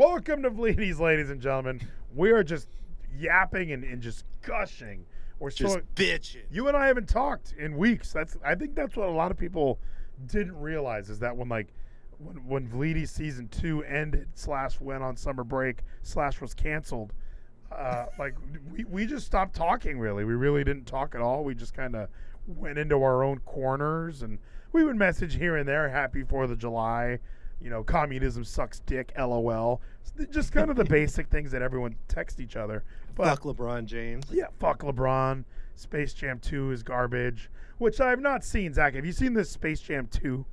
Welcome 0.00 0.44
to 0.44 0.50
Vleeties, 0.50 0.98
ladies 0.98 1.28
and 1.28 1.42
gentlemen. 1.42 1.86
We 2.14 2.30
are 2.30 2.42
just 2.42 2.68
yapping 3.14 3.72
and, 3.72 3.84
and 3.84 4.00
just 4.00 4.24
gushing. 4.40 5.04
We're 5.38 5.50
Just 5.50 5.74
so 5.74 5.82
bitching. 5.94 6.44
you 6.50 6.68
and 6.68 6.74
I 6.74 6.86
haven't 6.86 7.06
talked 7.06 7.52
in 7.58 7.76
weeks. 7.76 8.10
That's 8.10 8.34
I 8.42 8.54
think 8.54 8.74
that's 8.74 8.96
what 8.96 9.10
a 9.10 9.12
lot 9.12 9.30
of 9.30 9.36
people 9.36 9.78
didn't 10.24 10.58
realize 10.58 11.10
is 11.10 11.18
that 11.18 11.36
when 11.36 11.50
like 11.50 11.74
when 12.16 12.36
when 12.48 12.66
Vleedy 12.66 13.06
season 13.06 13.48
two 13.48 13.84
ended 13.84 14.28
slash 14.36 14.80
went 14.80 15.02
on 15.02 15.18
summer 15.18 15.44
break 15.44 15.82
slash 16.02 16.40
was 16.40 16.54
canceled, 16.54 17.12
uh, 17.70 18.06
like 18.18 18.36
we 18.72 18.84
we 18.84 19.04
just 19.04 19.26
stopped 19.26 19.54
talking. 19.54 19.98
Really, 19.98 20.24
we 20.24 20.32
really 20.32 20.64
didn't 20.64 20.86
talk 20.86 21.14
at 21.14 21.20
all. 21.20 21.44
We 21.44 21.54
just 21.54 21.74
kind 21.74 21.94
of 21.94 22.08
went 22.46 22.78
into 22.78 23.02
our 23.02 23.22
own 23.22 23.40
corners 23.40 24.22
and 24.22 24.38
we 24.72 24.82
would 24.82 24.96
message 24.96 25.34
here 25.34 25.56
and 25.56 25.68
there. 25.68 25.90
Happy 25.90 26.22
Fourth 26.22 26.50
of 26.50 26.56
July. 26.56 27.18
You 27.60 27.70
know, 27.70 27.82
communism 27.82 28.44
sucks 28.44 28.80
dick. 28.80 29.12
LOL. 29.18 29.80
Just 30.30 30.52
kind 30.52 30.70
of 30.70 30.76
the 30.76 30.84
basic 30.98 31.28
things 31.28 31.50
that 31.52 31.62
everyone 31.62 31.96
text 32.08 32.40
each 32.40 32.56
other. 32.56 32.84
But 33.14 33.26
Fuck 33.26 33.42
LeBron 33.42 33.84
James. 33.84 34.24
yeah, 34.30 34.46
fuck 34.58 34.80
LeBron. 34.80 35.44
Space 35.76 36.12
Jam 36.12 36.38
2 36.38 36.72
is 36.72 36.82
garbage, 36.82 37.50
which 37.78 38.00
I 38.00 38.10
have 38.10 38.20
not 38.20 38.44
seen. 38.44 38.74
Zach, 38.74 38.94
have 38.94 39.06
you 39.06 39.12
seen 39.12 39.32
this 39.32 39.50
Space 39.50 39.80
Jam 39.80 40.08
2? 40.08 40.44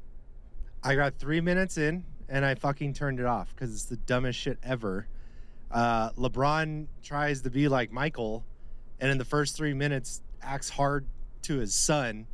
I 0.84 0.96
got 0.96 1.16
three 1.18 1.42
minutes 1.42 1.78
in 1.78 2.06
and 2.30 2.46
I 2.46 2.56
fucking 2.56 2.94
turned 2.94 3.20
it 3.20 3.26
off 3.26 3.54
because 3.54 3.74
it's 3.74 3.86
the 3.86 3.98
dumbest 3.98 4.40
shit 4.40 4.58
ever. 4.64 5.08
Uh, 5.72 6.12
LeBron 6.12 6.88
tries 7.04 7.42
to 7.42 7.50
be 7.50 7.68
like 7.68 7.92
Michael, 7.92 8.46
and 9.00 9.12
in 9.12 9.18
the 9.18 9.26
first 9.26 9.56
three 9.58 9.74
minutes 9.74 10.22
acts 10.42 10.70
hard 10.70 11.06
to 11.44 11.58
his 11.58 11.74
son 11.74 12.28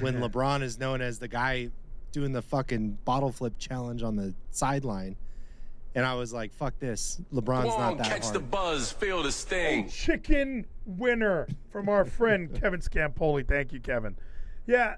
when 0.00 0.14
LeBron 0.20 0.62
is 0.62 0.78
known 0.78 1.00
as 1.00 1.18
the 1.18 1.28
guy 1.28 1.70
doing 2.14 2.32
the 2.32 2.40
fucking 2.40 2.96
bottle 3.04 3.32
flip 3.32 3.58
challenge 3.58 4.02
on 4.02 4.16
the 4.16 4.32
sideline. 4.50 5.16
And 5.96 6.06
I 6.06 6.14
was 6.14 6.32
like, 6.32 6.52
"Fuck 6.52 6.78
this! 6.78 7.20
LeBron's 7.32 7.64
Go 7.64 7.78
not 7.78 7.92
on, 7.92 7.96
that 7.98 8.06
catch 8.06 8.22
hard." 8.22 8.34
the 8.34 8.40
buzz, 8.40 8.90
feel 8.90 9.22
the 9.22 9.30
sting. 9.30 9.84
Oh, 9.86 9.90
chicken 9.90 10.66
winner 10.86 11.46
from 11.70 11.88
our 11.88 12.04
friend 12.04 12.52
Kevin 12.60 12.80
Scampoli. 12.80 13.46
Thank 13.46 13.72
you, 13.72 13.80
Kevin. 13.80 14.16
Yeah, 14.66 14.96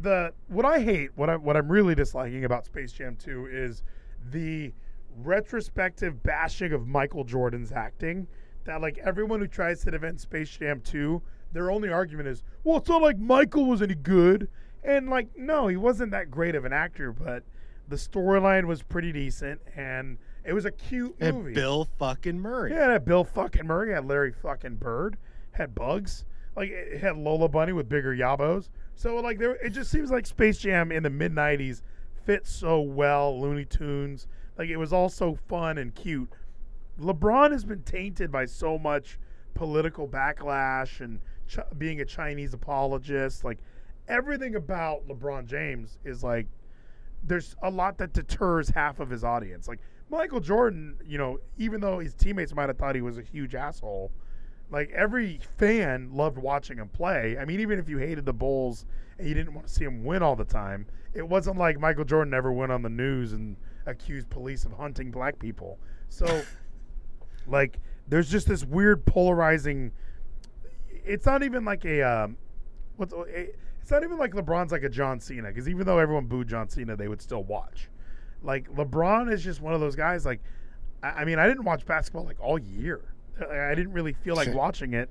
the 0.00 0.32
what 0.48 0.64
I 0.64 0.80
hate, 0.80 1.10
what 1.16 1.28
I 1.28 1.36
what 1.36 1.56
I'm 1.56 1.68
really 1.70 1.94
disliking 1.94 2.44
about 2.44 2.64
Space 2.64 2.92
Jam 2.92 3.16
2 3.16 3.48
is 3.50 3.82
the 4.30 4.72
retrospective 5.16 6.22
bashing 6.22 6.72
of 6.72 6.86
Michael 6.86 7.24
Jordan's 7.24 7.72
acting. 7.72 8.26
That 8.64 8.80
like 8.80 8.98
everyone 8.98 9.40
who 9.40 9.46
tries 9.46 9.82
to 9.84 9.90
defend 9.90 10.20
Space 10.20 10.48
Jam 10.56 10.80
2, 10.80 11.20
their 11.52 11.70
only 11.70 11.90
argument 11.90 12.28
is, 12.28 12.42
well, 12.64 12.78
it's 12.78 12.88
not 12.88 13.02
like 13.02 13.18
Michael 13.18 13.66
was 13.66 13.82
any 13.82 13.94
good. 13.94 14.48
And 14.84 15.08
like, 15.08 15.28
no, 15.36 15.66
he 15.66 15.76
wasn't 15.76 16.10
that 16.12 16.30
great 16.30 16.54
of 16.54 16.64
an 16.64 16.72
actor, 16.72 17.12
but 17.12 17.42
the 17.88 17.96
storyline 17.96 18.66
was 18.66 18.82
pretty 18.82 19.12
decent 19.12 19.60
and 19.76 20.18
it 20.44 20.52
was 20.52 20.64
a 20.66 20.70
cute 20.70 21.16
and 21.20 21.38
movie. 21.38 21.54
Bill 21.54 21.88
fucking 21.98 22.38
Murray. 22.38 22.70
Yeah, 22.70 22.88
it 22.88 22.92
had 22.92 23.04
Bill 23.04 23.24
fucking 23.24 23.66
Murray, 23.66 23.92
had 23.94 24.04
Larry 24.06 24.32
fucking 24.32 24.76
Bird, 24.76 25.16
had 25.52 25.74
Bugs, 25.74 26.24
like 26.56 26.70
it 26.70 27.00
had 27.00 27.16
Lola 27.16 27.48
Bunny 27.48 27.72
with 27.72 27.88
bigger 27.88 28.14
yabos. 28.14 28.68
So 28.94 29.16
like 29.16 29.38
there, 29.38 29.56
it 29.56 29.70
just 29.70 29.90
seems 29.90 30.10
like 30.10 30.26
Space 30.26 30.58
Jam 30.58 30.92
in 30.92 31.02
the 31.02 31.10
mid 31.10 31.32
'90s 31.32 31.82
fit 32.24 32.46
so 32.46 32.80
well. 32.80 33.40
Looney 33.40 33.64
Tunes, 33.64 34.26
like 34.58 34.68
it 34.68 34.76
was 34.76 34.92
all 34.92 35.08
so 35.08 35.34
fun 35.34 35.78
and 35.78 35.94
cute. 35.94 36.28
LeBron 37.00 37.50
has 37.50 37.64
been 37.64 37.82
tainted 37.82 38.30
by 38.30 38.44
so 38.44 38.78
much 38.78 39.18
political 39.54 40.06
backlash 40.06 41.00
and 41.00 41.20
ch- 41.48 41.58
being 41.76 42.00
a 42.00 42.04
Chinese 42.04 42.54
apologist. 42.54 43.44
Like 43.44 43.58
everything 44.08 44.54
about 44.54 45.06
LeBron 45.08 45.46
James 45.46 45.98
is 46.04 46.22
like 46.22 46.46
there's 47.22 47.56
a 47.62 47.70
lot 47.70 47.98
that 47.98 48.12
deters 48.12 48.68
half 48.68 49.00
of 49.00 49.08
his 49.08 49.24
audience. 49.24 49.66
Like 49.66 49.80
Michael 50.10 50.40
Jordan, 50.40 50.96
you 51.04 51.18
know, 51.18 51.38
even 51.58 51.80
though 51.80 51.98
his 51.98 52.14
teammates 52.14 52.54
might 52.54 52.68
have 52.68 52.76
thought 52.76 52.94
he 52.94 53.00
was 53.00 53.18
a 53.18 53.22
huge 53.22 53.54
asshole, 53.54 54.12
like 54.70 54.90
every 54.90 55.40
fan 55.56 56.10
loved 56.12 56.38
watching 56.38 56.78
him 56.78 56.88
play. 56.88 57.36
I 57.38 57.44
mean, 57.44 57.60
even 57.60 57.78
if 57.78 57.88
you 57.88 57.98
hated 57.98 58.26
the 58.26 58.32
Bulls 58.32 58.86
and 59.18 59.28
you 59.28 59.34
didn't 59.34 59.54
want 59.54 59.66
to 59.66 59.72
see 59.72 59.84
him 59.84 60.04
win 60.04 60.22
all 60.22 60.36
the 60.36 60.44
time, 60.44 60.86
it 61.14 61.26
wasn't 61.26 61.58
like 61.58 61.78
Michael 61.78 62.04
Jordan 62.04 62.34
ever 62.34 62.52
went 62.52 62.72
on 62.72 62.82
the 62.82 62.88
news 62.88 63.32
and 63.32 63.56
accused 63.86 64.28
police 64.30 64.64
of 64.64 64.72
hunting 64.72 65.10
black 65.10 65.38
people. 65.38 65.78
So, 66.08 66.42
like, 67.46 67.78
there's 68.08 68.30
just 68.30 68.48
this 68.48 68.64
weird 68.64 69.06
polarizing. 69.06 69.92
It's 70.90 71.26
not 71.26 71.42
even 71.42 71.64
like 71.64 71.84
a 71.84 72.02
um, 72.02 72.36
what's 72.96 73.12
a, 73.12 73.48
it's 73.84 73.90
not 73.90 74.02
even 74.02 74.16
like 74.16 74.32
LeBron's 74.32 74.72
like 74.72 74.82
a 74.82 74.88
John 74.88 75.20
Cena 75.20 75.48
because 75.48 75.68
even 75.68 75.84
though 75.84 75.98
everyone 75.98 76.24
booed 76.24 76.48
John 76.48 76.70
Cena, 76.70 76.96
they 76.96 77.06
would 77.06 77.20
still 77.20 77.42
watch. 77.44 77.90
Like 78.42 78.66
LeBron 78.74 79.30
is 79.30 79.44
just 79.44 79.60
one 79.60 79.74
of 79.74 79.80
those 79.80 79.94
guys. 79.94 80.24
Like, 80.24 80.40
I, 81.02 81.08
I 81.08 81.24
mean, 81.26 81.38
I 81.38 81.46
didn't 81.46 81.64
watch 81.64 81.84
basketball 81.84 82.24
like 82.24 82.40
all 82.40 82.58
year. 82.58 83.14
I 83.38 83.72
I 83.72 83.74
didn't 83.74 83.92
really 83.92 84.14
feel 84.14 84.36
like 84.36 84.54
watching 84.54 84.94
it 84.94 85.10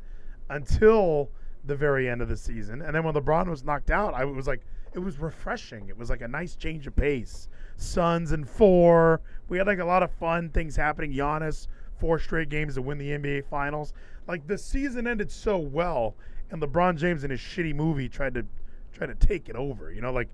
until 0.50 1.30
the 1.66 1.76
very 1.76 2.10
end 2.10 2.24
of 2.24 2.30
the 2.30 2.36
season, 2.36 2.82
and 2.82 2.96
then 2.96 3.04
when 3.04 3.14
LeBron 3.14 3.48
was 3.48 3.64
knocked 3.64 3.92
out, 3.92 4.16
I 4.16 4.26
was 4.26 4.48
like, 4.48 4.62
it 4.96 5.00
was 5.00 5.20
refreshing. 5.20 5.88
It 5.88 5.96
was 5.96 6.10
like 6.10 6.22
a 6.22 6.28
nice 6.28 6.56
change 6.56 6.88
of 6.88 6.96
pace. 6.96 7.50
Suns 7.78 8.32
and 8.32 8.50
four. 8.50 9.22
We 9.50 9.60
had 9.60 9.68
like 9.68 9.78
a 9.78 9.86
lot 9.86 10.02
of 10.02 10.10
fun 10.10 10.50
things 10.50 10.76
happening. 10.76 11.14
Giannis 11.14 11.68
four 12.00 12.18
straight 12.18 12.50
games 12.50 12.74
to 12.74 12.82
win 12.82 12.98
the 12.98 13.10
NBA 13.10 13.46
Finals. 13.52 13.94
Like 14.28 14.48
the 14.48 14.58
season 14.58 15.06
ended 15.06 15.32
so 15.32 15.60
well, 15.60 16.16
and 16.50 16.60
LeBron 16.60 16.98
James 16.98 17.24
in 17.24 17.30
his 17.30 17.40
shitty 17.40 17.76
movie 17.76 18.10
tried 18.10 18.34
to 18.34 18.48
try 18.94 19.08
to 19.08 19.16
take 19.16 19.50
it 19.50 19.56
over. 19.56 19.92
You 19.92 20.02
know, 20.02 20.12
like 20.12 20.30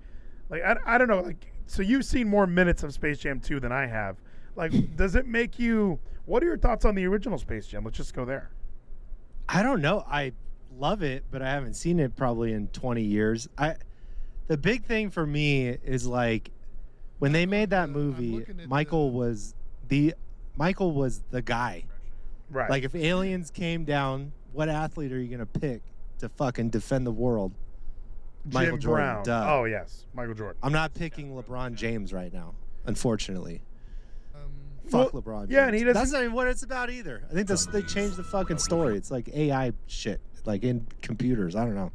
like 0.48 0.62
I, 0.62 0.76
I 0.86 0.98
don't 0.98 1.08
know. 1.08 1.20
Like 1.20 1.52
so, 1.66 1.82
you've 1.82 2.04
seen 2.04 2.28
more 2.28 2.46
minutes 2.46 2.82
of 2.82 2.92
Space 2.92 3.18
Jam 3.18 3.40
2 3.40 3.60
than 3.60 3.72
I 3.72 3.86
have. 3.86 4.16
Like, 4.56 4.72
does 4.96 5.14
it 5.14 5.26
make 5.26 5.58
you? 5.58 5.98
What 6.26 6.42
are 6.42 6.46
your 6.46 6.58
thoughts 6.58 6.84
on 6.84 6.94
the 6.94 7.06
original 7.06 7.38
Space 7.38 7.66
Jam? 7.66 7.84
Let's 7.84 7.96
just 7.96 8.14
go 8.14 8.24
there. 8.24 8.50
I 9.48 9.62
don't 9.62 9.80
know. 9.80 10.04
I 10.06 10.32
love 10.78 11.02
it, 11.02 11.24
but 11.30 11.42
I 11.42 11.50
haven't 11.50 11.74
seen 11.74 11.98
it 11.98 12.14
probably 12.14 12.52
in 12.52 12.68
20 12.68 13.02
years. 13.02 13.48
I 13.58 13.76
the 14.46 14.56
big 14.56 14.84
thing 14.84 15.10
for 15.10 15.26
me 15.26 15.68
is 15.68 16.06
like 16.06 16.50
when 17.18 17.32
they 17.32 17.46
made 17.46 17.70
that 17.70 17.88
movie, 17.90 18.44
Michael 18.66 19.10
the- 19.10 19.16
was 19.16 19.54
the 19.88 20.14
Michael 20.56 20.92
was 20.92 21.22
the 21.30 21.42
guy. 21.42 21.84
Right. 22.50 22.68
Like 22.68 22.82
if 22.82 22.94
aliens 22.94 23.50
came 23.50 23.84
down, 23.84 24.32
what 24.52 24.68
athlete 24.68 25.12
are 25.12 25.20
you 25.20 25.28
going 25.28 25.46
to 25.46 25.60
pick 25.60 25.82
to 26.18 26.28
fucking 26.28 26.70
defend 26.70 27.06
the 27.06 27.12
world? 27.12 27.52
Michael 28.52 28.72
Jim 28.72 28.80
Jordan. 28.80 29.04
Brown. 29.06 29.24
Duh. 29.24 29.46
Oh 29.48 29.64
yes, 29.64 30.06
Michael 30.14 30.34
Jordan. 30.34 30.58
I'm 30.62 30.72
not 30.72 30.94
picking 30.94 31.32
LeBron 31.34 31.74
James 31.74 32.12
right 32.12 32.32
now, 32.32 32.54
unfortunately. 32.86 33.62
Um, 34.34 34.40
Fuck 34.88 35.12
Well, 35.12 35.22
LeBron 35.22 35.40
James. 35.42 35.50
yeah, 35.52 35.66
and 35.66 35.74
he 35.74 35.84
doesn't- 35.84 35.94
That's 35.94 36.12
not 36.12 36.22
even 36.22 36.34
what 36.34 36.48
it's 36.48 36.62
about 36.62 36.90
either. 36.90 37.22
I 37.30 37.34
think 37.34 37.46
that's, 37.48 37.66
they 37.66 37.82
changed 37.82 38.16
the 38.16 38.24
fucking 38.24 38.58
story. 38.58 38.96
It's 38.96 39.10
like 39.10 39.28
AI 39.34 39.72
shit, 39.86 40.20
like 40.44 40.62
in 40.64 40.86
computers. 41.02 41.54
I 41.56 41.64
don't 41.64 41.74
know. 41.74 41.92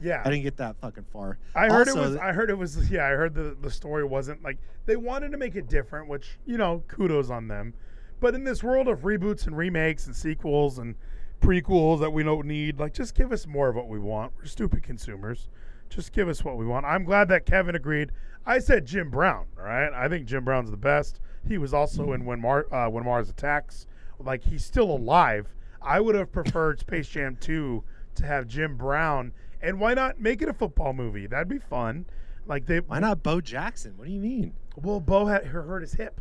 Yeah. 0.00 0.20
I 0.24 0.30
didn't 0.30 0.42
get 0.42 0.56
that 0.56 0.76
fucking 0.80 1.04
far. 1.12 1.38
I 1.54 1.68
heard 1.68 1.86
Also, 1.88 2.02
it 2.02 2.08
was. 2.08 2.16
I 2.16 2.32
heard 2.32 2.50
it 2.50 2.58
was. 2.58 2.90
Yeah, 2.90 3.06
I 3.06 3.10
heard 3.10 3.34
the 3.34 3.56
the 3.60 3.70
story 3.70 4.02
wasn't 4.02 4.42
like 4.42 4.58
they 4.86 4.96
wanted 4.96 5.30
to 5.30 5.38
make 5.38 5.54
it 5.54 5.68
different, 5.68 6.08
which 6.08 6.38
you 6.44 6.56
know, 6.58 6.82
kudos 6.88 7.30
on 7.30 7.46
them. 7.46 7.74
But 8.18 8.34
in 8.34 8.42
this 8.44 8.64
world 8.64 8.88
of 8.88 9.00
reboots 9.02 9.46
and 9.46 9.56
remakes 9.56 10.06
and 10.06 10.16
sequels 10.16 10.78
and 10.78 10.96
prequels 11.40 12.00
that 12.00 12.10
we 12.12 12.22
don't 12.24 12.46
need, 12.46 12.80
like 12.80 12.94
just 12.94 13.14
give 13.14 13.30
us 13.30 13.46
more 13.46 13.68
of 13.68 13.76
what 13.76 13.88
we 13.88 13.98
want. 14.00 14.32
We're 14.38 14.46
stupid 14.46 14.82
consumers. 14.82 15.48
Just 15.94 16.12
give 16.12 16.28
us 16.28 16.44
what 16.44 16.56
we 16.56 16.64
want. 16.64 16.86
I'm 16.86 17.04
glad 17.04 17.28
that 17.28 17.44
Kevin 17.44 17.74
agreed. 17.74 18.12
I 18.46 18.58
said 18.58 18.86
Jim 18.86 19.10
Brown. 19.10 19.46
All 19.58 19.64
right, 19.64 19.92
I 19.92 20.08
think 20.08 20.26
Jim 20.26 20.44
Brown's 20.44 20.70
the 20.70 20.76
best. 20.76 21.20
He 21.46 21.58
was 21.58 21.74
also 21.74 22.12
in 22.12 22.24
when 22.24 22.40
Mar 22.40 22.66
uh, 22.72 22.88
when 22.88 23.04
Mars 23.04 23.28
Attacks. 23.28 23.86
Like 24.18 24.44
he's 24.44 24.64
still 24.64 24.90
alive. 24.90 25.48
I 25.82 26.00
would 26.00 26.14
have 26.14 26.32
preferred 26.32 26.78
Space 26.80 27.08
Jam 27.08 27.36
2 27.40 27.82
to 28.14 28.26
have 28.26 28.46
Jim 28.46 28.76
Brown. 28.76 29.32
And 29.60 29.80
why 29.80 29.94
not 29.94 30.20
make 30.20 30.40
it 30.42 30.48
a 30.48 30.52
football 30.54 30.92
movie? 30.92 31.26
That'd 31.26 31.48
be 31.48 31.58
fun. 31.58 32.06
Like 32.46 32.66
they 32.66 32.78
why 32.78 32.98
not 32.98 33.22
Bo 33.22 33.40
Jackson? 33.40 33.94
What 33.96 34.06
do 34.06 34.12
you 34.12 34.20
mean? 34.20 34.54
Well, 34.76 35.00
Bo 35.00 35.26
had 35.26 35.46
hurt 35.46 35.82
his 35.82 35.94
hip. 35.94 36.20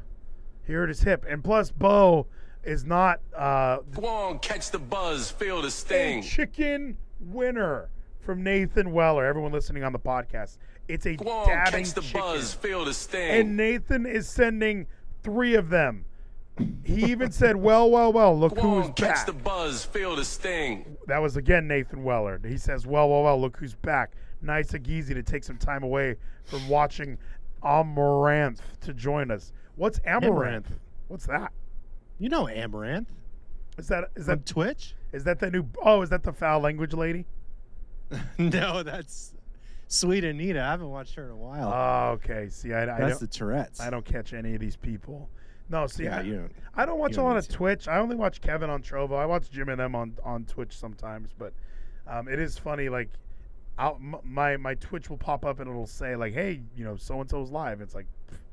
He 0.65 0.73
hurt 0.73 0.89
his 0.89 1.01
hip, 1.01 1.25
and 1.27 1.43
plus 1.43 1.71
Bo 1.71 2.27
is 2.63 2.85
not 2.85 3.19
uh, 3.35 3.77
Go 3.93 4.05
on, 4.05 4.39
catch 4.39 4.69
the 4.69 4.79
buzz, 4.79 5.31
feel 5.31 5.61
the 5.61 5.67
a 5.67 5.71
sting. 5.71 6.21
chicken 6.21 6.97
winner 7.19 7.89
from 8.21 8.43
Nathan 8.43 8.91
Weller. 8.91 9.25
Everyone 9.25 9.51
listening 9.51 9.83
on 9.83 9.91
the 9.93 9.99
podcast, 9.99 10.57
it's 10.87 11.05
a 11.05 11.15
Go 11.15 11.29
on, 11.29 11.47
dabbing 11.47 11.83
catch 11.85 11.93
the 11.93 12.01
chicken. 12.01 12.21
buzz, 12.21 12.53
feel 12.53 12.85
the 12.85 12.93
sting. 12.93 13.31
and 13.31 13.57
Nathan 13.57 14.05
is 14.05 14.29
sending 14.29 14.87
three 15.23 15.55
of 15.55 15.69
them. 15.69 16.05
He 16.83 17.05
even 17.05 17.31
said, 17.31 17.55
"Well, 17.55 17.89
well, 17.89 18.11
well, 18.13 18.37
look 18.37 18.55
Go 18.55 18.61
who's 18.61 18.85
on, 18.87 18.93
catch 18.93 19.15
back." 19.15 19.25
the 19.25 19.33
buzz, 19.33 19.85
feel 19.85 20.15
the 20.15 20.25
sting. 20.25 20.97
That 21.07 21.19
was 21.19 21.37
again 21.37 21.67
Nathan 21.67 22.03
Weller. 22.03 22.39
He 22.45 22.57
says, 22.57 22.85
"Well, 22.85 23.09
well, 23.09 23.23
well, 23.23 23.39
look 23.39 23.57
who's 23.57 23.73
back." 23.75 24.11
Nice 24.41 24.73
and 24.73 24.85
easy 24.87 25.13
to 25.13 25.23
take 25.23 25.43
some 25.43 25.57
time 25.57 25.81
away 25.83 26.15
from 26.43 26.67
watching 26.67 27.17
Amouranth 27.63 28.59
to 28.81 28.93
join 28.93 29.31
us. 29.31 29.53
What's 29.75 29.99
Amouranth? 29.99 30.23
Amouranth. 30.23 30.65
What's 31.07 31.25
that? 31.27 31.51
You 32.19 32.29
know 32.29 32.45
Amouranth 32.45 33.07
Is 33.77 33.87
that 33.87 34.05
is 34.15 34.29
on 34.29 34.37
that 34.39 34.45
Twitch? 34.45 34.93
is 35.13 35.23
that 35.23 35.39
the 35.39 35.49
new? 35.49 35.65
Oh, 35.81 36.01
is 36.01 36.09
that 36.09 36.23
the 36.23 36.33
foul 36.33 36.59
language 36.59 36.93
lady? 36.93 37.25
no, 38.37 38.83
that's 38.83 39.33
Sweet 39.87 40.23
Anita. 40.23 40.61
I 40.61 40.71
haven't 40.71 40.89
watched 40.89 41.15
her 41.15 41.25
in 41.25 41.31
a 41.31 41.35
while. 41.35 41.71
Oh, 41.73 42.11
okay. 42.13 42.49
See, 42.49 42.73
I, 42.73 42.83
I 42.83 42.85
that's 42.85 43.19
don't 43.19 43.19
the 43.19 43.27
Tourette's. 43.27 43.79
I 43.79 43.89
don't 43.89 44.05
catch 44.05 44.33
any 44.33 44.53
of 44.53 44.61
these 44.61 44.75
people. 44.75 45.29
No, 45.69 45.87
see, 45.87 46.03
Yeah, 46.03 46.19
I, 46.19 46.21
you 46.21 46.35
don't. 46.35 46.51
I 46.75 46.85
don't 46.85 46.99
watch 46.99 47.11
you 47.11 47.15
a 47.15 47.17
don't 47.17 47.25
lot 47.27 47.37
of 47.37 47.47
to. 47.47 47.53
Twitch. 47.53 47.87
I 47.87 47.97
only 47.97 48.15
watch 48.15 48.41
Kevin 48.41 48.69
on 48.69 48.81
Trovo. 48.81 49.17
I 49.17 49.25
watch 49.25 49.49
Jim 49.49 49.69
and 49.69 49.79
them 49.79 49.95
on, 49.95 50.17
on 50.23 50.45
Twitch 50.45 50.77
sometimes, 50.77 51.31
but 51.37 51.53
um, 52.07 52.27
it 52.27 52.39
is 52.39 52.57
funny. 52.57 52.89
Like, 52.89 53.09
I'll, 53.77 53.97
my 53.99 54.57
my 54.57 54.75
Twitch 54.75 55.09
will 55.09 55.17
pop 55.17 55.45
up 55.45 55.59
and 55.59 55.69
it'll 55.69 55.87
say 55.87 56.15
like, 56.15 56.33
"Hey, 56.33 56.61
you 56.75 56.83
know, 56.83 56.97
so 56.97 57.21
and 57.21 57.29
so's 57.29 57.51
live." 57.51 57.79
It's 57.81 57.95
like, 57.95 58.07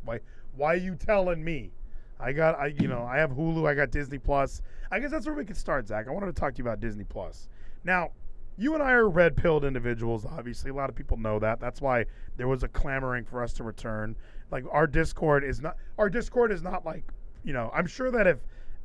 why 0.04 0.20
why 0.56 0.74
are 0.74 0.76
you 0.76 0.94
telling 0.94 1.42
me? 1.44 1.72
I 2.20 2.32
got 2.32 2.58
I 2.58 2.66
you 2.66 2.88
know 2.88 3.02
I 3.02 3.18
have 3.18 3.32
Hulu. 3.32 3.68
I 3.68 3.74
got 3.74 3.90
Disney 3.90 4.18
Plus. 4.18 4.62
I 4.90 5.00
guess 5.00 5.10
that's 5.10 5.26
where 5.26 5.34
we 5.34 5.44
could 5.44 5.56
start, 5.56 5.86
Zach. 5.88 6.06
I 6.08 6.10
wanted 6.10 6.26
to 6.26 6.32
talk 6.32 6.54
to 6.54 6.58
you 6.58 6.64
about 6.64 6.80
Disney 6.80 7.04
Plus. 7.04 7.48
Now, 7.84 8.10
you 8.58 8.74
and 8.74 8.82
I 8.82 8.92
are 8.92 9.08
red 9.08 9.36
pilled 9.36 9.64
individuals. 9.64 10.26
Obviously, 10.26 10.70
a 10.70 10.74
lot 10.74 10.90
of 10.90 10.96
people 10.96 11.16
know 11.16 11.38
that. 11.38 11.60
That's 11.60 11.80
why 11.80 12.06
there 12.36 12.48
was 12.48 12.64
a 12.64 12.68
clamoring 12.68 13.24
for 13.24 13.42
us 13.42 13.52
to 13.54 13.64
return. 13.64 14.16
Like 14.50 14.64
our 14.70 14.86
Discord 14.86 15.44
is 15.44 15.60
not 15.60 15.76
our 15.96 16.10
Discord 16.10 16.50
is 16.50 16.62
not 16.62 16.84
like 16.84 17.04
you 17.44 17.52
know. 17.52 17.70
I'm 17.72 17.86
sure 17.86 18.10
that 18.10 18.26
if 18.26 18.38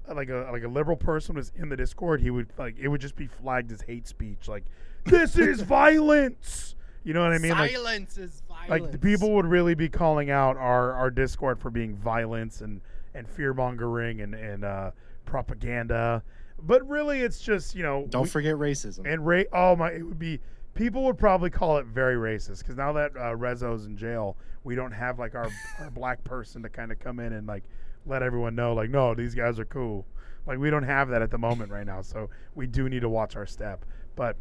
like 0.08 0.30
a 0.30 0.48
like 0.52 0.64
a 0.64 0.68
liberal 0.68 0.98
person 0.98 1.36
was 1.36 1.52
in 1.56 1.70
the 1.70 1.76
Discord, 1.76 2.22
he 2.22 2.30
would 2.30 2.48
like 2.58 2.78
it 2.80 2.88
would 2.88 3.02
just 3.02 3.16
be 3.16 3.28
flagged 3.28 3.72
as 3.72 3.82
hate 3.82 4.08
speech. 4.08 4.48
Like 4.48 4.64
this 5.06 5.38
is 5.38 5.62
violence. 5.62 6.76
You 7.04 7.14
know 7.14 7.24
what 7.24 7.34
I 7.34 7.38
mean? 7.40 7.52
Like 7.52 7.72
Silence 7.72 8.18
is 8.18 8.44
violence. 8.48 8.70
like 8.70 8.92
the 8.92 9.00
people 9.00 9.34
would 9.34 9.46
really 9.46 9.74
be 9.74 9.90
calling 9.90 10.30
out 10.30 10.56
our 10.56 10.94
our 10.94 11.10
Discord 11.10 11.60
for 11.60 11.72
being 11.72 11.96
violence 11.96 12.62
and 12.62 12.80
and 13.16 13.28
fear 13.28 13.54
mongering 13.54 14.22
and 14.22 14.36
and 14.36 14.64
uh, 14.64 14.92
propaganda. 15.26 16.24
But 16.66 16.88
really, 16.88 17.22
it's 17.22 17.40
just 17.42 17.76
you 17.76 17.84
know 17.84 18.06
Don't 18.10 18.24
we- 18.24 18.30
forget 18.30 18.56
racism. 18.56 19.12
and 19.12 19.26
ra- 19.26 19.44
oh 19.52 19.76
my, 19.76 19.92
it 19.92 20.04
would 20.04 20.20
be 20.20 20.40
people 20.74 21.04
would 21.04 21.18
probably 21.18 21.50
call 21.50 21.78
it 21.78 21.86
very 21.86 22.16
racist 22.16 22.60
because 22.60 22.78
now 22.78 22.94
that 22.94 23.12
uh, 23.16 23.36
Rezo's 23.36 23.86
in 23.86 23.96
jail, 23.98 24.38
we 24.64 24.74
don't 24.76 24.92
have 24.92 25.20
like 25.20 25.36
our, 25.36 25.50
our 25.80 25.90
black 25.92 26.24
person 26.24 26.64
to 26.64 26.70
kind 26.70 26.92
of 26.92 27.00
come 27.00 27.20
in 27.20 27.34
and 27.34 27.46
like 27.48 27.64
let 28.06 28.24
everyone 28.24 28.56
know 28.56 28.74
like 28.74 28.90
no, 28.90 29.14
these 29.14 29.36
guys 29.36 29.60
are 29.60 29.66
cool. 29.66 30.06
Like 30.48 30.58
we 30.58 30.70
don't 30.70 30.84
have 30.84 31.10
that 31.10 31.22
at 31.22 31.32
the 31.32 31.38
moment 31.38 31.72
right 31.72 31.86
now, 31.86 32.02
so 32.02 32.30
we 32.56 32.66
do 32.68 32.90
need 32.90 33.02
to 33.02 33.10
watch 33.10 33.36
our 33.36 33.46
step. 33.46 33.86
But 34.16 34.36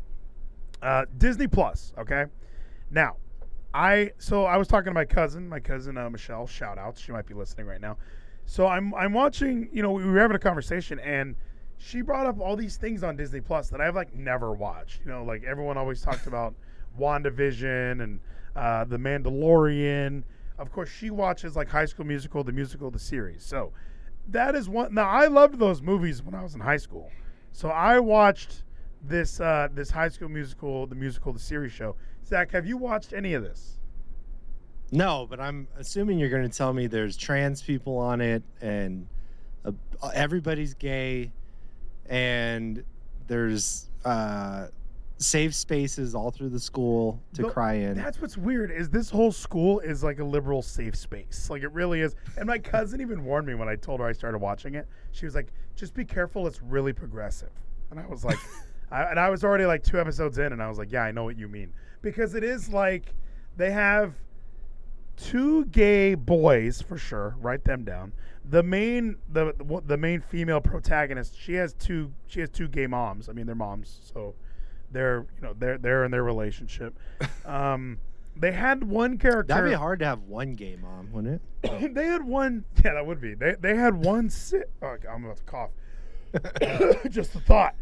uh, 0.82 1.04
Disney 1.19 1.46
Plus, 1.46 1.92
okay. 1.98 2.24
Now, 2.90 3.16
I 3.74 4.10
so 4.19 4.44
I 4.44 4.56
was 4.56 4.69
talking 4.69 4.90
to 4.90 4.94
my 4.94 5.04
cousin, 5.04 5.48
my 5.48 5.60
cousin 5.60 5.96
uh, 5.96 6.08
Michelle. 6.10 6.46
Shout 6.46 6.78
outs, 6.78 7.00
she 7.00 7.12
might 7.12 7.26
be 7.26 7.34
listening 7.34 7.66
right 7.66 7.80
now. 7.80 7.96
So 8.46 8.66
I'm 8.66 8.94
I'm 8.94 9.12
watching. 9.12 9.69
You 9.72 9.82
know, 9.82 9.92
we 9.92 10.04
were 10.04 10.19
having 10.19 10.34
a 10.36 10.40
conversation, 10.40 10.98
and 11.00 11.36
she 11.82 12.00
brought 12.00 12.26
up 12.26 12.40
all 12.40 12.55
these 12.55 12.76
things 12.76 13.02
on 13.02 13.17
Disney 13.17 13.40
Plus 13.40 13.69
that 13.70 13.81
I've 13.81 13.96
like 13.96 14.14
never 14.14 14.52
watched. 14.52 15.00
You 15.05 15.11
know, 15.11 15.25
like 15.25 15.43
everyone 15.43 15.76
always 15.76 16.00
talked 16.00 16.26
about 16.26 16.55
WandaVision 16.99 18.02
and 18.02 18.20
uh, 18.55 18.84
The 18.84 18.99
Mandalorian. 18.99 20.23
Of 20.58 20.70
course, 20.70 20.88
she 20.88 21.11
watches 21.11 21.56
like 21.56 21.69
High 21.69 21.87
School 21.87 22.06
Musical, 22.06 22.44
the 22.44 22.52
musical, 22.52 22.90
the 22.90 22.99
series. 22.99 23.43
So 23.43 23.73
that 24.29 24.55
is 24.55 24.69
one. 24.69 24.94
Now 24.94 25.08
I 25.08 25.26
loved 25.26 25.58
those 25.58 25.82
movies 25.82 26.23
when 26.23 26.34
I 26.34 26.43
was 26.43 26.55
in 26.55 26.61
high 26.61 26.76
school. 26.76 27.11
So 27.50 27.69
I 27.69 27.99
watched 27.99 28.62
this 29.02 29.40
uh, 29.40 29.69
this 29.75 29.90
High 29.90 30.08
School 30.08 30.29
Musical, 30.29 30.87
the 30.87 30.94
musical, 30.94 31.32
the 31.32 31.40
series 31.40 31.73
show. 31.73 31.96
Zach, 32.25 32.52
have 32.52 32.64
you 32.64 32.76
watched 32.76 33.12
any 33.12 33.34
of 33.34 33.43
this? 33.43 33.79
No, 34.93 35.26
but 35.29 35.40
I'm 35.40 35.67
assuming 35.76 36.19
you're 36.19 36.29
going 36.29 36.49
to 36.49 36.56
tell 36.56 36.73
me 36.73 36.87
there's 36.87 37.17
trans 37.17 37.62
people 37.62 37.96
on 37.96 38.20
it 38.20 38.43
and 38.61 39.08
uh, 39.64 39.73
everybody's 40.14 40.75
gay 40.75 41.32
and 42.06 42.84
there's 43.26 43.90
uh, 44.04 44.66
safe 45.19 45.54
spaces 45.54 46.14
all 46.14 46.31
through 46.31 46.49
the 46.49 46.58
school 46.60 47.20
to 47.34 47.43
The- 47.43 47.49
cry 47.50 47.75
in. 47.75 47.94
That's 47.94 48.20
what's 48.20 48.37
weird 48.37 48.70
is 48.70 48.88
this 48.90 49.08
whole 49.10 49.32
school 49.32 49.81
is 49.81 50.02
like 50.02 50.19
a 50.19 50.25
liberal 50.25 50.62
safe 50.62 50.96
space. 50.96 51.49
Like 51.50 51.62
it 51.62 51.72
really 51.72 52.00
is. 52.00 52.14
And 52.37 52.46
my 52.46 52.58
cousin 52.58 53.00
even 53.00 53.25
warned 53.25 53.46
me 53.46 53.54
when 53.54 53.69
I 53.69 53.76
told 53.76 54.00
her 54.00 54.06
I 54.06 54.12
started 54.12 54.38
watching 54.38 54.75
it. 54.75 54.87
She 55.12 55.25
was 55.25 55.34
like, 55.34 55.52
"Just 55.76 55.94
be 55.94 56.04
careful. 56.04 56.46
It's 56.46 56.60
really 56.62 56.93
progressive." 56.93 57.50
And 57.90 58.00
I 58.00 58.06
was 58.06 58.25
like, 58.25 58.38
I, 58.90 59.05
and 59.05 59.19
I 59.20 59.31
was 59.31 59.44
already 59.44 59.64
like 59.64 59.82
two 59.82 60.00
episodes 60.00 60.38
in, 60.38 60.52
and 60.52 60.62
I 60.62 60.69
was 60.69 60.78
like, 60.78 60.90
"Yeah, 60.93 61.02
I 61.05 61.12
know 61.12 61.25
what 61.25 61.38
you 61.38 61.48
mean." 61.48 61.72
Because 62.02 62.34
it 62.34 62.43
is 62.43 62.69
like 62.69 63.14
they 63.56 63.70
have 63.70 64.14
two 65.17 65.64
gay 65.67 66.14
boys 66.14 66.82
for 66.82 66.99
sure. 66.99 67.37
Write 67.41 67.64
them 67.64 67.85
down. 67.85 68.12
The 68.49 68.62
main 68.62 69.17
the 69.31 69.55
the, 69.56 69.82
the 69.87 69.97
main 69.97 70.20
female 70.20 70.61
protagonist. 70.61 71.38
She 71.38 71.55
has 71.55 71.75
two. 71.75 72.12
She 72.26 72.41
has 72.41 72.50
two 72.50 72.69
gay 72.69 72.87
moms. 72.87 73.29
I 73.29 73.32
mean, 73.32 73.47
they're 73.47 73.55
moms, 73.55 74.00
so 74.12 74.35
they're 74.91 75.26
you 75.37 75.43
know 75.43 75.55
they're 75.59 75.79
they're 75.79 76.05
in 76.05 76.11
their 76.11 76.25
relationship. 76.25 76.99
Um, 77.44 77.99
they 78.37 78.53
had 78.53 78.85
one 78.85 79.19
character. 79.19 79.53
That'd 79.53 79.70
be 79.70 79.75
hard 79.75 79.99
to 79.99 80.06
have 80.06 80.23
one 80.23 80.55
gay 80.55 80.76
mom, 80.81 81.12
wouldn't 81.12 81.43
it? 81.62 81.94
they 81.94 82.06
had 82.06 82.25
one. 82.25 82.65
Yeah, 82.85 82.94
that 82.94 83.05
would 83.05 83.20
be. 83.20 83.35
They 83.35 83.56
they 83.61 83.75
had 83.76 83.94
one. 84.05 84.31
Si- 84.31 84.62
oh, 84.81 84.97
I'm 85.11 85.25
about 85.25 85.37
to 85.38 85.43
cough. 85.43 85.70
Just 87.11 87.35
a 87.35 87.41
thought. 87.41 87.75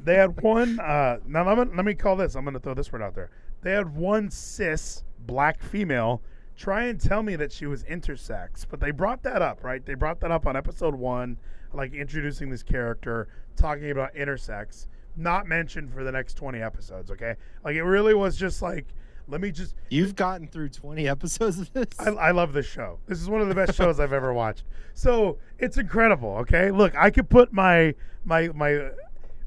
They 0.00 0.14
had 0.14 0.40
one. 0.42 0.78
Uh, 0.78 1.18
now 1.26 1.48
let 1.48 1.68
me, 1.68 1.74
let 1.76 1.84
me 1.84 1.94
call 1.94 2.16
this. 2.16 2.34
I'm 2.34 2.44
going 2.44 2.54
to 2.54 2.60
throw 2.60 2.74
this 2.74 2.92
word 2.92 3.02
out 3.02 3.14
there. 3.14 3.30
They 3.62 3.72
had 3.72 3.94
one 3.94 4.30
cis 4.30 5.04
black 5.26 5.62
female 5.62 6.22
try 6.58 6.84
and 6.84 7.00
tell 7.00 7.22
me 7.22 7.36
that 7.36 7.52
she 7.52 7.66
was 7.66 7.84
intersex, 7.84 8.66
but 8.68 8.80
they 8.80 8.90
brought 8.90 9.22
that 9.22 9.40
up, 9.40 9.62
right? 9.62 9.86
They 9.86 9.94
brought 9.94 10.20
that 10.20 10.32
up 10.32 10.46
on 10.46 10.56
episode 10.56 10.94
one, 10.94 11.38
like 11.72 11.94
introducing 11.94 12.50
this 12.50 12.64
character, 12.64 13.28
talking 13.56 13.90
about 13.90 14.14
intersex, 14.14 14.88
not 15.16 15.46
mentioned 15.46 15.92
for 15.92 16.02
the 16.02 16.10
next 16.10 16.34
20 16.34 16.60
episodes. 16.60 17.10
Okay, 17.12 17.36
like 17.64 17.76
it 17.76 17.84
really 17.84 18.12
was 18.12 18.36
just 18.36 18.60
like, 18.60 18.86
let 19.28 19.40
me 19.40 19.52
just 19.52 19.74
You've 19.90 20.16
gotten 20.16 20.48
through 20.48 20.70
20 20.70 21.08
episodes 21.08 21.58
of 21.58 21.72
this? 21.72 21.88
I, 21.98 22.10
I 22.10 22.30
love 22.32 22.52
this 22.52 22.66
show. 22.66 22.98
This 23.06 23.22
is 23.22 23.30
one 23.30 23.40
of 23.40 23.48
the 23.48 23.54
best 23.54 23.74
shows 23.76 24.00
I've 24.00 24.12
ever 24.12 24.34
watched. 24.34 24.64
So 24.94 25.38
it's 25.58 25.78
incredible. 25.78 26.36
Okay, 26.38 26.72
look, 26.72 26.94
I 26.96 27.10
could 27.10 27.30
put 27.30 27.52
my 27.52 27.94
my 28.24 28.48
my 28.48 28.90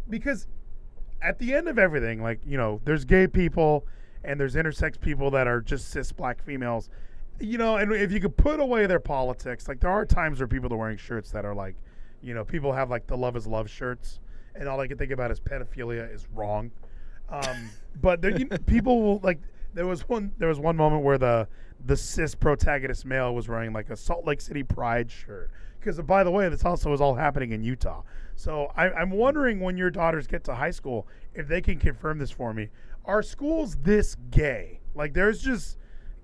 because 0.09 0.47
at 1.21 1.39
the 1.39 1.53
end 1.53 1.67
of 1.67 1.77
everything, 1.77 2.23
like 2.23 2.39
you 2.45 2.57
know, 2.57 2.79
there's 2.85 3.03
gay 3.03 3.27
people 3.27 3.85
and 4.23 4.39
there's 4.39 4.55
intersex 4.55 4.99
people 4.99 5.31
that 5.31 5.47
are 5.47 5.61
just 5.61 5.89
cis 5.89 6.11
black 6.11 6.41
females. 6.41 6.89
You 7.39 7.57
know, 7.57 7.77
and 7.77 7.91
if 7.91 8.11
you 8.11 8.19
could 8.19 8.37
put 8.37 8.59
away 8.59 8.85
their 8.85 8.99
politics, 8.99 9.67
like 9.67 9.79
there 9.79 9.89
are 9.89 10.05
times 10.05 10.39
where 10.39 10.47
people 10.47 10.71
are 10.73 10.77
wearing 10.77 10.97
shirts 10.97 11.31
that 11.31 11.43
are 11.43 11.55
like, 11.55 11.75
you 12.21 12.33
know, 12.33 12.45
people 12.45 12.71
have 12.71 12.89
like 12.89 13.07
the 13.07 13.17
love 13.17 13.35
is 13.35 13.47
love 13.47 13.69
shirts, 13.69 14.19
and 14.55 14.67
all 14.67 14.79
I 14.79 14.87
can 14.87 14.97
think 14.97 15.11
about 15.11 15.31
is 15.31 15.39
pedophilia 15.39 16.13
is 16.13 16.27
wrong. 16.33 16.71
Um, 17.29 17.69
but 18.01 18.21
there, 18.21 18.37
you, 18.37 18.45
people 18.47 19.01
will 19.01 19.19
like. 19.23 19.39
There 19.73 19.87
was 19.87 20.07
one. 20.07 20.33
There 20.37 20.49
was 20.49 20.59
one 20.59 20.75
moment 20.75 21.03
where 21.03 21.17
the 21.17 21.47
the 21.85 21.97
cis 21.97 22.35
protagonist 22.35 23.05
male 23.05 23.33
was 23.33 23.47
wearing 23.47 23.73
like 23.73 23.89
a 23.89 23.95
Salt 23.95 24.25
Lake 24.25 24.41
City 24.41 24.63
Pride 24.63 25.09
shirt. 25.09 25.49
Because 25.79 25.99
by 26.01 26.23
the 26.23 26.29
way, 26.29 26.47
this 26.47 26.63
also 26.63 26.93
is 26.93 27.01
all 27.01 27.15
happening 27.15 27.53
in 27.53 27.63
Utah. 27.63 28.03
So 28.35 28.71
I, 28.75 28.91
I'm 28.91 29.09
wondering 29.09 29.59
when 29.59 29.77
your 29.77 29.89
daughters 29.89 30.27
get 30.27 30.43
to 30.43 30.55
high 30.55 30.71
school 30.71 31.07
if 31.33 31.47
they 31.47 31.61
can 31.61 31.79
confirm 31.79 32.19
this 32.19 32.29
for 32.31 32.53
me. 32.53 32.69
Are 33.05 33.23
schools 33.23 33.77
this 33.77 34.15
gay? 34.29 34.79
Like 34.95 35.13
there's 35.13 35.41
just 35.41 35.77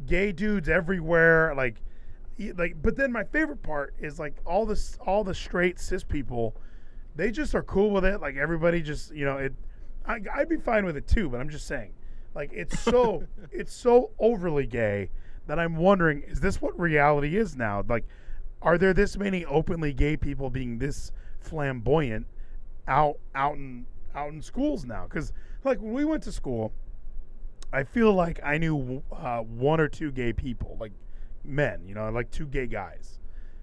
gay 0.05 0.31
dudes 0.31 0.69
everywhere. 0.69 1.53
Like, 1.55 1.81
like. 2.55 2.81
But 2.81 2.95
then 2.95 3.11
my 3.11 3.23
favorite 3.23 3.63
part 3.63 3.93
is 3.99 4.19
like 4.19 4.35
all 4.45 4.65
this, 4.65 4.97
all 5.05 5.23
the 5.23 5.33
straight 5.33 5.79
cis 5.79 6.03
people. 6.03 6.55
They 7.15 7.31
just 7.31 7.55
are 7.55 7.63
cool 7.63 7.91
with 7.91 8.05
it. 8.05 8.21
Like 8.21 8.35
everybody 8.35 8.81
just, 8.81 9.13
you 9.13 9.25
know, 9.25 9.37
it. 9.37 9.53
I, 10.05 10.19
I'd 10.33 10.49
be 10.49 10.57
fine 10.57 10.85
with 10.85 10.95
it 10.97 11.07
too. 11.07 11.29
But 11.29 11.39
I'm 11.39 11.49
just 11.49 11.67
saying, 11.67 11.93
like 12.35 12.51
it's 12.53 12.79
so, 12.79 13.23
it's 13.51 13.73
so 13.73 14.11
overly 14.19 14.67
gay 14.67 15.09
that 15.47 15.59
I'm 15.59 15.75
wondering, 15.77 16.21
is 16.23 16.39
this 16.39 16.61
what 16.61 16.77
reality 16.79 17.37
is 17.37 17.55
now? 17.55 17.83
Like, 17.87 18.05
are 18.61 18.77
there 18.77 18.93
this 18.93 19.17
many 19.17 19.45
openly 19.45 19.93
gay 19.93 20.17
people 20.17 20.49
being 20.49 20.77
this 20.77 21.11
flamboyant 21.39 22.27
out 22.87 23.17
out 23.33 23.55
in 23.55 23.85
out 24.13 24.29
in 24.29 24.41
schools 24.41 24.85
now? 24.85 25.03
Because 25.03 25.33
like 25.63 25.79
when 25.79 25.93
we 25.93 26.05
went 26.05 26.23
to 26.23 26.31
school, 26.31 26.71
I 27.73 27.83
feel 27.83 28.13
like 28.13 28.39
I 28.43 28.57
knew 28.57 29.03
uh, 29.11 29.39
one 29.39 29.79
or 29.79 29.87
two 29.87 30.11
gay 30.11 30.33
people, 30.33 30.77
like 30.79 30.93
men, 31.43 31.81
you 31.85 31.93
know, 31.95 32.09
like 32.09 32.31
two 32.31 32.45
gay 32.45 32.67
guys. 32.67 33.19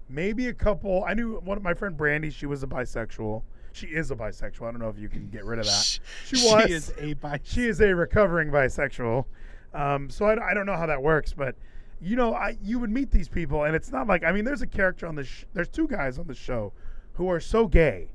Maybe 0.07 0.47
a 0.47 0.53
couple. 0.53 1.03
I 1.03 1.13
knew 1.15 1.39
one 1.43 1.57
of 1.57 1.63
my 1.63 1.73
friend 1.73 1.97
Brandy. 1.97 2.29
She 2.29 2.45
was 2.45 2.61
a 2.61 2.67
bisexual. 2.67 3.41
She 3.71 3.87
is 3.87 4.11
a 4.11 4.15
bisexual. 4.15 4.67
I 4.67 4.71
don't 4.71 4.79
know 4.79 4.89
if 4.89 4.99
you 4.99 5.09
can 5.09 5.27
get 5.29 5.43
rid 5.43 5.59
of 5.59 5.65
that. 5.65 5.99
She 6.25 6.35
was. 6.47 6.65
She 6.67 6.73
is 6.73 6.93
a 6.99 7.13
bi- 7.13 7.39
She 7.43 7.65
is 7.67 7.81
a 7.81 7.93
recovering 7.95 8.49
bisexual. 8.49 9.25
Um, 9.73 10.09
so 10.09 10.25
I, 10.25 10.51
I 10.51 10.53
don't 10.53 10.65
know 10.65 10.77
how 10.77 10.85
that 10.85 11.01
works, 11.01 11.33
but 11.33 11.55
you 11.99 12.15
know, 12.15 12.33
I 12.33 12.57
you 12.61 12.79
would 12.79 12.91
meet 12.91 13.11
these 13.11 13.27
people, 13.27 13.63
and 13.63 13.75
it's 13.75 13.91
not 13.91 14.07
like 14.07 14.23
I 14.23 14.31
mean, 14.31 14.45
there's 14.45 14.61
a 14.61 14.67
character 14.67 15.07
on 15.07 15.15
the 15.15 15.23
sh- 15.23 15.45
there's 15.53 15.69
two 15.69 15.87
guys 15.87 16.19
on 16.19 16.27
the 16.27 16.35
show 16.35 16.71
who 17.13 17.29
are 17.29 17.39
so 17.39 17.67
gay, 17.67 18.11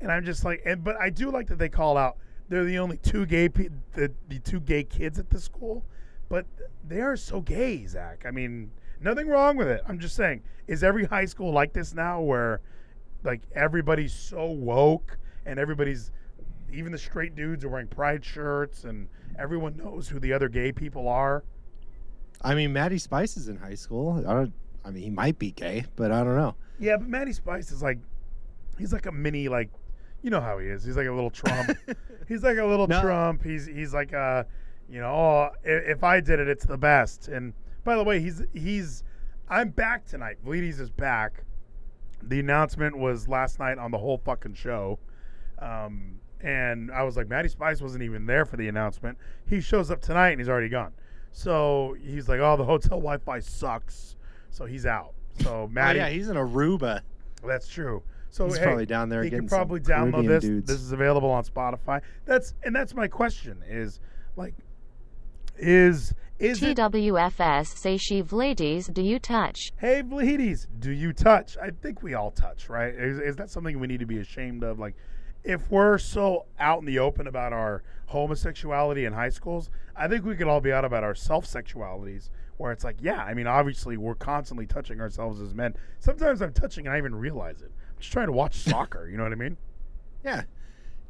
and 0.00 0.10
I'm 0.10 0.24
just 0.24 0.44
like, 0.44 0.62
and 0.64 0.82
but 0.82 0.96
I 0.96 1.10
do 1.10 1.30
like 1.30 1.46
that 1.48 1.58
they 1.58 1.68
call 1.68 1.96
out 1.96 2.16
they're 2.48 2.64
the 2.64 2.78
only 2.78 2.96
two 2.98 3.26
gay 3.26 3.48
pe- 3.48 3.68
the 3.94 4.12
the 4.28 4.38
two 4.38 4.60
gay 4.60 4.84
kids 4.84 5.18
at 5.18 5.30
the 5.30 5.40
school, 5.40 5.84
but 6.28 6.46
they 6.86 7.00
are 7.00 7.16
so 7.16 7.40
gay, 7.40 7.86
Zach. 7.86 8.24
I 8.26 8.30
mean, 8.30 8.70
nothing 9.00 9.28
wrong 9.28 9.56
with 9.56 9.68
it. 9.68 9.82
I'm 9.86 9.98
just 9.98 10.16
saying, 10.16 10.42
is 10.66 10.82
every 10.82 11.04
high 11.04 11.26
school 11.26 11.52
like 11.52 11.72
this 11.72 11.94
now, 11.94 12.20
where 12.20 12.60
like 13.24 13.42
everybody's 13.54 14.12
so 14.12 14.46
woke 14.46 15.18
and 15.44 15.58
everybody's 15.58 16.12
even 16.72 16.92
the 16.92 16.98
straight 16.98 17.34
dudes 17.34 17.64
are 17.64 17.68
wearing 17.68 17.88
pride 17.88 18.24
shirts 18.24 18.84
and 18.84 19.08
everyone 19.38 19.76
knows 19.76 20.08
who 20.08 20.18
the 20.18 20.32
other 20.32 20.48
gay 20.48 20.70
people 20.72 21.08
are. 21.08 21.44
I 22.42 22.54
mean, 22.54 22.72
Maddie 22.72 22.98
Spice 22.98 23.36
is 23.36 23.48
in 23.48 23.56
high 23.56 23.74
school. 23.74 24.24
I 24.26 24.32
don't. 24.32 24.52
I 24.84 24.90
mean, 24.90 25.02
he 25.02 25.10
might 25.10 25.38
be 25.38 25.50
gay, 25.50 25.84
but 25.96 26.12
I 26.12 26.22
don't 26.22 26.36
know. 26.36 26.54
Yeah, 26.78 26.96
but 26.96 27.08
Matty 27.08 27.32
Spice 27.32 27.72
is 27.72 27.82
like, 27.82 27.98
he's 28.78 28.92
like 28.92 29.06
a 29.06 29.12
mini 29.12 29.48
like, 29.48 29.70
you 30.22 30.30
know 30.30 30.40
how 30.40 30.58
he 30.58 30.66
is. 30.68 30.84
He's 30.84 30.96
like 30.96 31.06
a 31.06 31.12
little 31.12 31.30
Trump. 31.42 31.70
he's 32.26 32.42
like 32.42 32.58
a 32.58 32.64
little 32.64 32.86
No. 32.86 33.00
Trump. 33.00 33.42
He's 33.44 33.66
he's 33.66 33.92
like 33.94 34.12
uh, 34.14 34.44
you 34.90 35.00
know, 35.00 35.08
oh, 35.10 35.50
if, 35.64 35.96
if 35.98 36.04
I 36.04 36.20
did 36.20 36.40
it, 36.40 36.48
it's 36.48 36.64
the 36.64 36.78
best. 36.78 37.28
And 37.28 37.52
by 37.84 37.96
the 37.96 38.04
way, 38.04 38.20
he's 38.20 38.42
he's, 38.52 39.04
I'm 39.48 39.70
back 39.70 40.06
tonight. 40.06 40.38
Vleeties 40.44 40.80
is 40.80 40.90
back. 40.90 41.44
The 42.22 42.40
announcement 42.40 42.96
was 42.98 43.28
last 43.28 43.58
night 43.58 43.78
on 43.78 43.90
the 43.90 43.98
whole 43.98 44.18
fucking 44.18 44.54
show. 44.54 44.98
Um, 45.58 46.18
and 46.40 46.90
I 46.90 47.02
was 47.02 47.16
like, 47.16 47.28
Maddie 47.28 47.48
Spice 47.48 47.80
wasn't 47.80 48.02
even 48.02 48.26
there 48.26 48.44
for 48.44 48.56
the 48.56 48.68
announcement. 48.68 49.18
He 49.46 49.60
shows 49.60 49.90
up 49.90 50.00
tonight 50.00 50.30
and 50.30 50.40
he's 50.40 50.48
already 50.48 50.68
gone. 50.68 50.92
So 51.32 51.96
he's 52.00 52.28
like, 52.28 52.40
oh, 52.40 52.56
the 52.56 52.64
hotel 52.64 52.98
Wi-Fi 52.98 53.40
sucks. 53.40 54.16
So 54.50 54.64
he's 54.64 54.86
out. 54.86 55.14
So 55.42 55.68
Maddie. 55.70 56.00
Oh, 56.00 56.04
yeah, 56.04 56.10
he's 56.10 56.28
in 56.28 56.36
Aruba. 56.36 57.00
that's 57.46 57.68
true. 57.68 58.02
So 58.30 58.46
He's 58.46 58.58
hey, 58.58 58.64
probably 58.64 58.86
down 58.86 59.08
there 59.08 59.22
He 59.22 59.30
getting 59.30 59.44
can 59.44 59.48
some 59.48 59.58
probably 59.58 59.80
download 59.80 60.12
Caribbean 60.12 60.26
this. 60.26 60.42
dudes. 60.44 60.68
This 60.68 60.80
is 60.80 60.92
available 60.92 61.30
on 61.30 61.44
Spotify. 61.44 62.02
That's 62.24 62.54
and 62.62 62.74
that's 62.74 62.94
my 62.94 63.08
question 63.08 63.62
is 63.66 64.00
like, 64.36 64.54
is 65.56 66.14
is 66.38 66.62
it 66.62 66.76
TWFS 66.76 67.76
say 67.76 67.96
she 67.96 68.22
Vleeties 68.22 68.92
do 68.92 69.02
you 69.02 69.18
touch? 69.18 69.72
Hey, 69.78 70.02
Vleeties, 70.02 70.66
do 70.78 70.92
you 70.92 71.12
touch? 71.12 71.56
I 71.56 71.70
think 71.70 72.02
we 72.02 72.14
all 72.14 72.30
touch, 72.30 72.68
right? 72.68 72.94
Is, 72.94 73.18
is 73.18 73.36
that 73.36 73.50
something 73.50 73.80
we 73.80 73.88
need 73.88 74.00
to 74.00 74.06
be 74.06 74.18
ashamed 74.18 74.62
of? 74.62 74.78
Like, 74.78 74.94
if 75.42 75.70
we're 75.70 75.98
so 75.98 76.46
out 76.58 76.80
in 76.80 76.84
the 76.84 76.98
open 77.00 77.26
about 77.26 77.52
our 77.52 77.82
homosexuality 78.06 79.04
in 79.04 79.12
high 79.12 79.30
schools, 79.30 79.70
I 79.96 80.06
think 80.06 80.24
we 80.24 80.36
could 80.36 80.46
all 80.46 80.60
be 80.60 80.72
out 80.72 80.84
about 80.84 81.02
our 81.02 81.14
self 81.14 81.44
sexualities, 81.44 82.30
where 82.56 82.70
it's 82.70 82.84
like, 82.84 82.96
yeah, 83.00 83.22
I 83.22 83.34
mean, 83.34 83.46
obviously 83.46 83.96
we're 83.96 84.14
constantly 84.14 84.66
touching 84.66 85.00
ourselves 85.00 85.40
as 85.40 85.54
men. 85.54 85.74
Sometimes 85.98 86.40
I'm 86.40 86.52
touching 86.52 86.86
and 86.86 86.94
I 86.94 86.98
even 86.98 87.14
realize 87.14 87.62
it. 87.62 87.72
I'm 87.98 88.02
just 88.02 88.12
trying 88.12 88.26
to 88.26 88.32
watch 88.32 88.54
soccer. 88.54 89.08
You 89.10 89.16
know 89.16 89.24
what 89.24 89.32
I 89.32 89.34
mean? 89.36 89.56
Yeah. 90.24 90.42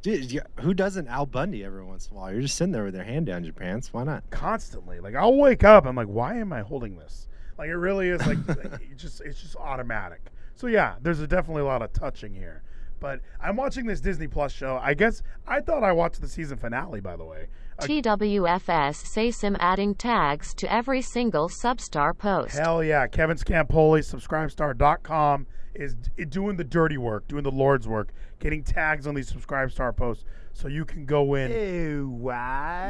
Dude, 0.01 0.33
yeah, 0.33 0.45
who 0.61 0.73
doesn't 0.73 1.07
Al 1.09 1.27
Bundy 1.27 1.63
every 1.63 1.85
once 1.85 2.09
in 2.09 2.17
a 2.17 2.21
while? 2.21 2.33
You're 2.33 2.41
just 2.41 2.57
sitting 2.57 2.73
there 2.73 2.85
with 2.85 2.95
your 2.95 3.05
hand 3.05 3.27
down 3.27 3.45
your 3.45 3.53
pants. 3.53 3.93
Why 3.93 4.05
not? 4.05 4.25
constantly. 4.31 5.01
Like 5.01 5.15
I'll 5.15 5.37
wake 5.37 5.65
up, 5.65 5.85
I'm 5.85 5.97
like, 5.97 6.07
why 6.07 6.37
am 6.37 6.51
I 6.51 6.63
holding 6.63 6.97
this? 6.97 7.29
Like 7.59 7.69
it 7.69 7.77
really 7.77 8.09
is 8.09 8.25
like 8.27 8.39
like, 8.49 8.65
it 8.65 8.97
just 8.97 9.21
it's 9.21 9.43
just 9.43 9.57
automatic. 9.57 10.21
So 10.55 10.67
yeah, 10.67 10.95
there's 11.03 11.21
a 11.21 11.27
definitely 11.27 11.63
a 11.63 11.67
lot 11.67 11.83
of 11.83 11.93
touching 11.93 12.33
here. 12.33 12.63
But 13.01 13.21
I'm 13.41 13.55
watching 13.57 13.87
this 13.87 14.01
Disney 14.01 14.27
Plus 14.29 14.51
show. 14.51 14.81
I 14.83 14.95
guess 14.95 15.23
I 15.47 15.61
thought 15.61 15.85
I 15.85 15.93
watched 15.93 16.21
the 16.23 16.29
season 16.29 16.57
finale. 16.59 17.01
By 17.01 17.17
the 17.17 17.25
way, 17.25 17.49
Uh, 17.79 17.85
TWFS 17.85 18.95
say 19.05 19.31
sim 19.31 19.57
adding 19.61 19.95
tags 19.95 20.55
to 20.55 20.73
every 20.73 21.03
single 21.03 21.49
substar 21.49 22.17
post. 22.17 22.57
hell 22.57 22.83
yeah, 22.83 23.07
Kevin 23.09 23.37
Scampoli, 23.37 24.01
Subscribestar.com 24.03 25.47
is 25.79 25.95
doing 26.29 26.57
the 26.57 26.65
dirty 26.65 26.99
work, 26.99 27.29
doing 27.29 27.45
the 27.45 27.53
Lord's 27.53 27.87
work, 27.87 28.13
getting 28.41 28.63
tags 28.65 29.07
on 29.07 29.15
these 29.15 29.29
subscribe 29.29 29.71
star 29.71 29.93
posts, 29.93 30.25
so 30.53 30.67
you 30.67 30.85
can 30.85 31.07
go 31.07 31.35
in. 31.35 31.53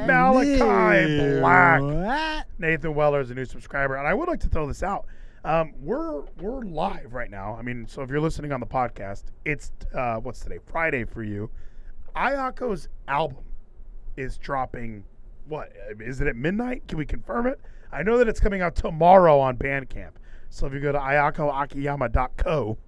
Malachi 0.06 1.38
Black. 1.38 1.82
What? 1.82 2.46
Nathan 2.58 2.94
Weller 2.94 3.20
is 3.20 3.30
a 3.30 3.34
new 3.34 3.44
subscriber, 3.44 3.96
and 3.96 4.08
I 4.08 4.14
would 4.14 4.26
like 4.26 4.40
to 4.40 4.48
throw 4.48 4.66
this 4.66 4.82
out. 4.82 5.06
Um, 5.44 5.74
we're 5.78 6.22
we're 6.40 6.62
live 6.62 7.12
right 7.12 7.30
now. 7.30 7.54
I 7.58 7.62
mean, 7.62 7.86
so 7.86 8.02
if 8.02 8.10
you're 8.10 8.20
listening 8.20 8.52
on 8.52 8.60
the 8.60 8.66
podcast, 8.66 9.24
it's 9.44 9.70
uh, 9.94 10.16
what's 10.16 10.40
today? 10.40 10.58
Friday 10.66 11.04
for 11.04 11.22
you. 11.22 11.50
Ayako's 12.16 12.88
album 13.06 13.44
is 14.16 14.38
dropping. 14.38 15.04
What 15.46 15.72
is 16.00 16.20
it 16.20 16.26
at 16.26 16.36
midnight? 16.36 16.88
Can 16.88 16.98
we 16.98 17.06
confirm 17.06 17.46
it? 17.46 17.60
I 17.92 18.02
know 18.02 18.18
that 18.18 18.28
it's 18.28 18.40
coming 18.40 18.60
out 18.60 18.74
tomorrow 18.74 19.38
on 19.38 19.56
Bandcamp. 19.56 20.12
So 20.50 20.66
if 20.66 20.72
you 20.72 20.80
go 20.80 20.92
to 20.92 20.98
ayakoakiyama.co, 20.98 22.78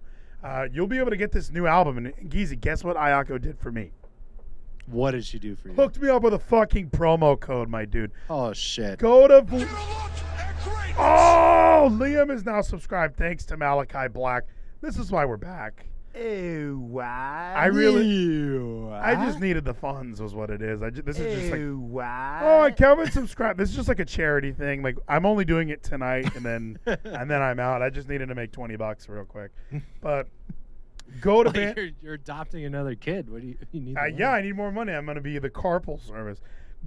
uh, 0.43 0.67
you'll 0.73 0.87
be 0.87 0.99
able 0.99 1.11
to 1.11 1.17
get 1.17 1.33
this 1.33 1.51
new 1.51 1.67
album. 1.67 1.99
And 1.99 2.15
Geezy, 2.31 2.59
guess 2.61 2.83
what 2.83 2.97
Ayako 2.97 3.41
did 3.41 3.59
for 3.59 3.71
me? 3.71 3.93
What 4.87 5.13
did 5.13 5.25
she 5.25 5.39
do 5.39 5.55
for 5.55 5.69
you? 5.69 5.75
Hooked 5.75 6.01
me 6.01 6.09
up 6.09 6.23
with 6.23 6.35
a 6.35 6.39
fucking 6.39 6.91
promo 6.91 7.39
code, 7.39 7.69
my 7.69 7.85
dude. 7.85 8.13
Oh 8.29 8.53
shit. 8.53 8.99
Go 8.99 9.29
to. 9.29 9.43
Bl- 9.43 9.65
Oh, 11.03 11.89
Liam 11.91 12.31
is 12.31 12.45
now 12.45 12.61
subscribed 12.61 13.17
thanks 13.17 13.47
to 13.47 13.57
Malachi 13.57 14.09
Black. 14.09 14.45
This 14.83 14.99
is 14.99 15.11
why 15.11 15.25
we're 15.25 15.37
back. 15.39 15.87
Ew, 16.15 16.79
what? 16.89 17.05
I 17.05 17.67
really, 17.67 18.93
I 18.93 19.15
just 19.27 19.39
needed 19.41 19.65
the 19.65 19.75
funds, 19.75 20.21
was 20.21 20.35
what 20.35 20.51
it 20.51 20.61
is. 20.61 20.83
I 20.83 20.91
ju- 20.91 21.03
this 21.03 21.19
is 21.19 21.39
just 21.39 21.51
like, 21.53 21.61
Ew, 21.61 21.79
what? 21.79 22.05
oh, 22.43 22.65
and 22.65 22.77
Kevin 22.77 23.11
subscribed. 23.11 23.59
This 23.61 23.71
is 23.71 23.77
just 23.77 23.89
like 23.89 24.01
a 24.01 24.05
charity 24.05 24.53
thing. 24.53 24.83
Like 24.83 24.97
I'm 25.09 25.25
only 25.25 25.45
doing 25.45 25.69
it 25.69 25.83
tonight, 25.83 26.35
and 26.35 26.45
then 26.45 26.79
and 26.87 27.31
then 27.31 27.41
I'm 27.43 27.61
out. 27.61 27.81
I 27.83 27.91
just 27.91 28.09
needed 28.09 28.29
to 28.29 28.35
make 28.35 28.51
twenty 28.53 28.77
bucks 28.77 29.09
real 29.09 29.25
quick. 29.25 29.53
But 30.01 30.29
go 31.21 31.43
to 31.45 31.49
Like, 31.51 31.55
ban- 31.55 31.75
you're, 31.77 31.91
you're 32.03 32.15
adopting 32.15 32.65
another 32.65 32.95
kid. 32.97 33.31
What 33.31 33.43
do 33.43 33.47
you, 33.49 33.57
you 33.71 33.81
need? 33.81 33.97
the 33.97 34.01
Uh, 34.01 34.07
yeah, 34.07 34.31
I 34.31 34.43
need 34.43 34.57
more 34.57 34.73
money. 34.73 34.93
I'm 34.93 35.05
going 35.05 35.15
to 35.17 35.21
be 35.21 35.39
the 35.39 35.51
carpool 35.51 36.05
service. 36.05 36.41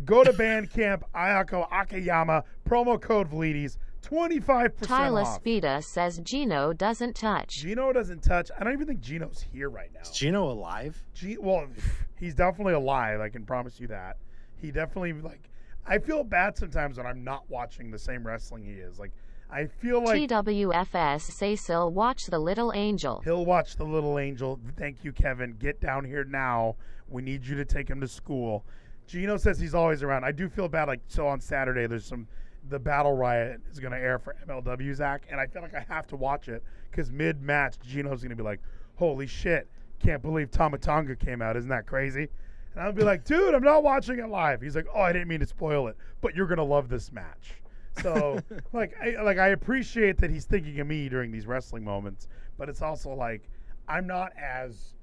Go 0.06 0.24
to 0.24 0.34
Bandcamp, 0.34 1.03
Ayako 1.15 1.68
Akiyama, 1.72 2.44
promo 2.68 3.00
code 3.00 3.30
Vleeties, 3.30 3.77
25% 4.03 4.81
Tyler 4.81 5.22
off. 5.22 5.43
Spida 5.43 5.83
says 5.83 6.19
Gino 6.19 6.74
doesn't 6.74 7.15
touch. 7.15 7.50
Gino 7.51 7.91
doesn't 7.93 8.22
touch. 8.22 8.51
I 8.57 8.63
don't 8.63 8.74
even 8.74 8.88
think 8.88 9.01
Gino's 9.01 9.45
here 9.51 9.69
right 9.69 9.89
now. 9.93 10.01
Is 10.01 10.10
Gino 10.12 10.50
alive? 10.51 11.03
G- 11.13 11.38
well, 11.39 11.67
he's 12.19 12.36
definitely 12.36 12.74
alive. 12.74 13.19
I 13.19 13.29
can 13.29 13.45
promise 13.45 13.79
you 13.79 13.88
that. 13.88 14.17
He 14.62 14.72
definitely 14.72 15.13
like. 15.13 15.50
I 15.86 15.98
feel 16.00 16.24
bad 16.24 16.57
sometimes 16.57 16.98
when 16.98 17.05
I'm 17.05 17.24
not 17.24 17.50
watching 17.50 17.91
the 17.91 18.00
same 18.00 18.25
wrestling 18.25 18.63
he 18.63 18.74
is. 18.74 19.00
Like, 19.00 19.12
I 19.51 19.65
feel 19.65 20.01
like 20.03 20.29
TWFS 20.29 21.22
say 21.22 21.55
Sil 21.60 21.91
watch 21.91 22.27
the 22.27 22.39
little 22.39 22.72
angel. 22.74 23.22
he'll 23.24 23.45
watch 23.45 23.75
the 23.75 23.83
little 23.83 24.17
angel. 24.17 24.60
Thank 24.77 25.03
you, 25.03 25.12
Kevin. 25.12 25.55
Get 25.60 25.81
down 25.81 26.05
here 26.05 26.24
now. 26.24 26.75
We 27.10 27.22
need 27.22 27.45
you 27.45 27.55
to 27.57 27.65
take 27.65 27.89
him 27.89 28.00
to 28.01 28.07
school. 28.07 28.65
Gino 29.07 29.36
says 29.38 29.60
he's 29.60 29.75
always 29.75 30.01
around. 30.01 30.24
I 30.24 30.31
do 30.31 30.48
feel 30.48 30.69
bad. 30.69 30.88
Like, 30.88 31.01
so 31.07 31.27
on 31.27 31.39
Saturday, 31.41 31.86
there's 31.88 32.05
some. 32.05 32.27
The 32.70 32.79
Battle 32.79 33.13
Riot 33.13 33.62
is 33.72 33.79
going 33.79 33.91
to 33.91 34.00
air 34.00 34.20
for 34.20 34.36
MLW 34.48 34.93
Zach, 34.96 35.25
and 35.29 35.39
I 35.39 35.48
feel 35.48 35.62
like 35.62 35.75
I 35.75 35.86
have 35.88 36.08
to 36.08 36.15
watch 36.15 36.48
it 36.48 36.63
because 36.89 37.12
mid 37.12 37.41
match, 37.41 37.75
Gino's 37.86 38.22
going 38.22 38.29
to 38.29 38.36
be 38.36 38.43
like, 38.43 38.62
"Holy 38.96 39.27
shit! 39.27 39.70
Can't 40.00 40.22
believe 40.22 40.51
Tama 40.51 40.77
Tonga 40.77 41.15
came 41.15 41.41
out. 41.41 41.58
Isn't 41.58 41.70
that 41.70 41.86
crazy?" 41.86 42.29
And 42.74 42.84
I'll 42.84 42.93
be 42.93 43.03
like, 43.03 43.25
"Dude, 43.25 43.53
I'm 43.53 43.63
not 43.63 43.84
watching 43.84 44.20
it 44.20 44.29
live." 44.29 44.62
He's 44.62 44.75
like, 44.75 44.88
"Oh, 44.93 45.01
I 45.01 45.12
didn't 45.12 45.27
mean 45.27 45.41
to 45.41 45.48
spoil 45.48 45.88
it, 45.88 45.98
but 46.22 46.36
you're 46.36 46.48
gonna 46.48 46.63
love 46.63 46.89
this 46.89 47.12
match." 47.12 47.55
So, 48.01 48.39
like, 48.74 48.96
I, 49.01 49.22
like 49.22 49.38
I 49.38 49.50
appreciate 49.50 50.17
that 50.20 50.32
he's 50.32 50.46
thinking 50.46 50.79
of 50.79 50.88
me 50.88 51.10
during 51.10 51.32
these 51.32 51.46
wrestling 51.46 51.84
moments, 51.84 52.27
but 52.58 52.70
it's 52.70 52.82
also 52.82 53.13
like 53.13 53.50
I'm 53.88 54.08
not 54.08 54.32
as 54.38 54.93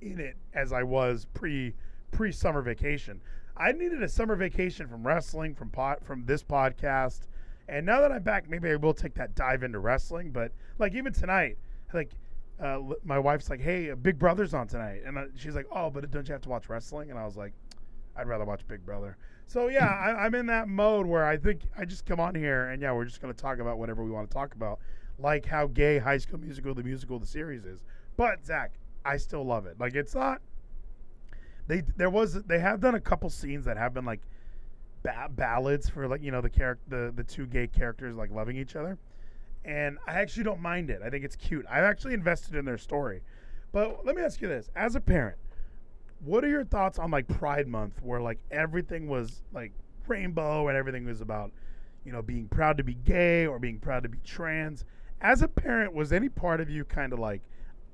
in 0.00 0.18
it 0.20 0.36
as 0.54 0.72
I 0.72 0.82
was 0.82 1.26
pre 1.32 1.74
pre 2.10 2.32
summer 2.32 2.62
vacation. 2.62 3.20
I 3.56 3.72
needed 3.72 4.02
a 4.02 4.08
summer 4.08 4.36
vacation 4.36 4.88
from 4.88 5.06
wrestling, 5.06 5.54
from 5.54 5.70
pot, 5.70 6.04
from 6.04 6.24
this 6.24 6.42
podcast, 6.42 7.20
and 7.68 7.86
now 7.86 8.00
that 8.00 8.10
I'm 8.10 8.22
back, 8.22 8.48
maybe 8.48 8.70
I 8.70 8.76
will 8.76 8.94
take 8.94 9.14
that 9.14 9.34
dive 9.34 9.62
into 9.62 9.78
wrestling. 9.78 10.30
But 10.30 10.52
like 10.78 10.94
even 10.94 11.12
tonight, 11.12 11.56
like 11.92 12.10
uh, 12.60 12.80
my 13.04 13.18
wife's 13.18 13.48
like, 13.48 13.60
"Hey, 13.60 13.90
uh, 13.90 13.94
Big 13.94 14.18
Brother's 14.18 14.54
on 14.54 14.66
tonight," 14.66 15.02
and 15.06 15.16
uh, 15.16 15.24
she's 15.36 15.54
like, 15.54 15.66
"Oh, 15.70 15.88
but 15.90 16.10
don't 16.10 16.26
you 16.28 16.32
have 16.32 16.42
to 16.42 16.48
watch 16.48 16.68
wrestling?" 16.68 17.10
And 17.10 17.18
I 17.18 17.24
was 17.24 17.36
like, 17.36 17.52
"I'd 18.16 18.26
rather 18.26 18.44
watch 18.44 18.66
Big 18.66 18.84
Brother." 18.84 19.16
So 19.46 19.68
yeah, 19.68 19.86
I, 19.86 20.24
I'm 20.26 20.34
in 20.34 20.46
that 20.46 20.68
mode 20.68 21.06
where 21.06 21.24
I 21.24 21.36
think 21.36 21.62
I 21.76 21.84
just 21.84 22.06
come 22.06 22.20
on 22.20 22.34
here 22.34 22.68
and 22.68 22.82
yeah, 22.82 22.92
we're 22.92 23.04
just 23.04 23.20
gonna 23.20 23.34
talk 23.34 23.58
about 23.58 23.78
whatever 23.78 24.04
we 24.04 24.10
want 24.10 24.28
to 24.28 24.34
talk 24.34 24.54
about, 24.54 24.80
like 25.18 25.46
how 25.46 25.66
gay 25.68 25.98
High 25.98 26.18
School 26.18 26.40
Musical, 26.40 26.74
the 26.74 26.82
musical, 26.82 27.18
the 27.18 27.26
series 27.26 27.64
is. 27.64 27.80
But 28.16 28.44
Zach, 28.44 28.72
I 29.04 29.16
still 29.16 29.44
love 29.44 29.66
it. 29.66 29.78
Like 29.78 29.94
it's 29.94 30.14
not. 30.14 30.40
They 31.70 31.82
there 31.96 32.10
was 32.10 32.34
they 32.34 32.58
have 32.58 32.80
done 32.80 32.96
a 32.96 33.00
couple 33.00 33.30
scenes 33.30 33.64
that 33.66 33.76
have 33.76 33.94
been 33.94 34.04
like 34.04 34.18
ba- 35.04 35.28
ballads 35.30 35.88
for 35.88 36.08
like 36.08 36.20
you 36.20 36.32
know 36.32 36.40
the 36.40 36.50
character 36.50 36.82
the 36.88 37.12
the 37.14 37.22
two 37.22 37.46
gay 37.46 37.68
characters 37.68 38.16
like 38.16 38.32
loving 38.32 38.56
each 38.56 38.74
other, 38.74 38.98
and 39.64 39.96
I 40.04 40.14
actually 40.14 40.42
don't 40.42 40.60
mind 40.60 40.90
it. 40.90 41.00
I 41.04 41.10
think 41.10 41.24
it's 41.24 41.36
cute. 41.36 41.64
I 41.70 41.78
actually 41.78 42.14
invested 42.14 42.56
in 42.56 42.64
their 42.64 42.76
story. 42.76 43.22
But 43.70 44.04
let 44.04 44.16
me 44.16 44.22
ask 44.22 44.40
you 44.40 44.48
this: 44.48 44.68
as 44.74 44.96
a 44.96 45.00
parent, 45.00 45.38
what 46.24 46.44
are 46.44 46.48
your 46.48 46.64
thoughts 46.64 46.98
on 46.98 47.12
like 47.12 47.28
Pride 47.28 47.68
Month, 47.68 48.02
where 48.02 48.20
like 48.20 48.40
everything 48.50 49.06
was 49.06 49.44
like 49.52 49.70
rainbow 50.08 50.66
and 50.66 50.76
everything 50.76 51.06
was 51.06 51.20
about, 51.20 51.52
you 52.04 52.10
know, 52.10 52.20
being 52.20 52.48
proud 52.48 52.78
to 52.78 52.82
be 52.82 52.94
gay 52.94 53.46
or 53.46 53.60
being 53.60 53.78
proud 53.78 54.02
to 54.02 54.08
be 54.08 54.18
trans? 54.24 54.84
As 55.20 55.40
a 55.40 55.46
parent, 55.46 55.94
was 55.94 56.12
any 56.12 56.28
part 56.28 56.60
of 56.60 56.68
you 56.68 56.84
kind 56.84 57.12
of 57.12 57.20
like, 57.20 57.42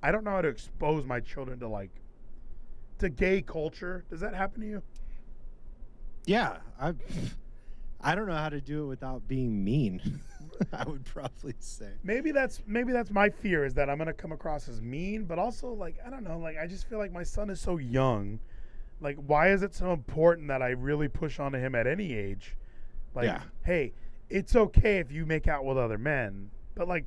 I 0.02 0.12
don't 0.12 0.25
know 0.25 0.30
how 0.30 0.40
to 0.40 0.49
expose 0.49 1.04
my 1.04 1.21
children 1.21 1.61
to 1.61 1.68
like, 1.68 1.90
to 2.98 3.08
gay 3.08 3.42
culture? 3.42 4.04
Does 4.10 4.20
that 4.20 4.34
happen 4.34 4.60
to 4.62 4.66
you? 4.66 4.82
Yeah, 6.24 6.58
I. 6.80 6.94
I 8.00 8.14
don't 8.14 8.26
know 8.26 8.36
how 8.36 8.50
to 8.50 8.60
do 8.60 8.84
it 8.84 8.86
without 8.86 9.26
being 9.26 9.64
mean. 9.64 10.20
I 10.72 10.84
would 10.86 11.04
probably 11.04 11.54
say. 11.58 11.88
Maybe 12.04 12.30
that's 12.30 12.62
maybe 12.66 12.92
that's 12.92 13.10
my 13.10 13.28
fear 13.30 13.64
is 13.64 13.74
that 13.74 13.90
I'm 13.90 13.98
gonna 13.98 14.12
come 14.12 14.32
across 14.32 14.68
as 14.68 14.80
mean, 14.80 15.24
but 15.24 15.38
also 15.38 15.68
like 15.72 15.96
I 16.06 16.10
don't 16.10 16.22
know, 16.24 16.38
like 16.38 16.56
I 16.58 16.66
just 16.66 16.88
feel 16.88 16.98
like 16.98 17.12
my 17.12 17.22
son 17.22 17.50
is 17.50 17.60
so 17.60 17.78
young. 17.78 18.38
Like, 19.00 19.16
why 19.16 19.50
is 19.50 19.62
it 19.62 19.74
so 19.74 19.92
important 19.92 20.48
that 20.48 20.62
I 20.62 20.70
really 20.70 21.08
push 21.08 21.38
onto 21.38 21.58
him 21.58 21.74
at 21.74 21.86
any 21.86 22.14
age? 22.14 22.56
Like, 23.14 23.26
Yeah. 23.26 23.42
hey, 23.64 23.92
it's 24.30 24.56
okay 24.56 24.98
if 24.98 25.12
you 25.12 25.26
make 25.26 25.48
out 25.48 25.64
with 25.66 25.76
other 25.76 25.98
men, 25.98 26.50
but 26.74 26.88
like, 26.88 27.04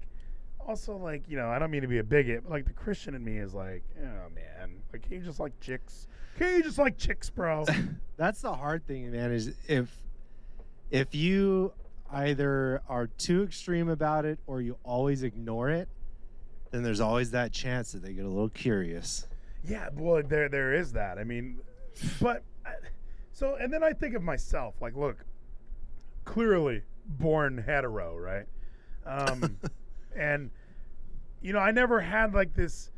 also 0.70 0.96
like 0.96 1.24
you 1.28 1.36
know 1.36 1.50
I 1.50 1.58
don't 1.58 1.72
mean 1.72 1.82
to 1.82 1.88
be 1.88 1.98
a 1.98 2.04
bigot, 2.04 2.44
but 2.44 2.52
like 2.52 2.66
the 2.66 2.74
Christian 2.74 3.16
in 3.16 3.24
me 3.24 3.38
is 3.38 3.54
like, 3.54 3.84
oh 4.00 4.30
man, 4.34 4.82
like 4.94 5.02
can 5.02 5.14
you 5.14 5.22
just 5.22 5.40
like 5.40 5.60
chicks? 5.60 6.08
Can 6.38 6.56
you 6.56 6.64
just 6.64 6.78
like 6.78 6.98
chicks, 6.98 7.30
bro? 7.30 7.66
That's 8.18 8.42
the 8.42 8.54
hard 8.54 8.86
thing, 8.86 9.12
man. 9.12 9.32
Is 9.32 9.54
if 9.68 9.90
if 10.92 11.16
you 11.16 11.74
either 12.12 12.82
are 12.88 13.08
too 13.08 13.44
extreme 13.44 13.90
about 13.90 14.26
it 14.26 14.40
or 14.46 14.62
you 14.62 14.78
always 14.84 15.24
ignore 15.24 15.70
it, 15.70 15.90
then 16.72 16.84
there's 16.84 17.02
always 17.02 17.32
that 17.32 17.52
chance 17.52 17.92
that 17.94 18.04
they 18.04 18.14
get 18.14 18.26
a 18.26 18.30
little 18.30 18.50
curious. 18.50 19.28
Yeah, 19.64 19.90
well, 19.94 20.22
there 20.24 20.50
there 20.50 20.74
is 20.74 20.94
that. 20.94 21.18
I 21.18 21.24
mean, 21.24 21.60
but 22.22 22.44
so 23.34 23.56
and 23.56 23.74
then 23.74 23.84
I 23.84 23.94
think 23.94 24.16
of 24.16 24.22
myself 24.22 24.76
like, 24.82 24.96
look, 24.96 25.26
clearly 26.26 26.84
born 27.06 27.58
hetero, 27.58 28.16
right? 28.16 28.46
Um, 29.06 29.58
and 30.16 30.52
you 31.42 31.54
know, 31.54 31.60
I 31.60 31.72
never 31.72 32.00
had 32.00 32.34
like 32.34 32.54
this. 32.54 32.92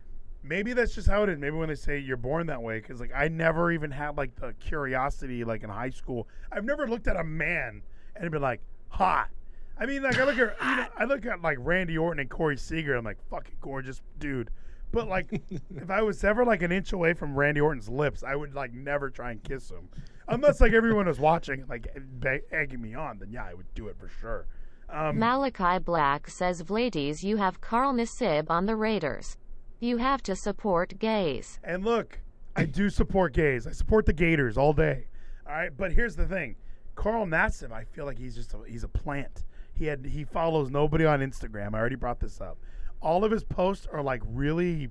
Maybe 0.44 0.74
that's 0.74 0.96
just 0.96 1.08
how 1.08 1.24
it 1.24 1.30
is. 1.30 1.38
Maybe 1.38 1.56
when 1.56 1.70
they 1.70 1.76
say 1.76 2.00
you're 2.00 2.18
born 2.18 2.48
that 2.48 2.62
way, 2.62 2.80
because 2.80 3.00
like 3.00 3.12
I 3.16 3.28
never 3.28 3.72
even 3.72 3.92
had 3.92 4.18
like 4.18 4.36
the 4.36 4.54
curiosity 4.60 5.44
like 5.44 5.64
in 5.64 5.70
high 5.70 5.92
school. 5.92 6.28
I've 6.52 6.66
never 6.66 6.88
looked 6.88 7.08
at 7.08 7.16
a 7.16 7.24
man 7.24 7.84
and 8.16 8.32
been 8.32 8.42
like 8.42 8.62
hot. 8.90 9.30
I 9.78 9.86
mean, 9.86 10.04
like 10.04 10.18
I 10.18 10.24
look 10.24 10.38
at 10.38 10.56
you 10.62 10.76
know, 10.76 10.88
I 10.98 11.06
look 11.06 11.26
at 11.26 11.42
like 11.42 11.58
Randy 11.60 11.98
Orton 11.98 12.20
and 12.20 12.30
Corey 12.30 12.58
Seager. 12.58 12.96
I'm 12.96 13.06
like 13.06 13.18
fucking 13.30 13.56
gorgeous 13.62 14.02
dude. 14.20 14.50
But 14.92 15.08
like, 15.08 15.32
if 15.76 15.90
I 15.90 16.02
was 16.02 16.24
ever 16.24 16.44
like 16.44 16.62
an 16.62 16.72
inch 16.72 16.94
away 16.94 17.14
from 17.14 17.36
Randy 17.36 17.62
Orton's 17.62 17.90
lips, 17.90 18.24
I 18.24 18.36
would 18.36 18.54
like 18.54 18.74
never 18.74 19.10
try 19.10 19.32
and 19.32 19.44
kiss 19.44 19.70
him, 19.70 19.90
unless 20.28 20.60
like 20.60 20.74
everyone 20.74 21.08
was 21.08 21.20
watching, 21.20 21.66
like 21.68 21.88
be- 22.20 22.42
egging 22.52 22.82
me 22.82 22.94
on. 22.94 23.20
Then 23.20 23.30
yeah, 23.32 23.46
I 23.46 23.54
would 23.54 23.74
do 23.74 23.88
it 23.88 23.98
for 23.98 24.10
sure. 24.20 24.48
Um, 24.92 25.18
Malachi 25.18 25.80
Black 25.80 26.30
says 26.30 26.64
Vleeties 26.64 27.24
you 27.24 27.38
have 27.38 27.62
Carl 27.62 27.94
Nassib 27.94 28.50
on 28.50 28.66
the 28.66 28.76
Raiders. 28.76 29.38
You 29.80 29.98
have 29.98 30.22
to 30.24 30.36
support 30.36 31.00
gays. 31.00 31.60
And 31.64 31.84
look, 31.86 32.20
I 32.56 32.66
do 32.66 32.90
support 32.90 33.34
gays. 33.34 33.66
I 33.66 33.72
support 33.72 34.06
the 34.06 34.14
Gators 34.14 34.58
all 34.58 34.74
day. 34.74 35.08
All 35.48 35.54
right, 35.54 35.76
but 35.76 35.94
here's 35.94 36.16
the 36.16 36.26
thing: 36.28 36.56
Carl 36.96 37.26
Nassib, 37.26 37.72
I 37.72 37.86
feel 37.86 38.06
like 38.06 38.20
he's 38.20 38.36
just 38.36 38.54
a, 38.54 38.60
he's 38.68 38.84
a 38.84 38.88
plant. 38.90 39.46
He 39.74 39.86
had 39.86 40.06
he 40.06 40.24
follows 40.24 40.70
nobody 40.70 41.06
on 41.06 41.22
Instagram. 41.22 41.74
I 41.74 41.80
already 41.80 41.96
brought 41.96 42.20
this 42.20 42.42
up. 42.42 42.58
All 43.02 43.24
of 43.24 43.32
his 43.32 43.44
posts 43.44 43.88
are 43.92 44.04
like 44.04 44.22
really. 44.26 44.90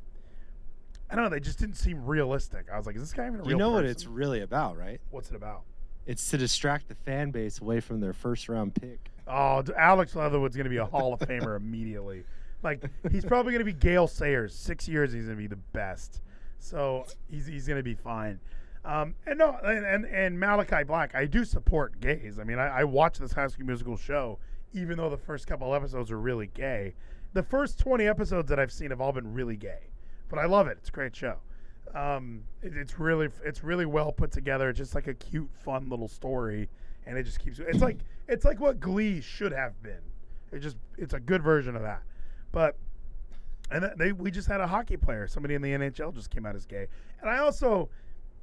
I 1.11 1.17
don't 1.17 1.25
know. 1.25 1.31
They 1.31 1.41
just 1.41 1.59
didn't 1.59 1.75
seem 1.75 2.05
realistic. 2.05 2.67
I 2.73 2.77
was 2.77 2.87
like, 2.87 2.97
"Is 2.97 3.03
this 3.03 3.13
guy 3.13 3.27
even 3.27 3.41
a 3.41 3.43
real?" 3.43 3.51
You 3.51 3.57
know 3.57 3.71
what 3.71 3.85
it's 3.85 4.07
really 4.07 4.41
about, 4.41 4.77
right? 4.79 5.01
What's 5.11 5.31
it 5.31 5.37
about? 5.37 5.63
It's 6.07 6.29
to 6.31 6.39
distract 6.39 6.89
the 6.89 6.95
fan 6.95 7.31
base 7.31 7.61
away 7.61 7.81
from 7.81 8.01
their 8.01 8.13
first 8.13 8.49
round 8.49 8.75
pick. 8.75 9.11
Oh, 9.31 9.63
Alex 9.77 10.17
Leatherwood's 10.17 10.57
going 10.57 10.65
to 10.65 10.71
be 10.71 10.79
a 10.79 10.85
Hall 10.85 11.15
of 11.15 11.21
Famer 11.21 11.57
immediately. 11.57 12.25
Like 12.63 12.85
he's 13.11 13.25
probably 13.25 13.53
going 13.53 13.65
to 13.65 13.73
be 13.73 13.73
Gale 13.73 14.09
Sayers. 14.09 14.55
Six 14.55 14.89
years, 14.89 15.13
he's 15.13 15.25
going 15.25 15.37
to 15.37 15.43
be 15.43 15.47
the 15.47 15.57
best. 15.73 16.21
So 16.59 17.07
he's 17.31 17.47
he's 17.47 17.67
going 17.67 17.79
to 17.79 17.83
be 17.83 17.95
fine. 17.95 18.41
Um, 18.85 19.15
and 19.27 19.39
no, 19.39 19.57
and, 19.63 19.85
and 19.85 20.05
and 20.07 20.41
Malachi 20.41 20.85
Black, 20.85 21.15
I 21.15 21.27
do 21.27 21.45
support 21.45 22.01
gays. 22.01 22.39
I 22.39 22.45
mean, 22.45 22.59
I, 22.59 22.81
I 22.81 22.85
watch 22.85 23.19
this 23.19 23.33
High 23.33 23.47
School 23.47 23.67
Musical 23.67 23.97
show, 23.97 24.39
even 24.73 24.97
though 24.97 25.11
the 25.11 25.19
first 25.19 25.47
couple 25.47 25.75
episodes 25.75 26.11
are 26.11 26.19
really 26.19 26.49
gay. 26.53 26.95
The 27.33 27.43
first 27.43 27.79
twenty 27.79 28.07
episodes 28.07 28.49
that 28.49 28.59
I've 28.59 28.73
seen 28.73 28.91
have 28.91 29.01
all 29.01 29.13
been 29.13 29.33
really 29.33 29.57
gay, 29.57 29.91
but 30.29 30.39
I 30.39 30.47
love 30.47 30.67
it. 30.67 30.79
It's 30.81 30.89
a 30.89 30.93
great 30.93 31.15
show. 31.15 31.37
Um, 31.95 32.43
it, 32.63 32.77
it's 32.77 32.99
really 32.99 33.29
it's 33.45 33.63
really 33.63 33.87
well 33.87 34.13
put 34.13 34.33
together. 34.33 34.71
It's 34.71 34.79
just 34.79 34.95
like 34.95 35.07
a 35.07 35.15
cute, 35.15 35.51
fun 35.65 35.89
little 35.89 36.09
story, 36.09 36.69
and 37.11 37.19
it 37.19 37.25
just 37.25 37.41
keeps. 37.41 37.59
It's 37.59 37.83
like 37.83 37.99
it's 38.29 38.45
like 38.45 38.61
what 38.61 38.79
Glee 38.79 39.21
should 39.21 39.53
have 39.53 39.83
been. 39.83 40.01
It 40.53 40.61
just 40.61 40.77
it's 40.97 41.13
a 41.13 41.21
good 41.21 41.43
version 41.43 41.75
of 41.75 41.83
that. 41.83 42.03
But 42.53 42.77
and 43.71 43.83
th- 43.83 43.95
they 43.97 44.13
we 44.13 44.31
just 44.31 44.47
had 44.47 44.61
a 44.61 44.67
hockey 44.67 44.97
player, 44.97 45.27
somebody 45.27 45.55
in 45.57 45.61
the 45.61 45.73
NHL 45.73 46.15
just 46.15 46.31
came 46.31 46.47
out 46.47 46.55
as 46.55 46.65
gay, 46.67 46.87
and 47.21 47.29
I 47.29 47.39
also 47.39 47.91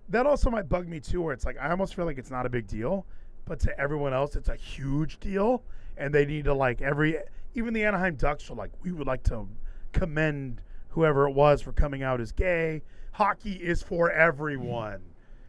that 0.10 0.26
also 0.26 0.50
might 0.50 0.68
bug 0.68 0.88
me 0.88 1.00
too, 1.00 1.22
where 1.22 1.34
it's 1.34 1.46
like 1.46 1.58
I 1.58 1.72
almost 1.72 1.96
feel 1.96 2.06
like 2.06 2.18
it's 2.18 2.30
not 2.30 2.46
a 2.46 2.50
big 2.50 2.68
deal, 2.68 3.06
but 3.46 3.60
to 3.62 3.80
everyone 3.80 4.14
else 4.14 4.36
it's 4.36 4.50
a 4.50 4.56
huge 4.56 5.18
deal, 5.22 5.64
and 5.96 6.14
they 6.14 6.26
need 6.26 6.44
to 6.44 6.54
like 6.54 6.82
every 6.82 7.18
even 7.56 7.74
the 7.74 7.86
Anaheim 7.86 8.16
Ducks 8.16 8.50
are 8.52 8.56
like 8.56 8.72
we 8.84 8.92
would 8.92 9.08
like 9.08 9.24
to 9.24 9.48
commend 9.94 10.62
whoever 10.90 11.26
it 11.30 11.32
was 11.34 11.62
for 11.62 11.72
coming 11.72 12.04
out 12.04 12.20
as 12.20 12.34
gay. 12.34 12.82
Hockey 13.14 13.54
is 13.54 13.82
for 13.82 14.12
everyone. 14.12 15.02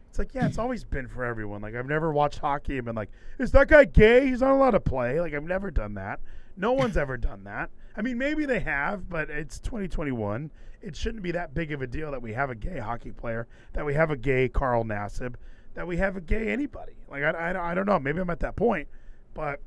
It's 0.09 0.17
like, 0.17 0.33
yeah, 0.33 0.47
it's 0.47 0.57
always 0.57 0.83
been 0.83 1.07
for 1.07 1.23
everyone. 1.23 1.61
Like, 1.61 1.75
I've 1.75 1.87
never 1.87 2.11
watched 2.11 2.39
hockey 2.39 2.77
and 2.77 2.85
been 2.85 2.95
like, 2.95 3.11
is 3.37 3.51
that 3.51 3.67
guy 3.67 3.85
gay? 3.85 4.27
He's 4.27 4.41
not 4.41 4.51
allowed 4.51 4.71
to 4.71 4.79
play. 4.79 5.21
Like, 5.21 5.33
I've 5.33 5.43
never 5.43 5.69
done 5.69 5.93
that. 5.93 6.19
No 6.57 6.73
one's 6.73 6.97
ever 6.97 7.15
done 7.15 7.43
that. 7.43 7.69
I 7.95 8.01
mean, 8.01 8.17
maybe 8.17 8.45
they 8.45 8.59
have, 8.59 9.07
but 9.09 9.29
it's 9.29 9.59
2021. 9.59 10.49
It 10.81 10.95
shouldn't 10.95 11.21
be 11.21 11.31
that 11.31 11.53
big 11.53 11.71
of 11.71 11.81
a 11.81 11.87
deal 11.87 12.11
that 12.11 12.21
we 12.21 12.33
have 12.33 12.49
a 12.49 12.55
gay 12.55 12.79
hockey 12.79 13.11
player, 13.11 13.47
that 13.73 13.85
we 13.85 13.93
have 13.93 14.09
a 14.09 14.17
gay 14.17 14.49
Carl 14.49 14.83
Nassib, 14.83 15.35
that 15.75 15.85
we 15.85 15.97
have 15.97 16.17
a 16.17 16.21
gay 16.21 16.51
anybody. 16.51 16.93
Like, 17.09 17.23
I, 17.23 17.31
I, 17.31 17.71
I 17.71 17.73
don't 17.75 17.85
know. 17.85 17.99
Maybe 17.99 18.19
I'm 18.19 18.29
at 18.29 18.39
that 18.39 18.55
point, 18.55 18.87
but 19.33 19.61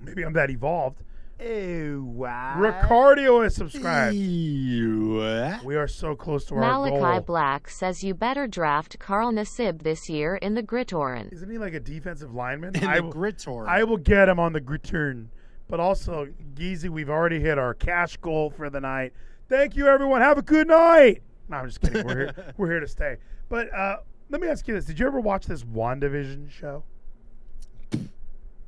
maybe 0.00 0.24
I'm 0.24 0.32
that 0.32 0.50
evolved. 0.50 1.02
Ew, 1.40 2.04
wow. 2.14 2.54
Ricardio 2.58 3.44
is 3.44 3.54
subscribed. 3.54 4.14
Ew. 4.14 5.54
We 5.64 5.76
are 5.76 5.88
so 5.88 6.14
close 6.14 6.44
to 6.46 6.54
our 6.54 6.60
Malachi 6.60 7.00
goal. 7.00 7.20
Black 7.20 7.68
says 7.68 8.04
you 8.04 8.14
better 8.14 8.46
draft 8.46 8.98
Carl 8.98 9.32
Nassib 9.32 9.82
this 9.82 10.08
year 10.08 10.36
in 10.36 10.54
the 10.54 10.62
Gritoran. 10.62 11.32
Isn't 11.32 11.50
he 11.50 11.58
like 11.58 11.74
a 11.74 11.80
defensive 11.80 12.32
lineman? 12.34 12.76
In 12.76 12.84
I 12.84 12.96
the 12.96 13.02
will- 13.04 13.12
Gritor. 13.12 13.66
I 13.66 13.84
will 13.84 13.96
get 13.96 14.28
him 14.28 14.38
on 14.38 14.52
the 14.52 14.60
return. 14.60 15.30
But 15.68 15.80
also, 15.80 16.28
Geezy, 16.54 16.88
we've 16.88 17.10
already 17.10 17.40
hit 17.40 17.58
our 17.58 17.74
cash 17.74 18.16
goal 18.18 18.50
for 18.50 18.70
the 18.70 18.80
night. 18.80 19.12
Thank 19.48 19.76
you, 19.76 19.86
everyone. 19.88 20.20
Have 20.20 20.38
a 20.38 20.42
good 20.42 20.68
night. 20.68 21.22
No, 21.48 21.56
I'm 21.58 21.66
just 21.66 21.80
kidding. 21.80 22.06
We're 22.06 22.14
here, 22.16 22.52
we're 22.56 22.70
here 22.70 22.80
to 22.80 22.88
stay. 22.88 23.16
But 23.48 23.72
uh, 23.74 23.96
let 24.30 24.40
me 24.40 24.48
ask 24.48 24.68
you 24.68 24.74
this: 24.74 24.84
Did 24.84 24.98
you 24.98 25.06
ever 25.06 25.20
watch 25.20 25.46
this 25.46 25.64
WandaVision 25.64 26.50
show? 26.50 26.84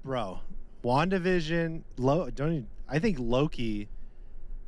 Bro, 0.04 0.40
WandaVision, 0.86 1.82
Lo, 1.96 2.30
don't 2.30 2.52
even, 2.52 2.66
I 2.88 3.00
think 3.00 3.18
Loki 3.18 3.88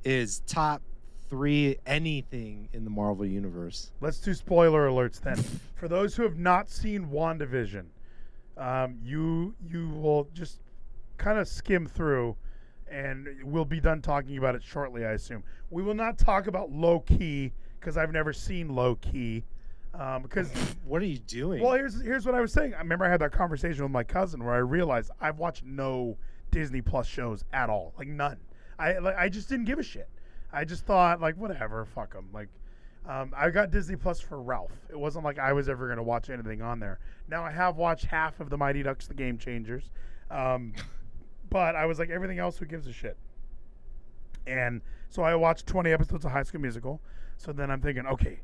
is 0.03 0.41
top 0.49 0.83
three 1.31 1.77
anything 1.87 2.69
in 2.73 2.83
the 2.83 2.91
Marvel 2.91 3.25
universe. 3.25 3.93
Let's 4.01 4.19
do 4.19 4.35
spoiler 4.35 4.89
alerts 4.89 5.21
then. 5.21 5.37
For 5.77 5.87
those 5.87 6.17
who 6.17 6.25
have 6.25 6.37
not 6.37 6.71
seen 6.71 7.07
WandaVision, 7.07 7.85
um, 8.57 8.99
you 9.01 9.55
you 9.65 9.91
will 9.91 10.29
just 10.35 10.59
kind 11.19 11.39
of 11.39 11.47
skim 11.47 11.87
through, 11.87 12.35
and 12.91 13.29
we'll 13.45 13.65
be 13.65 13.79
done 13.79 14.03
talking 14.03 14.39
about 14.39 14.57
it 14.57 14.63
shortly. 14.65 15.07
I 15.07 15.13
assume 15.13 15.45
we 15.71 15.85
will 15.85 15.95
not 15.95 16.19
talk 16.19 16.49
about 16.49 16.73
Loki 16.73 17.53
because 17.79 17.97
I've 17.97 18.11
never 18.11 18.33
seen 18.33 18.75
Loki. 18.75 19.45
Um, 19.95 20.23
because 20.23 20.51
What 20.85 21.03
are 21.03 21.07
you 21.07 21.19
doing? 21.19 21.63
well, 21.63 21.73
here's 21.73 22.01
here's 22.01 22.25
what 22.27 22.35
I 22.35 22.41
was 22.41 22.53
saying. 22.53 22.75
I 22.75 22.79
remember 22.79 23.05
I 23.05 23.11
had 23.11 23.21
that 23.21 23.33
conversation 23.33 23.83
with 23.83 23.93
my 23.93 24.05
cousin 24.05 24.45
where 24.45 24.55
I 24.55 24.59
realized 24.59 25.11
I've 25.21 25.39
watched 25.39 25.65
no 25.65 26.17
Disney 26.51 26.81
Plus 26.83 27.07
shows 27.07 27.45
at 27.53 27.69
all, 27.71 27.95
like 27.99 28.09
none. 28.09 28.39
I 28.79 28.99
like 28.99 29.17
I 29.17 29.29
just 29.29 29.49
didn't 29.49 29.65
give 29.67 29.79
a 29.79 29.83
shit. 29.83 30.09
I 30.53 30.65
just 30.65 30.85
thought 30.87 31.21
like 31.21 31.37
whatever, 31.37 31.85
fuck 31.85 32.15
them. 32.15 32.29
Like, 32.33 32.49
um, 33.07 33.33
I 33.37 33.51
got 33.51 33.71
Disney 33.71 33.97
Plus 33.97 34.21
for 34.21 34.41
Ralph. 34.41 34.73
It 34.89 34.99
wasn't 34.99 35.25
like 35.25 35.39
I 35.39 35.53
was 35.53 35.69
ever 35.69 35.89
gonna 35.89 36.03
watch 36.03 36.31
anything 36.31 36.63
on 36.63 36.79
there. 36.81 37.01
Now 37.29 37.43
I 37.45 37.51
have 37.51 37.77
watched 37.77 38.05
half 38.07 38.41
of 38.41 38.51
the 38.51 38.57
Mighty 38.57 38.83
Ducks, 38.83 39.07
the 39.09 39.15
Game 39.15 39.37
Changers, 39.37 39.91
um, 40.31 40.75
but 41.51 41.75
I 41.77 41.87
was 41.87 41.99
like 41.99 42.11
everything 42.11 42.39
else. 42.39 42.57
Who 42.59 42.67
gives 42.67 42.87
a 42.87 42.93
shit? 42.93 43.17
And 44.47 44.81
so 45.11 45.23
I 45.23 45.35
watched 45.35 45.67
20 45.67 45.91
episodes 45.93 46.25
of 46.25 46.31
High 46.33 46.43
School 46.43 46.61
Musical. 46.61 47.01
So 47.37 47.53
then 47.53 47.71
I'm 47.71 47.81
thinking, 47.81 48.07
okay, 48.07 48.41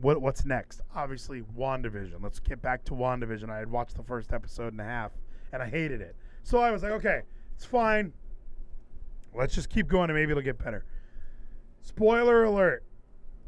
what 0.00 0.20
what's 0.20 0.44
next? 0.44 0.80
Obviously, 0.94 1.42
WandaVision. 1.56 2.22
Let's 2.22 2.38
get 2.38 2.60
back 2.62 2.84
to 2.84 2.92
WandaVision. 2.92 3.50
I 3.50 3.58
had 3.58 3.70
watched 3.70 3.96
the 3.96 4.02
first 4.02 4.32
episode 4.32 4.72
and 4.72 4.80
a 4.80 4.84
half, 4.84 5.12
and 5.52 5.62
I 5.62 5.68
hated 5.68 6.00
it. 6.00 6.16
So 6.42 6.58
I 6.58 6.70
was 6.70 6.82
like, 6.82 6.92
okay, 6.92 7.22
it's 7.54 7.64
fine. 7.64 8.12
Let's 9.34 9.54
just 9.54 9.68
keep 9.68 9.88
going, 9.88 10.10
and 10.10 10.18
maybe 10.18 10.30
it'll 10.30 10.42
get 10.42 10.62
better. 10.62 10.84
Spoiler 11.82 12.44
alert: 12.44 12.84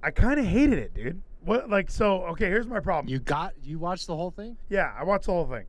I 0.02 0.10
kind 0.10 0.38
of 0.38 0.46
hated 0.46 0.78
it, 0.78 0.94
dude. 0.94 1.22
What 1.44 1.70
like 1.70 1.90
so? 1.90 2.24
Okay, 2.26 2.46
here's 2.46 2.66
my 2.66 2.80
problem. 2.80 3.10
you 3.12 3.20
got 3.20 3.54
you 3.62 3.78
watched 3.78 4.06
the 4.06 4.16
whole 4.16 4.30
thing? 4.30 4.56
yeah, 4.68 4.92
I 4.98 5.04
watched 5.04 5.26
the 5.26 5.32
whole 5.32 5.46
thing. 5.46 5.66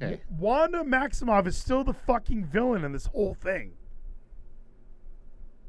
Okay. 0.00 0.22
Wanda 0.38 0.78
Maximoff 0.78 1.46
is 1.46 1.56
still 1.56 1.84
the 1.84 1.92
fucking 1.92 2.46
villain 2.46 2.84
in 2.84 2.92
this 2.92 3.06
whole 3.06 3.34
thing. 3.34 3.72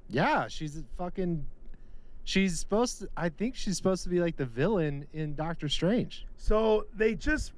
Yeah, 0.07 0.47
she's 0.47 0.77
a 0.77 0.83
fucking. 0.97 1.45
She's 2.23 2.59
supposed 2.59 2.99
to. 2.99 3.09
I 3.17 3.29
think 3.29 3.55
she's 3.55 3.77
supposed 3.77 4.03
to 4.03 4.09
be 4.09 4.19
like 4.19 4.37
the 4.37 4.45
villain 4.45 5.07
in 5.13 5.35
Doctor 5.35 5.67
Strange. 5.67 6.25
So 6.37 6.85
they 6.95 7.15
just 7.15 7.51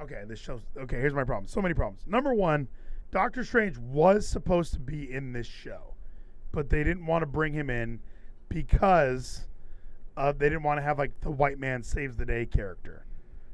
okay. 0.00 0.22
This 0.26 0.40
shows 0.40 0.60
okay. 0.76 0.96
Here's 0.96 1.14
my 1.14 1.24
problem. 1.24 1.46
So 1.46 1.62
many 1.62 1.74
problems. 1.74 2.02
Number 2.06 2.34
one, 2.34 2.68
Doctor 3.10 3.44
Strange 3.44 3.78
was 3.78 4.26
supposed 4.26 4.72
to 4.74 4.80
be 4.80 5.12
in 5.12 5.32
this 5.32 5.46
show, 5.46 5.94
but 6.52 6.68
they 6.68 6.82
didn't 6.82 7.06
want 7.06 7.22
to 7.22 7.26
bring 7.26 7.52
him 7.52 7.70
in 7.70 8.00
because 8.48 9.46
uh, 10.16 10.32
they 10.32 10.48
didn't 10.48 10.64
want 10.64 10.78
to 10.78 10.82
have 10.82 10.98
like 10.98 11.12
the 11.20 11.30
white 11.30 11.58
man 11.58 11.82
saves 11.82 12.16
the 12.16 12.26
day 12.26 12.46
character. 12.46 13.04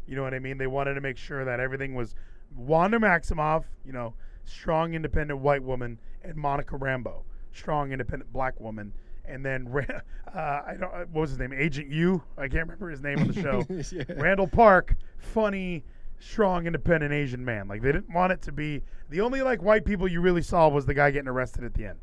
You 0.06 0.16
know 0.16 0.22
what 0.22 0.34
I 0.34 0.38
mean? 0.38 0.56
They 0.56 0.66
wanted 0.66 0.94
to 0.94 1.00
make 1.00 1.16
sure 1.16 1.44
that 1.44 1.60
everything 1.60 1.94
was 1.94 2.14
Wanda 2.56 2.98
Maximoff, 2.98 3.64
you 3.84 3.92
know, 3.92 4.14
strong, 4.44 4.94
independent 4.94 5.40
white 5.40 5.62
woman, 5.62 5.98
and 6.22 6.36
Monica 6.36 6.76
Rambeau. 6.76 7.22
strong, 7.52 7.92
independent 7.92 8.32
black 8.32 8.58
woman. 8.60 8.92
And 9.28 9.44
then 9.44 9.68
uh, 10.34 10.38
I 10.38 10.76
don't 10.78 10.92
what 11.10 11.22
was 11.22 11.30
his 11.30 11.38
name? 11.38 11.52
Agent 11.52 11.90
Woo. 11.90 12.22
I 12.36 12.48
can't 12.48 12.62
remember 12.62 12.90
his 12.90 13.02
name 13.02 13.18
on 13.18 13.28
the 13.28 13.42
show. 13.42 13.64
Yeah. 13.96 14.14
Randall 14.20 14.48
Park, 14.48 14.94
funny, 15.18 15.84
strong, 16.18 16.66
independent 16.66 17.12
Asian 17.12 17.44
man. 17.44 17.68
Like 17.68 17.82
they 17.82 17.92
didn't 17.92 18.12
want 18.12 18.32
it 18.32 18.42
to 18.42 18.52
be 18.52 18.82
the 19.10 19.20
only 19.20 19.42
like 19.42 19.62
white 19.62 19.84
people 19.84 20.08
you 20.08 20.20
really 20.20 20.42
saw 20.42 20.68
was 20.68 20.86
the 20.86 20.94
guy 20.94 21.10
getting 21.10 21.28
arrested 21.28 21.64
at 21.64 21.74
the 21.74 21.86
end. 21.86 21.98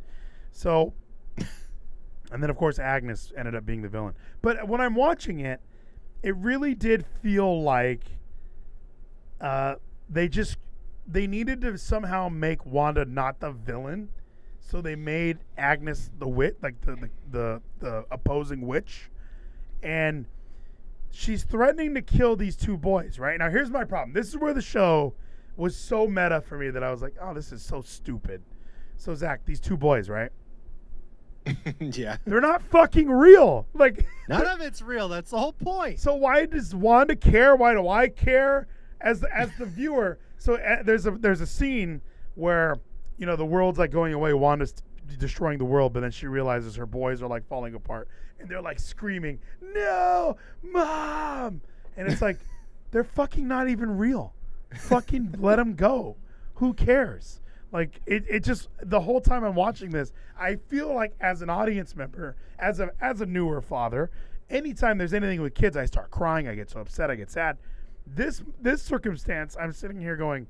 So, 0.51 0.93
and 2.31 2.41
then 2.41 2.49
of 2.49 2.57
course 2.57 2.79
Agnes 2.79 3.31
ended 3.38 3.55
up 3.55 3.65
being 3.65 3.81
the 3.81 3.89
villain. 3.89 4.13
But 4.41 4.67
when 4.67 4.81
I'm 4.81 4.95
watching 4.95 5.39
it, 5.39 5.62
it 6.21 6.36
really 6.38 6.73
did 6.73 7.05
feel 7.21 7.62
like 7.62 8.03
uh, 9.41 9.75
they 10.09 10.27
just 10.27 10.57
they 11.05 11.27
needed 11.27 11.62
to 11.62 11.77
somehow 11.77 12.29
make 12.29 12.65
Wanda 12.65 13.05
not 13.05 13.39
the 13.39 13.51
villain. 13.51 14.09
So 14.65 14.82
they 14.82 14.95
made 14.95 15.39
Agnes 15.58 16.10
the 16.17 16.28
wit, 16.28 16.58
like 16.63 16.80
the 16.82 16.95
the, 16.95 17.10
the, 17.32 17.62
the 17.80 18.06
opposing 18.12 18.62
witch, 18.65 19.10
and 19.82 20.26
she's 21.12 21.43
threatening 21.43 21.93
to 21.95 22.02
kill 22.02 22.36
these 22.36 22.56
two 22.56 22.78
boys. 22.78 23.19
Right 23.19 23.38
now, 23.38 23.49
here's 23.49 23.69
my 23.69 23.84
problem. 23.84 24.13
This 24.13 24.30
is 24.30 24.38
where 24.38 24.54
the 24.54 24.62
show 24.62 25.13
was 25.58 25.76
so 25.76 26.08
meta 26.08 26.41
for 26.41 26.58
me 26.58 26.69
that 26.71 26.84
I 26.84 26.91
was 26.91 27.02
like, 27.02 27.15
"Oh, 27.21 27.34
this 27.34 27.52
is 27.52 27.62
so 27.62 27.82
stupid." 27.82 28.41
So 28.97 29.13
Zach, 29.13 29.41
these 29.45 29.60
two 29.60 29.78
boys, 29.78 30.10
right? 30.10 30.32
yeah. 31.80 32.17
They're 32.26 32.41
not 32.41 32.63
fucking 32.63 33.10
real. 33.10 33.67
Like, 33.73 34.08
None 34.30 34.45
of 34.45 34.62
it's 34.62 34.82
real. 34.82 35.10
That's 35.10 35.32
the 35.32 35.38
whole 35.38 35.54
point. 35.54 35.99
so 35.99 36.15
why 36.15 36.45
does 36.45 36.73
Wanda 36.73 37.15
care? 37.15 37.56
Why 37.56 37.73
do 37.73 37.88
I 37.88 38.08
care 38.08 38.67
as 39.02 39.19
the, 39.19 39.36
as 39.36 39.49
the 39.58 39.65
viewer? 39.65 40.19
So 40.38 40.56
uh, 40.56 40.84
there's 40.84 41.06
a 41.06 41.12
there's 41.12 41.41
a 41.41 41.47
scene 41.47 42.02
where 42.36 42.78
you 43.17 43.26
know 43.26 43.36
the 43.36 43.45
world's 43.45 43.80
like 43.80 43.91
going 43.91 44.13
away. 44.13 44.34
Wanda's 44.34 44.73
destroying 45.17 45.58
the 45.58 45.65
world, 45.65 45.93
but 45.93 46.02
then 46.02 46.12
she 46.12 46.28
realizes 46.28 46.76
her 46.76 46.86
boys 46.86 47.21
are 47.21 47.28
like 47.28 47.47
falling 47.47 47.76
apart, 47.76 48.08
and 48.39 48.49
they're 48.49 48.62
like 48.62 48.80
screaming, 48.80 49.39
"No, 49.62 50.38
mom!" 50.62 51.62
And 51.95 52.12
it's 52.12 52.21
like 52.21 52.38
they're 52.91 53.04
fucking 53.04 53.47
not 53.47 53.69
even 53.69 53.97
real. 53.97 54.34
Fucking 54.76 55.36
let 55.39 55.58
them 55.58 55.76
go. 55.76 56.17
Who 56.56 56.73
cares? 56.73 57.41
Like 57.71 58.02
it, 58.06 58.23
it 58.30 58.43
just 58.43 58.69
the 58.82 59.02
whole 59.02 59.19
time 59.19 59.43
I'm 59.43 59.56
watching 59.56 59.89
this, 59.89 60.13
I 60.39 60.56
feel 60.56 60.93
like 60.93 61.13
as 61.19 61.41
an 61.41 61.49
audience 61.49 61.95
member, 61.95 62.36
as 62.60 62.80
a 62.80 62.91
as 63.02 63.21
a 63.21 63.26
newer 63.26 63.62
father, 63.62 64.12
anytime 64.49 64.97
there's 64.99 65.13
anything 65.13 65.41
with 65.41 65.56
kids, 65.56 65.76
I 65.76 65.86
start 65.86 66.12
crying, 66.12 66.47
I 66.47 66.56
get 66.56 66.69
so 66.69 66.80
upset, 66.80 67.10
I 67.10 67.15
get 67.15 67.32
sad. 67.32 67.58
This 68.06 68.43
this 68.62 68.82
circumstance, 68.82 69.58
I'm 69.60 69.73
sitting 69.73 69.99
here 69.99 70.15
going, 70.15 70.45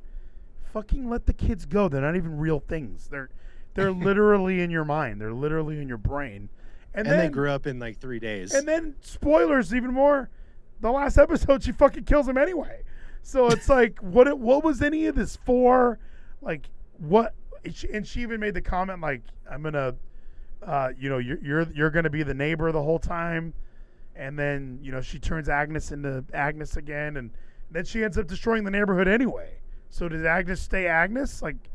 fucking 0.73 1.09
let 1.09 1.25
the 1.25 1.33
kids 1.33 1.65
go. 1.65 1.88
They're 1.88 2.01
not 2.01 2.15
even 2.15 2.38
real 2.38 2.59
things. 2.59 3.07
They're 3.09 3.29
they're 3.75 3.91
literally 4.09 4.62
in 4.62 4.69
your 4.71 4.86
mind. 4.86 5.21
They're 5.21 5.33
literally 5.33 5.79
in 5.81 5.88
your 5.88 5.97
brain. 5.97 6.49
And, 6.95 7.07
and 7.07 7.19
then 7.19 7.19
they 7.27 7.29
grew 7.29 7.49
up 7.49 7.65
in 7.65 7.79
like 7.79 7.97
three 7.99 8.19
days. 8.19 8.53
and 8.53 8.67
then 8.67 8.95
spoilers 9.01 9.73
even 9.73 9.91
more. 9.93 10.29
The 10.81 10.91
last 10.91 11.17
episode, 11.17 11.63
she 11.63 11.71
fucking 11.71 12.03
kills 12.03 12.27
him 12.27 12.38
anyway. 12.38 12.83
So 13.23 13.47
it's 13.47 13.69
like, 13.79 13.99
what? 13.99 14.27
it- 14.27 14.38
What 14.38 14.63
was 14.63 14.81
any 14.81 15.05
of 15.07 15.15
this 15.15 15.36
for? 15.38 15.97
Like, 16.41 16.67
what? 16.97 17.33
and 17.63 17.73
she- 17.75 17.89
And 17.93 18.05
she 18.05 18.21
even 18.21 18.39
made 18.39 18.53
the 18.53 18.62
comment 18.62 18.99
like, 19.01 19.21
"I'm 19.49 19.63
gonna, 19.63 19.95
uh, 20.62 20.89
you 20.97 21.09
know, 21.09 21.17
you're 21.19 21.39
you're 21.39 21.67
you're 21.73 21.89
gonna 21.89 22.09
be 22.09 22.21
the 22.23 22.33
neighbor 22.33 22.71
the 22.71 22.81
whole 22.83 22.99
time." 22.99 23.53
And 24.15 24.38
then 24.38 24.77
you 24.83 24.91
know 24.91 25.01
she 25.01 25.17
turns 25.17 25.49
Agnes 25.49 25.91
into 25.91 26.23
Agnes 26.33 26.77
again, 26.77 27.17
and 27.17 27.31
then 27.71 27.86
she 27.86 28.03
ends 28.03 28.17
up 28.19 28.27
destroying 28.27 28.63
the 28.65 28.69
neighborhood 28.71 29.07
anyway. 29.07 29.49
So 29.93 30.10
did 30.10 30.25
Agnes 30.25 30.60
stay 30.60 30.88
Agnes? 30.88 31.43
Like, 31.43 31.69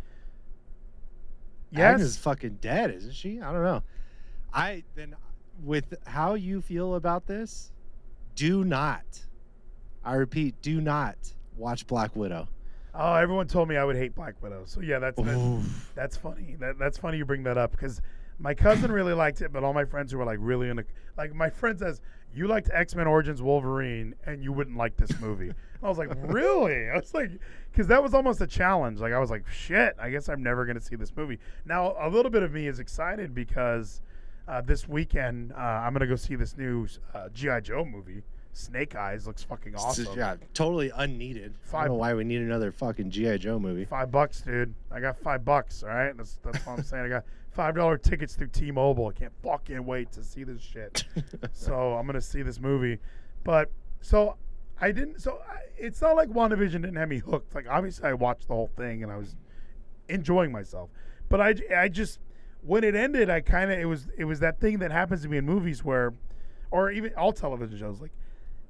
yes, 1.70 1.80
Agnes 1.94 2.08
is 2.08 2.16
fucking 2.16 2.58
dead, 2.60 2.90
isn't 2.90 3.14
she? 3.14 3.40
I 3.40 3.52
don't 3.52 3.62
know. 3.62 3.84
I 4.52 4.82
then 4.96 5.14
with 5.62 5.94
how 6.04 6.34
you 6.34 6.60
feel 6.60 6.96
about 6.96 7.28
this, 7.28 7.70
do 8.34 8.64
not. 8.64 9.04
I 10.04 10.14
repeat, 10.14 10.60
do 10.62 10.80
not 10.80 11.16
watch 11.56 11.86
Black 11.86 12.16
Widow. 12.16 12.48
Oh, 12.92 13.14
everyone 13.14 13.46
told 13.46 13.68
me 13.68 13.76
I 13.76 13.84
would 13.84 13.94
hate 13.94 14.16
Black 14.16 14.34
Widow. 14.42 14.64
So 14.66 14.80
yeah, 14.80 14.98
that's 14.98 15.22
that, 15.22 15.36
Oof. 15.36 15.92
that's 15.94 16.16
funny. 16.16 16.56
That 16.58 16.76
that's 16.76 16.98
funny 16.98 17.18
you 17.18 17.24
bring 17.24 17.44
that 17.44 17.56
up 17.56 17.70
because 17.70 18.02
my 18.40 18.52
cousin 18.52 18.90
really 18.90 19.14
liked 19.14 19.42
it, 19.42 19.52
but 19.52 19.62
all 19.62 19.72
my 19.72 19.84
friends 19.84 20.10
who 20.10 20.18
were 20.18 20.24
like 20.24 20.38
really 20.40 20.70
into 20.70 20.84
like 21.16 21.32
my 21.34 21.50
friend 21.50 21.78
says 21.78 22.00
you 22.34 22.48
liked 22.48 22.68
X 22.72 22.96
Men 22.96 23.06
Origins 23.06 23.40
Wolverine 23.40 24.16
and 24.26 24.42
you 24.42 24.52
wouldn't 24.52 24.76
like 24.76 24.96
this 24.96 25.20
movie. 25.20 25.52
I 25.82 25.88
was 25.88 25.98
like, 25.98 26.10
really? 26.22 26.90
I 26.90 26.96
was 26.96 27.14
like, 27.14 27.30
because 27.70 27.86
that 27.86 28.02
was 28.02 28.14
almost 28.14 28.40
a 28.40 28.46
challenge. 28.46 29.00
Like 29.00 29.12
I 29.12 29.18
was 29.18 29.30
like, 29.30 29.46
shit. 29.48 29.94
I 30.00 30.10
guess 30.10 30.28
I'm 30.28 30.42
never 30.42 30.64
gonna 30.64 30.80
see 30.80 30.96
this 30.96 31.12
movie. 31.16 31.38
Now 31.64 31.94
a 32.00 32.08
little 32.08 32.30
bit 32.30 32.42
of 32.42 32.52
me 32.52 32.66
is 32.66 32.80
excited 32.80 33.34
because 33.34 34.02
uh, 34.48 34.60
this 34.60 34.88
weekend 34.88 35.52
uh, 35.52 35.56
I'm 35.56 35.92
gonna 35.92 36.06
go 36.06 36.16
see 36.16 36.34
this 36.34 36.56
new 36.56 36.86
uh, 37.14 37.28
GI 37.32 37.60
Joe 37.62 37.84
movie. 37.84 38.22
Snake 38.52 38.96
Eyes 38.96 39.26
looks 39.26 39.44
fucking 39.44 39.76
awesome. 39.76 40.18
Yeah, 40.18 40.34
totally 40.52 40.90
unneeded. 40.96 41.54
I 41.72 41.82
don't 41.82 41.88
know 41.88 41.94
why 41.94 42.14
we 42.14 42.24
need 42.24 42.40
another 42.40 42.72
fucking 42.72 43.10
GI 43.10 43.38
Joe 43.38 43.60
movie. 43.60 43.84
Five 43.84 44.10
bucks, 44.10 44.40
dude. 44.40 44.74
I 44.90 44.98
got 44.98 45.16
five 45.16 45.44
bucks. 45.44 45.84
All 45.84 45.90
right, 45.90 46.16
that's 46.16 46.40
that's 46.42 46.66
what 46.66 46.78
I'm 46.78 46.82
saying. 46.82 47.04
I 47.04 47.08
got 47.08 47.24
five 47.52 47.76
dollar 47.76 47.98
tickets 47.98 48.34
through 48.34 48.48
T-Mobile. 48.48 49.06
I 49.06 49.12
can't 49.12 49.32
fucking 49.44 49.84
wait 49.84 50.10
to 50.12 50.24
see 50.24 50.42
this 50.42 50.60
shit. 50.60 51.04
so 51.52 51.92
I'm 51.94 52.06
gonna 52.06 52.20
see 52.20 52.42
this 52.42 52.58
movie, 52.58 52.98
but 53.44 53.70
so 54.00 54.36
I 54.80 54.92
didn't. 54.92 55.20
So 55.20 55.40
I, 55.48 55.58
it's 55.76 56.00
not 56.00 56.16
like 56.16 56.28
WandaVision 56.28 56.72
didn't 56.72 56.96
have 56.96 57.08
me 57.08 57.18
hooked. 57.18 57.54
Like 57.54 57.66
obviously 57.68 58.08
I 58.08 58.14
watched 58.14 58.48
the 58.48 58.54
whole 58.54 58.70
thing 58.76 59.02
and 59.02 59.12
I 59.12 59.16
was 59.16 59.36
enjoying 60.08 60.52
myself, 60.52 60.90
but 61.28 61.40
I, 61.40 61.54
I 61.76 61.88
just 61.88 62.20
when 62.62 62.84
it 62.84 62.94
ended, 62.94 63.30
I 63.30 63.40
kind 63.40 63.70
of 63.70 63.78
it 63.78 63.84
was 63.84 64.08
it 64.16 64.24
was 64.24 64.40
that 64.40 64.60
thing 64.60 64.78
that 64.78 64.90
happens 64.90 65.22
to 65.22 65.28
me 65.28 65.38
in 65.38 65.44
movies 65.44 65.84
where, 65.84 66.14
or 66.70 66.90
even 66.90 67.12
all 67.14 67.32
television 67.32 67.78
shows 67.78 68.00
like 68.00 68.12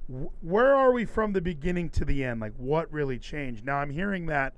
wh- 0.09 0.43
where 0.43 0.75
are 0.75 0.91
we 0.91 1.05
from 1.05 1.33
the 1.33 1.41
beginning 1.41 1.89
to 1.91 2.05
the 2.05 2.23
end? 2.23 2.39
Like, 2.39 2.53
what 2.57 2.91
really 2.91 3.19
changed? 3.19 3.65
Now, 3.65 3.77
I'm 3.77 3.89
hearing 3.89 4.25
that 4.27 4.53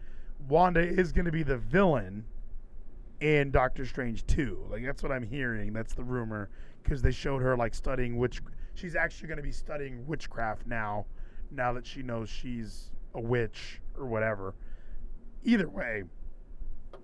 Wanda 0.48 0.82
is 0.82 1.12
going 1.12 1.26
to 1.26 1.32
be 1.32 1.44
the 1.44 1.58
villain 1.58 2.26
in 3.20 3.52
Doctor 3.52 3.86
Strange 3.86 4.26
2. 4.28 4.68
Like, 4.70 4.84
that's 4.84 5.04
what 5.04 5.12
I'm 5.12 5.24
hearing. 5.24 5.74
That's 5.74 5.94
the 5.94 6.04
rumor 6.04 6.50
because 6.84 7.02
they 7.02 7.12
showed 7.12 7.42
her 7.42 7.56
like 7.56 7.76
studying 7.76 8.18
witch. 8.18 8.42
She's 8.74 8.96
actually 8.96 9.28
going 9.28 9.38
to 9.38 9.44
be 9.44 9.52
studying 9.52 10.06
witchcraft 10.08 10.66
now, 10.66 11.06
now 11.52 11.74
that 11.74 11.86
she 11.86 12.02
knows 12.02 12.30
she's 12.30 12.90
a 13.14 13.22
witch 13.22 13.82
or 13.98 14.06
whatever. 14.06 14.56
Either 15.44 15.70
way, 15.70 16.04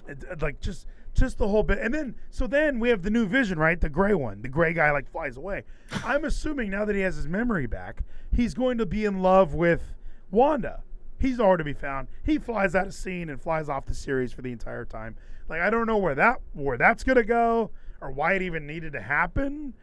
it, 0.07 0.23
it, 0.23 0.41
like 0.41 0.60
just 0.62 0.88
just 1.13 1.38
the 1.38 1.47
whole 1.47 1.63
bit. 1.63 1.79
And 1.79 1.93
then 1.93 2.15
so 2.29 2.47
then 2.47 2.79
we 2.79 2.89
have 2.89 3.01
the 3.01 3.10
new 3.10 3.25
vision 3.25 3.57
right? 3.60 3.79
The 3.79 3.89
gray 3.89 4.13
one. 4.13 4.41
The 4.41 4.49
gray 4.49 4.73
guy 4.73 4.91
like 4.91 5.10
flies 5.10 5.38
away. 5.38 5.63
I'm 6.03 6.25
assuming 6.25 6.69
now 6.69 6.86
that 6.86 6.95
he 6.95 7.01
has 7.01 7.15
his 7.15 7.27
memory 7.27 7.67
back 7.67 8.03
he's 8.31 8.53
going 8.53 8.77
to 8.77 8.86
be 8.86 9.05
in 9.05 9.21
love 9.21 9.53
with 9.53 9.95
wanda. 10.31 10.83
He's 11.19 11.39
nowhere 11.39 11.57
to 11.57 11.63
be 11.63 11.73
found. 11.73 12.07
He 12.23 12.38
flies 12.38 12.75
out 12.75 12.88
of 12.88 12.93
scene 12.93 13.29
and 13.29 13.41
flies 13.41 13.69
off 13.69 13.86
the 13.86 13.95
series 13.95 14.31
for 14.31 14.41
the 14.41 14.51
entire 14.51 14.86
time. 14.86 15.15
Like 15.49 15.62
i 15.62 15.69
don't 15.69 15.88
know 15.88 15.97
where 15.97 16.15
that 16.15 16.41
where 16.53 16.77
that's 16.77 17.03
to 17.03 17.23
go 17.23 17.71
or 17.99 18.12
why 18.12 18.33
it 18.33 18.41
even 18.41 18.67
needed 18.67 18.93
to 18.93 19.01
happen. 19.01 19.73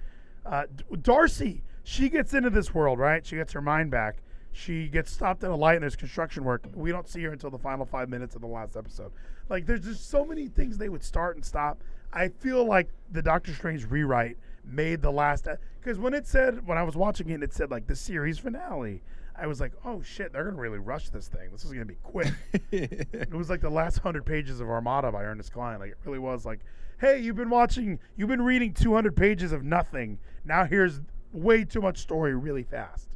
Uh, 0.47 0.65
darcy 1.01 1.63
she 1.83 2.09
gets 2.09 2.33
into 2.35 2.51
this 2.51 2.73
world 2.73 2.99
right? 2.99 3.27
She 3.27 3.37
gets 3.37 3.53
her 3.53 3.63
mind 3.63 3.91
back 3.91 4.19
she 4.55 4.89
gets 4.89 5.11
stopped 5.11 5.43
at 5.45 5.51
a 5.51 5.57
light 5.57 5.75
and 5.75 5.83
there's 5.83 5.97
construction 5.97 6.45
work 6.45 6.65
we 6.75 6.91
don't 6.91 7.09
see 7.09 7.23
her 7.23 7.33
until 7.33 7.51
the 7.51 7.59
final 7.59 7.85
five 7.85 8.09
minutes 8.09 8.35
of 8.35 8.41
the 8.41 8.47
last 8.47 8.77
episode 8.77 9.13
like 9.49 9.67
there's 9.67 9.85
just 9.85 10.09
so 10.09 10.25
many 10.25 10.47
things 10.47 10.79
they 10.79 10.89
would 10.89 11.03
start 11.03 11.37
and 11.37 11.45
stop 11.45 11.83
i 12.13 12.29
feel 12.29 12.65
like 12.65 12.89
the 13.13 13.23
doctor 13.23 13.53
strange 13.53 13.85
rewrite 13.87 14.37
made 14.65 15.03
the 15.03 15.11
last 15.11 15.47
because 15.81 15.99
when 15.99 16.15
it 16.15 16.27
said 16.27 16.67
when 16.67 16.79
i 16.79 16.83
was 16.83 16.97
watching 16.97 17.31
it 17.31 17.43
it 17.43 17.53
said 17.53 17.71
like 17.71 17.87
the 17.87 17.97
series 17.97 18.39
finale 18.39 19.03
i 19.37 19.47
was 19.47 19.61
like 19.61 19.73
oh 19.85 20.01
shit 20.01 20.33
they're 20.33 20.45
gonna 20.45 20.57
really 20.57 20.79
rush 20.79 21.11
this 21.11 21.29
thing 21.29 21.51
this 21.51 21.65
is 21.65 21.73
gonna 21.73 21.85
be 21.85 21.99
quick 22.03 22.33
it 22.71 23.35
was 23.35 23.51
like 23.51 23.61
the 23.61 23.71
last 23.71 23.99
hundred 23.99 24.25
pages 24.25 24.61
of 24.61 24.69
Armada 24.69 25.11
by 25.11 25.25
Ernest 25.25 25.53
Cline. 25.53 25.79
Like 25.79 25.91
it 25.91 25.99
really 26.05 26.19
was 26.19 26.45
like, 26.45 26.61
hey, 27.01 27.19
you've 27.21 27.37
been 27.37 27.51
watching, 27.51 27.99
you've 28.17 28.29
been 28.29 28.43
reading 28.43 28.73
200 28.73 29.17
pages 29.17 29.53
of 29.53 29.65
nothing. 29.65 30.19
Now 30.45 30.65
here's 30.65 31.01
way 31.33 31.65
too 31.65 31.81
much 31.81 31.99
story 31.99 32.35
really 32.35 32.63
fast. 32.63 33.09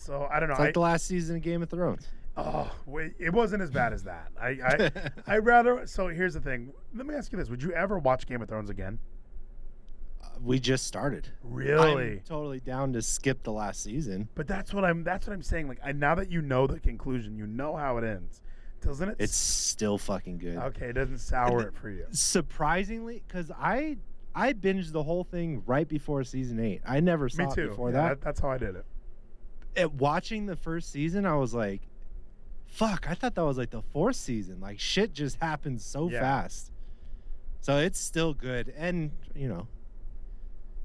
So 0.00 0.26
I 0.30 0.40
don't 0.40 0.48
know. 0.48 0.54
It's 0.54 0.60
like 0.60 0.68
I, 0.70 0.72
the 0.72 0.80
last 0.80 1.06
season 1.06 1.36
of 1.36 1.42
Game 1.42 1.62
of 1.62 1.68
Thrones. 1.68 2.08
oh, 2.36 2.70
wait, 2.86 3.12
it 3.18 3.32
wasn't 3.32 3.62
as 3.62 3.70
bad 3.70 3.92
as 3.92 4.02
that. 4.04 4.28
I, 4.40 4.48
I, 4.48 4.90
I 5.34 5.38
rather. 5.38 5.86
So 5.86 6.08
here's 6.08 6.32
the 6.34 6.40
thing. 6.40 6.72
Let 6.94 7.06
me 7.06 7.14
ask 7.14 7.30
you 7.32 7.38
this: 7.38 7.50
Would 7.50 7.62
you 7.62 7.72
ever 7.72 7.98
watch 7.98 8.26
Game 8.26 8.40
of 8.40 8.48
Thrones 8.48 8.70
again? 8.70 8.98
Uh, 10.24 10.28
we 10.42 10.58
just 10.58 10.86
started. 10.86 11.28
Really? 11.42 12.12
I'm 12.12 12.20
totally 12.26 12.60
down 12.60 12.94
to 12.94 13.02
skip 13.02 13.42
the 13.42 13.52
last 13.52 13.82
season. 13.82 14.28
but 14.34 14.48
that's 14.48 14.72
what 14.72 14.86
I'm. 14.86 15.04
That's 15.04 15.26
what 15.26 15.34
I'm 15.34 15.42
saying. 15.42 15.68
Like 15.68 15.80
I, 15.84 15.92
now 15.92 16.14
that 16.14 16.30
you 16.30 16.40
know 16.40 16.66
the 16.66 16.80
conclusion, 16.80 17.36
you 17.36 17.46
know 17.46 17.76
how 17.76 17.98
it 17.98 18.04
ends. 18.04 18.40
Doesn't 18.80 19.10
it? 19.10 19.16
It's 19.18 19.36
still 19.36 19.98
fucking 19.98 20.38
good. 20.38 20.56
okay. 20.56 20.86
It 20.86 20.92
doesn't 20.94 21.18
sour 21.18 21.60
it 21.68 21.74
for 21.74 21.90
you. 21.90 22.06
Surprisingly, 22.12 23.22
because 23.28 23.50
I 23.50 23.98
I 24.34 24.54
binged 24.54 24.92
the 24.92 25.02
whole 25.02 25.24
thing 25.24 25.62
right 25.66 25.86
before 25.86 26.24
season 26.24 26.58
eight. 26.58 26.80
I 26.86 27.00
never 27.00 27.28
saw 27.28 27.42
Me 27.42 27.62
it 27.62 27.68
before 27.68 27.90
Yeah, 27.90 28.08
that. 28.08 28.22
That's 28.22 28.40
how 28.40 28.48
I 28.48 28.56
did 28.56 28.76
it. 28.76 28.86
At 29.76 29.94
watching 29.94 30.46
the 30.46 30.56
first 30.56 30.90
season, 30.90 31.24
I 31.26 31.36
was 31.36 31.54
like, 31.54 31.82
"Fuck!" 32.66 33.06
I 33.08 33.14
thought 33.14 33.34
that 33.36 33.44
was 33.44 33.56
like 33.58 33.70
the 33.70 33.82
fourth 33.82 34.16
season. 34.16 34.60
Like 34.60 34.80
shit 34.80 35.12
just 35.12 35.36
happened 35.40 35.80
so 35.80 36.10
Yeah. 36.10 36.20
fast. 36.20 36.72
So 37.60 37.76
it's 37.78 38.00
still 38.00 38.32
good, 38.34 38.72
and 38.76 39.12
you 39.34 39.48
know, 39.48 39.66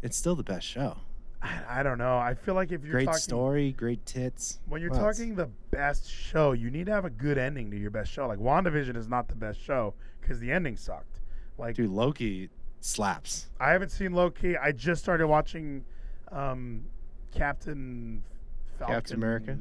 it's 0.01 0.17
still 0.17 0.35
the 0.35 0.43
best 0.43 0.67
show. 0.67 0.97
I, 1.41 1.79
I 1.79 1.83
don't 1.83 1.97
know. 1.97 2.17
I 2.17 2.33
feel 2.33 2.53
like 2.53 2.71
if 2.71 2.83
you're 2.83 2.91
Great 2.93 3.05
talking, 3.05 3.19
story, 3.19 3.71
great 3.71 4.05
tits. 4.05 4.59
when 4.67 4.81
you're 4.81 4.93
else? 4.93 5.17
talking 5.17 5.35
the 5.35 5.49
best 5.71 6.09
show, 6.09 6.51
you 6.53 6.69
need 6.71 6.85
to 6.87 6.91
have 6.91 7.05
a 7.05 7.09
good 7.09 7.37
ending 7.37 7.69
to 7.71 7.77
your 7.77 7.91
best 7.91 8.11
show. 8.11 8.27
Like 8.27 8.39
WandaVision 8.39 8.95
is 8.97 9.07
not 9.07 9.27
the 9.27 9.35
best 9.35 9.59
show 9.61 9.93
because 10.21 10.39
the 10.39 10.51
ending 10.51 10.75
sucked. 10.75 11.19
Like 11.57 11.75
dude, 11.75 11.89
Loki 11.89 12.49
slaps. 12.81 13.47
I 13.59 13.71
haven't 13.71 13.89
seen 13.89 14.13
Loki. 14.13 14.57
I 14.57 14.71
just 14.71 15.01
started 15.03 15.27
watching 15.27 15.85
um, 16.31 16.85
Captain 17.31 18.23
Falcon. 18.77 18.95
Captain 18.95 19.15
America? 19.17 19.57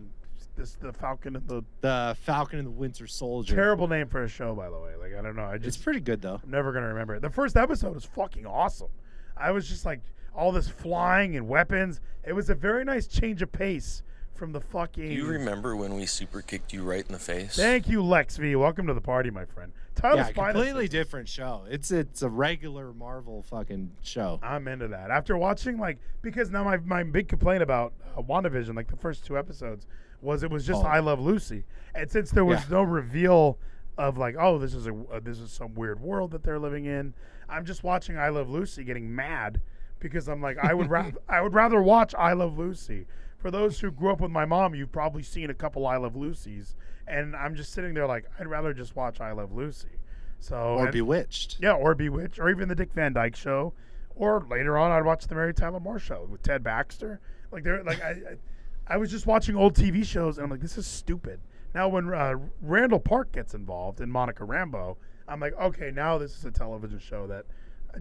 This 0.56 0.76
the 0.80 0.92
Falcon 0.92 1.34
and 1.36 1.48
the 1.48 1.64
The 1.80 2.16
Falcon 2.20 2.60
and 2.60 2.66
the 2.68 2.72
Winter 2.72 3.06
Soldier. 3.08 3.56
terrible 3.56 3.88
name 3.88 4.06
for 4.06 4.22
a 4.22 4.28
show, 4.28 4.54
by 4.54 4.70
the 4.70 4.78
way. 4.78 4.94
Like 4.94 5.14
I 5.18 5.22
don't 5.22 5.34
know. 5.34 5.42
I 5.42 5.54
It's 5.54 5.76
pretty 5.76 6.00
good 6.00 6.22
though. 6.22 6.40
I'm 6.42 6.50
never 6.50 6.72
gonna 6.72 6.88
remember 6.88 7.16
it. 7.16 7.22
The 7.22 7.30
first 7.30 7.56
episode 7.56 7.94
was 7.94 8.04
fucking 8.04 8.46
awesome. 8.46 8.88
I 9.36 9.50
was 9.50 9.68
just 9.68 9.84
like 9.84 10.00
all 10.32 10.52
this 10.52 10.68
flying 10.68 11.36
and 11.36 11.48
weapons. 11.48 12.00
It 12.24 12.34
was 12.34 12.50
a 12.50 12.54
very 12.54 12.84
nice 12.84 13.08
change 13.08 13.42
of 13.42 13.50
pace 13.50 14.02
from 14.34 14.52
the 14.52 14.60
fucking. 14.60 15.08
Do 15.08 15.14
you 15.14 15.26
remember 15.26 15.76
when 15.76 15.94
we 15.94 16.06
super 16.06 16.42
kicked 16.42 16.72
you 16.72 16.82
right 16.82 17.04
in 17.06 17.12
the 17.12 17.18
face? 17.18 17.56
Thank 17.56 17.88
you, 17.88 18.02
Lex 18.02 18.36
V. 18.36 18.56
Welcome 18.56 18.86
to 18.88 18.94
the 18.94 19.00
party, 19.00 19.30
my 19.30 19.44
friend. 19.44 19.72
Tyler 19.94 20.16
yeah, 20.16 20.28
Spina 20.28 20.52
completely 20.52 20.84
says- 20.86 20.90
different 20.90 21.28
show. 21.28 21.64
It's 21.70 21.90
it's 21.90 22.22
a 22.22 22.28
regular 22.28 22.92
Marvel 22.92 23.42
fucking 23.42 23.92
show. 24.02 24.40
I'm 24.42 24.66
into 24.68 24.88
that. 24.88 25.10
After 25.10 25.36
watching 25.36 25.78
like 25.78 25.98
because 26.22 26.50
now 26.50 26.64
my 26.64 26.78
my 26.78 27.02
big 27.04 27.28
complaint 27.28 27.62
about 27.62 27.92
uh, 28.16 28.22
WandaVision, 28.22 28.74
like 28.74 28.88
the 28.88 28.96
first 28.96 29.24
two 29.24 29.38
episodes, 29.38 29.86
was 30.20 30.42
it 30.42 30.50
was 30.50 30.66
just 30.66 30.82
Oh. 30.84 30.86
I 30.88 30.98
Love 30.98 31.20
Lucy, 31.20 31.64
and 31.94 32.10
since 32.10 32.30
there 32.32 32.44
was 32.44 32.60
Yeah. 32.62 32.78
no 32.78 32.82
reveal 32.82 33.58
of 33.96 34.18
like 34.18 34.34
oh 34.36 34.58
this 34.58 34.74
is 34.74 34.88
a 34.88 34.94
uh, 35.12 35.20
this 35.22 35.38
is 35.38 35.52
some 35.52 35.72
weird 35.74 36.00
world 36.00 36.32
that 36.32 36.42
they're 36.42 36.58
living 36.58 36.86
in, 36.86 37.14
I'm 37.48 37.64
just 37.64 37.84
watching 37.84 38.18
I 38.18 38.30
Love 38.30 38.50
Lucy 38.50 38.82
getting 38.82 39.14
mad 39.14 39.60
because 40.00 40.26
I'm 40.28 40.42
like 40.42 40.58
I 40.58 40.74
would 40.74 40.90
rather 40.90 41.12
I 41.28 41.40
would 41.40 41.54
rather 41.54 41.80
watch 41.80 42.16
I 42.18 42.32
Love 42.32 42.58
Lucy. 42.58 43.06
For 43.44 43.50
those 43.50 43.78
who 43.78 43.90
grew 43.90 44.10
up 44.10 44.22
with 44.22 44.30
my 44.30 44.46
mom, 44.46 44.74
you've 44.74 44.90
probably 44.90 45.22
seen 45.22 45.50
a 45.50 45.54
couple 45.54 45.86
I 45.86 45.98
Love 45.98 46.16
Lucy's, 46.16 46.76
and 47.06 47.36
I'm 47.36 47.54
just 47.54 47.74
sitting 47.74 47.92
there 47.92 48.06
like 48.06 48.24
I'd 48.40 48.46
rather 48.46 48.72
just 48.72 48.96
watch 48.96 49.20
I 49.20 49.32
Love 49.32 49.52
Lucy. 49.52 50.00
So 50.40 50.56
or 50.56 50.84
and- 50.84 50.92
Bewitched. 50.92 51.58
yeah, 51.60 51.72
or 51.72 51.94
Bewitched, 51.94 52.38
or 52.38 52.48
even 52.48 52.68
the 52.70 52.74
Dick 52.74 52.94
Van 52.94 53.12
Dyke 53.12 53.36
Show, 53.36 53.74
or 54.16 54.46
later 54.48 54.78
on, 54.78 54.92
I'd 54.92 55.04
watch 55.04 55.26
the 55.26 55.34
Mary 55.34 55.52
Tyler 55.52 55.78
Moore 55.78 55.98
Show 55.98 56.26
with 56.30 56.42
Ted 56.42 56.64
Baxter. 56.64 57.20
Like 57.52 57.64
they're 57.64 57.84
like 57.84 58.02
I, 58.02 58.08
I, 58.12 58.94
I 58.94 58.96
was 58.96 59.10
just 59.10 59.26
watching 59.26 59.56
old 59.56 59.74
TV 59.74 60.06
shows, 60.06 60.38
and 60.38 60.44
I'm 60.46 60.50
like, 60.50 60.62
this 60.62 60.78
is 60.78 60.86
stupid. 60.86 61.38
Now 61.74 61.88
when 61.88 62.14
uh, 62.14 62.36
Randall 62.62 62.98
Park 62.98 63.30
gets 63.32 63.52
involved 63.52 64.00
in 64.00 64.10
Monica 64.10 64.44
Rambeau, 64.44 64.96
I'm 65.28 65.40
like, 65.40 65.52
okay, 65.60 65.90
now 65.90 66.16
this 66.16 66.34
is 66.34 66.46
a 66.46 66.50
television 66.50 66.98
show 66.98 67.26
that 67.26 67.44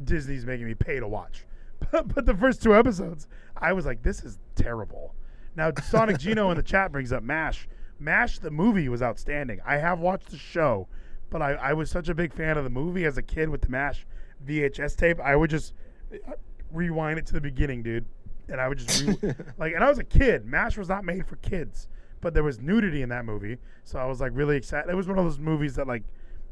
Disney's 0.06 0.46
making 0.46 0.68
me 0.68 0.74
pay 0.74 1.02
to 1.02 1.08
watch. 1.10 1.44
But, 1.92 2.16
but 2.16 2.26
the 2.26 2.34
first 2.34 2.64
two 2.64 2.74
episodes, 2.74 3.28
I 3.58 3.74
was 3.74 3.86
like, 3.86 4.04
this 4.04 4.24
is 4.24 4.40
terrible. 4.56 5.14
Now 5.56 5.72
Sonic 5.84 6.18
Gino 6.18 6.50
in 6.52 6.58
the 6.58 6.64
chat 6.64 6.92
brings 6.92 7.12
up 7.12 7.24
Mash. 7.24 7.68
Mash 8.00 8.40
the 8.40 8.52
movie 8.52 8.90
was 8.90 9.02
outstanding. 9.02 9.60
I 9.66 9.78
have 9.78 10.00
watched 10.00 10.30
the 10.30 10.38
show, 10.38 10.88
but 11.30 11.42
I, 11.42 11.54
I 11.54 11.74
was 11.74 11.90
such 11.90 12.10
a 12.10 12.16
big 12.16 12.34
fan 12.34 12.58
of 12.58 12.64
the 12.64 12.70
movie 12.70 13.06
as 13.06 13.18
a 13.18 13.22
kid 13.22 13.50
with 13.50 13.62
the 13.62 13.70
Mash 13.70 14.06
VHS 14.46 14.96
tape. 14.96 15.20
I 15.20 15.36
would 15.36 15.50
just 15.50 15.74
uh, 16.14 16.34
rewind 16.72 17.20
it 17.20 17.26
to 17.28 17.34
the 17.34 17.42
beginning, 17.42 17.84
dude, 17.84 18.06
and 18.50 18.60
I 18.60 18.68
would 18.68 18.80
just 18.80 19.04
re- 19.04 19.34
like. 19.58 19.74
And 19.74 19.84
I 19.84 19.90
was 19.90 20.00
a 20.00 20.04
kid. 20.04 20.46
Mash 20.46 20.78
was 20.78 20.90
not 20.90 21.06
made 21.06 21.26
for 21.26 21.36
kids, 21.38 21.88
but 22.20 22.34
there 22.34 22.44
was 22.44 22.60
nudity 22.60 23.02
in 23.02 23.10
that 23.10 23.26
movie, 23.26 23.58
so 23.84 24.00
I 24.00 24.06
was 24.06 24.20
like 24.20 24.32
really 24.34 24.58
excited. 24.58 24.90
It 24.90 24.96
was 24.96 25.08
one 25.08 25.18
of 25.18 25.26
those 25.26 25.40
movies 25.40 25.76
that 25.76 25.88
like 25.88 26.04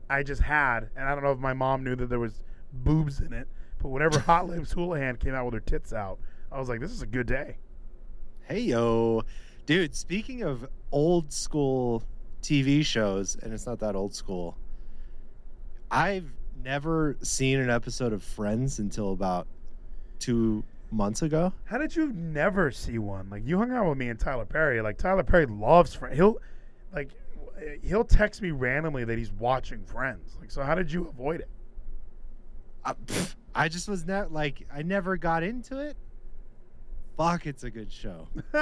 I 0.09 0.23
just 0.23 0.41
had, 0.41 0.89
and 0.95 1.07
I 1.07 1.15
don't 1.15 1.23
know 1.23 1.31
if 1.31 1.39
my 1.39 1.53
mom 1.53 1.83
knew 1.83 1.95
that 1.95 2.09
there 2.09 2.19
was 2.19 2.41
boobs 2.71 3.19
in 3.19 3.33
it, 3.33 3.47
but 3.81 3.89
whenever 3.89 4.19
Hot 4.27 4.47
Lips 4.47 4.71
Houlihan 4.71 5.17
came 5.17 5.33
out 5.33 5.45
with 5.45 5.53
her 5.55 5.59
tits 5.59 5.91
out, 5.91 6.19
I 6.51 6.59
was 6.59 6.69
like, 6.69 6.79
this 6.79 6.91
is 6.91 7.01
a 7.01 7.07
good 7.07 7.27
day. 7.27 7.57
Hey 8.51 8.63
yo, 8.63 9.23
dude. 9.65 9.95
Speaking 9.95 10.41
of 10.41 10.67
old 10.91 11.31
school 11.31 12.03
TV 12.41 12.85
shows, 12.85 13.37
and 13.41 13.53
it's 13.53 13.65
not 13.65 13.79
that 13.79 13.95
old 13.95 14.13
school. 14.13 14.57
I've 15.89 16.29
never 16.61 17.15
seen 17.21 17.61
an 17.61 17.69
episode 17.69 18.11
of 18.11 18.21
Friends 18.21 18.79
until 18.79 19.13
about 19.13 19.47
two 20.19 20.65
months 20.91 21.21
ago. 21.21 21.53
How 21.63 21.77
did 21.77 21.95
you 21.95 22.11
never 22.11 22.71
see 22.71 22.97
one? 22.97 23.29
Like 23.29 23.43
you 23.47 23.57
hung 23.57 23.71
out 23.71 23.87
with 23.87 23.97
me 23.97 24.09
and 24.09 24.19
Tyler 24.19 24.43
Perry. 24.43 24.81
Like 24.81 24.97
Tyler 24.97 25.23
Perry 25.23 25.45
loves 25.45 25.93
Friends. 25.93 26.17
He'll 26.17 26.37
like 26.93 27.11
he'll 27.81 28.03
text 28.03 28.41
me 28.41 28.51
randomly 28.51 29.05
that 29.05 29.17
he's 29.17 29.31
watching 29.31 29.81
Friends. 29.85 30.35
Like 30.41 30.51
so, 30.51 30.61
how 30.61 30.75
did 30.75 30.91
you 30.91 31.07
avoid 31.07 31.39
it? 31.39 31.49
I, 32.83 32.95
pff, 32.95 33.33
I 33.55 33.69
just 33.69 33.87
was 33.87 34.05
not 34.05 34.33
like 34.33 34.67
I 34.75 34.81
never 34.81 35.15
got 35.15 35.41
into 35.41 35.79
it. 35.79 35.95
Fuck, 37.17 37.45
it's 37.45 37.63
a 37.63 37.69
good 37.69 37.91
show. 37.91 38.27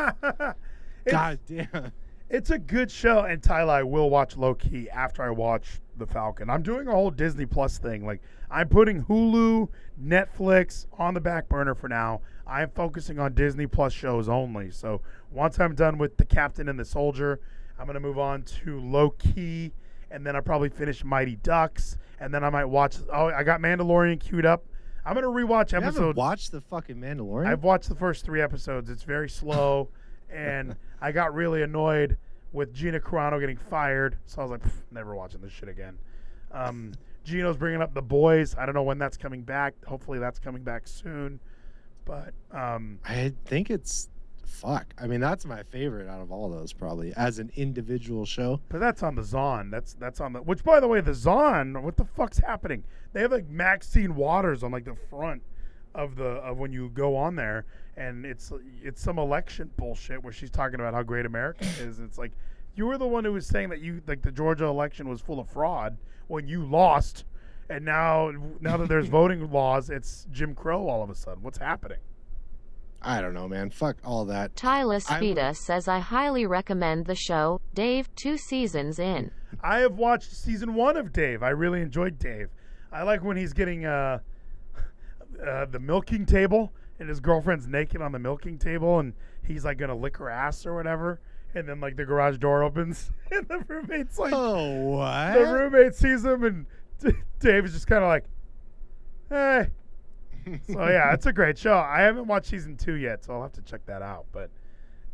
God 1.05 1.39
damn. 1.47 1.91
It's 2.29 2.51
a 2.51 2.59
good 2.59 2.91
show, 2.91 3.21
and 3.21 3.41
Tyler, 3.41 3.73
I 3.73 3.83
will 3.83 4.09
watch 4.11 4.37
Loki 4.37 4.87
after 4.91 5.23
I 5.23 5.31
watch 5.31 5.81
The 5.97 6.05
Falcon. 6.05 6.47
I'm 6.47 6.61
doing 6.61 6.87
a 6.87 6.91
whole 6.91 7.09
Disney 7.09 7.47
Plus 7.47 7.79
thing. 7.79 8.05
Like 8.05 8.21
I'm 8.51 8.69
putting 8.69 9.03
Hulu, 9.05 9.67
Netflix 10.03 10.85
on 10.99 11.15
the 11.15 11.21
back 11.21 11.49
burner 11.49 11.73
for 11.73 11.89
now. 11.89 12.21
I'm 12.45 12.69
focusing 12.69 13.17
on 13.17 13.33
Disney 13.33 13.65
Plus 13.65 13.93
shows 13.93 14.29
only. 14.29 14.69
So 14.69 15.01
once 15.31 15.59
I'm 15.59 15.73
done 15.73 15.97
with 15.97 16.17
The 16.17 16.25
Captain 16.25 16.69
and 16.69 16.79
the 16.79 16.85
Soldier, 16.85 17.39
I'm 17.79 17.87
gonna 17.87 17.99
move 17.99 18.19
on 18.19 18.43
to 18.43 18.79
Loki, 18.79 19.73
and 20.11 20.23
then 20.23 20.35
I'll 20.35 20.43
probably 20.43 20.69
finish 20.69 21.03
Mighty 21.03 21.37
Ducks, 21.37 21.97
and 22.19 22.31
then 22.31 22.43
I 22.43 22.51
might 22.51 22.65
watch. 22.65 22.97
Oh, 23.11 23.27
I 23.27 23.41
got 23.43 23.59
Mandalorian 23.59 24.19
queued 24.19 24.45
up. 24.45 24.65
I'm 25.05 25.13
gonna 25.15 25.27
rewatch 25.27 25.71
You 25.71 25.75
haven't 25.77 25.89
episode. 25.89 26.15
watched 26.15 26.51
the 26.51 26.61
fucking 26.61 26.97
Mandalorian? 26.97 27.47
I've 27.47 27.63
watched 27.63 27.89
the 27.89 27.95
first 27.95 28.25
three 28.25 28.41
episodes. 28.41 28.89
It's 28.89 29.03
very 29.03 29.29
slow, 29.29 29.89
and 30.29 30.75
I 31.01 31.11
got 31.11 31.33
really 31.33 31.61
annoyed 31.63 32.17
with 32.51 32.73
Gina 32.73 32.99
Carano 32.99 33.39
getting 33.39 33.57
fired. 33.57 34.17
So 34.25 34.39
I 34.39 34.43
was 34.43 34.51
like, 34.51 34.61
never 34.91 35.15
watching 35.15 35.41
this 35.41 35.51
shit 35.51 35.69
again. 35.69 35.97
Um, 36.51 36.93
Gino's 37.23 37.57
bringing 37.57 37.81
up 37.81 37.93
the 37.93 38.01
boys. 38.01 38.55
I 38.57 38.65
don't 38.65 38.73
know 38.75 38.83
when 38.83 38.97
that's 38.97 39.17
coming 39.17 39.41
back. 39.43 39.73
Hopefully, 39.85 40.19
that's 40.19 40.39
coming 40.39 40.63
back 40.63 40.87
soon. 40.87 41.39
But 42.05 42.33
um, 42.51 42.99
I 43.05 43.33
think 43.45 43.69
it's 43.69 44.09
fuck. 44.49 44.93
I 45.01 45.07
mean, 45.07 45.19
that's 45.19 45.45
my 45.45 45.63
favorite 45.63 46.07
out 46.09 46.21
of 46.21 46.31
all 46.31 46.49
those, 46.49 46.73
probably 46.73 47.13
as 47.15 47.39
an 47.39 47.51
individual 47.55 48.25
show. 48.25 48.59
but 48.69 48.79
that's 48.79 49.03
on 49.03 49.15
the 49.15 49.23
Zon. 49.23 49.69
That's 49.69 49.93
that's 49.93 50.19
on 50.19 50.33
the. 50.33 50.41
Which, 50.41 50.63
by 50.63 50.79
the 50.79 50.87
way, 50.87 51.01
the 51.01 51.13
Zon. 51.13 51.81
What 51.83 51.97
the 51.97 52.05
fuck's 52.05 52.39
happening? 52.39 52.83
They 53.13 53.21
have 53.21 53.31
like 53.31 53.47
Maxine 53.47 54.15
Waters 54.15 54.63
on 54.63 54.71
like 54.71 54.85
the 54.85 54.95
front 55.09 55.41
of 55.95 56.15
the 56.15 56.25
of 56.25 56.57
when 56.57 56.71
you 56.71 56.89
go 56.89 57.15
on 57.15 57.35
there, 57.35 57.65
and 57.97 58.25
it's 58.25 58.51
it's 58.83 59.01
some 59.01 59.17
election 59.19 59.71
bullshit 59.77 60.23
where 60.23 60.33
she's 60.33 60.49
talking 60.51 60.75
about 60.75 60.93
how 60.93 61.03
great 61.03 61.25
America 61.25 61.65
is. 61.79 61.99
It's 61.99 62.17
like 62.17 62.31
you 62.75 62.85
were 62.85 62.97
the 62.97 63.07
one 63.07 63.23
who 63.25 63.33
was 63.33 63.45
saying 63.47 63.69
that 63.69 63.79
you 63.79 64.01
like 64.07 64.21
the 64.21 64.31
Georgia 64.31 64.65
election 64.65 65.07
was 65.07 65.21
full 65.21 65.39
of 65.39 65.49
fraud 65.49 65.97
when 66.27 66.47
you 66.47 66.65
lost, 66.65 67.25
and 67.69 67.85
now 67.85 68.31
now 68.59 68.77
that 68.77 68.89
there's 68.89 69.07
voting 69.19 69.51
laws, 69.51 69.89
it's 69.89 70.27
Jim 70.31 70.55
Crow 70.55 70.87
all 70.87 71.03
of 71.03 71.09
a 71.09 71.15
sudden. 71.15 71.43
What's 71.43 71.57
happening? 71.57 71.99
I 73.01 73.21
don't 73.21 73.33
know, 73.33 73.47
man. 73.47 73.69
Fuck 73.69 73.97
all 74.03 74.25
that. 74.25 74.55
Tyler 74.55 74.99
I 75.09 75.19
would- 75.21 75.55
says 75.57 75.87
I 75.87 75.99
highly 75.99 76.45
recommend 76.45 77.05
the 77.05 77.15
show. 77.15 77.61
Dave, 77.73 78.13
two 78.15 78.37
seasons 78.37 78.99
in. 78.99 79.31
I 79.63 79.79
have 79.79 79.93
watched 79.97 80.31
season 80.35 80.73
one 80.73 80.97
of 80.97 81.11
Dave. 81.13 81.41
I 81.41 81.49
really 81.49 81.81
enjoyed 81.81 82.19
Dave. 82.19 82.49
I 82.91 83.03
like 83.03 83.23
when 83.23 83.37
he's 83.37 83.53
getting 83.53 83.85
uh, 83.85 84.19
uh, 85.47 85.65
the 85.65 85.79
milking 85.79 86.25
table 86.25 86.73
and 86.99 87.07
his 87.07 87.19
girlfriend's 87.19 87.67
naked 87.67 88.01
on 88.01 88.11
the 88.11 88.19
milking 88.19 88.57
table 88.57 88.99
and 88.99 89.13
he's 89.45 89.63
like 89.63 89.77
gonna 89.77 89.95
lick 89.95 90.17
her 90.17 90.29
ass 90.29 90.65
or 90.65 90.75
whatever. 90.75 91.19
And 91.55 91.67
then 91.67 91.79
like 91.79 91.95
the 91.95 92.05
garage 92.05 92.37
door 92.37 92.63
opens 92.63 93.11
and 93.31 93.47
the 93.47 93.59
roommate's 93.67 94.19
like 94.19 94.33
Oh 94.33 94.81
what? 94.89 95.33
the 95.33 95.45
roommate 95.45 95.95
sees 95.95 96.23
him 96.25 96.43
and 96.43 96.65
D- 97.01 97.11
Dave 97.39 97.65
is 97.65 97.73
just 97.73 97.87
kind 97.87 98.03
of 98.03 98.09
like, 98.09 98.25
hey. 99.29 99.69
So 100.67 100.87
yeah, 100.87 101.13
it's 101.13 101.25
a 101.25 101.33
great 101.33 101.57
show. 101.57 101.77
I 101.77 102.01
haven't 102.01 102.27
watched 102.27 102.47
season 102.47 102.77
two 102.77 102.93
yet, 102.93 103.23
so 103.23 103.33
I'll 103.33 103.41
have 103.41 103.53
to 103.53 103.61
check 103.61 103.85
that 103.85 104.01
out. 104.01 104.25
But 104.31 104.49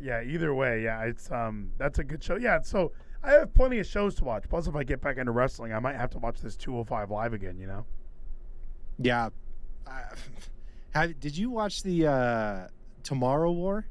yeah, 0.00 0.22
either 0.22 0.54
way, 0.54 0.82
yeah, 0.82 1.02
it's 1.04 1.30
um 1.30 1.70
that's 1.78 1.98
a 1.98 2.04
good 2.04 2.22
show. 2.22 2.36
Yeah, 2.36 2.60
so 2.62 2.92
I 3.22 3.32
have 3.32 3.54
plenty 3.54 3.78
of 3.78 3.86
shows 3.86 4.14
to 4.16 4.24
watch. 4.24 4.44
Plus, 4.48 4.66
if 4.66 4.76
I 4.76 4.84
get 4.84 5.00
back 5.00 5.16
into 5.16 5.32
wrestling, 5.32 5.72
I 5.72 5.78
might 5.78 5.96
have 5.96 6.10
to 6.10 6.18
watch 6.18 6.40
this 6.40 6.56
205 6.56 7.10
live 7.10 7.32
again. 7.32 7.58
You 7.58 7.66
know? 7.66 7.86
yeah. 8.98 9.30
I, 9.86 10.02
have, 10.90 11.18
did 11.20 11.36
you 11.36 11.50
watch 11.50 11.82
the 11.82 12.06
uh, 12.06 12.68
Tomorrow 13.02 13.52
War? 13.52 13.86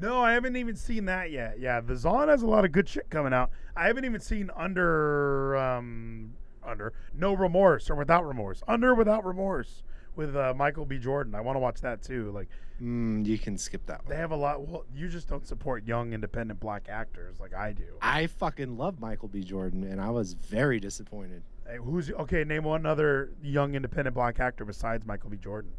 No, 0.00 0.20
I 0.20 0.32
haven't 0.32 0.56
even 0.56 0.76
seen 0.76 1.06
that 1.06 1.30
yet. 1.30 1.58
Yeah, 1.58 1.80
the 1.80 1.96
Zon 1.96 2.28
has 2.28 2.42
a 2.42 2.46
lot 2.46 2.64
of 2.64 2.72
good 2.72 2.88
shit 2.88 3.08
coming 3.08 3.32
out. 3.32 3.50
I 3.74 3.86
haven't 3.86 4.04
even 4.04 4.20
seen 4.20 4.50
Under 4.54 5.56
um 5.56 6.34
Under 6.62 6.92
No 7.14 7.32
Remorse 7.32 7.88
or 7.88 7.94
Without 7.94 8.26
Remorse. 8.26 8.62
Under 8.68 8.94
Without 8.94 9.24
Remorse 9.24 9.82
with 10.16 10.34
uh, 10.36 10.54
Michael 10.56 10.84
B. 10.86 10.98
Jordan. 10.98 11.34
I 11.34 11.40
want 11.40 11.56
to 11.56 11.60
watch 11.60 11.80
that 11.82 12.02
too. 12.02 12.30
Like 12.32 12.48
Mm, 12.82 13.24
you 13.24 13.38
can 13.38 13.56
skip 13.56 13.86
that 13.86 14.02
they 14.06 14.16
have 14.16 14.32
a 14.32 14.36
lot. 14.36 14.60
Well, 14.60 14.84
you 14.94 15.08
just 15.08 15.28
don't 15.28 15.46
support 15.46 15.86
young 15.86 16.12
independent 16.12 16.60
black 16.60 16.88
actors 16.90 17.40
like 17.40 17.54
I 17.54 17.72
do. 17.72 17.84
I 18.02 18.26
fucking 18.26 18.76
love 18.76 19.00
Michael 19.00 19.28
B. 19.28 19.42
Jordan, 19.42 19.82
and 19.84 19.98
I 19.98 20.10
was 20.10 20.34
very 20.34 20.78
disappointed. 20.78 21.42
Hey, 21.66 21.78
who's 21.78 22.10
okay? 22.10 22.44
Name 22.44 22.64
one 22.64 22.84
other 22.84 23.30
young 23.42 23.74
independent 23.74 24.14
black 24.14 24.40
actor 24.40 24.66
besides 24.66 25.06
Michael 25.06 25.30
B. 25.30 25.38
Jordan. 25.38 25.72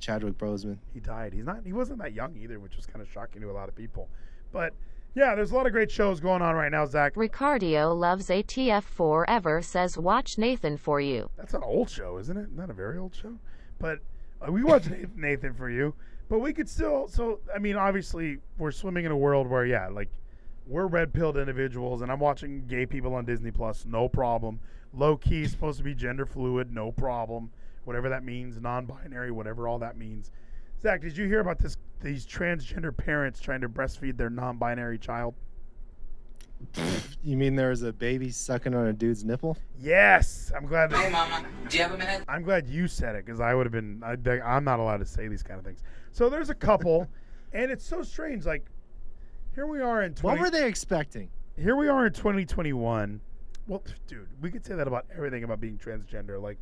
Chadwick 0.00 0.38
Boseman. 0.38 0.78
He 0.92 0.98
died. 0.98 1.34
He's 1.34 1.44
not. 1.44 1.60
He 1.64 1.72
wasn't 1.72 2.00
that 2.00 2.14
young 2.14 2.36
either, 2.36 2.58
which 2.58 2.74
was 2.74 2.84
kind 2.86 3.00
of 3.00 3.08
shocking 3.08 3.42
to 3.42 3.50
a 3.50 3.52
lot 3.52 3.68
of 3.68 3.76
people. 3.76 4.08
But 4.50 4.72
yeah, 5.14 5.36
there's 5.36 5.52
a 5.52 5.54
lot 5.54 5.66
of 5.66 5.72
great 5.72 5.90
shows 5.90 6.18
going 6.18 6.42
on 6.42 6.56
right 6.56 6.72
now. 6.72 6.84
Zach, 6.84 7.14
Ricardio 7.14 7.96
loves 7.96 8.28
ATF 8.28 8.82
forever 8.82 9.62
says 9.62 9.96
watch 9.96 10.36
Nathan 10.36 10.78
for 10.78 11.00
you. 11.00 11.30
that's 11.36 11.54
an 11.54 11.62
old 11.62 11.90
show, 11.90 12.18
isn't 12.18 12.36
it? 12.36 12.50
Not 12.50 12.70
a 12.70 12.72
very 12.72 12.98
old 12.98 13.14
show, 13.14 13.38
but 13.80 13.98
uh, 14.40 14.52
we 14.52 14.62
watch 14.62 14.84
Nathan- 15.16 15.54
for 15.54 15.68
you. 15.68 15.94
But 16.28 16.38
we 16.38 16.52
could 16.52 16.68
still. 16.68 17.08
So 17.08 17.40
I 17.52 17.58
mean, 17.58 17.74
obviously, 17.74 18.38
we're 18.56 18.70
swimming 18.70 19.04
in 19.04 19.10
a 19.10 19.16
world 19.16 19.48
where 19.48 19.66
yeah, 19.66 19.88
like 19.88 20.08
we're 20.68 20.86
red 20.86 21.12
pilled 21.12 21.36
individuals, 21.36 22.02
and 22.02 22.12
I'm 22.12 22.20
watching 22.20 22.66
gay 22.68 22.86
people 22.86 23.14
on 23.14 23.24
Disney 23.24 23.50
Plus, 23.50 23.84
no 23.84 24.08
problem. 24.08 24.60
Loki 24.94 25.46
supposed 25.48 25.78
to 25.78 25.84
be 25.84 25.94
gender 25.94 26.26
fluid, 26.26 26.72
no 26.72 26.92
problem. 26.92 27.50
Whatever 27.84 28.08
that 28.10 28.24
means, 28.24 28.60
non-binary, 28.60 29.32
whatever 29.32 29.66
all 29.66 29.78
that 29.80 29.96
means. 29.96 30.30
Zach, 30.80 31.00
did 31.00 31.16
you 31.16 31.26
hear 31.26 31.40
about 31.40 31.58
this? 31.58 31.76
These 32.00 32.26
transgender 32.26 32.96
parents 32.96 33.40
trying 33.40 33.60
to 33.62 33.68
breastfeed 33.68 34.16
their 34.16 34.30
non-binary 34.30 34.98
child. 34.98 35.34
You 37.22 37.36
mean 37.36 37.56
there 37.56 37.70
was 37.70 37.82
a 37.82 37.92
baby 37.92 38.30
sucking 38.30 38.74
on 38.74 38.86
a 38.86 38.92
dude's 38.92 39.24
nipple? 39.24 39.56
Yes, 39.78 40.50
I'm 40.56 40.66
glad. 40.66 40.92
Hey, 40.92 41.10
Mama, 41.10 41.44
do 41.68 41.76
you 41.76 41.82
have 41.82 41.92
a 41.92 41.98
minute? 41.98 42.24
I'm 42.28 42.42
glad 42.42 42.66
you 42.68 42.88
said 42.88 43.14
it 43.16 43.26
because 43.26 43.40
I 43.40 43.54
would 43.54 43.66
have 43.66 43.72
been. 43.72 44.02
I, 44.04 44.16
I'm 44.40 44.64
not 44.64 44.78
allowed 44.80 44.98
to 44.98 45.06
say 45.06 45.28
these 45.28 45.42
kind 45.42 45.58
of 45.58 45.64
things. 45.64 45.82
So 46.12 46.28
there's 46.28 46.50
a 46.50 46.54
couple, 46.54 47.08
and 47.52 47.70
it's 47.70 47.84
so 47.84 48.02
strange. 48.02 48.46
Like 48.46 48.66
here 49.54 49.66
we 49.66 49.80
are 49.80 50.02
in 50.02 50.14
20, 50.14 50.22
What 50.38 50.40
were 50.44 50.50
they 50.50 50.66
expecting? 50.66 51.28
here 51.56 51.76
we 51.76 51.88
are 51.88 52.06
in 52.06 52.12
2021. 52.12 53.20
Well, 53.66 53.82
dude, 54.06 54.28
we 54.40 54.50
could 54.50 54.64
say 54.64 54.74
that 54.74 54.86
about 54.88 55.06
everything 55.14 55.44
about 55.44 55.60
being 55.60 55.76
transgender. 55.78 56.40
Like, 56.40 56.60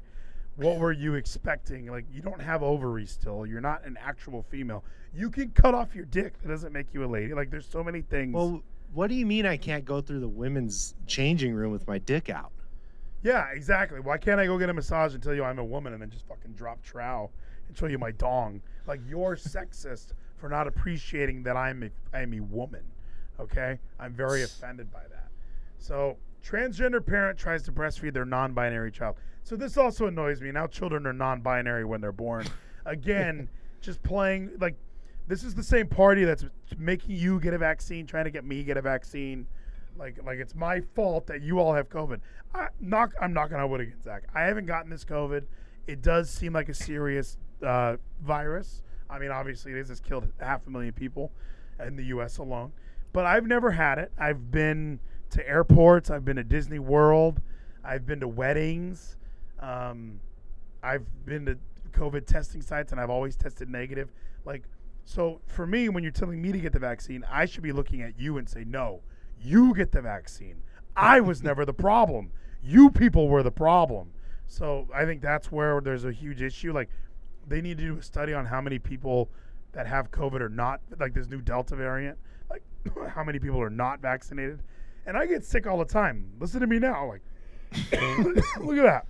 what 0.57 0.79
were 0.79 0.93
you 0.93 1.15
expecting? 1.15 1.87
Like, 1.87 2.05
you 2.13 2.21
don't 2.21 2.43
have 2.43 2.63
ovaries 2.63 3.11
still. 3.13 3.47
You're 3.47 3.61
not 3.61 3.85
an 3.85 3.97
actual 4.03 4.43
female. 4.43 4.85
You 5.15 5.31
can 5.31 5.51
cut 5.51 5.75
off 5.75 5.95
your 5.95 6.05
dick. 6.07 6.41
That 6.43 6.49
doesn't 6.49 6.73
make 6.73 6.93
you 6.93 7.05
a 7.05 7.07
lady. 7.07 7.33
Like, 7.33 7.51
there's 7.51 7.69
so 7.69 7.85
many 7.85 8.03
things. 8.03 8.35
Well, 8.35 8.63
what 8.93 9.09
do 9.09 9.15
you 9.15 9.27
mean 9.27 9.47
I 9.47 9.57
can't 9.57 9.85
go 9.85 10.01
through 10.01 10.21
the 10.21 10.29
women's 10.29 10.95
changing 11.07 11.55
room 11.55 11.73
with 11.73 11.87
my 11.87 11.99
dick 11.99 12.31
out? 12.31 12.53
yeah, 13.23 13.49
exactly. 13.53 14.01
Why 14.01 14.17
can't 14.17 14.41
I 14.41 14.47
go 14.47 14.59
get 14.59 14.71
a 14.71 14.75
massage 14.75 15.15
and 15.15 15.23
tell 15.23 15.35
you 15.35 15.45
I'm 15.45 15.59
a 15.59 15.65
woman 15.65 15.93
and 15.93 16.01
then 16.01 16.11
just 16.11 16.27
fucking 16.27 16.53
drop 16.53 16.83
trow 16.83 17.31
and 17.67 17.77
show 17.77 17.87
you 17.87 17.99
my 17.99 18.13
dong? 18.13 18.63
Like, 18.87 19.01
you're 19.09 19.37
sexist 19.37 20.13
for 20.37 20.49
not 20.49 20.67
appreciating 20.67 21.43
that 21.43 21.57
I'm 21.57 21.83
a, 21.83 22.17
I'm 22.17 22.35
a 22.35 22.41
woman. 22.41 22.85
Okay? 23.41 23.79
I'm 23.99 24.13
very 24.13 24.43
offended 24.43 24.93
by 24.93 25.03
that. 25.11 25.29
So, 25.79 26.17
transgender 26.45 27.05
parent 27.05 27.39
tries 27.39 27.63
to 27.65 27.73
breastfeed 27.73 28.13
their 28.13 28.25
non 28.25 28.53
binary 28.53 28.93
child. 28.93 29.17
So, 29.43 29.57
this 29.57 29.77
also 29.77 30.07
annoys 30.07 30.41
me. 30.41 30.53
Now, 30.53 30.67
children 30.67 31.07
are 31.07 31.13
non 31.13 31.41
binary 31.41 31.85
when 31.85 32.01
they're 32.01 32.13
born. 32.13 32.47
Again, 32.87 33.49
just 33.81 34.03
playing 34.03 34.51
like 34.61 34.77
this 35.29 35.45
is 35.45 35.55
the 35.55 35.63
same 35.63 35.87
party 35.87 36.25
that's 36.25 36.45
making 36.79 37.15
you 37.15 37.39
get 37.39 37.55
a 37.55 37.59
vaccine, 37.59 38.07
trying 38.07 38.25
to 38.25 38.31
get 38.31 38.45
me 38.45 38.65
get 38.65 38.77
a 38.77 38.83
vaccine. 38.83 39.47
Like, 39.99 40.19
like 40.25 40.39
it's 40.39 40.55
my 40.55 40.81
fault 40.95 41.27
that 41.27 41.43
you 41.43 41.59
all 41.59 41.75
have 41.75 41.89
COVID. 41.89 42.21
I, 42.55 42.69
knock, 42.81 43.13
I'm 43.21 43.33
knocking 43.33 43.57
on 43.57 43.69
wood 43.71 43.83
again, 43.83 44.01
Zach. 44.03 44.25
I 44.35 44.43
haven't 44.43 44.67
gotten 44.67 44.91
this 44.91 45.05
COVID. 45.05 45.45
It 45.87 46.03
does 46.03 46.31
seem 46.31 46.55
like 46.55 46.69
a 46.69 46.75
serious 46.75 47.37
uh, 47.63 47.97
virus. 48.23 48.83
I 49.11 49.19
mean, 49.19 49.31
obviously, 49.31 49.73
it 49.73 49.87
has 49.87 50.01
killed 50.01 50.27
half 50.41 50.67
a 50.67 50.71
million 50.71 50.93
people 50.93 51.31
in 51.85 51.97
the 51.97 52.05
U.S. 52.07 52.39
alone. 52.39 52.73
But 53.13 53.27
I've 53.27 53.47
never 53.47 53.71
had 53.71 53.99
it. 53.99 54.13
I've 54.19 54.51
been 54.51 55.01
to 55.31 55.47
airports. 55.47 56.11
I've 56.11 56.25
been 56.25 56.37
to 56.37 56.45
Disney 56.45 56.79
World. 56.79 57.41
I've 57.85 58.07
been 58.07 58.21
to 58.21 58.29
weddings. 58.29 59.17
Um, 59.61 60.21
I've 60.83 61.05
been 61.25 61.47
to 61.47 61.59
COVID 61.93 62.27
testing 62.27 62.63
sites, 62.63 62.93
and 62.93 63.01
I've 63.01 63.11
always 63.11 63.37
tested 63.37 63.69
negative. 63.69 64.11
Like, 64.45 64.65
so 65.09 65.41
for 65.47 65.67
me, 65.67 65.89
when 65.89 66.03
you're 66.03 66.13
telling 66.13 66.43
me 66.43 66.53
to 66.53 66.59
get 66.59 66.75
the 66.75 66.79
vaccine, 66.79 67.25
I 67.31 67.47
should 67.47 67.63
be 67.63 67.73
looking 67.73 68.03
at 68.03 68.21
you 68.21 68.37
and 68.37 68.47
say, 68.47 68.65
no, 68.67 69.01
you 69.41 69.75
get 69.75 69.91
the 69.91 70.03
vaccine. 70.03 70.57
I 70.95 71.21
was 71.21 71.43
never 71.43 71.65
the 71.65 71.73
problem. 71.73 72.31
You 72.63 72.91
people 72.91 73.27
were 73.27 73.43
the 73.43 73.51
problem. 73.51 74.11
So 74.49 74.87
I 74.95 75.07
think 75.07 75.23
that's 75.23 75.51
where 75.51 75.81
there's 75.81 76.05
a 76.05 76.13
huge 76.13 76.43
issue. 76.43 76.75
Like, 76.75 76.91
they 77.47 77.63
need 77.63 77.79
to 77.79 77.85
do 77.85 77.97
a 77.97 78.03
study 78.03 78.35
on 78.35 78.45
how 78.45 78.61
many 78.61 78.79
people 78.79 79.31
that 79.73 79.87
have 79.87 80.11
COVID 80.11 80.43
are 80.43 80.51
not, 80.51 80.83
like 81.01 81.15
this 81.15 81.27
new 81.27 81.41
Delta 81.41 81.75
variant, 81.75 82.19
like 82.51 82.63
how 83.09 83.25
many 83.25 83.39
people 83.39 83.63
are 83.63 83.71
not 83.71 84.03
vaccinated. 84.03 84.63
And 85.07 85.17
I 85.17 85.25
get 85.25 85.43
sick 85.43 85.67
all 85.67 85.79
the 85.79 85.87
time. 85.87 86.33
Listen 86.39 86.61
to 86.61 86.67
me 86.67 86.79
now. 86.79 87.09
Like, 87.09 87.23
look 88.61 88.77
at 88.77 88.83
that. 88.83 89.07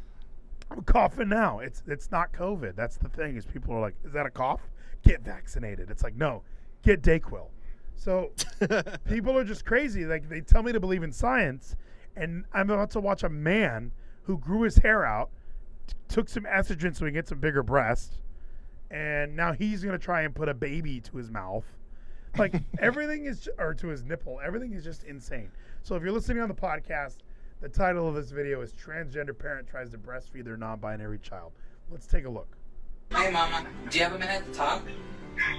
I'm 0.71 0.83
coughing 0.83 1.29
now. 1.29 1.59
It's 1.59 1.83
it's 1.89 2.13
not 2.13 2.33
COVID. 2.33 2.77
That's 2.77 2.99
the 2.99 3.09
thing. 3.09 3.37
Is 3.37 3.45
people 3.45 3.75
are 3.75 3.81
like, 3.81 3.97
is 4.05 4.13
that 4.13 4.27
a 4.27 4.31
cough? 4.31 4.61
Get 5.03 5.23
vaccinated. 5.23 5.91
It's 5.91 6.03
like, 6.03 6.17
no, 6.17 6.43
get 6.83 7.03
Dayquil. 7.03 7.49
So 7.95 8.31
people 9.09 9.37
are 9.37 9.45
just 9.45 9.65
crazy. 9.65 10.05
Like 10.05 10.29
they 10.29 10.41
tell 10.41 10.63
me 10.63 10.73
to 10.73 10.81
believe 10.81 11.03
in 11.03 11.13
science, 11.13 11.77
and 12.17 12.45
I'm 12.53 12.71
about 12.71 12.91
to 12.93 13.01
watch 13.01 13.23
a 13.25 13.29
man 13.29 13.93
who 14.23 14.39
grew 14.39 14.63
his 14.63 14.77
hair 14.77 15.05
out, 15.05 15.31
t- 15.87 15.95
took 16.09 16.29
some 16.29 16.45
estrogen 16.45 16.95
so 16.95 17.05
he 17.05 17.11
can 17.11 17.15
get 17.15 17.29
some 17.29 17.41
bigger 17.41 17.63
breasts, 17.63 18.19
and 18.91 19.35
now 19.35 19.53
he's 19.53 19.83
gonna 19.83 19.99
try 19.99 20.23
and 20.23 20.35
put 20.35 20.49
a 20.49 20.55
baby 20.55 21.01
to 21.01 21.17
his 21.17 21.31
mouth. 21.31 21.65
Like 22.37 22.55
everything 22.79 23.25
is, 23.27 23.41
ju- 23.41 23.53
or 23.59 23.75
to 23.75 23.89
his 23.89 24.05
nipple. 24.05 24.39
Everything 24.45 24.73
is 24.73 24.85
just 24.85 25.05
insane. 25.05 25.51
So 25.83 25.97
if 25.97 26.03
you're 26.03 26.13
listening 26.13 26.43
on 26.43 26.49
the 26.49 26.55
podcast, 26.55 27.19
the 27.61 27.69
title 27.69 28.09
of 28.09 28.15
this 28.15 28.31
video 28.31 28.61
is 28.61 28.73
"Transgender 28.75 29.37
Parent 29.37 29.67
Tries 29.67 29.91
to 29.91 29.99
Breastfeed 29.99 30.45
Their 30.45 30.57
Non-Binary 30.57 31.19
Child." 31.19 31.53
Let's 31.91 32.07
take 32.07 32.27
a 32.27 32.31
look. 32.31 32.58
Hey, 33.15 33.31
Mama, 33.31 33.67
do 33.89 33.99
you 33.99 34.05
have 34.05 34.15
a 34.15 34.19
minute 34.19 34.45
to 34.47 34.53
talk? 34.53 34.83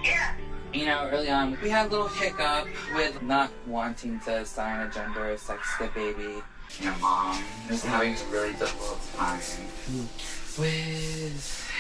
Yeah. 0.04 0.36
You 0.72 0.86
know, 0.86 1.10
early 1.12 1.30
on, 1.32 1.58
we 1.64 1.70
had 1.70 1.88
a 1.88 1.90
little 1.90 2.08
hiccup 2.08 2.68
with 2.94 3.22
not 3.24 3.52
wanting 3.66 4.20
to 4.22 4.42
assign 4.42 4.88
a 4.88 4.92
gender 4.92 5.32
or 5.32 5.38
sex 5.38 5.68
to 5.78 5.86
the 5.86 5.90
baby. 5.90 6.42
Your 6.80 6.96
mom 6.98 7.44
is 7.70 7.84
having 7.84 8.14
a 8.14 8.32
really 8.32 8.54
difficult 8.54 9.00
time 9.16 9.40
with, 10.60 11.72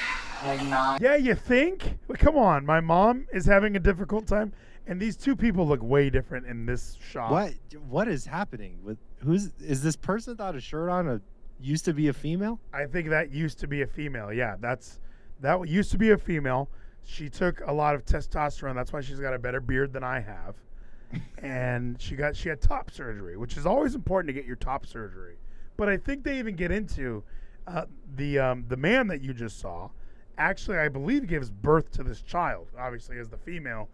like, 0.43 0.65
not 0.65 1.01
Yeah, 1.01 1.15
you 1.15 1.35
think? 1.35 1.99
Well, 2.07 2.17
come 2.19 2.35
on, 2.35 2.65
my 2.65 2.79
mom 2.79 3.27
is 3.31 3.45
having 3.45 3.75
a 3.75 3.79
difficult 3.79 4.25
time, 4.25 4.53
and 4.87 4.99
these 4.99 5.15
two 5.15 5.35
people 5.35 5.67
look 5.67 5.83
way 5.83 6.09
different 6.09 6.47
in 6.47 6.65
this 6.65 6.97
shot. 6.99 7.31
What 7.31 7.53
what 7.87 8.07
is 8.07 8.25
happening 8.25 8.79
with 8.83 8.97
who's 9.19 9.51
is 9.59 9.83
this 9.83 9.95
person 9.95 10.31
without 10.31 10.55
a 10.55 10.59
shirt 10.59 10.89
on 10.89 11.07
a 11.07 11.21
used 11.61 11.85
to 11.85 11.93
be 11.93 12.07
a 12.07 12.13
female? 12.13 12.59
I 12.73 12.85
think 12.85 13.09
that 13.09 13.31
used 13.31 13.59
to 13.59 13.67
be 13.67 13.83
a 13.83 13.87
female. 13.87 14.33
Yeah, 14.33 14.55
that's 14.59 14.97
that 15.41 15.67
used 15.67 15.91
to 15.91 15.97
be 15.97 16.11
a 16.11 16.17
female. 16.17 16.69
She 17.03 17.29
took 17.29 17.61
a 17.65 17.73
lot 17.73 17.95
of 17.95 18.05
testosterone. 18.05 18.75
That's 18.75 18.93
why 18.93 19.01
she's 19.01 19.19
got 19.19 19.33
a 19.33 19.39
better 19.39 19.59
beard 19.59 19.93
than 19.93 20.03
I 20.03 20.19
have. 20.19 20.55
and 21.41 21.99
she 21.99 22.15
got 22.15 22.35
she 22.35 22.49
had 22.49 22.61
top 22.61 22.91
surgery, 22.91 23.37
which 23.37 23.57
is 23.57 23.65
always 23.65 23.95
important 23.95 24.27
to 24.27 24.33
get 24.33 24.45
your 24.45 24.55
top 24.55 24.85
surgery. 24.85 25.37
But 25.77 25.89
I 25.89 25.97
think 25.97 26.23
they 26.23 26.37
even 26.39 26.55
get 26.55 26.71
into 26.71 27.23
uh, 27.67 27.85
the 28.15 28.39
um, 28.39 28.65
the 28.67 28.77
man 28.77 29.07
that 29.07 29.21
you 29.21 29.33
just 29.33 29.59
saw. 29.59 29.89
Actually, 30.37 30.77
I 30.77 30.87
believe 30.87 31.27
gives 31.27 31.49
birth 31.49 31.91
to 31.91 32.03
this 32.03 32.21
child. 32.21 32.67
Obviously, 32.77 33.17
as 33.17 33.29
the 33.29 33.37
female, 33.37 33.89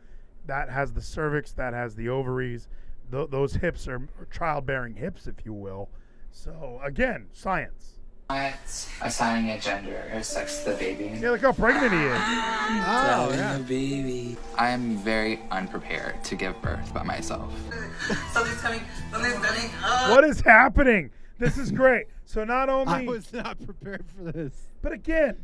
that 0.45 0.69
has 0.69 0.93
the 0.93 1.01
cervix, 1.01 1.51
that 1.53 1.73
has 1.73 1.95
the 1.95 2.10
ovaries. 2.10 2.67
Th- 3.12 3.29
those 3.29 3.53
hips 3.55 3.88
are, 3.88 4.08
are 4.19 4.27
childbearing 4.31 4.95
hips, 4.95 5.27
if 5.27 5.45
you 5.45 5.53
will. 5.53 5.89
So 6.31 6.79
again, 6.84 7.27
science. 7.31 7.94
Assigning 8.30 9.52
a 9.52 9.60
gender 9.60 10.10
or 10.14 10.24
sex 10.24 10.64
to 10.64 10.72
the 10.72 10.76
baby. 10.78 11.18
Yeah, 11.20 11.32
look 11.32 11.42
how 11.42 11.52
pregnant 11.52 11.94
he 11.94 12.00
is. 12.00 12.18
Oh 12.18 13.32
yeah. 13.34 13.58
baby. 13.60 14.38
I 14.58 14.70
am 14.70 14.98
very 14.98 15.42
unprepared 15.52 16.24
to 16.26 16.36
give 16.36 16.60
birth 16.62 16.94
by 16.94 17.04
myself. 17.04 17.54
Something's 18.32 18.62
coming. 18.62 18.82
Something's 19.12 19.36
coming. 19.36 19.70
Ah. 19.82 20.08
What 20.10 20.24
is 20.24 20.42
happening? 20.42 21.12
This 21.38 21.58
is 21.58 21.72
great. 21.72 22.08
So 22.26 22.44
not 22.44 22.70
only 22.70 22.94
I 22.94 23.00
only, 23.02 23.08
was 23.08 23.32
not 23.32 23.64
prepared 23.64 24.06
for 24.08 24.32
this. 24.32 24.54
but 24.82 24.92
again, 24.92 25.38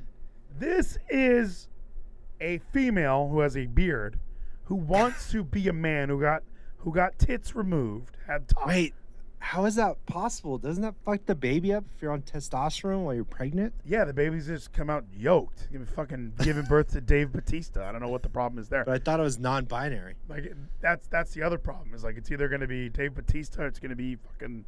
this 0.58 0.98
is 1.10 1.68
a 2.40 2.60
female 2.72 3.30
who 3.30 3.42
has 3.42 3.56
a 3.56 3.68
beard, 3.68 4.20
who 4.64 4.76
wants 4.76 5.30
to 5.32 5.44
be 5.44 5.68
a 5.68 5.74
man 5.74 6.10
who 6.10 6.20
got 6.20 6.44
who 6.78 6.92
got 6.92 7.20
tits 7.20 7.56
removed, 7.56 8.18
had 8.26 8.48
top. 8.48 8.68
Wait, 8.68 8.96
how 9.42 9.66
is 9.66 9.76
that 9.76 10.06
possible? 10.06 10.60
Doesn't 10.60 10.84
that 10.84 10.94
fuck 11.04 11.26
the 11.26 11.34
baby 11.34 11.74
up 11.74 11.84
if 11.96 12.02
you're 12.02 12.12
on 12.12 12.22
testosterone 12.22 13.04
while 13.04 13.16
you're 13.16 13.24
pregnant? 13.24 13.74
Yeah, 13.84 14.06
the 14.06 14.14
babies 14.14 14.46
just 14.46 14.72
come 14.72 14.88
out 14.89 15.04
yoked, 15.12 15.68
giving 15.72 15.88
fucking 15.88 16.34
giving 16.44 16.64
birth 16.66 16.92
to 16.94 17.02
Dave 17.02 17.32
Batista. 17.32 17.84
I 17.84 17.92
don't 17.92 18.02
know 18.02 18.10
what 18.10 18.22
the 18.22 18.30
problem 18.30 18.62
is 18.62 18.70
there. 18.70 18.86
But 18.86 18.94
I 18.94 19.00
thought 19.00 19.20
it 19.20 19.24
was 19.24 19.39
non-binary. 19.39 20.14
Like 20.30 20.54
that's 20.80 21.08
that's 21.08 21.34
the 21.34 21.42
other 21.42 21.58
problem 21.58 21.94
is 21.96 22.04
like 22.04 22.18
it's 22.18 22.32
either 22.32 22.48
going 22.50 22.62
to 22.62 22.68
be 22.68 22.88
Dave 22.89 23.16
Batista 23.16 23.64
or 23.64 23.66
it's 23.66 23.80
going 23.80 23.89
to 23.89 23.96
be 23.96 24.16
fucking 24.16 24.64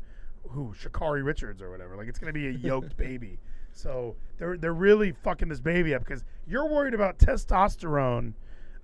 who 0.50 0.74
Sha'Carri 0.74 1.24
Richards 1.24 1.62
or 1.62 1.70
whatever. 1.70 1.96
Like 1.96 2.08
it's 2.08 2.20
going 2.20 2.34
to 2.34 2.38
be 2.38 2.48
a 2.48 2.52
yoked 2.52 2.98
baby. 2.98 3.40
So 3.76 4.16
they're 4.38 4.56
they're 4.56 4.72
really 4.72 5.14
fucking 5.24 5.50
this 5.50 5.60
baby 5.60 5.96
up 5.96 6.04
because 6.06 6.24
you're 6.46 6.68
worried 6.68 6.94
about 6.94 7.18
testosterone 7.18 8.34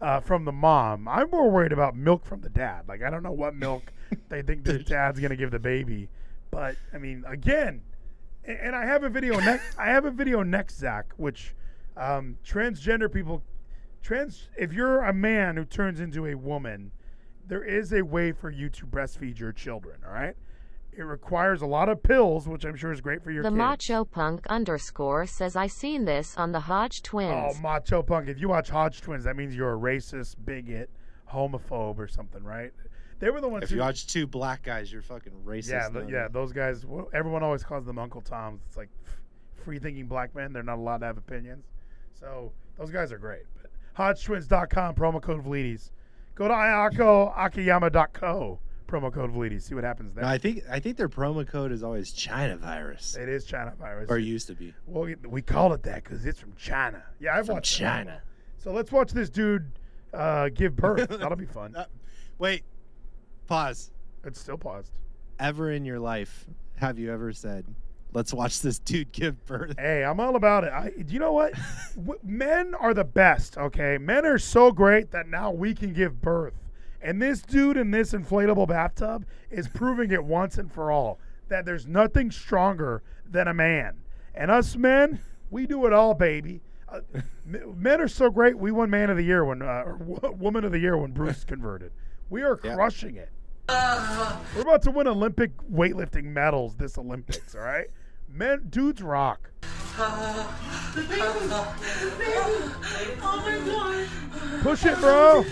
uh, 0.02 0.20
from 0.20 0.46
the 0.46 0.52
mom. 0.52 1.08
I'm 1.08 1.30
more 1.30 1.50
worried 1.50 1.72
about 1.72 1.96
milk 1.96 2.26
from 2.26 2.42
the 2.42 2.50
dad. 2.50 2.88
Like 2.88 3.02
I 3.04 3.10
don't 3.10 3.24
know 3.24 3.32
what 3.32 3.56
milk 3.56 3.92
they 4.30 4.42
think 4.42 4.64
the 4.64 4.80
dad's 4.80 5.20
going 5.20 5.32
to 5.32 5.36
give 5.36 5.52
the 5.52 5.60
baby, 5.60 6.10
but 6.52 6.76
I 6.94 6.98
mean 6.98 7.24
again. 7.28 7.82
and, 8.46 8.58
and 8.60 8.76
I 8.76 8.86
have 8.86 9.04
a 9.04 9.10
video 9.10 9.40
next. 9.40 9.78
I 9.78 9.88
have 9.88 10.06
a 10.06 10.12
video 10.12 10.44
next, 10.44 10.78
Zach, 10.80 11.14
which 11.18 11.54
um, 11.98 12.38
transgender 12.46 13.12
people, 13.12 13.44
trans. 14.02 14.50
If 14.58 14.74
you're 14.74 15.04
a 15.04 15.14
man 15.14 15.58
who 15.58 15.66
turns 15.66 16.00
into 16.00 16.26
a 16.26 16.36
woman, 16.36 16.92
there 17.48 17.64
is 17.64 17.94
a 17.94 18.02
way 18.04 18.32
for 18.32 18.50
you 18.50 18.70
to 18.70 18.86
breastfeed 18.86 19.40
your 19.40 19.52
children. 19.52 20.02
All 20.06 20.14
right. 20.14 20.36
It 21.00 21.04
requires 21.04 21.62
a 21.62 21.66
lot 21.66 21.88
of 21.88 22.04
pills, 22.04 22.46
which 22.46 22.66
I'm 22.66 22.76
sure 22.76 22.92
is 22.92 23.00
great 23.00 23.24
for 23.24 23.32
your 23.32 23.42
The 23.42 23.48
kids. 23.50 23.58
macho 23.58 24.04
punk 24.04 24.46
underscore 24.48 25.26
says 25.28 25.56
I 25.56 25.68
seen 25.68 26.04
this 26.04 26.36
on 26.36 26.52
the 26.52 26.60
Hodge 26.60 27.02
Twins. 27.04 27.56
Oh, 27.58 27.62
macho 27.62 28.04
punk! 28.04 28.28
If 28.28 28.38
you 28.42 28.50
watch 28.50 28.70
Hodge 28.70 29.00
Twins, 29.00 29.24
that 29.24 29.38
means 29.38 29.56
you're 29.56 29.74
a 29.74 29.78
racist, 29.80 30.36
bigot, 30.44 30.90
homophobe, 31.32 32.00
or 32.00 32.10
something, 32.10 32.44
right? 32.44 32.74
They 33.20 33.30
were 33.30 33.40
the 33.40 33.48
ones. 33.48 33.64
If 33.64 33.70
who, 33.70 33.76
you 33.78 33.82
watch 33.82 34.08
two 34.08 34.28
black 34.28 34.62
guys, 34.62 34.92
you're 34.92 35.02
fucking 35.02 35.32
racist. 35.46 35.70
yeah, 35.70 35.88
the, 35.88 36.06
yeah, 36.06 36.28
those 36.30 36.52
guys. 36.52 36.86
well, 36.86 37.10
Everyone 37.14 37.44
always 37.44 37.64
calls 37.64 37.86
them 37.86 37.98
Uncle 37.98 38.20
Toms. 38.20 38.60
It's 38.68 38.76
like 38.76 38.90
free-thinking 39.64 40.08
black 40.08 40.36
men. 40.36 40.52
They're 40.52 40.64
not 40.64 40.80
allowed 40.80 40.98
to 40.98 41.06
have 41.06 41.18
opinions. 41.18 41.64
So 42.14 42.52
those 42.78 42.92
guys 42.92 43.14
are 43.14 43.18
great. 43.18 43.44
But 43.62 43.72
HodgeTwins.com 43.98 44.96
promo 44.96 45.22
code 45.22 45.46
Vleeties. 45.46 45.92
Go 46.36 46.50
to 46.50 46.54
Ayako 46.54 47.34
Akiyama.co 47.38 48.60
promo 48.90 49.14
code 49.14 49.34
Vleeties. 49.34 49.62
See 49.64 49.76
what 49.76 49.84
happens 49.84 50.14
there. 50.16 50.24
No, 50.24 50.30
I 50.30 50.38
think 50.38 50.64
I 50.70 50.80
think 50.80 50.98
their 50.98 51.10
promo 51.10 51.48
code 51.48 51.72
is 51.72 51.84
always 51.84 52.12
China 52.12 52.58
virus, 52.58 53.16
it 53.16 53.30
is 53.30 53.46
China 53.46 53.74
virus. 53.80 54.10
or 54.10 54.18
used 54.18 54.48
to 54.48 54.56
be. 54.56 54.74
well, 54.88 55.04
we- 55.06 55.16
we 55.16 55.42
call 55.42 55.74
it 55.74 55.84
that 55.84 56.04
because 56.04 56.26
it's 56.26 56.40
from 56.40 56.54
China. 56.58 57.04
Yeah, 57.20 57.38
I've 57.38 57.46
From 57.46 57.56
watched 57.56 57.80
that. 57.80 58.06
China. 58.06 58.22
So 58.58 58.72
let's 58.72 58.92
watch 58.92 59.12
this 59.12 59.30
dude 59.30 59.72
uh, 60.14 60.50
give 60.50 60.76
birth. 60.76 61.08
That'll 61.10 61.36
be 61.38 61.46
fun. 61.46 61.76
Uh, 61.76 61.86
wait, 62.40 62.64
pause. 63.48 63.92
It's 64.26 64.40
still 64.40 64.58
paused. 64.58 64.92
Ever 65.40 65.72
in 65.72 65.86
your 65.86 66.00
life 66.00 66.46
have 66.76 67.00
you 67.00 67.12
ever 67.14 67.32
said, 67.32 67.66
"Let's 68.14 68.34
watch 68.34 68.62
this 68.62 68.80
dude 68.80 69.12
give 69.14 69.46
birth"? 69.46 69.76
Hey, 69.80 70.04
I'm 70.04 70.20
all 70.20 70.36
about 70.36 70.64
it. 70.66 70.74
I, 70.74 70.90
do 70.90 71.14
you 71.14 71.20
know 71.20 71.32
what? 71.34 71.54
Men 72.24 72.74
are 72.76 72.94
the 72.94 73.04
best, 73.06 73.58
okay? 73.58 73.98
Men 73.98 74.26
are 74.26 74.38
so 74.40 74.72
great 74.72 75.12
that 75.12 75.28
now 75.30 75.52
we 75.52 75.74
can 75.74 75.94
give 75.94 76.20
birth. 76.22 76.54
And 77.02 77.22
this 77.22 77.42
dude 77.42 77.78
in 77.78 77.92
this 77.92 78.12
inflatable 78.12 78.68
bathtub 78.68 79.26
is 79.50 79.68
proving 79.68 80.12
it 80.12 80.24
once 80.24 80.58
and 80.58 80.72
for 80.72 80.92
all 80.92 81.20
that 81.48 81.66
there's 81.66 81.88
nothing 81.88 82.30
stronger 82.32 83.02
than 83.30 83.48
a 83.48 83.54
man. 83.54 83.98
And 84.36 84.52
us 84.52 84.76
men, 84.76 85.20
we 85.50 85.66
do 85.66 85.86
it 85.86 85.94
all, 85.94 86.14
baby. 86.14 86.62
Uh, 86.88 87.02
men 87.46 88.02
are 88.02 88.08
so 88.08 88.30
great. 88.30 88.58
We 88.58 88.72
won 88.72 88.90
Man 88.90 89.10
of 89.10 89.18
the 89.18 89.24
Year 89.24 89.46
when, 89.46 89.62
uh, 89.62 89.84
or 89.86 89.96
wo- 89.98 90.32
Woman 90.32 90.64
of 90.64 90.72
the 90.72 90.80
Year 90.80 90.98
when 90.98 91.12
Bruce 91.12 91.44
converted. 91.48 91.92
We 92.30 92.42
are 92.44 92.60
Yeah. 92.64 92.76
crushing 92.76 93.16
it. 93.16 93.30
We're 93.70 94.62
about 94.62 94.82
to 94.84 94.92
win 94.92 95.08
Olympic 95.08 95.52
weightlifting 95.72 96.26
medals 96.26 96.76
this 96.76 96.98
Olympics, 96.98 97.54
all 97.56 97.62
right? 97.62 97.88
Men, 98.32 98.66
dudes 98.70 99.02
rock. 99.04 99.52
Push 104.62 104.86
it, 104.86 104.98
bro. 105.00 105.44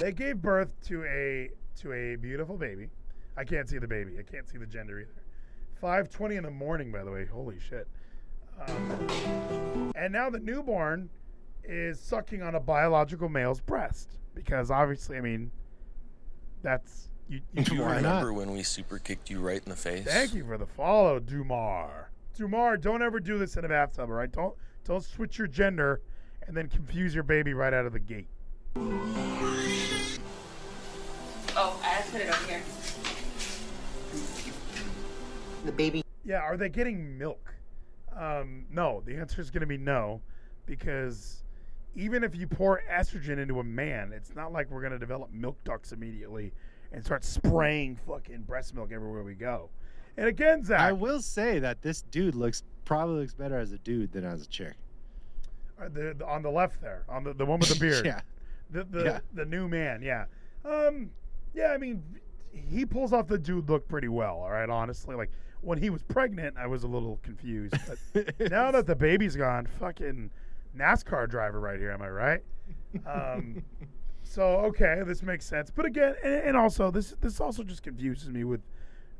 They 0.00 0.12
gave 0.12 0.40
birth 0.40 0.70
to 0.86 1.04
a 1.04 1.50
to 1.80 1.92
a 1.92 2.16
beautiful 2.16 2.56
baby. 2.56 2.88
I 3.36 3.44
can't 3.44 3.68
see 3.68 3.78
the 3.78 3.86
baby. 3.86 4.12
I 4.18 4.22
can't 4.22 4.48
see 4.48 4.58
the 4.58 4.66
gender 4.66 5.00
either. 5.00 5.22
5:20 5.82 6.36
in 6.36 6.44
the 6.44 6.50
morning, 6.50 6.90
by 6.90 7.04
the 7.04 7.10
way. 7.10 7.26
Holy 7.26 7.58
shit. 7.58 7.86
Um, 8.66 9.92
and 9.94 10.12
now 10.12 10.30
the 10.30 10.38
newborn 10.38 11.10
is 11.64 12.00
sucking 12.00 12.42
on 12.42 12.54
a 12.54 12.60
biological 12.60 13.28
male's 13.28 13.60
breast 13.60 14.18
because 14.34 14.70
obviously, 14.70 15.16
I 15.16 15.20
mean, 15.20 15.50
that's 16.62 17.08
you. 17.28 17.40
you 17.52 17.64
Do 17.64 17.74
you 17.76 17.82
Why 17.82 18.00
not? 18.00 18.22
remember 18.24 18.32
when 18.32 18.52
we 18.52 18.62
super 18.62 18.98
kicked 18.98 19.30
you 19.30 19.40
right 19.40 19.62
in 19.62 19.68
the 19.70 19.76
face? 19.76 20.04
Thank 20.04 20.34
you 20.34 20.44
for 20.44 20.58
the 20.58 20.66
follow, 20.66 21.20
Dumar. 21.20 22.10
Dumar, 22.36 22.76
don't 22.76 23.02
ever 23.02 23.20
do 23.20 23.38
this 23.38 23.56
in 23.56 23.64
a 23.64 23.68
bathtub, 23.68 24.08
all 24.10 24.16
right? 24.16 24.30
Don't 24.32 24.54
don't 24.84 25.04
switch 25.04 25.38
your 25.38 25.46
gender 25.46 26.00
and 26.46 26.56
then 26.56 26.68
confuse 26.68 27.14
your 27.14 27.24
baby 27.24 27.54
right 27.54 27.72
out 27.72 27.86
of 27.86 27.92
the 27.92 27.98
gate. 27.98 28.28
Oh, 31.56 31.80
I 31.82 31.88
have 31.88 32.06
to 32.06 32.12
put 32.12 32.20
it 32.20 32.28
over 32.28 32.46
here. 32.46 32.62
The 35.64 35.72
baby. 35.72 36.02
Yeah, 36.24 36.38
are 36.38 36.56
they 36.56 36.68
getting 36.68 37.18
milk? 37.18 37.54
Um, 38.16 38.66
no, 38.70 39.02
the 39.04 39.16
answer 39.16 39.40
is 39.40 39.50
going 39.50 39.60
to 39.60 39.66
be 39.66 39.78
no, 39.78 40.20
because 40.66 41.42
even 41.94 42.24
if 42.24 42.34
you 42.34 42.46
pour 42.46 42.82
estrogen 42.90 43.38
into 43.38 43.60
a 43.60 43.64
man, 43.64 44.12
it's 44.12 44.34
not 44.34 44.52
like 44.52 44.70
we're 44.70 44.80
going 44.80 44.92
to 44.92 44.98
develop 44.98 45.32
milk 45.32 45.62
ducts 45.64 45.92
immediately 45.92 46.52
and 46.92 47.04
start 47.04 47.24
spraying 47.24 47.96
fucking 48.06 48.42
breast 48.42 48.74
milk 48.74 48.90
everywhere 48.92 49.22
we 49.22 49.34
go. 49.34 49.70
And 50.20 50.28
again, 50.28 50.62
Zach, 50.62 50.78
I 50.80 50.92
will 50.92 51.20
say 51.22 51.58
that 51.60 51.80
this 51.80 52.02
dude 52.02 52.34
looks 52.34 52.62
probably 52.84 53.20
looks 53.22 53.32
better 53.34 53.58
as 53.58 53.72
a 53.72 53.78
dude 53.78 54.12
than 54.12 54.24
as 54.24 54.42
a 54.42 54.46
chick. 54.46 54.74
uh, 55.80 55.88
the, 55.88 56.14
the- 56.18 56.26
on 56.26 56.42
the 56.42 56.50
left 56.50 56.80
there, 56.82 57.04
on 57.08 57.24
the, 57.24 57.32
the 57.32 57.46
one 57.46 57.58
with 57.58 57.70
the 57.70 57.80
beard, 57.80 58.04
yeah. 58.04 58.20
the 58.70 58.84
the, 58.84 59.04
Yeah. 59.04 59.18
the 59.32 59.44
new 59.46 59.66
man, 59.66 60.02
yeah, 60.02 60.26
um, 60.64 61.10
yeah. 61.54 61.68
I 61.68 61.78
mean, 61.78 62.02
he 62.52 62.84
pulls 62.84 63.12
off 63.14 63.28
the 63.28 63.38
dude 63.38 63.68
look 63.70 63.88
pretty 63.88 64.08
well. 64.08 64.36
All 64.42 64.50
right, 64.50 64.68
honestly, 64.68 65.16
like 65.16 65.30
when 65.62 65.78
he 65.78 65.88
was 65.88 66.02
pregnant, 66.02 66.56
I 66.58 66.66
was 66.66 66.82
a 66.84 66.88
little 66.88 67.18
confused, 67.22 67.74
but 68.12 68.34
now 68.50 68.70
that 68.72 68.86
the 68.86 68.94
baby's 68.96 69.36
gone, 69.36 69.66
fucking 69.78 70.30
NASCAR 70.76 71.30
driver 71.30 71.60
right 71.60 71.78
here. 71.78 71.92
Am 71.92 72.02
I 72.02 72.10
right? 72.10 72.42
Um, 73.06 73.62
so 74.22 74.42
okay, 74.66 75.00
this 75.06 75.22
makes 75.22 75.46
sense. 75.46 75.70
But 75.70 75.86
again, 75.86 76.14
and, 76.22 76.34
and 76.48 76.56
also 76.58 76.90
this 76.90 77.14
this 77.22 77.40
also 77.40 77.62
just 77.62 77.82
confuses 77.82 78.28
me 78.28 78.44
with 78.44 78.60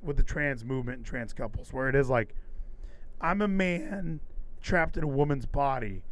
with 0.03 0.17
the 0.17 0.23
trans 0.23 0.65
movement 0.65 0.99
and 0.99 1.07
trans 1.07 1.33
couples, 1.33 1.73
where 1.73 1.89
it 1.89 1.95
is 1.95 2.09
like 2.09 2.35
I'm 3.21 3.43
a 3.43 3.49
man 3.49 4.21
trapped 4.63 4.97
in 4.97 5.05
a 5.05 5.09
woman's 5.09 5.47
body, 5.47 6.03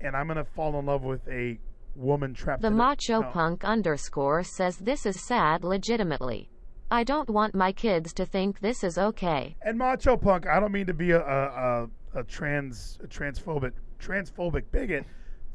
and 0.00 0.16
I'm 0.16 0.28
gonna 0.28 0.44
fall 0.44 0.78
in 0.78 0.86
love 0.86 1.02
with 1.02 1.26
a 1.28 1.58
woman 1.94 2.34
trapped. 2.34 2.62
The 2.62 2.68
in 2.68 2.74
a, 2.74 2.76
macho 2.76 3.22
no. 3.22 3.30
punk 3.30 3.64
underscore 3.64 4.42
says 4.42 4.78
this 4.78 5.06
is 5.06 5.20
sad 5.26 5.64
legitimately. 5.64 6.50
I 6.90 7.02
don't 7.02 7.28
want 7.28 7.54
my 7.54 7.72
kids 7.72 8.12
to 8.14 8.24
think 8.24 8.60
this 8.60 8.84
is 8.84 8.96
okay. 8.96 9.56
And 9.62 9.76
macho 9.76 10.16
punk, 10.16 10.46
I 10.46 10.60
don't 10.60 10.72
mean 10.72 10.86
to 10.86 10.94
be 10.94 11.10
a 11.10 11.20
a, 11.20 11.88
a, 12.14 12.20
a 12.20 12.24
trans 12.24 12.98
a 13.02 13.06
transphobic 13.06 13.72
transphobic 13.98 14.64
bigot. 14.70 15.04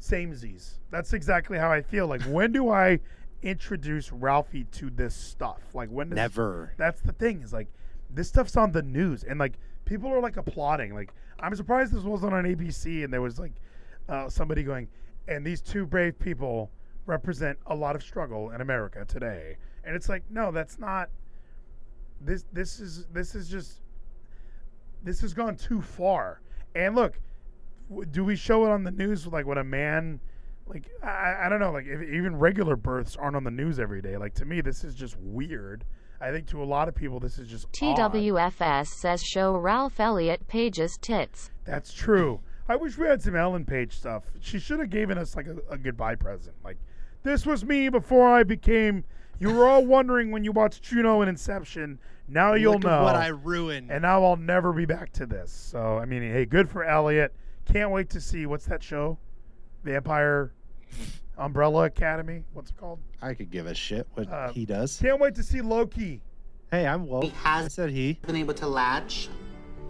Samesies. 0.00 0.78
That's 0.90 1.12
exactly 1.12 1.56
how 1.58 1.70
I 1.70 1.80
feel. 1.80 2.08
Like 2.08 2.22
when 2.22 2.50
do 2.50 2.70
I 2.70 2.98
introduce 3.42 4.12
Ralphie 4.12 4.64
to 4.72 4.90
this 4.90 5.14
stuff? 5.14 5.60
Like 5.74 5.90
when 5.90 6.10
does 6.10 6.16
Never. 6.16 6.74
That's 6.76 7.00
the 7.00 7.12
thing. 7.12 7.42
Is 7.42 7.52
like 7.52 7.68
this 8.10 8.28
stuff's 8.28 8.56
on 8.56 8.72
the 8.72 8.82
news 8.82 9.24
and 9.24 9.38
like 9.38 9.54
people 9.84 10.10
are 10.10 10.20
like 10.20 10.36
applauding. 10.36 10.94
Like 10.94 11.12
I'm 11.40 11.54
surprised 11.56 11.92
this 11.92 12.04
wasn't 12.04 12.34
on 12.34 12.44
ABC 12.44 13.04
and 13.04 13.12
there 13.12 13.22
was 13.22 13.38
like 13.38 13.52
uh, 14.08 14.28
somebody 14.28 14.62
going, 14.62 14.88
and 15.28 15.44
these 15.44 15.60
two 15.60 15.86
brave 15.86 16.18
people 16.18 16.70
represent 17.06 17.58
a 17.66 17.74
lot 17.74 17.96
of 17.96 18.02
struggle 18.02 18.50
in 18.50 18.60
America 18.60 19.04
today. 19.06 19.56
And 19.84 19.96
it's 19.96 20.08
like, 20.08 20.22
no, 20.30 20.52
that's 20.52 20.78
not. 20.78 21.10
This 22.20 22.44
this 22.52 22.78
is 22.78 23.06
this 23.12 23.34
is 23.34 23.48
just 23.48 23.80
this 25.02 25.20
has 25.20 25.34
gone 25.34 25.56
too 25.56 25.80
far. 25.80 26.40
And 26.74 26.94
look, 26.94 27.18
do 28.10 28.24
we 28.24 28.36
show 28.36 28.64
it 28.64 28.70
on 28.70 28.84
the 28.84 28.90
news 28.90 29.26
like 29.26 29.46
when 29.46 29.58
a 29.58 29.64
man 29.64 30.20
like 30.66 30.88
I, 31.02 31.34
I 31.44 31.48
don't 31.48 31.60
know 31.60 31.72
like 31.72 31.86
if, 31.86 32.00
even 32.02 32.36
regular 32.36 32.76
births 32.76 33.16
aren't 33.16 33.36
on 33.36 33.44
the 33.44 33.50
news 33.50 33.78
every 33.78 34.00
day 34.02 34.16
like 34.16 34.34
to 34.34 34.44
me 34.44 34.60
this 34.60 34.84
is 34.84 34.94
just 34.94 35.16
weird 35.18 35.84
i 36.20 36.30
think 36.30 36.46
to 36.48 36.62
a 36.62 36.64
lot 36.64 36.88
of 36.88 36.94
people 36.94 37.18
this 37.20 37.38
is 37.38 37.48
just 37.48 37.66
odd. 37.82 37.98
TWFS 37.98 38.86
says 38.88 39.22
show 39.22 39.56
Ralph 39.56 39.98
Elliot 39.98 40.46
Page's 40.48 40.96
tits. 40.98 41.50
that's 41.64 41.92
true 41.92 42.40
i 42.68 42.76
wish 42.76 42.96
we 42.96 43.06
had 43.06 43.20
some 43.22 43.34
ellen 43.36 43.64
page 43.64 43.96
stuff 43.96 44.24
she 44.40 44.58
should 44.58 44.78
have 44.78 44.90
given 44.90 45.18
us 45.18 45.34
like 45.36 45.46
a, 45.46 45.56
a 45.70 45.76
goodbye 45.78 46.14
present 46.14 46.54
like 46.64 46.78
this 47.22 47.44
was 47.44 47.64
me 47.64 47.88
before 47.88 48.28
i 48.28 48.42
became 48.42 49.04
you 49.38 49.52
were 49.52 49.66
all 49.66 49.84
wondering 49.84 50.30
when 50.30 50.44
you 50.44 50.52
watched 50.52 50.82
juno 50.82 51.20
and 51.20 51.28
inception 51.28 51.98
now 52.28 52.54
you'll 52.54 52.74
Look 52.74 52.84
know 52.84 53.02
what 53.02 53.16
I 53.16 53.26
ruined. 53.28 53.90
and 53.90 54.02
now 54.02 54.24
I'll 54.24 54.36
never 54.36 54.72
be 54.72 54.86
back 54.86 55.12
to 55.14 55.26
this. 55.26 55.50
So 55.52 55.98
I 55.98 56.06
mean, 56.06 56.22
hey, 56.22 56.46
good 56.46 56.70
for 56.70 56.82
Elliot. 56.84 57.34
Can't 57.66 57.90
wait 57.90 58.08
to 58.10 58.20
see 58.22 58.46
what's 58.46 58.64
that 58.66 58.82
show, 58.82 59.18
Vampire 59.84 60.52
Umbrella 61.38 61.84
Academy. 61.84 62.44
What's 62.52 62.70
it 62.70 62.76
called? 62.76 63.00
I 63.20 63.34
could 63.34 63.50
give 63.50 63.66
a 63.66 63.74
shit 63.74 64.06
what 64.14 64.28
Uh, 64.30 64.52
he 64.52 64.64
does. 64.64 64.96
Can't 64.98 65.20
wait 65.20 65.34
to 65.36 65.42
see 65.42 65.60
Loki. 65.60 66.20
Hey, 66.70 66.86
I'm 66.86 67.06
woke. 67.06 67.24
He 67.24 67.30
has 67.30 67.66
I 67.66 67.68
said 67.68 67.90
he. 67.90 68.14
been 68.26 68.36
able 68.36 68.54
to 68.54 68.66
latch, 68.66 69.28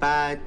but 0.00 0.40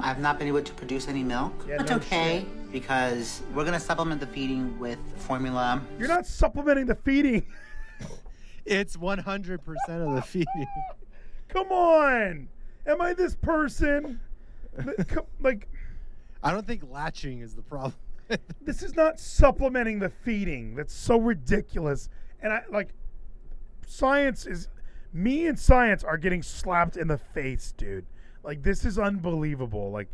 I've 0.00 0.18
not 0.20 0.38
been 0.38 0.48
able 0.48 0.62
to 0.62 0.72
produce 0.74 1.08
any 1.08 1.22
milk. 1.22 1.52
Yeah, 1.68 1.78
That's 1.78 1.90
no 1.90 1.96
okay 1.96 2.46
because 2.72 3.42
we're 3.54 3.64
gonna 3.64 3.78
supplement 3.80 4.20
the 4.20 4.26
feeding 4.26 4.78
with 4.78 4.98
formula. 5.18 5.80
You're 5.98 6.08
not 6.08 6.26
supplementing 6.26 6.86
the 6.86 6.94
feeding. 6.96 7.46
It's 8.66 8.96
100% 8.96 9.58
of 9.58 10.14
the 10.14 10.22
feeding. 10.22 10.66
Come 11.48 11.66
on. 11.70 12.48
Am 12.86 12.98
I 13.02 13.12
this 13.12 13.36
person? 13.36 14.18
Like 15.38 15.68
I 16.42 16.50
don't 16.50 16.66
think 16.66 16.82
latching 16.90 17.40
is 17.40 17.54
the 17.54 17.60
problem. 17.60 17.92
this 18.62 18.82
is 18.82 18.94
not 18.94 19.18
supplementing 19.20 19.98
the 19.98 20.08
feeding. 20.08 20.74
That's 20.74 20.94
so 20.94 21.18
ridiculous. 21.18 22.08
And 22.40 22.52
I 22.52 22.62
like 22.70 22.90
science 23.86 24.46
is 24.46 24.68
me 25.12 25.46
and 25.46 25.58
science 25.58 26.02
are 26.02 26.16
getting 26.18 26.42
slapped 26.42 26.96
in 26.96 27.08
the 27.08 27.18
face, 27.18 27.72
dude. 27.76 28.06
Like 28.42 28.62
this 28.62 28.84
is 28.84 28.98
unbelievable. 28.98 29.90
Like 29.90 30.08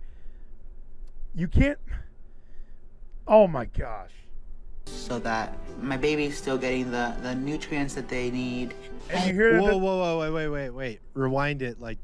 you 1.34 1.48
can't. 1.48 1.78
Oh 3.26 3.46
my 3.46 3.66
gosh. 3.66 4.11
so 4.86 5.18
that 5.20 5.56
my 5.80 5.96
baby's 5.96 6.36
still 6.36 6.58
getting 6.58 6.90
the, 6.90 7.14
the 7.22 7.34
nutrients 7.34 7.94
that 7.94 8.08
they 8.08 8.30
need. 8.30 8.74
And 9.08 9.26
you 9.26 9.34
hear 9.34 9.61
Whoa, 9.61 9.68
the, 9.68 9.78
whoa, 9.78 9.98
whoa, 9.98 10.18
wait, 10.18 10.30
wait, 10.30 10.48
wait, 10.48 10.70
wait. 10.70 11.00
Rewind 11.14 11.62
it 11.62 11.80
like 11.80 11.98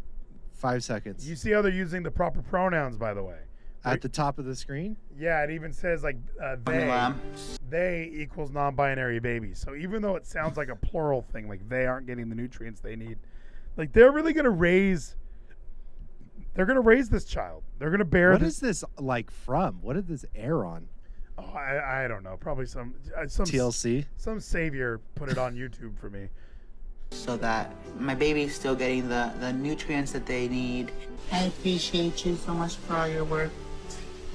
five 0.53 0.85
seconds. 0.85 1.29
you 1.29 1.37
see 1.37 1.51
how 1.51 1.63
they're 1.63 1.73
using 1.73 2.03
the 2.03 2.11
proper 2.11 2.43
pronouns, 2.43 2.97
by 2.97 3.13
the 3.15 3.23
way. 3.23 3.39
At 3.93 4.01
the 4.03 4.09
top 4.09 4.39
of 4.39 4.45
the 4.45 4.57
screen? 4.57 4.97
Yeah, 5.19 5.43
it 5.45 5.51
even 5.51 5.73
says 5.73 6.03
like 6.03 6.17
uh, 6.43 6.57
they. 6.65 7.13
They 7.69 8.11
equals 8.15 8.51
non-binary 8.51 9.19
babies. 9.21 9.59
So 9.59 9.75
even 9.75 10.03
though 10.03 10.17
it 10.17 10.27
sounds 10.27 10.57
like 10.57 10.69
a 10.69 10.77
plural 10.77 11.23
thing, 11.23 11.49
like 11.49 11.69
they 11.69 11.87
aren't 11.87 12.07
getting 12.07 12.29
the 12.29 12.35
nutrients 12.35 12.81
they 12.81 12.97
need, 12.97 13.19
like 13.77 13.93
they're 13.93 14.13
really 14.13 14.33
gonna 14.33 14.51
raise. 14.51 15.17
They're 16.55 16.67
gonna 16.67 16.81
raise 16.81 17.09
this 17.11 17.25
child. 17.25 17.63
They're 17.79 17.91
gonna 17.91 18.05
bear 18.05 18.33
What 18.33 18.41
this. 18.41 18.55
is 18.55 18.61
this 18.61 18.85
like 18.99 19.31
from? 19.31 19.81
What 19.83 19.95
did 19.95 20.07
this 20.09 20.25
air 20.35 20.65
on? 20.65 20.89
Oh, 21.39 21.53
I, 21.55 22.05
I 22.05 22.09
don't 22.09 22.23
know. 22.23 22.37
Probably 22.41 22.67
some 22.67 22.95
uh, 23.17 23.27
some 23.29 23.45
TLC? 23.47 24.07
some 24.17 24.41
savior 24.41 25.01
put 25.17 25.29
it 25.29 25.37
on 25.39 25.55
YouTube 25.55 25.99
for 25.99 26.09
me. 26.09 26.29
so 27.11 27.37
that 27.37 27.71
my 27.99 28.15
baby's 28.15 28.55
still 28.55 28.75
getting 28.75 29.09
the, 29.09 29.33
the 29.41 29.53
nutrients 29.53 30.13
that 30.13 30.25
they 30.25 30.49
need. 30.49 30.91
I 31.33 31.43
appreciate 31.45 32.25
you 32.25 32.37
so 32.37 32.55
much 32.55 32.77
for 32.77 32.95
all 32.95 33.09
your 33.09 33.25
work. 33.25 33.51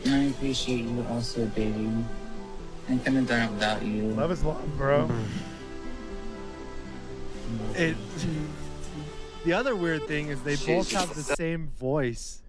I 0.06 0.18
appreciate 0.26 0.86
you 0.86 1.06
also, 1.10 1.46
baby. 1.48 1.90
I 2.90 2.98
couldn't 2.98 3.16
have 3.16 3.28
done 3.28 3.50
it 3.50 3.52
without 3.54 3.84
you. 3.84 4.04
Love 4.08 4.32
is 4.32 4.44
love, 4.44 4.78
bro. 4.78 5.10
It, 7.76 7.96
the 9.44 9.54
other 9.54 9.76
weird 9.76 10.08
thing 10.08 10.28
is 10.28 10.42
they 10.42 10.56
both 10.56 10.92
have 10.92 11.14
the 11.16 11.24
same 11.24 11.72
voice. 11.80 12.42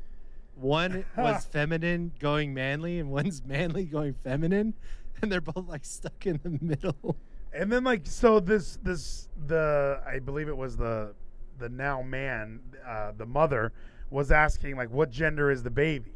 One 0.57 1.05
was 1.17 1.45
feminine 1.45 2.13
going 2.19 2.55
manly, 2.55 2.99
and 2.99 3.11
one's 3.11 3.45
manly 3.45 3.85
going 3.85 4.15
feminine, 4.25 4.75
and 5.21 5.31
they're 5.31 5.41
both 5.41 5.69
like 5.69 5.85
stuck 5.85 6.27
in 6.27 6.41
the 6.43 6.59
middle. 6.61 7.17
And 7.53 7.71
then 7.71 7.85
like 7.85 8.07
so 8.07 8.41
this 8.41 8.79
this 8.83 9.29
the 9.47 10.01
I 10.07 10.19
believe 10.19 10.49
it 10.49 10.57
was 10.57 10.77
the 10.77 11.15
the 11.59 11.69
now 11.69 12.03
man 12.03 12.61
uh, 12.87 13.13
the 13.17 13.27
mother 13.27 13.73
was 14.11 14.31
asking 14.33 14.77
like 14.77 14.91
what 14.91 15.11
gender 15.11 15.51
is 15.51 15.63
the 15.63 15.71
baby, 15.71 16.13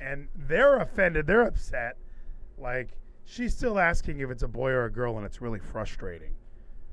and 0.00 0.28
they're 0.34 0.76
offended. 0.76 1.26
They're 1.26 1.42
upset. 1.42 1.96
Like 2.58 2.90
she's 3.24 3.54
still 3.54 3.78
asking 3.78 4.20
if 4.20 4.30
it's 4.30 4.42
a 4.42 4.48
boy 4.48 4.70
or 4.70 4.84
a 4.86 4.92
girl, 4.92 5.16
and 5.16 5.26
it's 5.26 5.40
really 5.40 5.58
frustrating. 5.60 6.32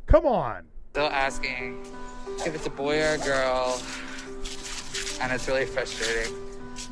Come 0.05 0.25
on. 0.25 0.65
Still 0.91 1.07
asking 1.07 1.85
if 2.45 2.53
it's 2.53 2.67
a 2.67 2.69
boy 2.71 3.01
or 3.01 3.13
a 3.13 3.17
girl, 3.17 3.81
and 5.21 5.31
it's 5.31 5.47
really 5.47 5.65
frustrating. 5.65 6.33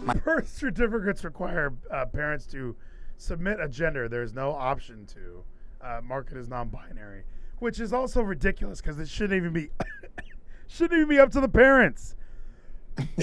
My- 0.04 0.14
Birth 0.14 0.50
certificates 0.50 1.24
require 1.24 1.74
uh, 1.92 2.06
parents 2.06 2.46
to 2.48 2.76
submit 3.18 3.60
a 3.60 3.68
gender. 3.68 4.08
There's 4.08 4.34
no 4.34 4.52
option 4.52 5.06
to 5.08 5.44
uh, 5.82 6.02
mark 6.04 6.30
it 6.32 6.38
as 6.38 6.48
non-binary, 6.48 7.24
which 7.60 7.80
is 7.80 7.94
also 7.94 8.22
ridiculous 8.22 8.82
because 8.82 9.00
it 9.00 9.08
shouldn't 9.10 9.38
even 9.38 9.54
be 9.54 9.70
shouldn't 10.68 10.98
even 10.98 11.10
be 11.10 11.20
up 11.20 11.32
to 11.32 11.42
the 11.42 11.50
parents. 11.50 12.16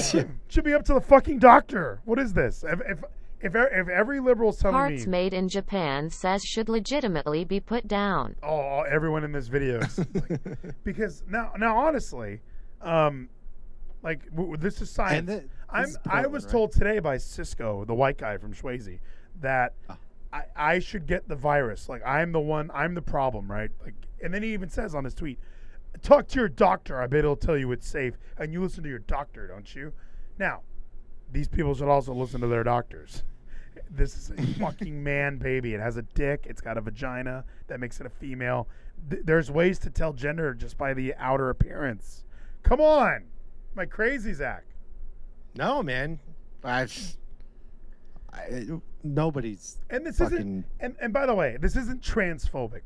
Should 0.48 0.64
be 0.64 0.74
up 0.74 0.84
to 0.86 0.94
the 0.94 1.00
fucking 1.00 1.38
doctor. 1.38 2.00
What 2.04 2.18
is 2.18 2.32
this? 2.32 2.64
If 2.66 2.80
if 2.80 3.04
if, 3.40 3.54
if 3.54 3.88
every 3.88 4.18
liberal's 4.20 4.58
telling 4.58 4.74
Parts 4.74 5.04
me, 5.06 5.10
made 5.10 5.32
in 5.34 5.48
Japan 5.48 6.10
says 6.10 6.44
should 6.44 6.68
legitimately 6.68 7.44
be 7.44 7.60
put 7.60 7.86
down. 7.86 8.34
oh, 8.42 8.80
everyone 8.90 9.22
in 9.24 9.30
this 9.32 9.46
video, 9.48 9.78
is 9.80 9.98
like, 10.14 10.40
because 10.84 11.22
now 11.28 11.52
now 11.56 11.76
honestly, 11.78 12.40
um, 12.82 13.28
like 14.02 14.24
w- 14.30 14.50
w- 14.52 14.56
this 14.56 14.80
is 14.80 14.90
science. 14.90 15.18
And 15.18 15.28
the- 15.28 15.44
I'm 15.70 15.82
this 15.82 15.90
is 15.90 15.96
I 15.98 16.08
Portland, 16.10 16.32
was 16.32 16.44
right? 16.46 16.52
told 16.52 16.72
today 16.72 16.98
by 16.98 17.18
Cisco, 17.18 17.84
the 17.84 17.94
white 17.94 18.18
guy 18.18 18.38
from 18.38 18.54
Swayze, 18.54 18.98
that 19.40 19.74
Ah. 19.88 19.98
I, 20.32 20.42
I 20.56 20.78
should 20.80 21.06
get 21.06 21.28
the 21.28 21.36
virus. 21.36 21.88
Like 21.88 22.02
I'm 22.04 22.32
the 22.32 22.40
one, 22.40 22.70
I'm 22.74 22.94
the 22.94 23.02
problem, 23.02 23.50
right? 23.50 23.70
Like, 23.84 23.94
and 24.22 24.32
then 24.34 24.42
he 24.42 24.52
even 24.52 24.68
says 24.70 24.94
on 24.94 25.04
his 25.04 25.14
tweet, 25.14 25.38
"Talk 26.02 26.28
to 26.28 26.38
your 26.38 26.48
doctor. 26.48 27.00
I 27.00 27.06
bet 27.06 27.24
he'll 27.24 27.36
tell 27.36 27.56
you 27.56 27.72
it's 27.72 27.86
safe." 27.88 28.14
And 28.36 28.52
you 28.52 28.62
listen 28.62 28.82
to 28.82 28.88
your 28.88 28.98
doctor, 29.00 29.46
don't 29.46 29.74
you? 29.74 29.92
Now, 30.38 30.62
these 31.32 31.48
people 31.48 31.74
should 31.74 31.88
also 31.88 32.12
listen 32.14 32.40
to 32.40 32.46
their 32.46 32.64
doctors. 32.64 33.24
This 33.90 34.16
is 34.16 34.30
a 34.30 34.42
fucking 34.60 35.02
man 35.02 35.38
baby. 35.38 35.74
It 35.74 35.80
has 35.80 35.96
a 35.96 36.02
dick. 36.02 36.46
It's 36.48 36.60
got 36.60 36.76
a 36.78 36.80
vagina 36.80 37.44
that 37.68 37.80
makes 37.80 38.00
it 38.00 38.06
a 38.06 38.10
female. 38.10 38.68
Th- 39.10 39.22
there's 39.24 39.50
ways 39.50 39.78
to 39.80 39.90
tell 39.90 40.12
gender 40.12 40.54
just 40.54 40.76
by 40.76 40.94
the 40.94 41.14
outer 41.18 41.50
appearance. 41.50 42.24
Come 42.62 42.80
on, 42.80 43.24
my 43.74 43.86
crazy, 43.86 44.32
Zach? 44.32 44.64
No, 45.54 45.82
man. 45.82 46.18
I've. 46.64 47.16
I, 48.32 48.66
nobody's. 49.02 49.78
And 49.90 50.04
this 50.04 50.18
Fucking- 50.18 50.36
isn't. 50.36 50.66
And, 50.80 50.96
and 51.00 51.12
by 51.12 51.26
the 51.26 51.34
way, 51.34 51.56
this 51.60 51.76
isn't 51.76 52.02
transphobic. 52.02 52.82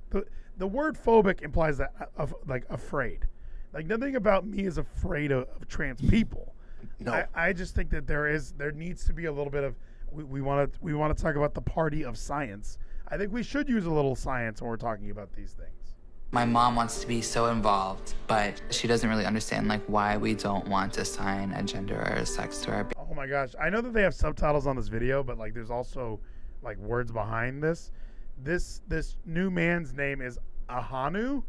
The 0.57 0.61
the 0.63 0.67
word 0.67 0.97
phobic 0.97 1.43
implies 1.43 1.79
that 1.79 1.93
uh, 2.01 2.07
of 2.17 2.35
like 2.47 2.65
afraid. 2.71 3.27
Like 3.73 3.87
nothing 3.87 4.17
about 4.17 4.47
me 4.47 4.65
is 4.65 4.79
afraid 4.79 5.33
of, 5.33 5.49
of 5.57 5.69
trans 5.69 6.01
people. 6.01 6.55
No. 6.99 7.13
I, 7.13 7.27
I 7.35 7.53
just 7.53 7.75
think 7.75 7.91
that 7.91 8.07
there 8.07 8.29
is 8.29 8.53
there 8.53 8.73
needs 8.73 9.05
to 9.07 9.13
be 9.13 9.27
a 9.27 9.33
little 9.33 9.51
bit 9.51 9.65
of 9.65 9.75
we 10.11 10.41
want 10.41 10.73
to 10.73 10.79
we 10.83 10.95
want 10.95 11.17
to 11.17 11.23
talk 11.23 11.37
about 11.37 11.55
the 11.55 11.61
party 11.61 12.05
of 12.05 12.17
science. 12.17 12.79
I 13.09 13.17
think 13.17 13.33
we 13.33 13.43
should 13.43 13.69
use 13.69 13.87
a 13.87 13.91
little 13.91 14.17
science 14.17 14.61
when 14.61 14.71
we're 14.71 14.77
talking 14.77 15.11
about 15.11 15.33
these 15.33 15.53
things. 15.53 15.95
My 16.31 16.47
mom 16.47 16.77
wants 16.77 17.01
to 17.03 17.07
be 17.07 17.21
so 17.21 17.47
involved, 17.47 18.15
but 18.27 18.61
she 18.71 18.89
doesn't 18.89 19.09
really 19.09 19.27
understand 19.27 19.69
like 19.69 19.83
why 19.87 20.17
we 20.17 20.35
don't 20.35 20.67
want 20.67 20.95
to 20.95 21.03
assign 21.03 21.53
a 21.53 21.63
gender 21.63 21.97
or 21.97 22.15
a 22.15 22.27
sex 22.27 22.59
to 22.63 22.73
our 22.73 22.89
Oh 22.99 23.15
my 23.15 23.27
gosh. 23.27 23.51
I 23.61 23.69
know 23.69 23.83
that 23.83 23.93
they 23.93 24.03
have 24.03 24.15
subtitles 24.15 24.67
on 24.67 24.77
this 24.77 24.89
video, 24.89 25.23
but 25.23 25.37
like 25.39 25.53
there's 25.53 25.71
also 25.71 26.21
like 26.63 26.79
words 26.79 27.13
behind 27.13 27.63
this. 27.63 27.91
This 28.39 28.81
this 28.89 29.17
new 29.25 29.51
man's 29.51 29.93
name 29.93 30.21
is 30.21 30.39
Ahanu. 30.69 31.43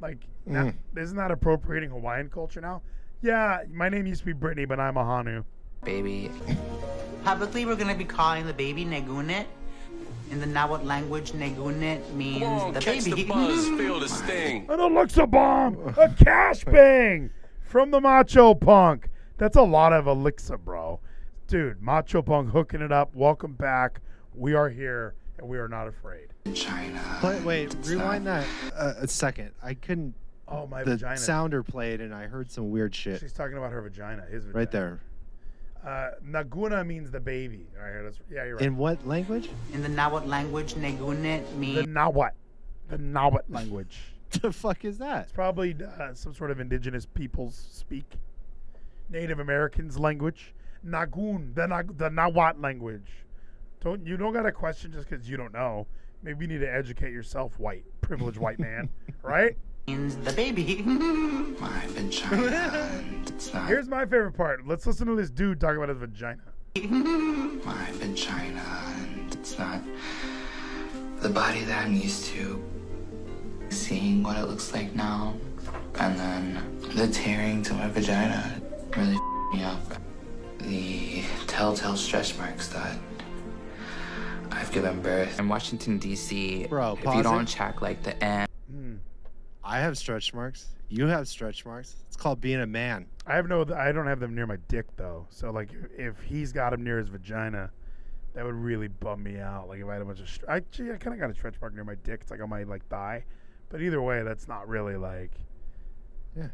Like 0.00 0.18
hmm. 0.44 0.52
now, 0.52 0.72
isn't 0.96 1.16
that 1.16 1.30
appropriating 1.30 1.90
Hawaiian 1.90 2.30
culture 2.30 2.60
now? 2.60 2.82
Yeah, 3.20 3.62
my 3.70 3.88
name 3.88 4.06
used 4.06 4.20
to 4.20 4.26
be 4.26 4.32
Brittany, 4.32 4.64
but 4.64 4.78
I'm 4.78 4.94
Ahanu. 4.94 5.44
baby. 5.84 6.30
Publicly, 7.24 7.66
we're 7.66 7.76
gonna 7.76 7.94
be 7.94 8.04
calling 8.04 8.46
the 8.46 8.52
baby 8.52 8.84
Negunet. 8.84 9.46
In 10.30 10.40
the 10.40 10.46
Nahuatl 10.46 10.84
language, 10.84 11.32
Negunet 11.32 12.12
means 12.12 12.40
Come 12.42 12.52
on, 12.52 12.74
the 12.74 12.80
catch 12.80 13.04
baby. 13.04 13.22
the 13.22 13.28
buzz, 13.28 13.66
feel 13.78 13.98
the 13.98 14.08
sting. 14.08 14.66
An 14.68 14.78
Alexa 14.78 15.26
bomb, 15.26 15.94
a 15.96 16.08
cash 16.22 16.64
bang 16.66 17.30
from 17.62 17.90
the 17.90 18.00
Macho 18.00 18.54
Punk. 18.54 19.08
That's 19.38 19.56
a 19.56 19.62
lot 19.62 19.92
of 19.92 20.06
Elixir, 20.06 20.58
bro. 20.58 21.00
Dude, 21.46 21.80
Macho 21.80 22.20
Punk 22.20 22.50
hooking 22.50 22.82
it 22.82 22.92
up. 22.92 23.14
Welcome 23.14 23.54
back. 23.54 24.00
We 24.34 24.54
are 24.54 24.68
here 24.68 25.14
and 25.38 25.48
we 25.48 25.58
are 25.58 25.68
not 25.68 25.88
afraid. 25.88 26.28
China. 26.54 27.00
Play, 27.20 27.40
wait, 27.40 27.74
rewind 27.84 28.26
that 28.26 28.46
uh, 28.76 28.94
a 28.98 29.08
second. 29.08 29.52
I 29.62 29.74
couldn't. 29.74 30.14
Oh 30.46 30.66
my 30.66 30.82
the 30.82 30.92
vagina. 30.92 31.16
sounder 31.18 31.62
played, 31.62 32.00
and 32.00 32.14
I 32.14 32.26
heard 32.26 32.50
some 32.50 32.70
weird 32.70 32.94
shit 32.94 33.20
She's 33.20 33.32
talking 33.34 33.58
about 33.58 33.70
her 33.70 33.82
vagina. 33.82 34.22
His 34.22 34.44
vagina. 34.44 34.58
right 34.58 34.70
there. 34.70 35.00
Uh, 35.86 36.10
Naguna 36.24 36.84
means 36.84 37.10
the 37.10 37.20
baby. 37.20 37.66
All 37.78 37.88
right, 37.88 38.02
that's, 38.02 38.18
yeah, 38.30 38.44
you're 38.44 38.56
right. 38.56 38.64
In 38.64 38.76
what 38.76 39.06
language? 39.06 39.48
In 39.72 39.82
the 39.82 39.88
Nahuatl 39.88 40.26
language, 40.28 40.74
Negunet 40.74 41.48
the 41.50 41.56
means 41.56 41.86
Nahuatl. 41.86 42.34
The 42.88 42.98
Nahuatl 42.98 43.52
language. 43.52 43.98
the 44.42 44.52
fuck 44.52 44.84
is 44.84 44.98
that? 44.98 45.24
It's 45.24 45.32
probably 45.32 45.76
uh, 45.98 46.14
some 46.14 46.34
sort 46.34 46.50
of 46.50 46.60
indigenous 46.60 47.06
peoples 47.06 47.68
speak. 47.70 48.04
Native 49.08 49.38
Americans 49.38 49.98
language. 49.98 50.52
Nagun, 50.84 51.54
the, 51.54 51.66
Na- 51.66 51.82
the 51.96 52.10
Nahuatl 52.10 52.60
language. 52.60 53.10
Don't 53.80 54.06
you 54.06 54.16
don't 54.16 54.32
got 54.32 54.46
a 54.46 54.52
question 54.52 54.92
just 54.92 55.08
because 55.08 55.28
you 55.28 55.36
don't 55.36 55.52
know. 55.52 55.86
Maybe 56.22 56.44
you 56.46 56.52
need 56.52 56.60
to 56.60 56.72
educate 56.72 57.12
yourself, 57.12 57.58
white 57.58 57.84
privileged 58.00 58.38
white 58.38 58.58
man, 58.58 58.88
right? 59.22 59.56
the 59.86 60.32
baby. 60.36 60.82
My 60.82 61.82
vagina. 61.86 63.02
Here's 63.66 63.88
my 63.88 64.04
favorite 64.04 64.32
part. 64.32 64.66
Let's 64.66 64.86
listen 64.86 65.06
to 65.06 65.14
this 65.16 65.30
dude 65.30 65.60
talk 65.60 65.76
about 65.76 65.88
his 65.88 65.98
vagina. 65.98 66.42
my 66.76 67.90
vagina. 67.92 68.94
It's 69.32 69.58
not 69.58 69.80
the 71.20 71.30
body 71.30 71.62
that 71.64 71.86
I'm 71.86 71.94
used 71.94 72.26
to. 72.26 72.62
Seeing 73.70 74.22
what 74.22 74.36
it 74.36 74.44
looks 74.46 74.72
like 74.74 74.94
now, 74.94 75.34
and 75.98 76.18
then 76.18 76.78
the 76.94 77.08
tearing 77.08 77.62
to 77.62 77.74
my 77.74 77.88
vagina 77.88 78.60
really 78.96 79.14
f- 79.16 79.54
me 79.54 79.62
up. 79.64 79.82
The 80.58 81.22
telltale 81.46 81.96
stretch 81.96 82.36
marks 82.36 82.68
that 82.68 82.98
I've 84.50 84.72
given 84.72 85.00
birth. 85.00 85.38
In 85.38 85.48
Washington 85.48 85.98
D.C., 85.98 86.66
Bro, 86.66 86.98
if 87.02 87.14
you 87.14 87.22
don't 87.22 87.46
check 87.46 87.80
like 87.82 88.02
the 88.02 88.22
end. 88.22 88.48
Hmm. 88.70 88.96
I 89.62 89.80
have 89.80 89.98
stretch 89.98 90.32
marks. 90.32 90.68
You 90.88 91.06
have 91.06 91.28
stretch 91.28 91.66
marks. 91.66 91.96
It's 92.06 92.16
called 92.16 92.40
being 92.40 92.60
a 92.60 92.66
man. 92.66 93.06
I 93.26 93.36
have 93.36 93.46
no. 93.48 93.66
I 93.76 93.92
don't 93.92 94.06
have 94.06 94.20
them 94.20 94.34
near 94.34 94.46
my 94.46 94.56
dick 94.68 94.86
though. 94.96 95.26
So 95.30 95.50
like, 95.50 95.70
if 95.96 96.20
he's 96.22 96.52
got 96.52 96.70
them 96.70 96.82
near 96.82 96.98
his 96.98 97.08
vagina, 97.08 97.70
that 98.34 98.44
would 98.44 98.54
really 98.54 98.88
bum 98.88 99.22
me 99.22 99.38
out. 99.38 99.68
Like 99.68 99.80
if 99.80 99.86
I 99.86 99.94
had 99.94 100.02
a 100.02 100.04
bunch 100.06 100.20
of. 100.20 100.28
Str- 100.28 100.50
I, 100.50 100.60
gee, 100.70 100.90
I 100.90 100.96
kind 100.96 101.12
of 101.14 101.20
got 101.20 101.30
a 101.30 101.34
stretch 101.34 101.54
mark 101.60 101.74
near 101.74 101.84
my 101.84 101.96
dick. 101.96 102.20
It's 102.22 102.30
like 102.30 102.40
on 102.40 102.48
my 102.48 102.62
like 102.62 102.86
thigh, 102.88 103.24
but 103.68 103.82
either 103.82 104.00
way, 104.00 104.22
that's 104.22 104.48
not 104.48 104.66
really 104.66 104.96
like. 104.96 105.32
Yeah. 106.36 106.48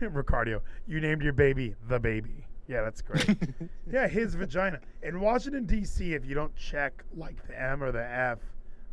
Ricardo, 0.00 0.60
you 0.86 1.00
named 1.00 1.22
your 1.22 1.32
baby 1.32 1.74
the 1.88 1.98
baby. 1.98 2.46
Yeah, 2.70 2.82
that's 2.82 3.02
great. 3.02 3.36
yeah, 3.92 4.06
his 4.06 4.36
vagina. 4.36 4.78
In 5.02 5.18
Washington 5.18 5.66
D.C., 5.66 6.14
if 6.14 6.24
you 6.24 6.36
don't 6.36 6.54
check 6.54 7.02
like 7.16 7.44
the 7.48 7.60
M 7.60 7.82
or 7.82 7.90
the 7.90 8.04
F 8.04 8.38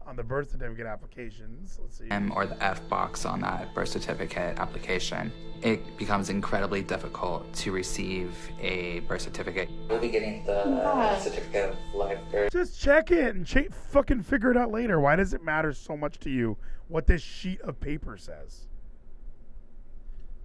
on 0.03 0.15
the 0.15 0.23
birth 0.23 0.49
certificate 0.49 0.87
applications, 0.87 1.77
let's 1.79 1.99
see. 1.99 2.09
M 2.09 2.31
or 2.35 2.47
the 2.47 2.61
F 2.63 2.81
box 2.89 3.23
on 3.23 3.39
that 3.41 3.71
birth 3.75 3.89
certificate 3.89 4.57
application, 4.57 5.31
it 5.61 5.95
becomes 5.95 6.31
incredibly 6.31 6.81
difficult 6.81 7.53
to 7.53 7.71
receive 7.71 8.35
a 8.59 9.01
birth 9.01 9.21
certificate. 9.21 9.69
We'll 9.87 9.99
be 9.99 10.09
getting 10.09 10.43
the 10.45 10.57
uh, 10.57 11.19
certificate 11.19 11.69
of 11.69 11.77
life 11.93 12.17
birth. 12.31 12.51
Just 12.51 12.81
check 12.81 13.11
it 13.11 13.35
and 13.35 13.45
ch- 13.45 13.69
fucking 13.91 14.23
figure 14.23 14.49
it 14.49 14.57
out 14.57 14.71
later. 14.71 14.99
Why 14.99 15.15
does 15.15 15.35
it 15.35 15.43
matter 15.43 15.71
so 15.71 15.95
much 15.95 16.17
to 16.21 16.31
you 16.31 16.57
what 16.87 17.05
this 17.05 17.21
sheet 17.21 17.61
of 17.61 17.79
paper 17.79 18.17
says? 18.17 18.65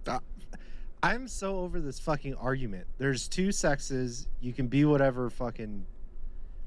Uh, 0.05 0.19
I'm 1.03 1.27
so 1.27 1.57
over 1.57 1.81
this 1.81 1.99
fucking 1.99 2.35
argument. 2.35 2.87
There's 2.97 3.27
two 3.27 3.51
sexes. 3.51 4.29
You 4.39 4.53
can 4.53 4.67
be 4.67 4.85
whatever 4.85 5.29
fucking, 5.29 5.85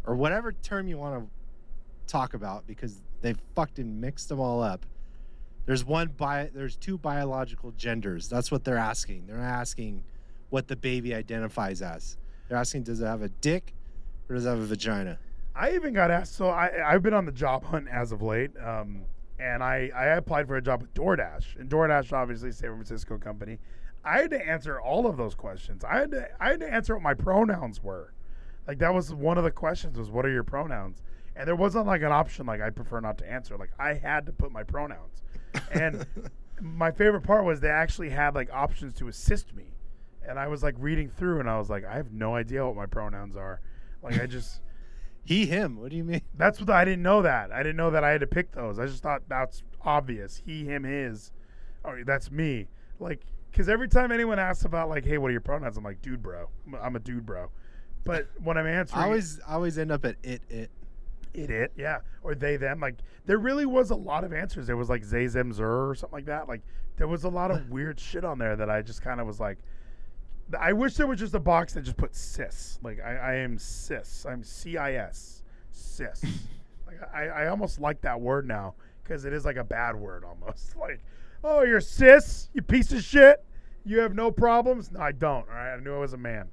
or 0.06 0.14
whatever 0.14 0.52
term 0.52 0.86
you 0.88 0.98
want 0.98 1.24
to 1.24 1.30
talk 2.06 2.34
about 2.34 2.66
because 2.66 3.00
they 3.22 3.34
fucking 3.54 3.98
mixed 3.98 4.28
them 4.28 4.38
all 4.38 4.62
up. 4.62 4.84
There's 5.64 5.86
one 5.86 6.08
bi. 6.08 6.50
There's 6.54 6.76
two 6.76 6.98
biological 6.98 7.72
genders. 7.78 8.28
That's 8.28 8.52
what 8.52 8.62
they're 8.62 8.76
asking. 8.76 9.26
They're 9.26 9.40
asking 9.40 10.04
what 10.50 10.68
the 10.68 10.76
baby 10.76 11.14
identifies 11.14 11.80
as. 11.80 12.18
They're 12.48 12.58
asking 12.58 12.82
does 12.82 13.00
it 13.00 13.06
have 13.06 13.22
a 13.22 13.30
dick 13.30 13.72
or 14.28 14.34
does 14.34 14.44
it 14.44 14.50
have 14.50 14.58
a 14.58 14.66
vagina? 14.66 15.18
I 15.54 15.74
even 15.74 15.94
got 15.94 16.10
asked. 16.10 16.36
So 16.36 16.50
I 16.50 16.70
I've 16.86 17.02
been 17.02 17.14
on 17.14 17.24
the 17.24 17.32
job 17.32 17.64
hunt 17.64 17.88
as 17.88 18.12
of 18.12 18.20
late, 18.20 18.50
um, 18.62 19.00
and 19.40 19.64
I 19.64 19.90
I 19.96 20.04
applied 20.08 20.46
for 20.46 20.56
a 20.56 20.62
job 20.62 20.82
with 20.82 20.92
DoorDash, 20.92 21.58
and 21.58 21.70
DoorDash 21.70 22.12
obviously 22.12 22.52
San 22.52 22.72
Francisco 22.74 23.16
company. 23.16 23.58
I 24.06 24.18
had 24.18 24.30
to 24.30 24.48
answer 24.48 24.80
all 24.80 25.06
of 25.06 25.16
those 25.16 25.34
questions. 25.34 25.84
I 25.84 25.98
had 25.98 26.10
to 26.12 26.28
I 26.40 26.50
had 26.50 26.60
to 26.60 26.72
answer 26.72 26.94
what 26.94 27.02
my 27.02 27.14
pronouns 27.14 27.82
were. 27.82 28.12
Like 28.66 28.78
that 28.78 28.94
was 28.94 29.12
one 29.12 29.36
of 29.36 29.44
the 29.44 29.50
questions 29.50 29.98
was 29.98 30.10
what 30.10 30.24
are 30.24 30.30
your 30.30 30.44
pronouns? 30.44 31.02
And 31.34 31.46
there 31.46 31.56
wasn't 31.56 31.86
like 31.86 32.02
an 32.02 32.12
option 32.12 32.46
like 32.46 32.60
I 32.60 32.70
prefer 32.70 33.00
not 33.00 33.18
to 33.18 33.30
answer. 33.30 33.56
Like 33.56 33.72
I 33.78 33.94
had 33.94 34.24
to 34.26 34.32
put 34.32 34.52
my 34.52 34.62
pronouns. 34.62 35.22
And 35.72 36.06
my 36.60 36.90
favorite 36.92 37.22
part 37.22 37.44
was 37.44 37.60
they 37.60 37.68
actually 37.68 38.10
had 38.10 38.34
like 38.34 38.48
options 38.52 38.94
to 38.94 39.08
assist 39.08 39.54
me. 39.54 39.64
And 40.26 40.38
I 40.38 40.48
was 40.48 40.62
like 40.62 40.74
reading 40.78 41.08
through 41.08 41.40
and 41.40 41.50
I 41.50 41.58
was 41.58 41.68
like 41.68 41.84
I 41.84 41.96
have 41.96 42.12
no 42.12 42.36
idea 42.36 42.64
what 42.64 42.76
my 42.76 42.86
pronouns 42.86 43.36
are. 43.36 43.60
Like 44.02 44.20
I 44.20 44.26
just 44.26 44.62
He, 45.26 45.46
him. 45.46 45.80
What 45.80 45.90
do 45.90 45.96
you 45.96 46.04
mean? 46.04 46.22
that's 46.36 46.60
what 46.60 46.70
I 46.70 46.84
didn't 46.84 47.02
know 47.02 47.22
that. 47.22 47.50
I 47.50 47.64
didn't 47.64 47.76
know 47.76 47.90
that 47.90 48.04
I 48.04 48.10
had 48.10 48.20
to 48.20 48.28
pick 48.28 48.52
those. 48.52 48.78
I 48.78 48.86
just 48.86 49.02
thought 49.02 49.22
that's 49.26 49.64
obvious. 49.82 50.40
He, 50.46 50.64
him, 50.64 50.84
his. 50.84 51.32
Oh, 51.84 51.96
that's 52.06 52.30
me. 52.30 52.68
Like, 53.00 53.22
because 53.56 53.70
every 53.70 53.88
time 53.88 54.12
anyone 54.12 54.38
asks 54.38 54.66
about 54.66 54.90
like, 54.90 55.02
hey, 55.06 55.16
what 55.16 55.28
are 55.28 55.32
your 55.32 55.40
pronouns? 55.40 55.78
I'm 55.78 55.84
like, 55.84 56.02
dude, 56.02 56.22
bro. 56.22 56.50
I'm 56.78 56.94
a 56.94 56.98
dude, 56.98 57.24
bro. 57.24 57.48
But 58.04 58.28
when 58.44 58.58
I'm 58.58 58.66
answering, 58.66 59.02
I 59.02 59.06
always, 59.06 59.40
I 59.48 59.54
always 59.54 59.78
end 59.78 59.90
up 59.90 60.04
at 60.04 60.16
it, 60.22 60.42
it. 60.50 60.70
it, 61.32 61.50
it, 61.50 61.72
yeah, 61.74 62.00
or 62.22 62.34
they, 62.34 62.58
them. 62.58 62.80
Like, 62.80 62.96
there 63.24 63.38
really 63.38 63.64
was 63.64 63.90
a 63.90 63.94
lot 63.94 64.24
of 64.24 64.34
answers. 64.34 64.66
There 64.66 64.76
was 64.76 64.90
like 64.90 65.02
zay, 65.02 65.26
them, 65.26 65.54
zer, 65.54 65.88
or 65.88 65.94
something 65.94 66.18
like 66.18 66.26
that. 66.26 66.48
Like, 66.48 66.60
there 66.98 67.08
was 67.08 67.24
a 67.24 67.30
lot 67.30 67.50
of 67.50 67.70
weird 67.70 67.98
shit 67.98 68.26
on 68.26 68.38
there 68.38 68.56
that 68.56 68.68
I 68.68 68.82
just 68.82 69.00
kind 69.00 69.22
of 69.22 69.26
was 69.26 69.40
like, 69.40 69.56
I 70.60 70.74
wish 70.74 70.94
there 70.96 71.06
was 71.06 71.18
just 71.18 71.34
a 71.34 71.40
box 71.40 71.72
that 71.72 71.80
just 71.80 71.96
put 71.96 72.14
cis. 72.14 72.78
Like, 72.82 73.00
I, 73.00 73.16
I 73.16 73.34
am 73.36 73.58
cis. 73.58 74.26
I'm 74.28 74.44
C 74.44 74.76
I 74.76 74.96
S. 74.96 75.42
Cis. 75.72 76.22
like, 76.86 76.98
I, 77.14 77.28
I 77.28 77.46
almost 77.48 77.80
like 77.80 78.02
that 78.02 78.20
word 78.20 78.46
now 78.46 78.74
because 79.02 79.24
it 79.24 79.32
is 79.32 79.46
like 79.46 79.56
a 79.56 79.64
bad 79.64 79.96
word 79.96 80.24
almost. 80.24 80.76
Like, 80.80 81.00
oh, 81.42 81.62
you're 81.62 81.80
cis, 81.80 82.50
you 82.52 82.60
piece 82.60 82.92
of 82.92 83.02
shit. 83.02 83.45
You 83.86 84.00
have 84.00 84.14
no 84.14 84.32
problems. 84.32 84.90
No, 84.90 85.00
I 85.00 85.12
don't. 85.12 85.48
All 85.48 85.54
right, 85.54 85.74
I 85.74 85.80
knew 85.80 85.94
I 85.94 85.98
was 85.98 86.12
a 86.12 86.18
man. 86.18 86.48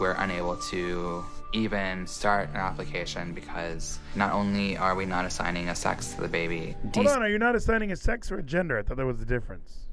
We're 0.00 0.16
unable 0.18 0.56
to 0.56 1.24
even 1.52 2.06
start 2.06 2.48
an 2.50 2.56
application 2.56 3.32
because 3.34 3.98
not 4.16 4.32
only 4.32 4.76
are 4.76 4.94
we 4.96 5.06
not 5.06 5.24
assigning 5.24 5.68
a 5.68 5.74
sex 5.76 6.12
to 6.14 6.20
the 6.20 6.28
baby, 6.28 6.76
Hold 6.94 7.06
on, 7.06 7.22
are 7.22 7.28
you 7.28 7.38
not 7.38 7.54
assigning 7.54 7.92
a 7.92 7.96
sex 7.96 8.30
or 8.32 8.38
a 8.38 8.42
gender? 8.42 8.78
I 8.78 8.82
thought 8.82 8.96
there 8.96 9.06
was 9.06 9.20
a 9.20 9.24
difference. 9.24 9.86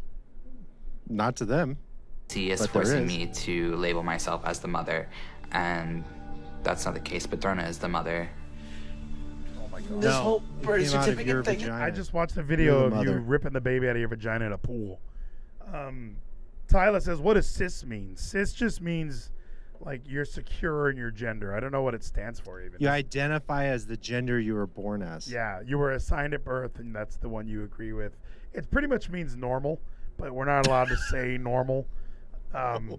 Not 1.08 1.36
to 1.38 1.46
them. 1.46 1.78
DC 2.30 2.50
is 2.50 2.66
forcing 2.68 3.04
is. 3.04 3.08
me 3.08 3.28
to 3.28 3.76
label 3.78 4.04
myself 4.04 4.42
as 4.46 4.60
the 4.60 4.68
mother, 4.68 5.08
and 5.52 6.04
that's 6.64 6.86
not 6.86 6.94
the 6.96 7.00
case. 7.00 7.26
Paterna 7.26 7.68
is 7.70 7.78
the 7.78 7.88
mother. 7.88 8.30
Oh 9.64 9.68
my 9.72 9.80
god! 9.82 10.02
This 10.02 10.12
No, 10.12 10.22
whole 10.22 10.38
it 10.38 10.62
birth 10.64 10.90
came 10.90 11.00
out 11.00 11.08
of 11.10 11.26
your 11.26 11.44
certificate 11.44 11.46
thing. 11.46 11.60
vagina. 11.60 11.84
I 11.86 11.90
just 11.92 12.14
watched 12.14 12.36
a 12.38 12.44
video 12.44 12.90
the 12.90 12.96
of 12.98 13.06
you 13.06 13.14
ripping 13.14 13.54
the 13.54 13.62
baby 13.62 13.88
out 13.88 13.96
of 13.96 14.00
your 14.00 14.10
vagina 14.10 14.46
in 14.46 14.52
a 14.52 14.58
pool. 14.58 15.00
Um, 15.74 16.18
Tyler 16.68 17.00
says, 17.00 17.20
"What 17.20 17.36
does 17.36 17.48
cis 17.48 17.86
mean? 17.86 18.16
Cis 18.16 18.54
just 18.54 18.82
means 18.82 19.32
like 19.80 20.02
you're 20.06 20.26
secure 20.26 20.90
in 20.90 20.98
your 20.98 21.12
gender. 21.12 21.56
I 21.56 21.60
don't 21.60 21.72
know 21.72 21.82
what 21.82 21.94
it 21.94 22.04
stands 22.04 22.40
for 22.40 22.62
even. 22.62 22.78
You 22.80 22.90
identify 22.90 23.66
as 23.66 23.86
the 23.86 23.98
gender 23.98 24.40
you 24.40 24.56
were 24.56 24.68
born 24.68 25.02
as. 25.02 25.32
Yeah, 25.32 25.62
you 25.66 25.78
were 25.78 25.92
assigned 25.92 26.34
at 26.34 26.44
birth, 26.44 26.80
and 26.80 26.96
that's 26.96 27.18
the 27.18 27.30
one 27.30 27.48
you 27.48 27.64
agree 27.64 27.94
with. 27.94 28.18
It 28.54 28.70
pretty 28.72 28.88
much 28.88 29.10
means 29.10 29.36
normal, 29.36 29.80
but 30.18 30.32
we're 30.32 30.46
not 30.46 30.68
allowed 30.68 30.90
to 30.90 30.98
say 31.10 31.38
normal. 31.38 31.88
Um, 32.54 32.98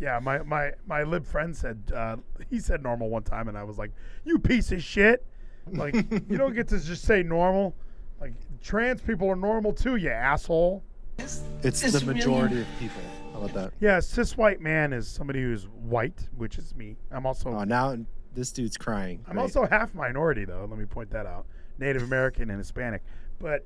yeah, 0.00 0.18
my, 0.20 0.42
my, 0.42 0.72
my 0.86 1.02
lib 1.02 1.24
friend 1.24 1.56
said 1.56 1.92
uh, 1.94 2.16
he 2.50 2.60
said 2.60 2.82
normal 2.82 3.08
one 3.08 3.22
time, 3.22 3.48
and 3.48 3.56
I 3.56 3.64
was 3.64 3.78
like, 3.78 3.92
"You 4.24 4.38
piece 4.38 4.72
of 4.72 4.82
shit! 4.82 5.24
Like 5.70 5.94
you 5.94 6.36
don't 6.36 6.54
get 6.54 6.68
to 6.68 6.80
just 6.80 7.04
say 7.04 7.22
normal. 7.22 7.74
Like 8.20 8.32
trans 8.62 9.00
people 9.00 9.28
are 9.28 9.36
normal 9.36 9.72
too, 9.72 9.96
you 9.96 10.10
asshole." 10.10 10.82
It's 11.18 11.42
It's 11.62 11.80
the 11.82 12.00
really- 12.00 12.14
majority 12.14 12.60
of 12.60 12.66
people. 12.78 13.02
How 13.32 13.40
about 13.40 13.54
that? 13.54 13.72
Yeah, 13.80 14.00
cis 14.00 14.36
white 14.36 14.60
man 14.60 14.92
is 14.92 15.06
somebody 15.08 15.42
who's 15.42 15.64
white, 15.68 16.28
which 16.36 16.58
is 16.58 16.74
me. 16.74 16.96
I'm 17.10 17.26
also 17.26 17.50
Oh, 17.50 17.64
now 17.64 17.96
this 18.34 18.52
dude's 18.52 18.76
crying. 18.76 19.24
I'm 19.26 19.34
Great. 19.34 19.42
also 19.42 19.66
half 19.66 19.94
minority 19.94 20.44
though. 20.44 20.66
Let 20.68 20.78
me 20.78 20.84
point 20.86 21.10
that 21.10 21.26
out. 21.26 21.46
Native 21.78 22.02
American 22.02 22.50
and 22.50 22.58
Hispanic, 22.58 23.02
but 23.38 23.64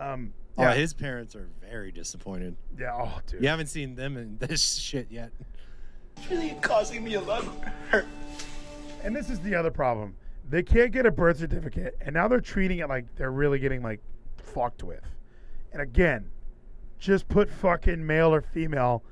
um, 0.00 0.32
Oh, 0.58 0.64
yeah, 0.64 0.74
his 0.74 0.92
parents 0.92 1.34
are 1.34 1.48
very 1.62 1.90
disappointed. 1.92 2.56
yeah. 2.78 2.92
Oh, 2.94 3.20
dude. 3.26 3.40
You 3.42 3.48
haven't 3.48 3.68
seen 3.68 3.94
them 3.94 4.16
in 4.16 4.36
this 4.40 4.74
shit 4.74 5.06
yet. 5.10 5.30
It's 6.16 6.30
really 6.30 6.56
causing 6.60 7.02
me 7.02 7.14
a 7.14 7.20
lot 7.20 7.40
of 7.44 7.64
hurt. 7.90 8.06
And 9.02 9.16
this 9.16 9.30
is 9.30 9.40
the 9.40 9.54
other 9.54 9.70
problem. 9.70 10.14
They 10.48 10.62
can't 10.62 10.92
get 10.92 11.06
a 11.06 11.10
birth 11.10 11.38
certificate, 11.38 11.96
and 12.02 12.12
now 12.14 12.28
they're 12.28 12.40
treating 12.40 12.78
it 12.80 12.88
like 12.88 13.06
they're 13.16 13.30
really 13.30 13.58
getting 13.60 13.82
like 13.82 14.00
fucked 14.36 14.82
with. 14.82 15.00
And 15.72 15.80
again, 15.80 16.28
just 17.02 17.28
put 17.28 17.50
fucking 17.50 18.06
male 18.06 18.32
or 18.32 18.40
female 18.40 19.02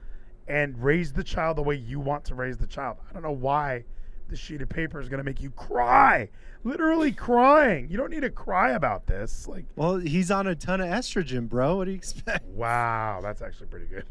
and 0.47 0.81
raise 0.83 1.13
the 1.13 1.25
child 1.25 1.59
the 1.59 1.63
way 1.63 1.75
you 1.75 1.99
want 1.99 2.25
to 2.27 2.35
raise 2.37 2.57
the 2.57 2.67
child. 2.67 2.99
I 3.09 3.13
don't 3.13 3.23
know 3.23 3.33
why 3.33 3.85
this 4.29 4.39
sheet 4.39 4.63
of 4.63 4.69
paper 4.69 5.01
is 5.01 5.09
going 5.09 5.19
to 5.19 5.25
make 5.25 5.43
you 5.43 5.51
cry. 5.51 6.29
Literally 6.63 7.11
crying. 7.11 7.89
You 7.91 7.97
don't 7.97 8.11
need 8.11 8.21
to 8.21 8.31
cry 8.31 8.71
about 8.71 9.07
this. 9.07 9.49
Like, 9.49 9.65
Well, 9.75 9.97
he's 9.97 10.31
on 10.31 10.47
a 10.47 10.55
ton 10.55 10.81
of 10.81 10.87
estrogen, 10.87 11.49
bro. 11.49 11.77
What 11.77 11.87
do 11.87 11.91
you 11.91 11.97
expect? 11.97 12.47
wow, 12.47 13.19
that's 13.23 13.43
actually 13.43 13.67
pretty 13.67 13.87
good. 13.87 14.05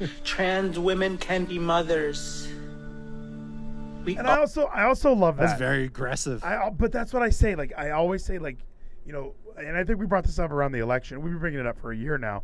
Trans 0.24 0.76
women 0.78 1.18
can 1.18 1.44
be 1.44 1.58
mothers. 1.58 2.48
We 4.04 4.16
And 4.16 4.26
I 4.26 4.38
also 4.38 4.66
I 4.66 4.84
also 4.84 5.12
love 5.12 5.36
that. 5.36 5.48
That's 5.48 5.58
very 5.58 5.84
aggressive. 5.84 6.42
I, 6.42 6.70
but 6.70 6.90
that's 6.90 7.12
what 7.12 7.22
I 7.22 7.30
say. 7.30 7.54
Like 7.54 7.72
I 7.76 7.90
always 7.90 8.24
say, 8.24 8.38
like 8.38 8.58
you 9.06 9.12
know, 9.12 9.34
and 9.56 9.76
I 9.76 9.84
think 9.84 9.98
we 9.98 10.06
brought 10.06 10.24
this 10.24 10.38
up 10.38 10.50
around 10.50 10.72
the 10.72 10.78
election. 10.78 11.20
We've 11.20 11.32
been 11.32 11.40
bringing 11.40 11.60
it 11.60 11.66
up 11.66 11.78
for 11.78 11.92
a 11.92 11.96
year 11.96 12.16
now. 12.18 12.42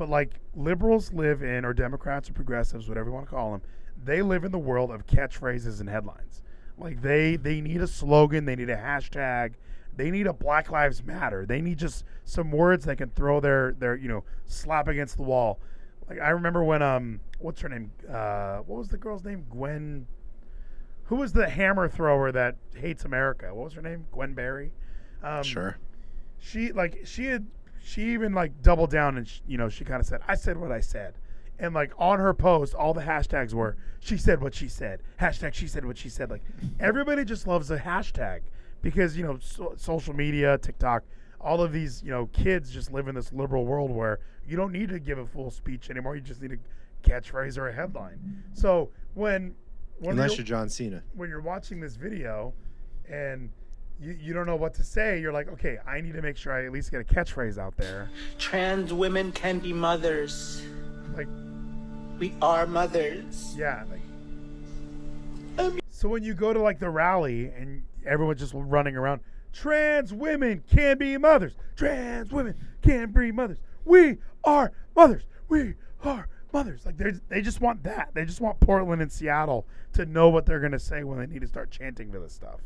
But 0.00 0.08
like 0.08 0.40
liberals 0.54 1.12
live 1.12 1.42
in, 1.42 1.62
or 1.62 1.74
Democrats 1.74 2.30
or 2.30 2.32
progressives, 2.32 2.88
whatever 2.88 3.10
you 3.10 3.14
want 3.14 3.26
to 3.26 3.30
call 3.30 3.52
them, 3.52 3.60
they 4.02 4.22
live 4.22 4.44
in 4.44 4.50
the 4.50 4.58
world 4.58 4.90
of 4.90 5.06
catchphrases 5.06 5.78
and 5.78 5.90
headlines. 5.90 6.40
Like 6.78 7.02
they 7.02 7.36
they 7.36 7.60
need 7.60 7.82
a 7.82 7.86
slogan, 7.86 8.46
they 8.46 8.56
need 8.56 8.70
a 8.70 8.78
hashtag, 8.78 9.56
they 9.94 10.10
need 10.10 10.26
a 10.26 10.32
Black 10.32 10.70
Lives 10.70 11.04
Matter. 11.04 11.44
They 11.44 11.60
need 11.60 11.76
just 11.76 12.06
some 12.24 12.50
words 12.50 12.86
they 12.86 12.96
can 12.96 13.10
throw 13.10 13.40
their 13.40 13.72
their 13.72 13.94
you 13.94 14.08
know 14.08 14.24
slap 14.46 14.88
against 14.88 15.18
the 15.18 15.22
wall. 15.22 15.60
Like 16.08 16.18
I 16.18 16.30
remember 16.30 16.64
when 16.64 16.80
um 16.80 17.20
what's 17.38 17.60
her 17.60 17.68
name 17.68 17.92
uh 18.10 18.60
what 18.60 18.78
was 18.78 18.88
the 18.88 18.96
girl's 18.96 19.22
name 19.22 19.44
Gwen 19.50 20.06
who 21.04 21.16
was 21.16 21.34
the 21.34 21.46
hammer 21.46 21.90
thrower 21.90 22.32
that 22.32 22.56
hates 22.74 23.04
America? 23.04 23.54
What 23.54 23.64
was 23.64 23.74
her 23.74 23.82
name? 23.82 24.06
Gwen 24.12 24.32
Berry. 24.32 24.72
Um, 25.22 25.42
sure. 25.42 25.76
She 26.38 26.72
like 26.72 27.02
she 27.04 27.26
had 27.26 27.48
she 27.82 28.12
even 28.12 28.32
like 28.34 28.62
doubled 28.62 28.90
down 28.90 29.16
and 29.16 29.26
sh 29.26 29.40
you 29.46 29.56
know 29.58 29.68
she 29.68 29.84
kind 29.84 30.00
of 30.00 30.06
said 30.06 30.20
I 30.28 30.34
said 30.34 30.56
what 30.58 30.70
I 30.72 30.80
said, 30.80 31.14
and 31.58 31.74
like 31.74 31.92
on 31.98 32.18
her 32.18 32.34
post 32.34 32.74
all 32.74 32.92
the 32.94 33.02
hashtags 33.02 33.52
were 33.54 33.76
she 34.00 34.16
said 34.16 34.40
what 34.42 34.54
she 34.54 34.68
said. 34.68 35.02
Hashtag 35.20 35.54
she 35.54 35.66
said 35.66 35.84
what 35.84 35.96
she 35.98 36.08
said. 36.08 36.30
Like 36.30 36.42
everybody 36.78 37.24
just 37.24 37.46
loves 37.46 37.70
a 37.70 37.78
hashtag 37.78 38.40
because 38.82 39.16
you 39.16 39.24
know 39.24 39.38
so, 39.40 39.74
social 39.76 40.14
media 40.14 40.58
TikTok 40.58 41.04
all 41.40 41.62
of 41.62 41.72
these 41.72 42.02
you 42.02 42.10
know 42.10 42.26
kids 42.32 42.70
just 42.70 42.92
live 42.92 43.08
in 43.08 43.14
this 43.14 43.32
liberal 43.32 43.64
world 43.64 43.90
where 43.90 44.20
you 44.46 44.56
don't 44.56 44.72
need 44.72 44.88
to 44.90 44.98
give 44.98 45.18
a 45.18 45.26
full 45.26 45.50
speech 45.50 45.90
anymore. 45.90 46.14
You 46.16 46.22
just 46.22 46.42
need 46.42 46.52
a 46.52 47.08
catchphrase 47.08 47.56
or 47.56 47.68
a 47.68 47.72
headline. 47.72 48.42
So 48.52 48.90
when 49.14 49.54
when 49.98 50.12
Unless 50.12 50.30
you're- 50.32 50.36
you're 50.38 50.44
John 50.46 50.68
Cena. 50.68 51.02
when 51.14 51.28
you're 51.28 51.40
watching 51.42 51.80
this 51.80 51.96
video 51.96 52.52
and 53.08 53.50
you, 54.00 54.16
you 54.20 54.32
don't 54.32 54.46
know 54.46 54.56
what 54.56 54.74
to 54.74 54.84
say, 54.84 55.20
you're 55.20 55.32
like, 55.32 55.48
okay, 55.48 55.78
I 55.86 56.00
need 56.00 56.14
to 56.14 56.22
make 56.22 56.36
sure 56.36 56.52
I 56.52 56.64
at 56.64 56.72
least 56.72 56.90
get 56.90 57.00
a 57.00 57.04
catchphrase 57.04 57.58
out 57.58 57.76
there. 57.76 58.08
trans 58.38 58.92
women 58.92 59.32
can 59.32 59.58
be 59.58 59.72
mothers. 59.72 60.62
Like, 61.16 61.28
We 62.18 62.34
are 62.40 62.66
mothers. 62.66 63.54
yeah. 63.56 63.84
Like, 63.90 64.00
so 65.90 66.08
when 66.08 66.22
you 66.22 66.32
go 66.34 66.52
to 66.52 66.58
like 66.58 66.78
the 66.78 66.88
rally 66.88 67.46
and 67.46 67.82
everyone's 68.06 68.40
just 68.40 68.52
running 68.54 68.96
around, 68.96 69.20
trans 69.52 70.12
women 70.14 70.62
can 70.70 70.96
be 70.96 71.18
mothers. 71.18 71.54
Trans 71.76 72.30
women 72.32 72.54
can 72.82 73.12
be 73.12 73.30
mothers. 73.32 73.58
We 73.84 74.18
are 74.44 74.72
mothers. 74.96 75.24
We 75.48 75.74
are 76.04 76.28
mothers. 76.52 76.86
Like 76.86 76.96
they 76.96 77.12
they 77.28 77.42
just 77.42 77.60
want 77.60 77.82
that. 77.82 78.10
They 78.14 78.24
just 78.24 78.40
want 78.40 78.60
Portland 78.60 79.02
and 79.02 79.12
Seattle 79.12 79.66
to 79.92 80.06
know 80.06 80.30
what 80.30 80.46
they're 80.46 80.60
gonna 80.60 80.78
say 80.78 81.04
when 81.04 81.18
they 81.18 81.26
need 81.26 81.42
to 81.42 81.48
start 81.48 81.70
chanting 81.70 82.10
for 82.10 82.20
this 82.20 82.32
stuff. 82.32 82.60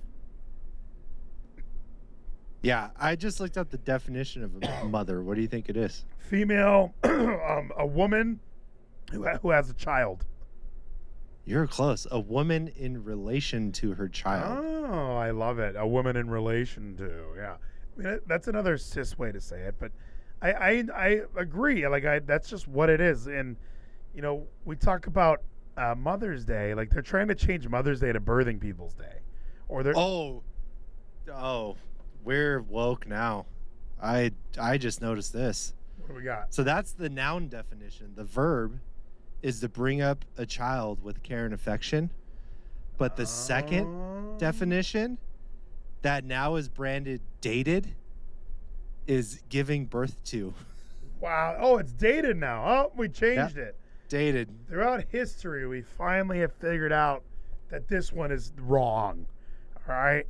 Yeah, 2.65 2.91
I 2.99 3.15
just 3.15 3.41
looked 3.41 3.59
up 3.59 3.71
the 3.71 3.79
definition 3.79 4.43
of 4.43 4.55
a 4.63 4.85
mother. 4.89 5.23
What 5.23 5.37
do 5.37 5.43
you 5.43 5.49
think 5.49 5.69
it 5.69 5.77
is? 5.77 6.05
Female, 6.19 6.95
um, 7.05 7.71
a 7.77 7.87
woman 7.87 8.41
who 9.13 9.29
who 9.29 9.51
has 9.51 9.71
a 9.71 9.75
child. 9.75 10.25
You're 11.47 11.67
close. 11.67 12.07
A 12.11 12.19
woman 12.19 12.69
in 12.69 13.05
relation 13.05 13.71
to 13.73 13.93
her 13.95 14.09
child. 14.09 14.65
Oh, 14.65 15.17
I 15.17 15.31
love 15.31 15.59
it. 15.59 15.77
A 15.77 15.87
woman 15.87 16.17
in 16.17 16.31
relation 16.31 16.97
to, 16.97 17.11
yeah. 17.37 17.57
I 17.97 18.03
mean, 18.03 18.21
that's 18.27 18.49
another 18.49 18.79
cis 18.79 19.19
way 19.19 19.31
to 19.31 19.41
say 19.43 19.61
it, 19.61 19.75
but 19.79 19.93
I, 20.41 20.53
I, 20.53 20.85
I 20.95 21.21
agree. 21.37 21.87
Like, 21.87 22.07
I, 22.07 22.21
that's 22.21 22.49
just 22.49 22.67
what 22.67 22.89
it 22.89 23.01
is. 23.01 23.27
And, 23.27 23.57
you 24.15 24.23
know, 24.23 24.47
we 24.65 24.75
talk 24.75 25.07
about 25.07 25.43
uh, 25.77 25.95
Mother's 25.95 26.47
Day. 26.47 26.75
Like, 26.75 26.89
they're 26.89 27.03
trying 27.03 27.29
to 27.29 27.35
change 27.35 27.69
Mother's 27.69 28.01
Day 28.01 28.13
to 28.13 28.21
Birthing 28.21 28.59
People's 28.59 28.95
Day, 28.95 29.21
or 29.69 29.83
they're 29.83 29.93
Oh, 29.97 30.43
oh, 31.31 31.77
we're 32.25 32.61
woke 32.63 33.07
now. 33.07 33.47
I 34.03 34.33
I 34.59 34.79
just 34.79 35.01
noticed 35.01 35.33
this. 35.33 35.75
what 35.99 36.09
do 36.09 36.15
we 36.15 36.23
got? 36.23 36.53
So 36.55 36.63
that's 36.63 36.93
the 36.93 37.09
noun 37.09 37.49
definition. 37.49 38.13
The 38.17 38.25
verb 38.25 38.81
is 39.43 39.61
to 39.61 39.69
bring 39.69 40.01
up 40.01 40.25
a 40.39 40.47
child 40.47 41.03
with 41.03 41.23
care 41.23 41.45
and 41.45 41.55
affection. 41.55 42.11
But 42.99 43.17
the 43.17 43.27
second 43.27 43.87
Oh. 43.87 44.37
definition 44.39 45.19
that 46.03 46.25
now 46.25 46.57
is 46.57 46.69
branded 46.69 47.21
dated 47.41 47.95
is 49.07 49.43
giving 49.49 49.85
birth 49.87 50.23
to. 50.25 50.55
Wow. 51.21 51.57
Oh, 51.59 51.79
it's 51.79 51.93
dated 51.93 52.37
now. 52.37 52.65
Oh, 52.67 52.93
we 52.97 53.09
changed 53.09 53.57
it. 53.59 53.77
Dated. 54.09 54.49
throughout 54.69 55.05
history, 55.11 55.67
we 55.67 55.81
finally 55.83 56.39
have 56.41 56.53
figured 56.53 56.93
out 56.93 57.23
that 57.71 57.89
this 57.89 58.13
one 58.13 58.31
is 58.31 58.53
wrong. 58.61 59.27
All 59.89 59.95
right, 59.95 60.27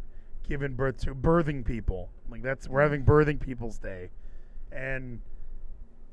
giving 0.48 0.74
birth 0.74 0.98
to 0.98 1.14
birthing 1.14 1.64
people. 1.64 2.10
Like 2.30 2.42
that's 2.42 2.68
we're 2.68 2.80
mm. 2.80 2.84
having 2.84 3.04
birthing 3.04 3.40
people's 3.40 3.78
day, 3.78 4.10
and 4.72 5.20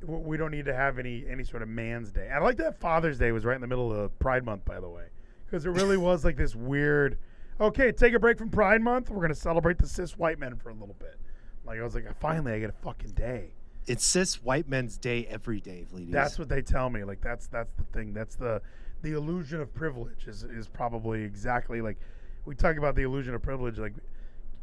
we 0.05 0.37
don't 0.37 0.51
need 0.51 0.65
to 0.65 0.73
have 0.73 0.99
any 0.99 1.25
any 1.29 1.43
sort 1.43 1.61
of 1.61 1.69
man's 1.69 2.11
day. 2.11 2.29
I 2.29 2.39
like 2.39 2.57
that 2.57 2.79
Father's 2.79 3.17
Day 3.17 3.31
was 3.31 3.45
right 3.45 3.55
in 3.55 3.61
the 3.61 3.67
middle 3.67 3.93
of 3.93 4.17
Pride 4.19 4.43
Month, 4.43 4.65
by 4.65 4.79
the 4.79 4.89
way, 4.89 5.05
because 5.45 5.65
it 5.65 5.69
really 5.69 5.97
was 6.09 6.25
like 6.25 6.37
this 6.37 6.55
weird. 6.55 7.17
Okay, 7.59 7.91
take 7.91 8.13
a 8.13 8.19
break 8.19 8.37
from 8.37 8.49
Pride 8.49 8.81
Month. 8.81 9.09
We're 9.09 9.21
gonna 9.21 9.35
celebrate 9.35 9.77
the 9.77 9.87
cis 9.87 10.17
white 10.17 10.39
men 10.39 10.55
for 10.55 10.69
a 10.69 10.73
little 10.73 10.95
bit. 10.99 11.17
Like 11.65 11.79
I 11.79 11.83
was 11.83 11.95
like, 11.95 12.05
finally, 12.19 12.53
I 12.53 12.59
get 12.59 12.69
a 12.69 12.83
fucking 12.83 13.11
day. 13.11 13.53
It's 13.87 14.03
cis 14.03 14.43
white 14.43 14.67
men's 14.67 14.97
day 14.97 15.27
every 15.27 15.59
day, 15.59 15.85
ladies. 15.91 16.11
That's 16.11 16.39
what 16.39 16.49
they 16.49 16.61
tell 16.61 16.89
me. 16.89 17.03
Like 17.03 17.21
that's 17.21 17.47
that's 17.47 17.73
the 17.73 17.83
thing. 17.83 18.13
That's 18.13 18.35
the 18.35 18.61
the 19.01 19.13
illusion 19.13 19.61
of 19.61 19.73
privilege 19.73 20.27
is 20.27 20.43
is 20.43 20.67
probably 20.67 21.23
exactly 21.23 21.81
like 21.81 21.97
we 22.45 22.55
talk 22.55 22.77
about 22.77 22.95
the 22.95 23.03
illusion 23.03 23.33
of 23.33 23.41
privilege 23.41 23.77
like 23.77 23.93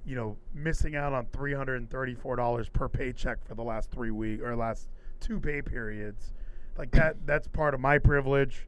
you 0.05 0.17
know 0.17 0.37
missing 0.55 0.97
out 0.97 1.13
on 1.13 1.27
three 1.27 1.55
hundred 1.55 1.77
and 1.77 1.91
thirty 1.91 2.15
four 2.15 2.37
dollars 2.37 2.69
per 2.69 2.89
paycheck 2.89 3.45
for 3.47 3.55
the 3.55 3.63
last 3.63 3.91
three 3.91 4.11
week 4.11 4.43
or 4.43 4.57
last 4.57 4.89
two 5.21 5.41
pay 5.41 5.63
periods. 5.63 6.33
Like 6.77 6.91
that 6.93 7.27
that's 7.27 7.49
part 7.49 7.75
of 7.75 7.81
my 7.81 7.99
privilege. 7.99 8.67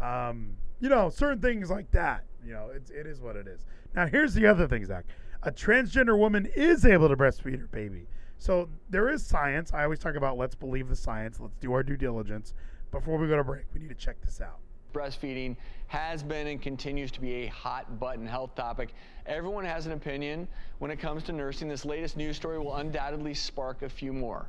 Um, 0.00 0.56
you 0.80 0.88
know 0.88 1.10
certain 1.10 1.40
things 1.40 1.70
like 1.70 1.90
that. 1.90 2.24
You 2.44 2.52
know 2.52 2.70
it's 2.74 2.90
it 2.90 3.06
is 3.06 3.20
what 3.20 3.36
it 3.36 3.46
is. 3.46 3.64
Now 3.94 4.06
here's 4.06 4.34
the 4.34 4.46
other 4.46 4.66
thing, 4.66 4.84
Zach. 4.84 5.04
A 5.42 5.52
transgender 5.52 6.18
woman 6.18 6.46
is 6.56 6.84
able 6.84 7.08
to 7.08 7.16
breastfeed 7.16 7.60
her 7.60 7.68
baby. 7.68 8.06
So 8.38 8.68
there 8.88 9.08
is 9.08 9.24
science. 9.24 9.72
I 9.72 9.84
always 9.84 9.98
talk 9.98 10.14
about 10.14 10.38
let's 10.38 10.54
believe 10.54 10.88
the 10.88 10.96
science. 10.96 11.40
Let's 11.40 11.56
do 11.56 11.72
our 11.72 11.82
due 11.82 11.96
diligence. 11.96 12.54
Before 12.90 13.18
we 13.18 13.28
go 13.28 13.36
to 13.36 13.44
break, 13.44 13.64
we 13.74 13.80
need 13.80 13.88
to 13.88 13.94
check 13.94 14.20
this 14.20 14.40
out. 14.40 14.60
Breastfeeding 14.92 15.56
has 15.88 16.22
been 16.22 16.46
and 16.46 16.60
continues 16.60 17.10
to 17.12 17.20
be 17.20 17.44
a 17.44 17.46
hot 17.46 17.98
button 17.98 18.26
health 18.26 18.54
topic. 18.54 18.90
Everyone 19.26 19.64
has 19.64 19.86
an 19.86 19.92
opinion 19.92 20.46
when 20.78 20.90
it 20.90 20.98
comes 20.98 21.22
to 21.24 21.32
nursing. 21.32 21.68
This 21.68 21.84
latest 21.84 22.16
news 22.16 22.36
story 22.36 22.58
will 22.58 22.76
undoubtedly 22.76 23.34
spark 23.34 23.82
a 23.82 23.88
few 23.88 24.12
more. 24.12 24.46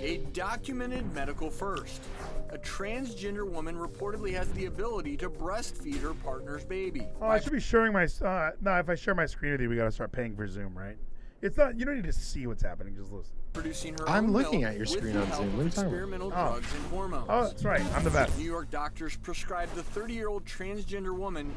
A 0.00 0.18
documented 0.32 1.12
medical 1.14 1.50
first. 1.50 2.02
A 2.50 2.58
transgender 2.58 3.48
woman 3.48 3.76
reportedly 3.76 4.32
has 4.34 4.50
the 4.52 4.66
ability 4.66 5.16
to 5.18 5.30
breastfeed 5.30 6.00
her 6.00 6.12
partner's 6.12 6.64
baby. 6.64 7.06
Oh, 7.20 7.28
I 7.28 7.40
should 7.40 7.52
be 7.52 7.60
sharing 7.60 7.92
my. 7.92 8.04
Uh, 8.04 8.50
no, 8.60 8.76
if 8.78 8.88
I 8.88 8.94
share 8.94 9.14
my 9.14 9.26
screen 9.26 9.52
with 9.52 9.60
you, 9.60 9.68
we 9.68 9.76
got 9.76 9.84
to 9.84 9.92
start 9.92 10.12
paying 10.12 10.36
for 10.36 10.46
Zoom, 10.46 10.76
right? 10.76 10.96
It's 11.42 11.56
not. 11.56 11.78
You 11.78 11.84
don't 11.84 11.96
need 11.96 12.04
to 12.04 12.12
see 12.12 12.46
what's 12.46 12.62
happening. 12.62 12.94
Just 12.94 13.10
listen. 13.12 13.32
Producing 13.52 13.94
her 13.98 14.08
I'm 14.08 14.32
looking 14.32 14.64
at 14.64 14.76
your 14.76 14.86
screen 14.86 15.16
on 15.16 15.30
Zoom. 15.32 15.56
What 15.56 15.62
are 15.62 15.64
you 15.64 15.70
talking 15.70 15.88
about? 15.88 15.92
Experimental 15.92 16.28
Oh. 16.28 16.50
drugs 16.52 16.74
and 16.74 16.86
hormones. 16.86 17.26
Oh, 17.28 17.44
that's 17.48 17.64
right. 17.64 17.84
I'm 17.94 18.04
the 18.04 18.10
best. 18.10 18.38
New 18.38 18.44
York 18.44 18.70
doctors 18.70 19.16
prescribed 19.16 19.74
the 19.74 19.82
30-year-old 19.82 20.44
transgender 20.46 21.14
woman 21.14 21.52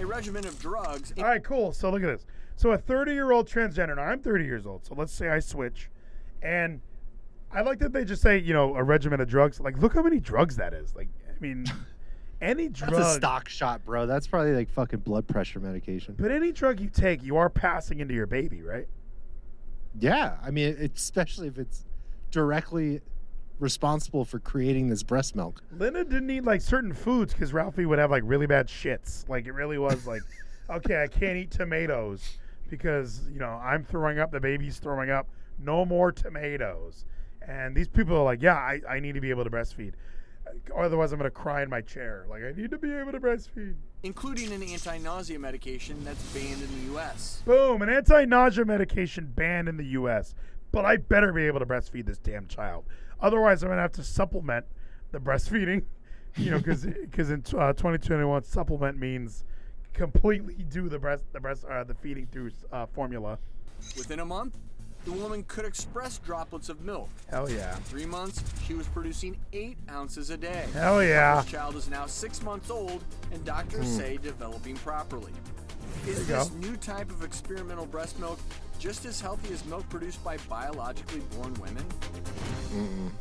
a 0.00 0.06
regimen 0.06 0.46
of 0.46 0.58
drugs. 0.58 1.12
All 1.18 1.24
right, 1.24 1.42
cool. 1.44 1.72
So 1.72 1.90
look 1.90 2.02
at 2.02 2.06
this. 2.06 2.24
So 2.56 2.70
a 2.70 2.78
30 2.78 3.12
year 3.12 3.32
old 3.32 3.48
transgender. 3.48 3.96
Now 3.96 4.02
I'm 4.04 4.20
30 4.20 4.44
years 4.44 4.64
old. 4.66 4.86
So 4.86 4.94
let's 4.94 5.12
say 5.12 5.28
I 5.28 5.40
switch, 5.40 5.90
and 6.40 6.80
I 7.52 7.62
like 7.62 7.80
that 7.80 7.92
they 7.92 8.04
just 8.04 8.22
say 8.22 8.38
you 8.38 8.54
know 8.54 8.76
a 8.76 8.82
regimen 8.84 9.20
of 9.20 9.28
drugs. 9.28 9.58
Like 9.60 9.76
look 9.78 9.92
how 9.94 10.02
many 10.02 10.20
drugs 10.20 10.56
that 10.56 10.72
is. 10.72 10.94
Like 10.94 11.08
I 11.28 11.38
mean, 11.40 11.66
any 12.40 12.68
drug. 12.68 12.92
That's 12.92 13.06
a 13.06 13.14
stock 13.16 13.48
shot, 13.48 13.84
bro. 13.84 14.06
That's 14.06 14.28
probably 14.28 14.52
like 14.52 14.70
fucking 14.70 15.00
blood 15.00 15.26
pressure 15.26 15.58
medication. 15.60 16.14
But 16.18 16.30
any 16.30 16.52
drug 16.52 16.78
you 16.78 16.88
take, 16.88 17.22
you 17.24 17.36
are 17.36 17.50
passing 17.50 17.98
into 17.98 18.14
your 18.14 18.26
baby, 18.26 18.62
right? 18.62 18.86
Yeah, 19.98 20.36
I 20.42 20.50
mean, 20.50 20.90
especially 20.94 21.48
if 21.48 21.58
it's 21.58 21.84
directly 22.30 23.00
responsible 23.60 24.24
for 24.24 24.38
creating 24.38 24.88
this 24.88 25.02
breast 25.02 25.36
milk. 25.36 25.62
Linda 25.78 26.04
didn't 26.04 26.30
eat 26.30 26.44
like 26.44 26.60
certain 26.60 26.92
foods 26.92 27.32
because 27.32 27.52
Ralphie 27.52 27.86
would 27.86 27.98
have 27.98 28.10
like 28.10 28.22
really 28.26 28.46
bad 28.46 28.68
shits. 28.68 29.28
Like 29.28 29.46
it 29.46 29.52
really 29.52 29.78
was 29.78 30.06
like, 30.06 30.22
okay, 30.70 31.02
I 31.02 31.06
can't 31.06 31.36
eat 31.36 31.50
tomatoes 31.50 32.38
because 32.68 33.20
you 33.32 33.38
know 33.38 33.60
I'm 33.62 33.84
throwing 33.84 34.18
up, 34.18 34.32
the 34.32 34.40
baby's 34.40 34.78
throwing 34.78 35.10
up. 35.10 35.28
No 35.58 35.84
more 35.84 36.10
tomatoes. 36.10 37.04
And 37.46 37.76
these 37.76 37.88
people 37.88 38.16
are 38.16 38.24
like, 38.24 38.42
yeah, 38.42 38.54
I, 38.54 38.80
I 38.88 39.00
need 39.00 39.14
to 39.14 39.20
be 39.20 39.30
able 39.30 39.44
to 39.44 39.50
breastfeed. 39.50 39.92
Otherwise, 40.76 41.12
I'm 41.12 41.18
gonna 41.18 41.30
cry 41.30 41.62
in 41.62 41.70
my 41.70 41.80
chair. 41.80 42.26
Like 42.28 42.42
I 42.42 42.52
need 42.52 42.70
to 42.70 42.78
be 42.78 42.92
able 42.92 43.12
to 43.12 43.20
breastfeed. 43.20 43.74
Including 44.04 44.52
an 44.52 44.62
anti-nausea 44.62 45.38
medication 45.38 46.04
that's 46.04 46.22
banned 46.34 46.62
in 46.62 46.68
the 46.78 46.92
U.S. 46.92 47.42
Boom, 47.46 47.80
an 47.82 47.88
anti-nausea 47.88 48.64
medication 48.64 49.32
banned 49.34 49.66
in 49.66 49.78
the 49.78 49.86
U.S. 49.86 50.34
But 50.70 50.84
I 50.84 50.98
better 50.98 51.32
be 51.32 51.46
able 51.46 51.60
to 51.60 51.66
breastfeed 51.66 52.06
this 52.06 52.18
damn 52.18 52.46
child. 52.46 52.84
Otherwise, 53.20 53.62
I'm 53.62 53.70
gonna 53.70 53.80
have 53.80 53.92
to 53.92 54.04
supplement 54.04 54.66
the 55.10 55.18
breastfeeding. 55.18 55.82
You 56.36 56.50
know, 56.50 56.58
because 56.58 56.84
because 56.84 57.30
in 57.30 57.44
uh, 57.56 57.74
2021, 57.74 58.42
supplement 58.42 58.98
means 58.98 59.44
completely 59.92 60.64
do 60.64 60.88
the 60.88 60.98
breast 60.98 61.22
the 61.32 61.38
breast 61.38 61.64
uh, 61.64 61.84
the 61.84 61.94
feeding 61.94 62.26
through 62.26 62.50
uh, 62.72 62.86
formula. 62.86 63.38
Within 63.96 64.18
a 64.18 64.24
month, 64.24 64.56
the 65.04 65.12
woman 65.12 65.44
could 65.44 65.64
express 65.64 66.18
droplets 66.18 66.68
of 66.68 66.80
milk. 66.82 67.08
Hell 67.30 67.50
yeah. 67.50 67.76
In 67.76 67.82
three 67.82 68.06
months, 68.06 68.42
she 68.66 68.74
was 68.74 68.86
producing 68.88 69.36
eight 69.52 69.76
ounces 69.90 70.30
a 70.30 70.36
day. 70.36 70.66
Hell 70.72 71.02
yeah. 71.02 71.42
This 71.42 71.50
child 71.52 71.76
is 71.76 71.88
now 71.90 72.06
six 72.06 72.42
months 72.42 72.70
old, 72.70 73.04
and 73.32 73.44
doctors 73.44 73.86
Hmm. 73.86 73.96
say 73.98 74.16
developing 74.16 74.76
properly. 74.76 75.32
There 76.04 76.12
Is 76.14 76.20
you 76.20 76.24
this 76.34 76.48
go. 76.48 76.56
new 76.58 76.76
type 76.76 77.10
of 77.10 77.22
experimental 77.22 77.86
breast 77.86 78.18
milk 78.18 78.38
just 78.78 79.04
as 79.04 79.20
healthy 79.20 79.52
as 79.54 79.64
milk 79.66 79.88
produced 79.88 80.22
by 80.24 80.36
biologically 80.48 81.20
born 81.36 81.54
women? 81.54 81.84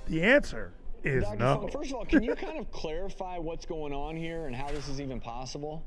The 0.07 0.23
answer 0.23 0.71
is 1.03 1.23
Dr. 1.23 1.37
no. 1.37 1.67
First 1.71 1.91
of 1.91 1.97
all, 1.97 2.05
can 2.05 2.23
you 2.23 2.35
kind 2.35 2.57
of 2.59 2.71
clarify 2.71 3.37
what's 3.37 3.65
going 3.65 3.93
on 3.93 4.15
here 4.15 4.47
and 4.47 4.55
how 4.55 4.69
this 4.69 4.87
is 4.87 4.99
even 4.99 5.19
possible? 5.19 5.83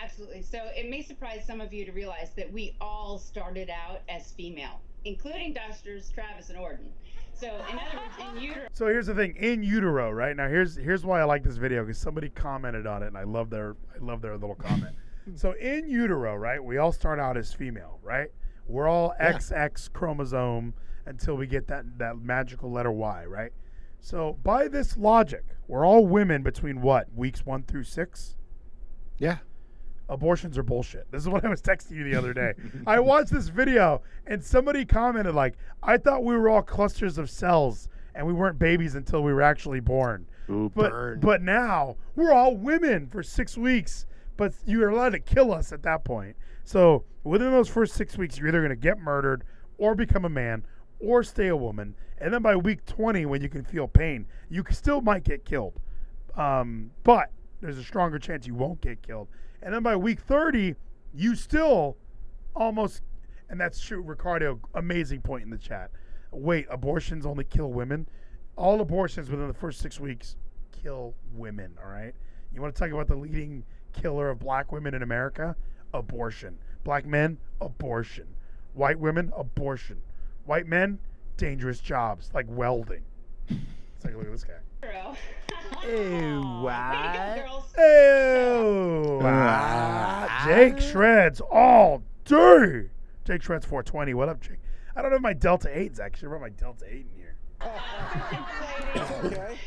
Absolutely. 0.00 0.42
So 0.42 0.58
it 0.76 0.88
may 0.88 1.02
surprise 1.02 1.42
some 1.46 1.60
of 1.60 1.72
you 1.72 1.84
to 1.84 1.92
realize 1.92 2.30
that 2.36 2.52
we 2.52 2.76
all 2.80 3.18
started 3.18 3.68
out 3.68 4.00
as 4.08 4.30
female, 4.32 4.80
including 5.08 5.54
Doctors 5.54 6.10
Travis 6.14 6.50
and 6.50 6.58
Orton. 6.58 6.92
So, 7.32 7.46
in 7.46 7.78
other 7.78 7.98
words, 7.98 8.36
in 8.36 8.42
utero. 8.42 8.66
So 8.72 8.86
here's 8.86 9.06
the 9.06 9.14
thing: 9.14 9.36
in 9.36 9.62
utero, 9.62 10.10
right 10.10 10.36
now. 10.36 10.48
Here's 10.48 10.76
here's 10.76 11.04
why 11.04 11.20
I 11.20 11.24
like 11.24 11.42
this 11.44 11.56
video 11.56 11.84
because 11.84 11.98
somebody 11.98 12.28
commented 12.30 12.86
on 12.86 13.02
it, 13.02 13.06
and 13.06 13.16
I 13.16 13.24
love 13.24 13.48
their 13.48 13.76
I 13.94 14.04
love 14.04 14.20
their 14.20 14.36
little 14.36 14.56
comment. 14.56 14.94
so 15.36 15.52
in 15.52 15.88
utero, 15.88 16.34
right, 16.34 16.62
we 16.62 16.78
all 16.78 16.92
start 16.92 17.18
out 17.20 17.36
as 17.36 17.52
female, 17.52 18.00
right? 18.02 18.28
We're 18.66 18.88
all 18.88 19.14
XX 19.20 19.92
chromosome 19.92 20.74
until 21.06 21.36
we 21.36 21.46
get 21.46 21.68
that 21.68 21.98
that 21.98 22.18
magical 22.18 22.72
letter 22.72 22.92
Y, 22.92 23.24
right? 23.24 23.52
So 24.00 24.36
by 24.42 24.68
this 24.68 24.96
logic, 24.96 25.44
we're 25.68 25.86
all 25.86 26.06
women 26.06 26.42
between 26.42 26.80
what 26.80 27.12
weeks 27.14 27.46
one 27.46 27.62
through 27.62 27.84
six. 27.84 28.36
Yeah. 29.18 29.38
Abortions 30.08 30.56
are 30.56 30.62
bullshit. 30.62 31.10
This 31.10 31.22
is 31.22 31.28
what 31.28 31.44
I 31.44 31.48
was 31.48 31.60
texting 31.60 31.92
you 31.96 32.04
the 32.04 32.14
other 32.14 32.32
day. 32.32 32.54
I 32.86 32.98
watched 33.00 33.30
this 33.30 33.48
video 33.48 34.02
and 34.26 34.42
somebody 34.42 34.84
commented 34.84 35.34
like, 35.34 35.54
"I 35.82 35.98
thought 35.98 36.24
we 36.24 36.36
were 36.36 36.48
all 36.48 36.62
clusters 36.62 37.18
of 37.18 37.28
cells 37.28 37.88
and 38.14 38.26
we 38.26 38.32
weren't 38.32 38.58
babies 38.58 38.94
until 38.94 39.22
we 39.22 39.32
were 39.32 39.42
actually 39.42 39.80
born." 39.80 40.26
Ooh, 40.50 40.72
but 40.74 40.90
burn. 40.90 41.20
but 41.20 41.42
now 41.42 41.96
we're 42.16 42.32
all 42.32 42.56
women 42.56 43.06
for 43.06 43.22
six 43.22 43.56
weeks. 43.58 44.06
But 44.38 44.54
you're 44.64 44.88
allowed 44.90 45.10
to 45.10 45.18
kill 45.18 45.52
us 45.52 45.72
at 45.72 45.82
that 45.82 46.04
point. 46.04 46.36
So 46.64 47.04
within 47.24 47.50
those 47.50 47.68
first 47.68 47.94
six 47.94 48.16
weeks, 48.16 48.38
you're 48.38 48.48
either 48.48 48.60
going 48.60 48.70
to 48.70 48.76
get 48.76 48.98
murdered 49.00 49.42
or 49.78 49.94
become 49.96 50.24
a 50.24 50.28
man 50.28 50.64
or 51.00 51.22
stay 51.24 51.48
a 51.48 51.56
woman. 51.56 51.96
And 52.18 52.32
then 52.32 52.42
by 52.42 52.54
week 52.54 52.86
20, 52.86 53.26
when 53.26 53.42
you 53.42 53.48
can 53.48 53.64
feel 53.64 53.88
pain, 53.88 54.26
you 54.48 54.64
still 54.70 55.00
might 55.00 55.24
get 55.24 55.44
killed. 55.44 55.80
Um, 56.36 56.92
but 57.02 57.30
there's 57.60 57.78
a 57.78 57.82
stronger 57.84 58.18
chance 58.18 58.46
you 58.46 58.54
won't 58.54 58.80
get 58.80 59.02
killed. 59.02 59.28
And 59.62 59.74
then 59.74 59.82
by 59.82 59.96
week 59.96 60.20
30, 60.20 60.74
you 61.14 61.34
still 61.34 61.96
almost, 62.54 63.02
and 63.48 63.60
that's 63.60 63.80
true, 63.80 64.02
Ricardo, 64.02 64.60
amazing 64.74 65.20
point 65.22 65.44
in 65.44 65.50
the 65.50 65.58
chat. 65.58 65.90
Wait, 66.30 66.66
abortions 66.70 67.26
only 67.26 67.44
kill 67.44 67.72
women? 67.72 68.08
All 68.56 68.80
abortions 68.80 69.30
within 69.30 69.48
the 69.48 69.54
first 69.54 69.80
six 69.80 69.98
weeks 69.98 70.36
kill 70.70 71.14
women, 71.34 71.76
all 71.82 71.90
right? 71.90 72.14
You 72.52 72.60
want 72.60 72.74
to 72.74 72.78
talk 72.78 72.90
about 72.90 73.08
the 73.08 73.16
leading 73.16 73.64
killer 73.92 74.30
of 74.30 74.38
black 74.38 74.72
women 74.72 74.94
in 74.94 75.02
America? 75.02 75.56
Abortion. 75.92 76.58
Black 76.84 77.06
men, 77.06 77.38
abortion. 77.60 78.26
White 78.74 78.98
women, 78.98 79.32
abortion. 79.36 80.00
White 80.44 80.66
men, 80.66 80.98
dangerous 81.36 81.80
jobs 81.80 82.30
like 82.34 82.46
welding. 82.48 83.02
Let's 83.98 84.04
take 84.06 84.14
a 84.14 84.18
look 84.18 84.26
at 84.26 84.32
this 84.32 84.44
guy. 84.44 84.54
Ew, 85.88 86.40
what? 86.62 87.62
Ew. 87.78 89.20
Ah, 89.24 90.44
Jake 90.46 90.80
Shreds 90.80 91.40
all 91.40 92.04
day. 92.24 92.90
Jake 93.24 93.42
Shreds 93.42 93.66
420. 93.66 94.14
What 94.14 94.28
up, 94.28 94.40
Jake? 94.40 94.60
I 94.94 95.02
don't 95.02 95.10
have 95.10 95.20
my 95.20 95.32
Delta 95.32 95.68
Eight, 95.76 95.94
8s 95.94 96.00
actually. 96.00 96.26
I 96.26 96.30
brought 96.30 96.42
my 96.42 96.48
Delta 96.50 96.84
8 96.88 96.92
in 96.92 97.08
here. 97.16 97.34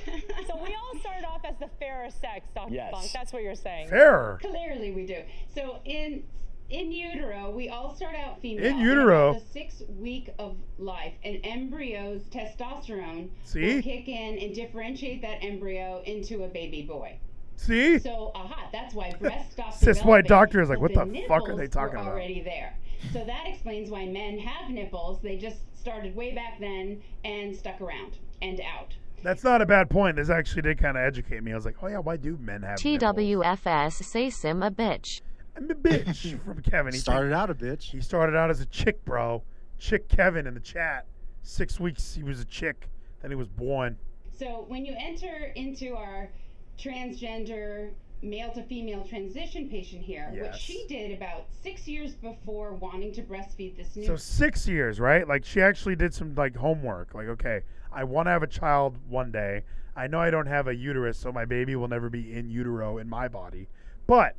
So 0.48 0.56
we 0.64 0.76
all 0.76 1.00
start 1.00 1.26
off 1.26 1.42
as 1.44 1.58
the 1.60 1.70
fairer 1.80 2.10
sex, 2.10 2.48
Dr. 2.56 2.74
Yes. 2.74 2.92
Funk. 2.92 3.12
That's 3.14 3.34
what 3.34 3.44
you're 3.44 3.54
saying. 3.56 3.90
Fairer? 3.90 4.40
Clearly, 4.42 4.92
we 4.92 5.06
do. 5.06 5.24
So 5.54 5.80
in 5.84 6.24
in 6.72 6.92
utero, 6.92 7.52
we 7.52 7.70
all 7.70 7.94
start 7.94 8.16
out 8.16 8.42
female. 8.42 8.66
In 8.66 8.80
utero? 8.80 9.34
The 9.34 9.40
sixth 9.52 9.84
week 10.00 10.30
of 10.40 10.56
life, 10.80 11.14
an 11.24 11.36
embryo's 11.44 12.24
testosterone 12.24 13.30
See? 13.44 13.76
will 13.76 13.82
kick 13.82 14.08
in 14.08 14.38
and 14.40 14.56
differentiate 14.56 15.22
that 15.22 15.44
embryo 15.44 16.02
into 16.06 16.44
a 16.44 16.48
baby 16.48 16.82
boy. 16.82 17.18
See? 17.58 18.00
So, 18.00 18.32
aha, 18.34 18.70
that's 18.72 18.96
why 18.96 19.14
breasts 19.20 19.52
stop 19.54 19.74
Cis 19.74 20.02
white 20.04 20.24
developing, 20.24 20.30
doctor 20.30 20.62
is 20.62 20.70
like, 20.70 20.80
what 20.80 20.94
the 20.94 21.26
fuck 21.28 21.48
are 21.48 21.56
they 21.56 21.68
talking 21.68 21.98
were 21.98 22.02
about? 22.02 22.14
Already 22.14 22.42
there. 22.42 22.74
So 23.14 23.24
that 23.26 23.46
explains 23.48 23.90
why 23.90 24.06
men 24.06 24.40
have 24.40 24.70
nipples. 24.70 25.20
They 25.22 25.38
just 25.38 25.58
started 25.78 26.16
way 26.16 26.34
back 26.34 26.60
then 26.60 27.02
and 27.26 27.56
stuck 27.56 27.82
around 27.82 28.18
and 28.42 28.62
out. 28.62 28.96
That's 29.24 29.44
not 29.44 29.62
a 29.62 29.66
bad 29.66 29.90
point. 29.90 30.16
This 30.16 30.30
actually 30.30 30.64
did 30.64 30.80
kind 30.80 30.98
of 30.98 31.04
educate 31.04 31.44
me. 31.44 31.52
I 31.52 31.56
was 31.56 31.66
like, 31.66 31.76
oh 31.84 31.88
yeah, 31.88 32.00
why 32.00 32.18
do 32.18 32.38
men 32.42 32.64
have 32.64 32.84
nipples? 32.84 33.16
TWFS 33.16 34.04
say 34.04 34.30
sim 34.30 34.64
a 34.64 34.72
bitch. 34.72 35.22
I'm 35.56 35.70
a 35.70 35.76
bitch 35.76 36.39
from 36.45 36.62
Kevin. 36.62 36.93
He 36.93 36.99
Started 36.99 37.34
out 37.34 37.49
a 37.49 37.56
bitch. 37.56 37.84
He 37.84 38.02
started 38.02 38.36
out 38.36 38.49
as 38.49 38.62
a 38.62 38.66
chick, 38.66 39.04
bro. 39.06 39.43
Chick 39.78 40.08
Kevin 40.10 40.47
in 40.47 40.54
the 40.54 40.60
chat. 40.60 41.06
Six 41.43 41.80
weeks 41.80 42.14
he 42.14 42.24
was 42.24 42.39
a 42.39 42.45
chick. 42.45 42.88
Then 43.22 43.32
he 43.32 43.36
was 43.36 43.47
born. 43.47 43.97
So 44.38 44.66
when 44.68 44.86
you 44.86 44.95
enter 44.97 45.52
into 45.56 45.95
our 45.95 46.30
transgender 46.78 47.91
male 48.24 48.52
to 48.54 48.64
female 48.64 49.04
transition 49.04 49.68
patient 49.70 50.04
here, 50.04 50.32
what 50.36 50.56
she 50.56 50.86
did 50.88 51.12
about 51.12 51.47
six 51.64 51.88
years 51.88 52.14
before 52.14 52.74
wanting 52.74 53.12
to 53.14 53.22
breastfeed 53.24 53.76
this 53.76 53.95
new 53.95 54.06
So 54.06 54.16
six 54.16 54.68
years, 54.68 54.99
right? 54.99 55.28
Like 55.28 55.43
she 55.45 55.62
actually 55.62 55.95
did 55.95 56.14
some 56.14 56.36
like 56.36 56.56
homework. 56.56 57.14
Like, 57.14 57.28
okay, 57.28 57.62
I 57.91 58.04
want 58.04 58.28
to 58.28 58.32
have 58.32 58.43
a 58.43 58.47
child 58.47 58.97
one 59.10 59.32
day. 59.32 59.64
I 59.95 60.08
know 60.08 60.20
I 60.20 60.30
don't 60.30 60.47
have 60.47 60.68
a 60.68 60.76
uterus, 60.76 61.18
so 61.18 61.32
my 61.32 61.45
baby 61.45 61.76
will 61.76 61.88
never 61.88 62.10
be 62.10 62.34
in 62.34 62.49
utero 62.49 62.97
in 62.97 63.10
my 63.10 63.28
body. 63.28 63.68
But 64.08 64.36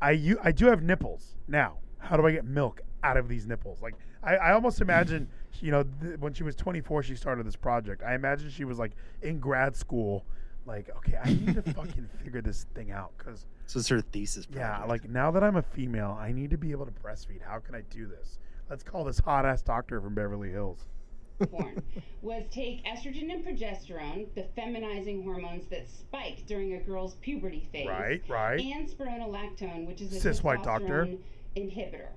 I 0.00 0.10
u- 0.12 0.38
I 0.42 0.52
do 0.52 0.66
have 0.66 0.82
nipples. 0.82 1.36
Now, 1.48 1.78
how 1.98 2.16
do 2.16 2.26
I 2.26 2.32
get 2.32 2.44
milk 2.44 2.80
out 3.02 3.16
of 3.16 3.28
these 3.28 3.46
nipples? 3.46 3.80
Like, 3.82 3.94
I, 4.22 4.36
I 4.36 4.52
almost 4.52 4.80
imagine, 4.80 5.28
you 5.60 5.70
know, 5.70 5.84
th- 6.02 6.18
when 6.18 6.32
she 6.34 6.42
was 6.42 6.54
24, 6.56 7.02
she 7.04 7.14
started 7.16 7.46
this 7.46 7.56
project. 7.56 8.02
I 8.02 8.14
imagine 8.14 8.50
she 8.50 8.64
was 8.64 8.78
like 8.78 8.92
in 9.22 9.38
grad 9.38 9.76
school, 9.76 10.24
like, 10.66 10.90
okay, 10.98 11.16
I 11.22 11.28
need 11.30 11.54
to 11.54 11.62
fucking 11.74 12.08
figure 12.22 12.42
this 12.42 12.66
thing 12.74 12.90
out 12.90 13.12
because 13.16 13.46
This 13.64 13.76
is 13.76 13.88
her 13.88 14.00
thesis. 14.00 14.46
yeah, 14.52 14.84
like 14.84 15.08
now 15.08 15.30
that 15.30 15.42
I'm 15.44 15.56
a 15.56 15.62
female, 15.62 16.16
I 16.20 16.32
need 16.32 16.50
to 16.50 16.58
be 16.58 16.72
able 16.72 16.86
to 16.86 16.92
breastfeed. 16.92 17.42
How 17.42 17.58
can 17.58 17.74
I 17.74 17.82
do 17.90 18.06
this? 18.06 18.38
Let's 18.68 18.82
call 18.82 19.04
this 19.04 19.20
hot 19.20 19.46
ass 19.46 19.62
doctor 19.62 20.00
from 20.00 20.14
Beverly 20.14 20.50
Hills. 20.50 20.88
Born 21.44 21.82
was 22.22 22.44
take 22.50 22.84
estrogen 22.84 23.30
and 23.32 23.44
progesterone, 23.44 24.26
the 24.34 24.46
feminizing 24.56 25.22
hormones 25.22 25.66
that 25.68 25.88
spike 25.88 26.44
during 26.46 26.74
a 26.74 26.80
girl's 26.80 27.14
puberty 27.16 27.68
phase. 27.72 27.86
Right, 27.86 28.22
right. 28.28 28.60
And 28.60 28.88
spironolactone, 28.88 29.86
which 29.86 30.00
is 30.00 30.12
a 30.14 30.20
Cis 30.20 30.42
white 30.42 30.62
doctor. 30.62 31.08
inhibitor. 31.56 32.08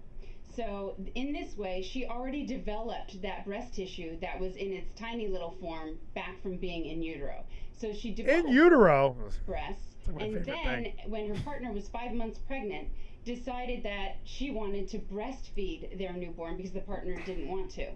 So 0.55 0.95
in 1.15 1.31
this 1.31 1.55
way, 1.57 1.81
she 1.81 2.05
already 2.05 2.45
developed 2.45 3.21
that 3.21 3.45
breast 3.45 3.75
tissue 3.75 4.19
that 4.19 4.39
was 4.39 4.55
in 4.55 4.73
its 4.73 4.91
tiny 4.99 5.27
little 5.27 5.55
form 5.61 5.97
back 6.15 6.41
from 6.41 6.57
being 6.57 6.85
in 6.85 7.01
utero. 7.01 7.43
So 7.77 7.93
she 7.93 8.11
developed 8.11 8.49
In 8.49 8.53
utero. 8.53 9.15
breasts, 9.45 9.95
and 10.19 10.35
then 10.35 10.43
thing. 10.43 10.93
when 11.07 11.33
her 11.33 11.41
partner 11.43 11.71
was 11.71 11.87
five 11.87 12.13
months 12.13 12.39
pregnant, 12.39 12.89
decided 13.25 13.83
that 13.83 14.17
she 14.23 14.49
wanted 14.51 14.89
to 14.89 14.97
breastfeed 14.99 15.97
their 15.97 16.13
newborn 16.13 16.57
because 16.57 16.71
the 16.71 16.81
partner 16.81 17.15
didn't 17.25 17.47
want 17.47 17.69
to. 17.71 17.91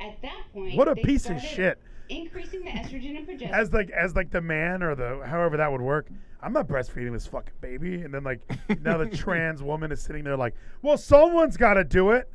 At 0.00 0.20
that 0.22 0.44
point, 0.52 0.76
What 0.76 0.88
a 0.88 0.94
they 0.94 1.02
piece 1.02 1.28
of 1.28 1.40
shit. 1.40 1.78
Increasing 2.08 2.64
the 2.64 2.70
estrogen 2.70 3.16
and 3.16 3.26
progesterone. 3.26 3.50
As 3.52 3.72
like 3.72 3.90
as 3.90 4.14
like 4.14 4.30
the 4.30 4.40
man 4.40 4.82
or 4.82 4.94
the 4.94 5.22
however 5.26 5.56
that 5.56 5.70
would 5.70 5.80
work. 5.80 6.08
I'm 6.42 6.52
not 6.52 6.68
breastfeeding 6.68 7.12
this 7.12 7.26
fucking 7.26 7.54
baby. 7.62 8.02
And 8.02 8.12
then 8.12 8.22
like 8.22 8.40
now 8.82 8.98
the 8.98 9.06
trans 9.16 9.62
woman 9.62 9.90
is 9.90 10.02
sitting 10.02 10.24
there 10.24 10.36
like, 10.36 10.54
well, 10.82 10.98
someone's 10.98 11.56
got 11.56 11.74
to 11.74 11.84
do 11.84 12.10
it. 12.10 12.28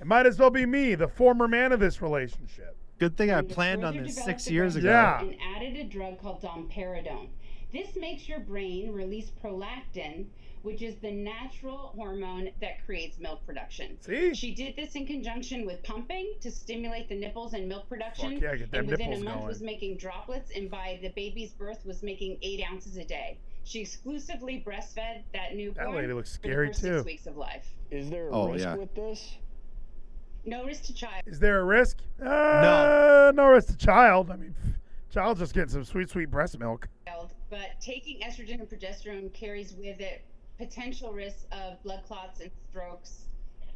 It 0.00 0.06
might 0.06 0.26
as 0.26 0.38
well 0.38 0.50
be 0.50 0.66
me, 0.66 0.94
the 0.94 1.08
former 1.08 1.46
man 1.46 1.72
of 1.72 1.78
this 1.78 2.02
relationship. 2.02 2.76
Good 2.98 3.16
thing 3.16 3.30
I 3.30 3.38
and 3.38 3.48
to 3.48 3.54
planned 3.54 3.84
on 3.84 3.96
this 3.96 4.16
six 4.16 4.50
years 4.50 4.76
ago. 4.76 4.88
Yeah. 4.88 5.20
And 5.20 5.36
added 5.56 5.76
a 5.76 5.84
drug 5.84 6.20
called 6.20 6.40
domperidone. 6.42 7.28
This 7.72 7.96
makes 7.96 8.28
your 8.28 8.40
brain 8.40 8.92
release 8.92 9.30
prolactin, 9.42 10.26
which 10.62 10.82
is 10.82 10.94
the 10.96 11.10
natural 11.10 11.92
hormone 11.96 12.50
that 12.60 12.84
creates 12.86 13.18
milk 13.18 13.44
production. 13.46 13.96
See? 14.00 14.34
She 14.34 14.54
did 14.54 14.76
this 14.76 14.94
in 14.94 15.06
conjunction 15.06 15.66
with 15.66 15.82
pumping 15.82 16.32
to 16.40 16.50
stimulate 16.50 17.08
the 17.08 17.16
nipples 17.16 17.52
and 17.54 17.68
milk 17.68 17.88
production. 17.88 18.34
Fuck 18.34 18.42
yeah, 18.42 18.56
get 18.56 18.70
them 18.70 18.80
and 18.80 18.90
within 18.90 19.12
a 19.12 19.18
month 19.20 19.36
going. 19.38 19.46
was 19.46 19.60
making 19.62 19.96
droplets, 19.96 20.50
and 20.54 20.70
by 20.70 20.98
the 21.02 21.08
baby's 21.10 21.50
birth 21.52 21.84
was 21.84 22.02
making 22.02 22.38
eight 22.42 22.62
ounces 22.70 22.96
a 22.96 23.04
day. 23.04 23.38
She 23.64 23.80
exclusively 23.80 24.62
breastfed 24.66 25.22
that 25.34 25.54
newborn. 25.54 25.90
That 25.92 25.96
lady 25.96 26.12
looks 26.12 26.36
for 26.36 26.42
the 26.42 26.48
scary, 26.48 26.66
first 26.68 26.80
too. 26.80 26.94
Six 26.96 27.04
weeks 27.06 27.26
of 27.26 27.36
life. 27.36 27.66
Is 27.90 28.10
there 28.10 28.28
a 28.28 28.32
Oh, 28.32 28.48
risk 28.52 28.64
yeah. 28.64 28.74
with 28.76 28.94
this? 28.94 29.36
No 30.44 30.64
risk 30.64 30.84
to 30.84 30.94
child. 30.94 31.22
Is 31.26 31.38
there 31.38 31.60
a 31.60 31.64
risk? 31.64 31.98
Uh, 32.20 32.24
no. 32.24 33.30
No 33.34 33.46
risk 33.52 33.68
to 33.68 33.76
child. 33.76 34.30
I 34.30 34.36
mean, 34.36 34.54
child's 35.12 35.38
just 35.40 35.54
getting 35.54 35.68
some 35.70 35.84
sweet, 35.84 36.10
sweet 36.10 36.30
breast 36.30 36.58
milk. 36.58 36.88
but 37.50 37.80
taking 37.80 38.18
estrogen 38.20 38.58
and 38.60 38.68
progesterone 38.68 39.32
carries 39.32 39.74
with 39.74 40.00
it 40.00 40.24
potential 40.58 41.12
risks 41.12 41.46
of 41.52 41.82
blood 41.82 42.02
clots 42.06 42.40
and 42.40 42.50
strokes, 42.70 43.26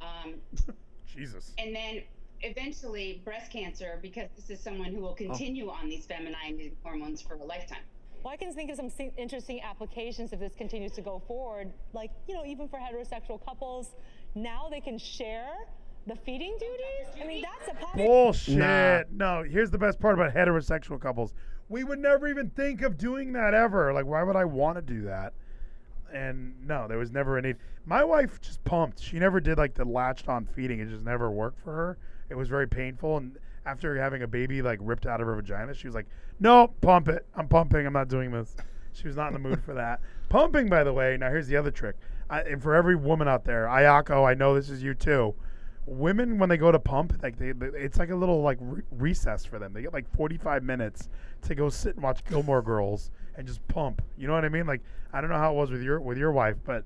um, 0.01 0.35
Jesus. 1.07 1.53
and 1.59 1.75
then 1.75 2.03
eventually 2.43 3.23
breast 3.25 3.51
cancer 3.51 3.99
because 4.03 4.29
this 4.37 4.51
is 4.51 4.61
someone 4.61 4.93
who 4.93 5.01
will 5.01 5.15
continue 5.15 5.71
on 5.71 5.89
these 5.89 6.07
feminine 6.07 6.73
hormones 6.83 7.23
for 7.23 7.35
a 7.35 7.45
lifetime. 7.45 7.79
Well, 8.23 8.33
I 8.33 8.37
can 8.37 8.53
think 8.53 8.71
of 8.71 8.77
some 8.77 8.91
interesting 9.17 9.61
applications 9.63 10.33
if 10.33 10.41
this 10.41 10.55
continues 10.55 10.93
to 10.93 11.01
go 11.01 11.23
forward. 11.29 11.73
Like, 11.93 12.11
you 12.27 12.35
know, 12.35 12.45
even 12.45 12.69
for 12.69 12.79
heterosexual 12.79 13.45
couples, 13.45 13.93
now 14.35 14.69
they 14.71 14.81
can 14.81 14.99
share 14.99 15.55
the 16.07 16.17
feeding 16.17 16.57
duties. 16.59 17.23
I 17.23 17.27
mean, 17.27 17.43
that's 17.43 17.71
a 17.71 17.75
possibility. 17.75 18.09
Bullshit. 18.09 18.59
Nah. 18.59 19.03
No, 19.13 19.43
here's 19.43 19.71
the 19.71 19.79
best 19.79 20.01
part 20.01 20.15
about 20.15 20.35
heterosexual 20.35 21.01
couples. 21.01 21.35
We 21.69 21.85
would 21.85 21.99
never 21.99 22.29
even 22.29 22.51
think 22.51 22.83
of 22.83 22.97
doing 22.97 23.33
that 23.33 23.55
ever. 23.55 23.93
Like, 23.93 24.07
why 24.07 24.23
would 24.23 24.37
I 24.37 24.45
want 24.45 24.77
to 24.77 24.83
do 24.83 25.03
that? 25.03 25.33
And 26.17 26.55
no, 26.67 26.89
there 26.89 26.99
was 26.99 27.11
never 27.11 27.37
any. 27.37 27.55
My 27.85 28.03
wife 28.03 28.41
just 28.41 28.65
pumped. 28.65 29.01
She 29.01 29.19
never 29.19 29.39
did 29.39 29.59
like 29.59 29.75
the 29.75 29.85
latched 29.85 30.29
on 30.29 30.47
feeding. 30.47 30.81
It 30.81 30.89
just 30.89 31.05
never 31.05 31.31
worked 31.31 31.61
for 31.61 31.73
her. 31.73 31.99
It 32.31 32.35
was 32.35 32.49
very 32.49 32.67
painful. 32.67 33.19
And 33.19 33.39
after 33.67 33.97
having 34.01 34.23
a 34.23 34.27
baby 34.27 34.63
like 34.63 34.79
ripped 34.83 35.07
out 35.07 35.21
of 35.21 35.27
her 35.27 35.35
vagina, 35.35 35.75
she 35.75 35.87
was 35.87 35.95
like, 35.95 36.07
no, 36.41 36.69
pump 36.81 37.09
it. 37.09 37.27
I'm 37.37 37.49
pumping. 37.49 37.87
I'm 37.87 37.93
not 37.93 38.09
doing 38.09 38.31
this. 38.31 38.57
She 38.93 39.07
was 39.07 39.17
not 39.17 39.29
in 39.29 39.35
the 39.35 39.49
mood 39.49 39.63
for 39.63 39.75
that. 39.75 40.01
Pumping, 40.31 40.69
by 40.69 40.83
the 40.83 40.93
way, 40.93 41.19
now 41.21 41.29
here's 41.29 41.47
the 41.47 41.57
other 41.57 41.71
trick. 41.71 41.97
I, 42.31 42.41
and 42.41 42.63
for 42.63 42.75
every 42.75 42.97
woman 42.97 43.29
out 43.29 43.45
there, 43.45 43.67
Ayako, 43.67 44.27
I 44.27 44.33
know 44.33 44.55
this 44.55 44.71
is 44.71 44.83
you 44.83 44.95
too 44.95 45.35
women 45.87 46.39
when 46.39 46.49
they 46.49 46.57
go 46.57 46.73
to 46.73 46.79
pump 46.81 47.13
like 47.23 47.39
they, 47.39 47.53
it's 47.79 47.99
like 47.99 48.11
a 48.11 48.15
little 48.17 48.43
like 48.43 48.59
re- 48.61 48.83
recess 48.91 49.45
for 49.45 49.61
them 49.61 49.73
they 49.73 49.83
get 49.83 49.93
like 49.93 50.09
45 50.17 50.65
minutes 50.65 51.09
to 51.43 51.55
go 51.55 51.69
sit 51.69 51.95
and 51.95 52.03
watch 52.03 52.25
gilmore 52.25 52.61
girls 52.61 53.13
and 53.37 53.47
just 53.47 53.67
pump. 53.69 54.03
You 54.17 54.27
know 54.27 54.33
what 54.35 54.45
i 54.45 54.49
mean? 54.49 54.67
Like 54.67 54.83
i 55.13 55.21
don't 55.21 55.31
know 55.31 55.39
how 55.39 55.53
it 55.53 55.57
was 55.57 55.71
with 55.71 55.83
your 55.83 56.01
with 56.01 56.19
your 56.19 56.33
wife 56.33 56.57
but 56.65 56.85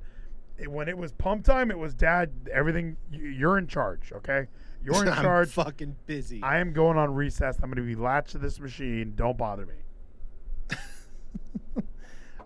it, 0.59 0.71
when 0.71 0.89
it 0.89 0.97
was 0.99 1.13
pump 1.13 1.45
time 1.45 1.71
it 1.71 1.79
was 1.79 1.95
dad 1.95 2.31
everything 2.53 2.97
you- 3.11 3.29
you're 3.29 3.59
in 3.59 3.67
charge 3.67 4.13
okay? 4.13 4.47
You're 4.83 5.03
in 5.03 5.09
I'm 5.13 5.23
charge. 5.23 5.51
fucking 5.51 5.97
busy. 6.07 6.43
i 6.43 6.59
am 6.59 6.73
going 6.73 6.97
on 6.97 7.13
recess. 7.15 7.57
I'm 7.63 7.71
going 7.71 7.77
to 7.77 7.83
be 7.83 7.95
latched 8.01 8.31
to 8.31 8.39
this 8.39 8.59
machine. 8.59 9.13
Don't 9.15 9.37
bother 9.37 9.67
me. 9.67 9.75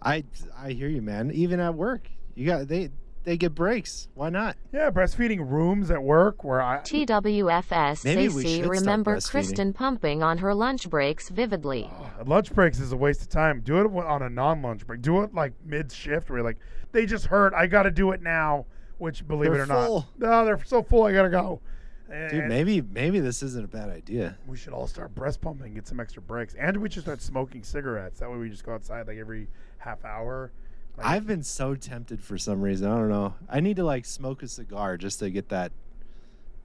I 0.03 0.25
I 0.57 0.73
hear 0.73 0.89
you, 0.89 1.01
man. 1.01 1.31
Even 1.33 1.61
at 1.61 1.75
work, 1.75 2.11
you 2.35 2.47
got 2.47 2.69
they 2.69 2.91
they 3.25 3.37
get 3.37 3.55
breaks. 3.55 4.09
Why 4.15 4.31
not? 4.31 4.57
Yeah, 4.73 4.91
breastfeeding 4.91 5.51
rooms 5.51 5.91
at 5.91 6.03
work 6.03 6.45
where 6.45 6.63
I 6.63 6.79
TWFS 6.79 8.05
Maybe 8.05 8.29
we 8.29 8.41
Stacey 8.43 8.57
should 8.57 8.65
start 8.65 8.79
remember 8.79 9.17
breastfeeding. 9.17 9.31
Kristen 9.31 9.73
pumping 9.73 10.23
on 10.23 10.39
her 10.39 10.55
lunch 10.55 10.89
breaks 10.89 11.29
vividly. 11.31 11.91
Oh, 11.91 12.11
lunch 12.27 12.53
breaks 12.55 12.79
is 12.81 12.93
a 12.93 12.97
waste 12.97 13.23
of 13.23 13.29
time. 13.29 13.61
Do 13.61 13.81
it 13.81 13.87
on 14.05 14.23
a 14.23 14.31
non-lunch 14.31 14.87
break. 14.87 15.03
Do 15.03 15.23
it 15.23 15.35
like 15.35 15.53
mid-shift 15.65 16.29
where 16.31 16.39
you're 16.39 16.45
like 16.45 16.59
they 16.93 17.07
just 17.07 17.27
hurt. 17.27 17.53
I 17.55 17.67
got 17.67 17.83
to 17.85 17.91
do 17.91 18.13
it 18.13 18.23
now. 18.23 18.67
Which, 18.99 19.27
believe 19.27 19.51
They're 19.51 19.63
it 19.63 19.71
or 19.71 19.87
full. 19.87 20.07
not, 20.19 20.31
no, 20.31 20.45
they're 20.45 20.65
so 20.65 20.83
full. 20.83 21.03
I 21.03 21.13
gotta 21.13 21.29
go. 21.29 21.61
Dude, 22.09 22.33
And 22.35 22.49
maybe 22.49 22.81
maybe 22.81 23.19
this 23.19 23.43
isn't 23.43 23.65
a 23.65 23.69
bad 23.69 23.89
idea. 23.89 24.39
we 24.47 24.57
should 24.57 24.73
all 24.73 24.87
start 24.87 25.15
breast 25.15 25.41
pumping, 25.41 25.75
get 25.75 25.89
some 25.89 25.99
extra 25.99 26.23
breaks, 26.23 26.55
and 26.55 26.77
we 26.77 26.89
should 26.89 27.03
start 27.03 27.21
smoking 27.21 27.65
cigarettes. 27.65 28.21
That 28.21 28.31
way, 28.31 28.37
we 28.37 28.49
just 28.51 28.65
go 28.65 28.73
outside 28.75 29.09
like 29.09 29.17
every 29.19 29.49
half 29.79 30.05
hour. 30.05 30.53
Like, 30.97 31.07
I've 31.07 31.27
been 31.27 31.43
so 31.43 31.75
tempted 31.75 32.23
for 32.23 32.39
some 32.39 32.63
reason. 32.63 32.91
I 32.91 32.97
don't 32.97 33.09
know. 33.09 33.35
I 33.49 33.61
need 33.61 33.77
to 33.77 33.85
like 33.85 34.05
smoke 34.05 34.43
a 34.43 34.49
cigar 34.49 34.97
just 34.97 35.19
to 35.21 35.31
get 35.31 35.49
that 35.49 35.73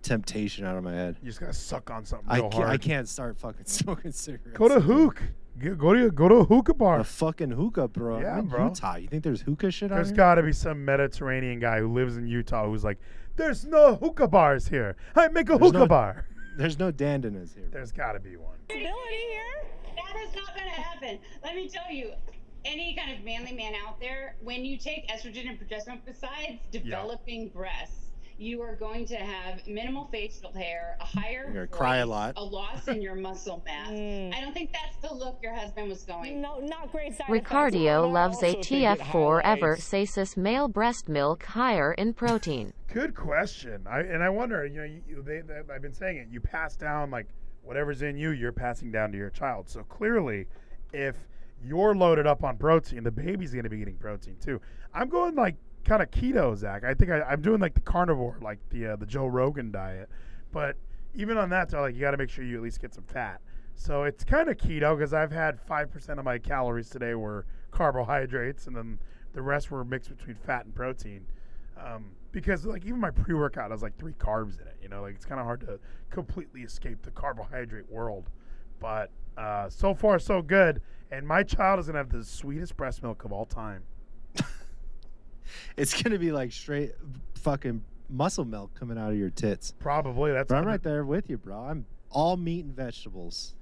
temptation 0.01 0.65
out 0.65 0.77
of 0.77 0.83
my 0.83 0.93
head. 0.93 1.17
you 1.21 1.27
just 1.27 1.39
gotta 1.39 1.53
suck 1.53 1.89
on 1.91 2.05
something 2.05 2.29
I 2.29 2.35
real 2.35 2.43
can't, 2.49 2.53
hard. 2.53 2.69
I 2.69 2.77
can't 2.77 3.07
start 3.07 3.37
fucking 3.37 3.65
smoking 3.65 4.11
cigarettes. 4.11 4.57
Go 4.57 4.67
to 4.67 4.79
hook. 4.79 5.21
Go 5.59 5.75
go 5.75 5.93
to 5.93 6.09
go 6.11 6.29
to 6.29 6.35
a 6.35 6.43
hookah 6.45 6.75
bar. 6.75 6.99
A 6.99 7.03
fucking 7.03 7.51
hookah, 7.51 7.89
bro. 7.89 8.21
Yeah, 8.21 8.33
I'm 8.33 8.39
in 8.39 8.47
bro. 8.47 8.67
Utah. 8.67 8.95
You 8.95 9.07
think 9.07 9.23
there's 9.23 9.41
hookah 9.41 9.71
shit 9.71 9.91
out 9.91 9.95
There's 9.95 10.09
here? 10.09 10.15
got 10.17 10.35
to 10.35 10.43
be 10.43 10.53
some 10.53 10.85
Mediterranean 10.85 11.59
guy 11.59 11.79
who 11.79 11.91
lives 11.91 12.15
in 12.15 12.27
Utah 12.27 12.65
who's 12.65 12.83
like, 12.85 12.97
"There's 13.35 13.65
no 13.65 13.95
hookah 13.95 14.29
bars 14.29 14.67
here. 14.69 14.95
I 15.15 15.27
make 15.27 15.49
a 15.49 15.57
There's 15.57 15.61
hookah 15.71 15.77
no- 15.79 15.87
bar." 15.87 16.25
There's 16.57 16.77
no 16.79 16.91
dandanas 16.91 17.55
here. 17.55 17.67
There's 17.71 17.91
got 17.93 18.13
to 18.13 18.19
be 18.19 18.35
one. 18.35 18.57
That 18.67 18.75
is 18.77 20.35
not 20.35 20.55
going 20.55 20.65
to 20.65 20.81
happen. 20.81 21.19
Let 21.43 21.55
me 21.55 21.69
tell 21.69 21.89
you, 21.91 22.11
any 22.65 22.95
kind 22.95 23.17
of 23.17 23.23
manly 23.23 23.53
man 23.53 23.73
out 23.87 23.99
there, 23.99 24.35
when 24.41 24.65
you 24.65 24.77
take 24.77 25.07
estrogen 25.09 25.47
and 25.49 25.59
progesterone, 25.59 25.99
besides 26.05 26.59
developing 26.71 27.49
breasts, 27.49 27.95
you 28.37 28.61
are 28.61 28.75
going 28.75 29.05
to 29.05 29.17
have 29.17 29.67
minimal 29.67 30.05
facial 30.13 30.53
hair, 30.53 30.95
a 31.01 31.03
higher 31.05 31.43
You're 31.53 31.65
gonna 31.65 31.67
cry 31.67 31.97
a 31.97 32.05
lot. 32.05 32.35
a 32.37 32.43
loss 32.43 32.87
in 32.87 33.01
your 33.01 33.15
muscle 33.15 33.61
mass. 33.65 33.89
Mm. 33.91 34.33
I 34.33 34.39
don't 34.39 34.53
think 34.53 34.71
that's 34.71 34.95
the 35.05 35.13
look 35.13 35.39
your 35.43 35.53
husband 35.53 35.89
was 35.89 36.03
going. 36.03 36.39
No, 36.41 36.59
not 36.59 36.89
great 36.93 37.17
side 37.17 37.27
Ricardio 37.27 38.09
loves 38.09 38.41
a 38.41 38.55
also 38.55 38.61
think 38.61 38.71
it 38.71 38.99
TF4 38.99 39.41
ever 39.43 39.75
highlights- 39.75 40.13
says 40.13 40.37
male 40.37 40.69
breast 40.69 41.09
milk 41.09 41.43
higher 41.43 41.91
in 41.93 42.13
protein. 42.13 42.71
Good 42.87 43.13
question. 43.13 43.85
I 43.89 43.99
and 43.99 44.23
I 44.23 44.29
wonder, 44.29 44.65
you 44.65 44.77
know, 44.77 44.83
you, 44.85 45.01
you- 45.05 45.21
they, 45.21 45.41
they, 45.41 45.59
I've 45.73 45.81
been 45.81 45.93
saying 45.93 46.15
it. 46.17 46.27
You 46.31 46.39
pass 46.39 46.77
down 46.77 47.11
like 47.11 47.27
whatever's 47.61 48.01
in 48.01 48.17
you, 48.17 48.29
you're 48.31 48.53
passing 48.53 48.89
down 48.89 49.11
to 49.11 49.17
your 49.17 49.29
child. 49.31 49.67
So 49.69 49.83
clearly, 49.83 50.45
if 50.93 51.17
you're 51.63 51.95
loaded 51.95 52.27
up 52.27 52.43
on 52.43 52.57
protein, 52.57 53.03
the 53.03 53.11
baby's 53.11 53.51
going 53.51 53.63
to 53.63 53.69
be 53.69 53.79
eating 53.79 53.97
protein 53.97 54.37
too. 54.41 54.59
I'm 54.93 55.09
going 55.09 55.35
like 55.35 55.55
kind 55.85 56.01
of 56.01 56.11
keto, 56.11 56.55
Zach. 56.55 56.83
I 56.83 56.93
think 56.93 57.11
I, 57.11 57.21
I'm 57.21 57.41
doing 57.41 57.59
like 57.59 57.73
the 57.73 57.81
carnivore, 57.81 58.37
like 58.41 58.59
the 58.69 58.93
uh, 58.93 58.95
the 58.95 59.05
Joe 59.05 59.27
Rogan 59.27 59.71
diet. 59.71 60.09
But 60.51 60.75
even 61.13 61.37
on 61.37 61.49
that, 61.49 61.69
they're 61.69 61.81
like 61.81 61.95
you 61.95 62.01
got 62.01 62.11
to 62.11 62.17
make 62.17 62.29
sure 62.29 62.43
you 62.43 62.57
at 62.57 62.63
least 62.63 62.81
get 62.81 62.93
some 62.93 63.03
fat. 63.05 63.41
So 63.75 64.03
it's 64.03 64.23
kind 64.23 64.49
of 64.49 64.57
keto 64.57 64.97
because 64.97 65.13
I've 65.13 65.31
had 65.31 65.59
five 65.61 65.91
percent 65.91 66.19
of 66.19 66.25
my 66.25 66.37
calories 66.37 66.89
today 66.89 67.15
were 67.15 67.45
carbohydrates, 67.71 68.67
and 68.67 68.75
then 68.75 68.99
the 69.33 69.41
rest 69.41 69.71
were 69.71 69.85
mixed 69.85 70.15
between 70.15 70.35
fat 70.35 70.65
and 70.65 70.75
protein. 70.75 71.25
Um, 71.77 72.11
because 72.31 72.65
like 72.65 72.85
even 72.85 72.99
my 72.99 73.11
pre-workout 73.11 73.71
has 73.71 73.81
like 73.81 73.97
three 73.97 74.13
carbs 74.13 74.61
in 74.61 74.67
it. 74.67 74.77
You 74.81 74.89
know, 74.89 75.01
like 75.01 75.15
it's 75.15 75.25
kind 75.25 75.39
of 75.39 75.45
hard 75.45 75.61
to 75.61 75.79
completely 76.09 76.61
escape 76.61 77.01
the 77.03 77.11
carbohydrate 77.11 77.89
world. 77.89 78.29
But 78.79 79.11
uh, 79.37 79.69
so 79.69 79.93
far 79.93 80.19
so 80.19 80.41
good. 80.41 80.81
And 81.11 81.27
my 81.27 81.43
child 81.43 81.79
is 81.79 81.87
gonna 81.87 81.97
have 81.97 82.11
the 82.11 82.23
sweetest 82.23 82.77
breast 82.77 83.01
milk 83.03 83.23
of 83.25 83.31
all 83.31 83.45
time. 83.45 83.83
It's 85.77 85.99
gonna 86.01 86.19
be 86.19 86.31
like 86.31 86.51
straight 86.51 86.93
fucking 87.35 87.83
muscle 88.09 88.45
milk 88.45 88.71
coming 88.75 88.97
out 88.97 89.11
of 89.11 89.17
your 89.17 89.29
tits. 89.29 89.73
Probably 89.79 90.31
that's. 90.31 90.49
But 90.49 90.57
I'm 90.57 90.65
right 90.65 90.81
there 90.81 91.03
with 91.05 91.29
you, 91.29 91.37
bro. 91.37 91.57
I'm 91.57 91.85
all 92.11 92.37
meat 92.37 92.65
and 92.65 92.75
vegetables. 92.75 93.55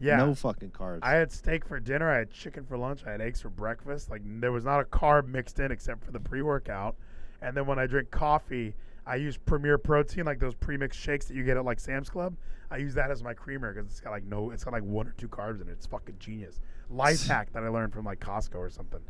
Yeah. 0.00 0.16
No 0.16 0.34
fucking 0.34 0.70
carbs. 0.70 1.00
I 1.02 1.12
had 1.12 1.30
steak 1.30 1.64
for 1.66 1.78
dinner. 1.80 2.10
I 2.10 2.18
had 2.18 2.30
chicken 2.30 2.64
for 2.64 2.76
lunch. 2.76 3.02
I 3.06 3.12
had 3.12 3.20
eggs 3.20 3.40
for 3.40 3.48
breakfast. 3.48 4.10
Like 4.10 4.22
there 4.24 4.52
was 4.52 4.64
not 4.64 4.80
a 4.80 4.84
carb 4.84 5.28
mixed 5.28 5.58
in 5.60 5.70
except 5.70 6.04
for 6.04 6.10
the 6.10 6.20
pre-workout. 6.20 6.96
And 7.40 7.56
then 7.56 7.66
when 7.66 7.78
I 7.78 7.86
drink 7.86 8.10
coffee, 8.10 8.74
I 9.06 9.16
use 9.16 9.36
Premier 9.36 9.76
Protein, 9.78 10.24
like 10.24 10.38
those 10.38 10.54
pre-mixed 10.54 10.98
shakes 10.98 11.26
that 11.26 11.34
you 11.34 11.44
get 11.44 11.56
at 11.56 11.64
like 11.64 11.78
Sam's 11.78 12.08
Club. 12.08 12.36
I 12.70 12.78
use 12.78 12.94
that 12.94 13.10
as 13.10 13.22
my 13.22 13.34
creamer 13.34 13.72
because 13.72 13.90
it's 13.90 14.00
got 14.00 14.10
like 14.10 14.24
no, 14.24 14.50
it's 14.50 14.64
got 14.64 14.72
like 14.72 14.82
one 14.82 15.06
or 15.06 15.14
two 15.18 15.28
carbs 15.28 15.60
in 15.60 15.68
it. 15.68 15.72
It's 15.72 15.86
fucking 15.86 16.16
genius. 16.18 16.60
Life 16.90 17.26
hack 17.28 17.52
that 17.52 17.62
I 17.62 17.68
learned 17.68 17.92
from 17.92 18.04
like 18.04 18.20
Costco 18.20 18.56
or 18.56 18.70
something. 18.70 19.00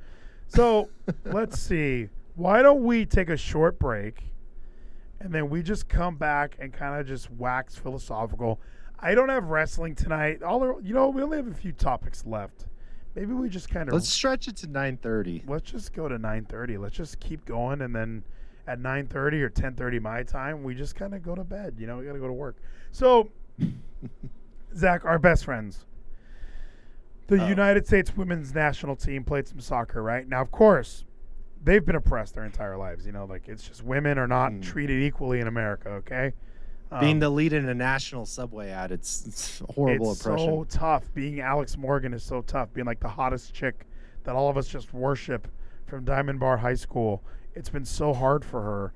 So 0.49 0.91
let's 1.25 1.61
see. 1.61 2.09
Why 2.35 2.63
don't 2.63 2.83
we 2.83 3.07
take 3.07 3.29
a 3.29 3.37
short 3.37 3.79
break, 3.79 4.25
and 5.21 5.33
then 5.33 5.49
we 5.49 5.63
just 5.63 5.89
come 5.89 6.17
back 6.17 6.57
and 6.59 6.73
kind 6.73 7.01
of 7.01 7.07
just 7.07 7.31
wax 7.31 7.77
philosophical. 7.77 8.61
I 8.99 9.15
don't 9.15 9.29
have 9.29 9.45
wrestling 9.51 9.95
tonight. 9.95 10.43
All 10.43 10.61
the, 10.61 10.77
you 10.83 10.95
know, 10.95 11.09
we 11.11 11.23
only 11.23 11.37
have 11.37 11.47
a 11.47 11.55
few 11.55 11.73
topics 11.73 12.25
left. 12.27 12.67
Maybe 13.15 13.33
we 13.33 13.49
just 13.49 13.69
kind 13.69 13.89
of 13.89 13.95
Let's 13.95 14.09
stretch 14.09 14.49
it 14.49 14.57
to 14.59 14.67
9:30. 14.67 15.49
let's 15.49 15.71
just 15.71 15.93
go 15.93 16.09
to 16.09 16.19
9:30. 16.19 16.79
Let's 16.81 16.97
just 16.97 17.21
keep 17.21 17.45
going, 17.45 17.81
and 17.83 17.95
then 17.95 18.25
at 18.67 18.79
9:30 18.81 19.43
or 19.43 19.51
10:30 19.51 20.01
my 20.01 20.23
time, 20.23 20.63
we 20.63 20.75
just 20.75 20.95
kind 20.97 21.15
of 21.15 21.23
go 21.23 21.35
to 21.35 21.45
bed. 21.45 21.75
You 21.79 21.87
know, 21.87 21.99
we 21.99 22.07
got 22.07 22.15
to 22.15 22.19
go 22.19 22.27
to 22.27 22.33
work. 22.33 22.57
So, 22.93 23.31
Zach, 24.77 25.05
our 25.05 25.19
best 25.19 25.45
friends, 25.45 25.85
the 27.29 27.43
Oh. 27.43 27.49
United 27.49 27.87
States 27.87 28.17
women's 28.17 28.55
national 28.55 28.97
team 28.97 29.25
played 29.25 29.47
some 29.49 29.61
soccer, 29.61 30.03
right? 30.03 30.29
Now, 30.29 30.41
of 30.43 30.51
course, 30.51 31.05
they've 31.63 31.85
been 31.85 31.97
oppressed 31.97 32.35
their 32.35 32.45
entire 32.45 32.77
lives. 32.77 33.07
You 33.07 33.13
know, 33.13 33.25
like 33.25 33.49
it's 33.49 33.67
just 33.67 33.83
women 33.85 34.19
are 34.19 34.27
not 34.29 34.61
treated 34.63 35.03
equally 35.03 35.41
in 35.41 35.47
America. 35.47 35.89
Okay, 35.91 36.33
Hmm. 36.91 37.01
Being 37.01 37.13
Um, 37.17 37.21
the 37.21 37.31
lead 37.31 37.53
in 37.55 37.69
a 37.69 37.75
national 37.75 38.27
subway 38.27 38.69
ad, 38.71 38.93
it's, 38.93 39.27
it's 39.27 39.63
horrible 39.75 40.13
it's 40.13 40.21
oppression. 40.21 40.47
so 40.49 40.65
tough. 40.69 41.13
Being 41.15 41.41
Alex 41.41 41.77
Morgan 41.79 42.13
is 42.13 42.23
so 42.23 42.43
tough. 42.43 42.73
Being 42.75 42.87
like 42.87 43.01
the 43.01 43.09
hottest 43.09 43.55
chick 43.55 43.87
that 44.25 44.35
all 44.35 44.49
of 44.51 44.57
us 44.57 44.69
just 44.69 44.93
worship 44.93 45.49
from 45.87 46.05
Diamond 46.05 46.41
Bar 46.41 46.57
High 46.59 46.75
School. 46.75 47.23
It's 47.55 47.69
been 47.71 47.85
so 47.85 48.13
hard 48.13 48.45
for 48.45 48.61
her. 48.63 48.93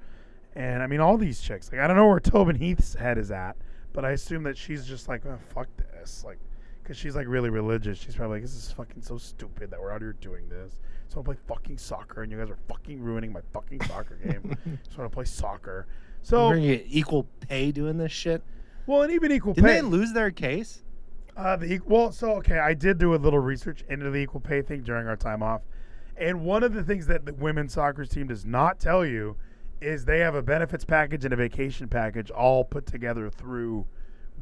And 0.54 0.82
I 0.82 0.86
mean, 0.86 1.00
all 1.00 1.16
these 1.16 1.40
chicks. 1.40 1.70
Like, 1.70 1.80
I 1.80 1.86
don't 1.86 1.96
know 1.96 2.06
where 2.08 2.20
Tobin 2.20 2.56
Heath's 2.56 2.94
head 2.94 3.18
is 3.18 3.30
at, 3.30 3.56
but 3.92 4.04
I 4.04 4.10
assume 4.12 4.42
that 4.44 4.56
she's 4.56 4.84
just 4.86 5.08
like, 5.08 5.24
oh, 5.26 5.38
fuck 5.54 5.68
this. 5.76 6.24
Like, 6.24 6.38
because 6.82 6.96
she's 6.96 7.14
like 7.14 7.26
really 7.28 7.50
religious. 7.50 7.98
She's 7.98 8.16
probably 8.16 8.36
like, 8.36 8.42
this 8.42 8.54
is 8.54 8.72
fucking 8.72 9.02
so 9.02 9.18
stupid 9.18 9.70
that 9.70 9.80
we're 9.80 9.92
out 9.92 10.00
here 10.00 10.14
doing 10.20 10.48
this. 10.48 10.80
So 11.08 11.20
I 11.20 11.22
play 11.22 11.36
fucking 11.46 11.78
soccer, 11.78 12.22
and 12.22 12.32
you 12.32 12.38
guys 12.38 12.50
are 12.50 12.58
fucking 12.68 13.00
ruining 13.02 13.32
my 13.32 13.40
fucking 13.52 13.82
soccer 13.84 14.16
game. 14.24 14.56
Just 14.84 14.98
want 14.98 15.10
to 15.10 15.14
play 15.14 15.24
soccer. 15.24 15.86
So, 16.22 16.48
We're 16.48 16.56
gonna 16.56 16.66
get 16.66 16.86
equal 16.88 17.26
pay 17.48 17.70
doing 17.72 17.96
this 17.96 18.12
shit. 18.12 18.42
well, 18.86 19.02
and 19.02 19.12
even 19.12 19.30
equal 19.32 19.54
Didn't 19.54 19.68
pay. 19.68 19.74
they 19.76 19.82
lose 19.82 20.12
their 20.12 20.30
case? 20.30 20.82
Uh, 21.36 21.56
the 21.56 21.78
equ- 21.78 21.86
well, 21.86 22.10
so 22.10 22.32
okay, 22.38 22.58
I 22.58 22.74
did 22.74 22.98
do 22.98 23.14
a 23.14 23.16
little 23.16 23.38
research 23.38 23.84
into 23.88 24.10
the 24.10 24.18
equal 24.18 24.40
pay 24.40 24.60
thing 24.60 24.82
during 24.82 25.06
our 25.06 25.16
time 25.16 25.42
off, 25.42 25.62
and 26.18 26.44
one 26.44 26.62
of 26.62 26.74
the 26.74 26.82
things 26.82 27.06
that 27.06 27.26
the 27.26 27.34
women's 27.34 27.74
soccer 27.74 28.04
team 28.04 28.28
does 28.28 28.44
not 28.44 28.78
tell 28.78 29.04
you 29.04 29.36
is 29.80 30.04
they 30.04 30.20
have 30.20 30.34
a 30.34 30.42
benefits 30.42 30.84
package 30.84 31.24
and 31.24 31.32
a 31.32 31.36
vacation 31.36 31.88
package 31.88 32.30
all 32.30 32.64
put 32.64 32.86
together 32.86 33.30
through 33.30 33.86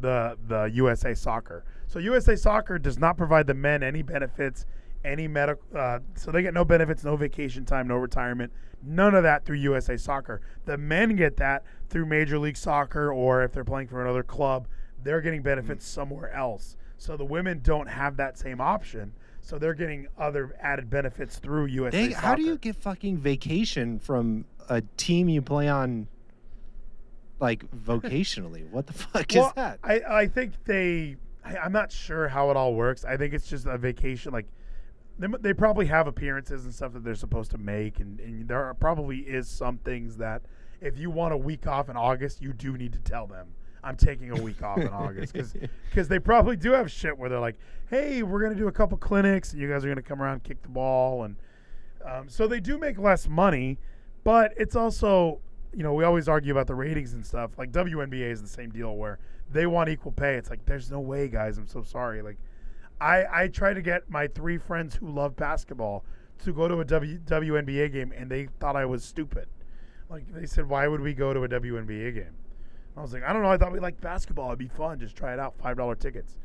the 0.00 0.36
the 0.46 0.64
USA 0.74 1.14
Soccer. 1.14 1.64
So 1.86 1.98
USA 1.98 2.36
Soccer 2.36 2.78
does 2.78 2.98
not 2.98 3.16
provide 3.16 3.46
the 3.46 3.54
men 3.54 3.82
any 3.82 4.02
benefits, 4.02 4.66
any 5.04 5.28
medical. 5.28 5.64
Uh, 5.74 6.00
so 6.14 6.30
they 6.30 6.42
get 6.42 6.54
no 6.54 6.64
benefits, 6.64 7.04
no 7.04 7.16
vacation 7.16 7.64
time, 7.64 7.88
no 7.88 7.96
retirement, 7.96 8.52
none 8.82 9.14
of 9.14 9.22
that 9.22 9.44
through 9.44 9.56
USA 9.56 9.96
Soccer. 9.96 10.40
The 10.64 10.76
men 10.76 11.16
get 11.16 11.36
that 11.38 11.64
through 11.88 12.06
Major 12.06 12.38
League 12.38 12.56
Soccer, 12.56 13.12
or 13.12 13.42
if 13.42 13.52
they're 13.52 13.64
playing 13.64 13.88
for 13.88 14.02
another 14.02 14.22
club, 14.22 14.68
they're 15.02 15.20
getting 15.20 15.42
benefits 15.42 15.86
somewhere 15.86 16.32
else. 16.32 16.76
So 16.98 17.16
the 17.16 17.24
women 17.24 17.60
don't 17.62 17.88
have 17.88 18.16
that 18.16 18.38
same 18.38 18.60
option. 18.60 19.12
So 19.46 19.60
they're 19.60 19.74
getting 19.74 20.08
other 20.18 20.56
added 20.60 20.90
benefits 20.90 21.38
through 21.38 21.66
USA 21.66 22.08
They, 22.08 22.12
Soccer. 22.12 22.26
how 22.26 22.34
do 22.34 22.42
you 22.42 22.58
get 22.58 22.74
fucking 22.74 23.18
vacation 23.18 24.00
from 24.00 24.44
a 24.68 24.82
team 24.96 25.28
you 25.28 25.40
play 25.40 25.68
on, 25.68 26.08
like 27.38 27.70
vocationally? 27.70 28.68
what 28.68 28.88
the 28.88 28.92
fuck 28.92 29.26
well, 29.32 29.46
is 29.46 29.52
that? 29.52 29.78
I, 29.84 30.00
I 30.00 30.26
think 30.26 30.64
they. 30.64 31.14
I, 31.44 31.58
I'm 31.58 31.70
not 31.70 31.92
sure 31.92 32.26
how 32.26 32.50
it 32.50 32.56
all 32.56 32.74
works. 32.74 33.04
I 33.04 33.16
think 33.16 33.34
it's 33.34 33.46
just 33.46 33.66
a 33.66 33.78
vacation. 33.78 34.32
Like 34.32 34.46
they, 35.16 35.28
they 35.38 35.54
probably 35.54 35.86
have 35.86 36.08
appearances 36.08 36.64
and 36.64 36.74
stuff 36.74 36.92
that 36.94 37.04
they're 37.04 37.14
supposed 37.14 37.52
to 37.52 37.58
make, 37.58 38.00
and, 38.00 38.18
and 38.18 38.48
there 38.48 38.64
are, 38.64 38.74
probably 38.74 39.18
is 39.18 39.48
some 39.48 39.78
things 39.78 40.16
that 40.16 40.42
if 40.80 40.98
you 40.98 41.08
want 41.08 41.34
a 41.34 41.36
week 41.36 41.68
off 41.68 41.88
in 41.88 41.96
August, 41.96 42.42
you 42.42 42.52
do 42.52 42.76
need 42.76 42.92
to 42.94 42.98
tell 42.98 43.28
them. 43.28 43.54
I'm 43.86 43.96
taking 43.96 44.36
a 44.36 44.42
week 44.42 44.62
off 44.64 44.78
in 44.78 44.88
August 44.88 45.32
because 45.32 46.08
they 46.08 46.18
probably 46.18 46.56
do 46.56 46.72
have 46.72 46.90
shit 46.90 47.16
where 47.16 47.30
they're 47.30 47.40
like, 47.40 47.56
"Hey, 47.88 48.24
we're 48.24 48.42
gonna 48.42 48.56
do 48.56 48.66
a 48.66 48.72
couple 48.72 48.98
clinics, 48.98 49.52
and 49.52 49.62
you 49.62 49.68
guys 49.68 49.84
are 49.84 49.88
gonna 49.88 50.02
come 50.02 50.20
around, 50.20 50.34
and 50.34 50.42
kick 50.42 50.60
the 50.62 50.68
ball, 50.68 51.22
and 51.22 51.36
um, 52.04 52.28
so 52.28 52.48
they 52.48 52.58
do 52.58 52.78
make 52.78 52.98
less 52.98 53.28
money, 53.28 53.78
but 54.24 54.52
it's 54.56 54.74
also, 54.74 55.38
you 55.72 55.84
know, 55.84 55.94
we 55.94 56.02
always 56.02 56.28
argue 56.28 56.52
about 56.52 56.66
the 56.66 56.74
ratings 56.74 57.14
and 57.14 57.24
stuff. 57.24 57.52
Like 57.56 57.70
WNBA 57.70 58.28
is 58.30 58.42
the 58.42 58.48
same 58.48 58.70
deal 58.70 58.96
where 58.96 59.20
they 59.52 59.66
want 59.66 59.88
equal 59.88 60.10
pay. 60.10 60.34
It's 60.34 60.50
like 60.50 60.66
there's 60.66 60.90
no 60.90 60.98
way, 60.98 61.28
guys. 61.28 61.56
I'm 61.56 61.68
so 61.68 61.82
sorry. 61.82 62.22
Like, 62.22 62.38
I 63.00 63.24
I 63.32 63.48
try 63.48 63.72
to 63.72 63.82
get 63.82 64.10
my 64.10 64.26
three 64.26 64.58
friends 64.58 64.96
who 64.96 65.08
love 65.08 65.36
basketball 65.36 66.04
to 66.42 66.52
go 66.52 66.66
to 66.66 66.80
a 66.80 66.84
w, 66.84 67.18
WNBA 67.20 67.92
game, 67.92 68.12
and 68.16 68.28
they 68.28 68.48
thought 68.58 68.74
I 68.74 68.84
was 68.84 69.04
stupid. 69.04 69.46
Like 70.10 70.26
they 70.32 70.46
said, 70.46 70.68
why 70.68 70.88
would 70.88 71.00
we 71.00 71.14
go 71.14 71.32
to 71.32 71.44
a 71.44 71.48
WNBA 71.48 72.14
game? 72.14 72.34
I 72.96 73.02
was 73.02 73.12
like, 73.12 73.22
I 73.22 73.32
don't 73.32 73.42
know. 73.42 73.50
I 73.50 73.56
thought 73.58 73.72
we 73.72 73.80
liked 73.80 74.00
basketball. 74.00 74.46
It'd 74.46 74.58
be 74.58 74.68
fun. 74.68 74.98
Just 74.98 75.16
try 75.16 75.32
it 75.32 75.38
out. 75.38 75.54
Five 75.58 75.76
dollar 75.76 75.94
tickets. 75.94 76.36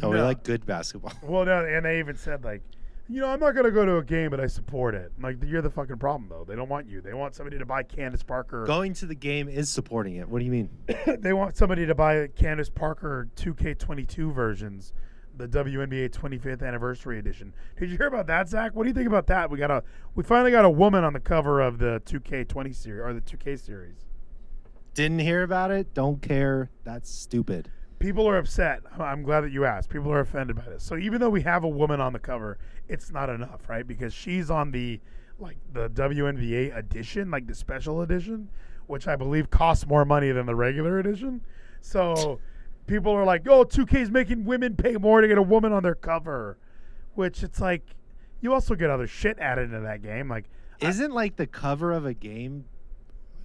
No, 0.00 0.10
we 0.10 0.20
like 0.20 0.44
good 0.44 0.64
basketball. 0.64 1.12
Well, 1.22 1.44
no, 1.44 1.64
and 1.64 1.84
they 1.84 1.98
even 1.98 2.16
said 2.16 2.44
like, 2.44 2.62
you 3.08 3.20
know, 3.20 3.28
I'm 3.28 3.40
not 3.40 3.56
gonna 3.56 3.70
go 3.70 3.84
to 3.84 3.96
a 3.96 4.04
game, 4.04 4.30
but 4.30 4.38
I 4.38 4.46
support 4.46 4.94
it. 4.94 5.10
I'm 5.16 5.22
like, 5.22 5.36
you're 5.44 5.62
the 5.62 5.70
fucking 5.70 5.98
problem 5.98 6.28
though. 6.28 6.44
They 6.46 6.54
don't 6.54 6.68
want 6.68 6.86
you. 6.88 7.00
They 7.00 7.14
want 7.14 7.34
somebody 7.34 7.58
to 7.58 7.66
buy 7.66 7.82
Candace 7.82 8.22
Parker. 8.22 8.64
Going 8.64 8.94
to 8.94 9.06
the 9.06 9.14
game 9.14 9.48
is 9.48 9.68
supporting 9.68 10.16
it. 10.16 10.28
What 10.28 10.38
do 10.38 10.44
you 10.44 10.52
mean? 10.52 10.70
they 11.18 11.32
want 11.32 11.56
somebody 11.56 11.84
to 11.86 11.94
buy 11.94 12.28
Candace 12.28 12.70
Parker 12.70 13.28
2K22 13.36 14.32
versions, 14.32 14.92
the 15.36 15.48
WNBA 15.48 16.10
25th 16.10 16.62
anniversary 16.62 17.18
edition. 17.18 17.52
Did 17.78 17.90
you 17.90 17.96
hear 17.96 18.06
about 18.06 18.26
that, 18.28 18.48
Zach? 18.48 18.74
What 18.74 18.84
do 18.84 18.88
you 18.88 18.94
think 18.94 19.08
about 19.08 19.26
that? 19.28 19.50
We 19.50 19.58
got 19.58 19.70
a, 19.70 19.82
we 20.14 20.22
finally 20.22 20.50
got 20.52 20.64
a 20.64 20.70
woman 20.70 21.02
on 21.02 21.12
the 21.12 21.20
cover 21.20 21.60
of 21.60 21.78
the 21.78 22.02
2K20 22.06 22.74
series 22.74 23.00
or 23.00 23.12
the 23.14 23.20
2K 23.20 23.58
series. 23.58 24.04
Didn't 24.98 25.20
hear 25.20 25.44
about 25.44 25.70
it. 25.70 25.94
Don't 25.94 26.20
care. 26.20 26.70
That's 26.82 27.08
stupid. 27.08 27.70
People 28.00 28.28
are 28.28 28.36
upset. 28.36 28.80
I'm 28.98 29.22
glad 29.22 29.42
that 29.42 29.52
you 29.52 29.64
asked. 29.64 29.90
People 29.90 30.10
are 30.10 30.18
offended 30.18 30.56
by 30.56 30.64
this. 30.64 30.82
So 30.82 30.96
even 30.96 31.20
though 31.20 31.30
we 31.30 31.42
have 31.42 31.62
a 31.62 31.68
woman 31.68 32.00
on 32.00 32.12
the 32.12 32.18
cover, 32.18 32.58
it's 32.88 33.12
not 33.12 33.30
enough, 33.30 33.68
right? 33.68 33.86
Because 33.86 34.12
she's 34.12 34.50
on 34.50 34.72
the 34.72 35.00
like 35.38 35.56
the 35.72 35.88
WNBA 35.90 36.76
edition, 36.76 37.30
like 37.30 37.46
the 37.46 37.54
special 37.54 38.02
edition, 38.02 38.48
which 38.88 39.06
I 39.06 39.14
believe 39.14 39.50
costs 39.50 39.86
more 39.86 40.04
money 40.04 40.32
than 40.32 40.46
the 40.46 40.56
regular 40.56 40.98
edition. 40.98 41.42
So 41.80 42.40
people 42.88 43.12
are 43.12 43.24
like, 43.24 43.46
"Oh, 43.46 43.62
2K's 43.62 44.10
making 44.10 44.46
women 44.46 44.74
pay 44.74 44.96
more 44.96 45.20
to 45.20 45.28
get 45.28 45.38
a 45.38 45.42
woman 45.42 45.72
on 45.72 45.84
their 45.84 45.94
cover," 45.94 46.58
which 47.14 47.44
it's 47.44 47.60
like 47.60 47.94
you 48.40 48.52
also 48.52 48.74
get 48.74 48.90
other 48.90 49.06
shit 49.06 49.38
added 49.38 49.66
into 49.66 49.78
that 49.78 50.02
game, 50.02 50.28
like 50.28 50.46
Isn't 50.80 51.12
like 51.12 51.36
the 51.36 51.46
cover 51.46 51.92
of 51.92 52.04
a 52.04 52.14
game? 52.14 52.64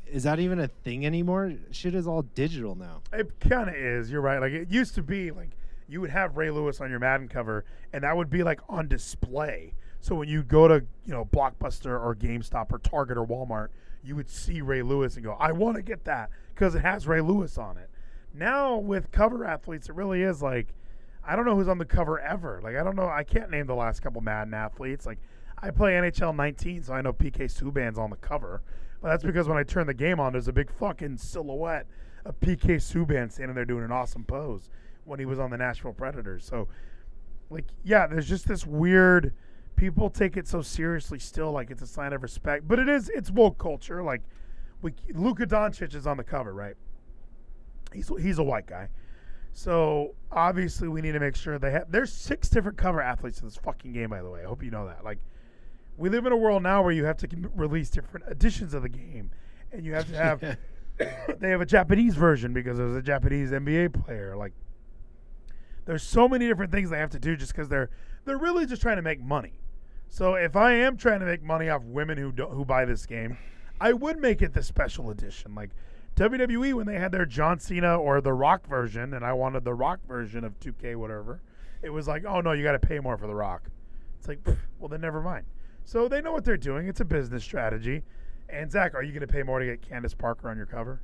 Is 0.08 0.24
that 0.24 0.40
even 0.40 0.60
a 0.60 0.68
thing 0.68 1.06
anymore? 1.06 1.54
Shit 1.72 1.96
is 1.96 2.08
all 2.08 2.22
digital 2.22 2.76
now. 2.76 3.02
It 3.12 3.40
kind 3.40 3.70
of 3.70 3.76
is. 3.76 4.12
You're 4.12 4.22
right. 4.22 4.40
Like 4.40 4.54
it 4.54 4.70
used 4.70 4.96
to 4.96 5.04
be 5.04 5.32
like 5.32 5.50
you 5.88 6.02
would 6.02 6.10
have 6.10 6.38
Ray 6.38 6.50
Lewis 6.50 6.82
on 6.82 6.90
your 6.90 7.00
Madden 7.00 7.28
cover, 7.28 7.66
and 7.92 8.04
that 8.04 8.16
would 8.16 8.30
be 8.30 8.44
like 8.44 8.60
on 8.70 8.88
display. 8.88 9.74
So 10.02 10.16
when 10.16 10.28
you 10.28 10.44
go 10.44 10.68
to 10.68 10.86
you 11.06 11.14
know 11.14 11.26
Blockbuster 11.26 12.00
or 12.00 12.16
GameStop 12.16 12.72
or 12.72 12.80
Target 12.80 13.18
or 13.18 13.26
Walmart, 13.26 13.70
you 14.04 14.16
would 14.16 14.30
see 14.30 14.62
Ray 14.62 14.82
Lewis 14.82 15.16
and 15.16 15.24
go, 15.24 15.34
"I 15.40 15.52
want 15.52 15.78
to 15.78 15.82
get 15.82 16.04
that 16.06 16.30
because 16.54 16.76
it 16.76 16.82
has 16.82 17.08
Ray 17.08 17.22
Lewis 17.22 17.58
on 17.58 17.78
it." 17.78 17.90
Now 18.34 18.78
with 18.78 19.12
cover 19.12 19.46
athletes, 19.46 19.90
it 19.90 19.96
really 19.96 20.22
is 20.22 20.42
like 20.42 20.68
I 21.26 21.36
don't 21.36 21.46
know 21.46 21.56
who's 21.56 21.70
on 21.70 21.78
the 21.78 21.86
cover 21.86 22.20
ever. 22.20 22.60
Like 22.64 22.76
I 22.76 22.84
don't 22.84 22.96
know. 22.96 23.08
I 23.08 23.24
can't 23.24 23.50
name 23.50 23.68
the 23.68 23.76
last 23.76 24.02
couple 24.02 24.22
Madden 24.22 24.54
athletes. 24.54 25.06
Like 25.06 25.20
I 25.58 25.72
play 25.72 25.94
NHL 25.94 26.36
19, 26.36 26.84
so 26.84 26.94
I 26.94 27.02
know 27.02 27.14
PK 27.14 27.46
Subban's 27.46 27.98
on 27.98 28.10
the 28.10 28.18
cover. 28.18 28.62
But 29.04 29.10
that's 29.10 29.24
because 29.24 29.50
when 29.50 29.58
I 29.58 29.64
turn 29.64 29.86
the 29.86 29.94
game 29.94 30.22
on, 30.22 30.32
there's 30.32 30.48
a 30.48 30.54
big 30.54 30.72
fucking 30.72 31.18
silhouette 31.18 31.88
of 32.24 32.40
PK 32.40 32.78
Subban 32.78 33.30
standing 33.30 33.54
there 33.54 33.66
doing 33.66 33.84
an 33.84 33.92
awesome 33.92 34.24
pose 34.24 34.70
when 35.04 35.20
he 35.20 35.26
was 35.26 35.40
on 35.40 35.52
the 35.52 35.58
Nashville 35.58 35.92
Predators. 35.92 36.46
So, 36.46 36.70
like, 37.50 37.66
yeah, 37.84 38.08
there's 38.08 38.30
just 38.30 38.48
this 38.48 38.66
weird. 38.66 39.34
People 39.76 40.10
take 40.10 40.38
it 40.38 40.48
so 40.48 40.62
seriously 40.62 41.20
still, 41.20 41.52
like 41.52 41.70
it's 41.70 41.82
a 41.82 41.88
sign 41.88 42.14
of 42.14 42.24
respect. 42.24 42.66
But 42.66 42.80
it 42.80 42.88
is. 42.88 43.10
It's 43.10 43.30
woke 43.30 43.58
culture. 43.58 44.02
Like, 44.02 44.22
we 44.82 44.94
Luka 45.14 45.46
Doncic 45.46 45.94
is 45.94 46.08
on 46.08 46.16
the 46.16 46.24
cover, 46.24 46.54
right? 46.54 46.76
He's 47.92 48.10
he's 48.22 48.40
a 48.40 48.44
white 48.44 48.68
guy. 48.68 48.88
So 49.52 50.16
obviously 50.32 50.88
we 50.88 51.02
need 51.02 51.12
to 51.12 51.20
make 51.20 51.36
sure 51.36 51.60
they 51.60 51.72
have. 51.72 51.92
There's 51.92 52.14
six 52.14 52.48
different 52.48 52.78
cover 52.78 53.02
athletes 53.02 53.42
in 53.42 53.48
this 53.48 53.58
fucking 53.58 53.92
game, 53.92 54.12
by 54.12 54.22
the 54.22 54.30
way. 54.30 54.44
I 54.44 54.48
hope 54.48 54.64
you 54.64 54.72
know 54.72 54.88
that. 54.88 55.04
Like, 55.04 55.20
we 55.98 56.10
live 56.10 56.26
in 56.26 56.32
a 56.32 56.38
world 56.38 56.64
now 56.64 56.82
where 56.82 56.92
you 56.92 57.06
have 57.06 57.18
to 57.18 57.28
release 57.56 57.90
different 57.90 58.26
editions 58.30 58.74
of 58.74 58.82
the 58.82 58.90
game, 58.90 59.32
and 59.72 59.86
you 59.86 59.94
have 59.94 60.08
to 60.08 60.16
have. 60.16 60.58
they 61.40 61.50
have 61.50 61.62
a 61.62 61.66
Japanese 61.66 62.16
version 62.16 62.54
because 62.54 62.78
there's 62.78 62.96
a 62.96 63.02
Japanese 63.02 63.52
NBA 63.52 64.04
player. 64.04 64.36
Like, 64.36 64.54
there's 65.86 66.04
so 66.04 66.28
many 66.28 66.48
different 66.48 66.72
things 66.72 66.90
they 66.90 67.00
have 67.00 67.10
to 67.12 67.20
do 67.20 67.36
just 67.36 67.52
because 67.52 67.70
they're 67.70 67.90
they're 68.26 68.38
really 68.38 68.66
just 68.66 68.82
trying 68.82 68.98
to 68.98 69.02
make 69.02 69.22
money. 69.22 69.54
So 70.08 70.36
if 70.36 70.56
I 70.56 70.74
am 70.74 70.96
trying 70.96 71.20
to 71.22 71.26
make 71.26 71.44
money 71.44 71.70
off 71.70 71.84
women 71.84 72.18
who 72.18 72.32
don't, 72.32 72.52
who 72.52 72.64
buy 72.64 72.86
this 72.86 73.06
game, 73.06 73.38
I 73.82 73.94
would 73.94 74.20
make 74.20 74.42
it 74.42 74.54
the 74.54 74.64
special 74.64 75.10
edition. 75.10 75.56
Like 75.56 75.72
WWE 76.16 76.74
when 76.74 76.86
they 76.86 77.00
had 77.00 77.12
their 77.12 77.26
John 77.26 77.60
Cena 77.60 77.98
or 77.98 78.22
the 78.22 78.34
Rock 78.34 78.68
version, 78.68 79.14
and 79.14 79.26
I 79.26 79.34
wanted 79.34 79.66
the 79.66 79.74
Rock 79.74 80.00
version 80.08 80.44
of 80.44 80.60
2K 80.60 80.96
whatever. 80.96 81.42
It 81.82 81.90
was 81.90 82.08
like, 82.08 82.24
oh 82.26 82.40
no, 82.40 82.54
you 82.54 82.64
got 82.64 82.74
to 82.74 82.80
pay 82.80 83.00
more 83.00 83.18
for 83.18 83.28
the 83.28 83.36
Rock. 83.36 83.64
It's 84.20 84.28
like, 84.28 84.40
well 84.80 84.88
then 84.88 85.02
never 85.02 85.22
mind. 85.22 85.46
So 85.86 86.08
they 86.08 86.22
know 86.22 86.32
what 86.32 86.46
they're 86.46 86.58
doing. 86.58 86.88
It's 86.88 87.02
a 87.02 87.06
business 87.06 87.44
strategy. 87.44 88.04
And 88.50 88.72
Zach, 88.72 88.94
are 88.94 89.04
you 89.04 89.12
going 89.12 89.22
to 89.22 89.28
pay 89.28 89.44
more 89.44 89.60
to 89.60 89.66
get 89.66 89.82
Candace 89.82 90.14
Parker 90.14 90.50
on 90.50 90.58
your 90.58 90.66
cover? 90.66 91.02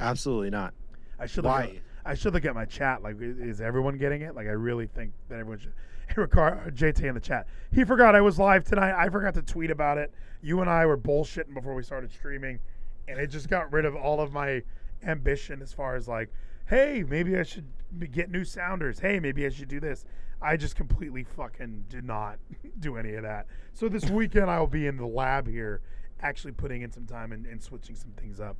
Absolutely 0.00 0.50
not. 0.50 0.74
I 1.18 1.26
should 1.26 1.44
Why? 1.44 1.62
Look 1.62 1.70
at, 1.70 1.82
I 2.04 2.14
should 2.14 2.34
look 2.34 2.44
at 2.44 2.54
my 2.54 2.64
chat. 2.64 3.02
Like, 3.02 3.16
is 3.20 3.60
everyone 3.60 3.96
getting 3.96 4.22
it? 4.22 4.34
Like, 4.34 4.46
I 4.46 4.52
really 4.52 4.86
think 4.86 5.12
that 5.28 5.40
everyone 5.40 5.58
should. 5.58 5.72
Ricard, 6.14 6.66
uh, 6.66 6.70
JT 6.70 7.02
in 7.02 7.14
the 7.14 7.20
chat. 7.20 7.46
He 7.72 7.84
forgot 7.84 8.14
I 8.14 8.20
was 8.20 8.38
live 8.38 8.64
tonight. 8.64 8.94
I 8.96 9.08
forgot 9.08 9.34
to 9.34 9.42
tweet 9.42 9.70
about 9.70 9.98
it. 9.98 10.12
You 10.40 10.60
and 10.60 10.70
I 10.70 10.86
were 10.86 10.96
bullshitting 10.96 11.52
before 11.52 11.74
we 11.74 11.82
started 11.82 12.12
streaming, 12.12 12.60
and 13.08 13.18
it 13.18 13.26
just 13.26 13.48
got 13.48 13.72
rid 13.72 13.84
of 13.84 13.96
all 13.96 14.20
of 14.20 14.32
my 14.32 14.62
ambition 15.02 15.60
as 15.62 15.72
far 15.72 15.96
as 15.96 16.06
like, 16.06 16.30
hey, 16.66 17.04
maybe 17.08 17.36
I 17.36 17.42
should 17.42 17.66
get 17.96 18.30
new 18.30 18.44
sounders. 18.44 18.98
Hey, 18.98 19.20
maybe 19.20 19.46
I 19.46 19.48
should 19.48 19.68
do 19.68 19.80
this. 19.80 20.04
I 20.40 20.56
just 20.56 20.76
completely 20.76 21.24
fucking 21.24 21.86
did 21.88 22.04
not 22.04 22.38
do 22.80 22.96
any 22.96 23.14
of 23.14 23.22
that. 23.22 23.46
So 23.72 23.88
this 23.88 24.04
weekend 24.10 24.50
I 24.50 24.58
will 24.60 24.66
be 24.66 24.86
in 24.86 24.96
the 24.96 25.06
lab 25.06 25.48
here, 25.48 25.80
actually 26.20 26.52
putting 26.52 26.82
in 26.82 26.92
some 26.92 27.06
time 27.06 27.32
and, 27.32 27.46
and 27.46 27.62
switching 27.62 27.94
some 27.94 28.10
things 28.12 28.40
up. 28.40 28.56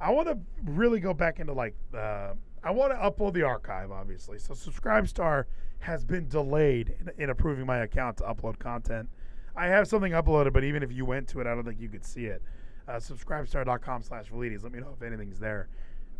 I 0.00 0.10
want 0.10 0.28
to 0.28 0.38
really 0.64 1.00
go 1.00 1.12
back 1.12 1.40
into 1.40 1.52
like 1.52 1.74
uh, 1.96 2.34
I 2.62 2.70
want 2.70 2.92
to 2.92 2.98
upload 2.98 3.34
the 3.34 3.42
archive, 3.42 3.90
obviously. 3.90 4.38
So 4.38 4.54
Subscribestar 4.54 5.44
has 5.80 6.04
been 6.04 6.28
delayed 6.28 6.94
in, 7.00 7.24
in 7.24 7.30
approving 7.30 7.66
my 7.66 7.78
account 7.78 8.16
to 8.18 8.24
upload 8.24 8.58
content. 8.58 9.08
I 9.56 9.66
have 9.66 9.88
something 9.88 10.12
uploaded, 10.12 10.52
but 10.52 10.64
even 10.64 10.82
if 10.82 10.92
you 10.92 11.04
went 11.04 11.28
to 11.28 11.40
it, 11.40 11.46
I 11.46 11.54
don't 11.54 11.64
think 11.64 11.80
you 11.80 11.88
could 11.88 12.04
see 12.04 12.26
it. 12.26 12.42
Uh, 12.86 12.92
subscribestar.com 12.92 14.02
slash. 14.02 14.26
Let 14.32 14.72
me 14.72 14.80
know 14.80 14.94
if 14.96 15.02
anything's 15.02 15.38
there. 15.38 15.68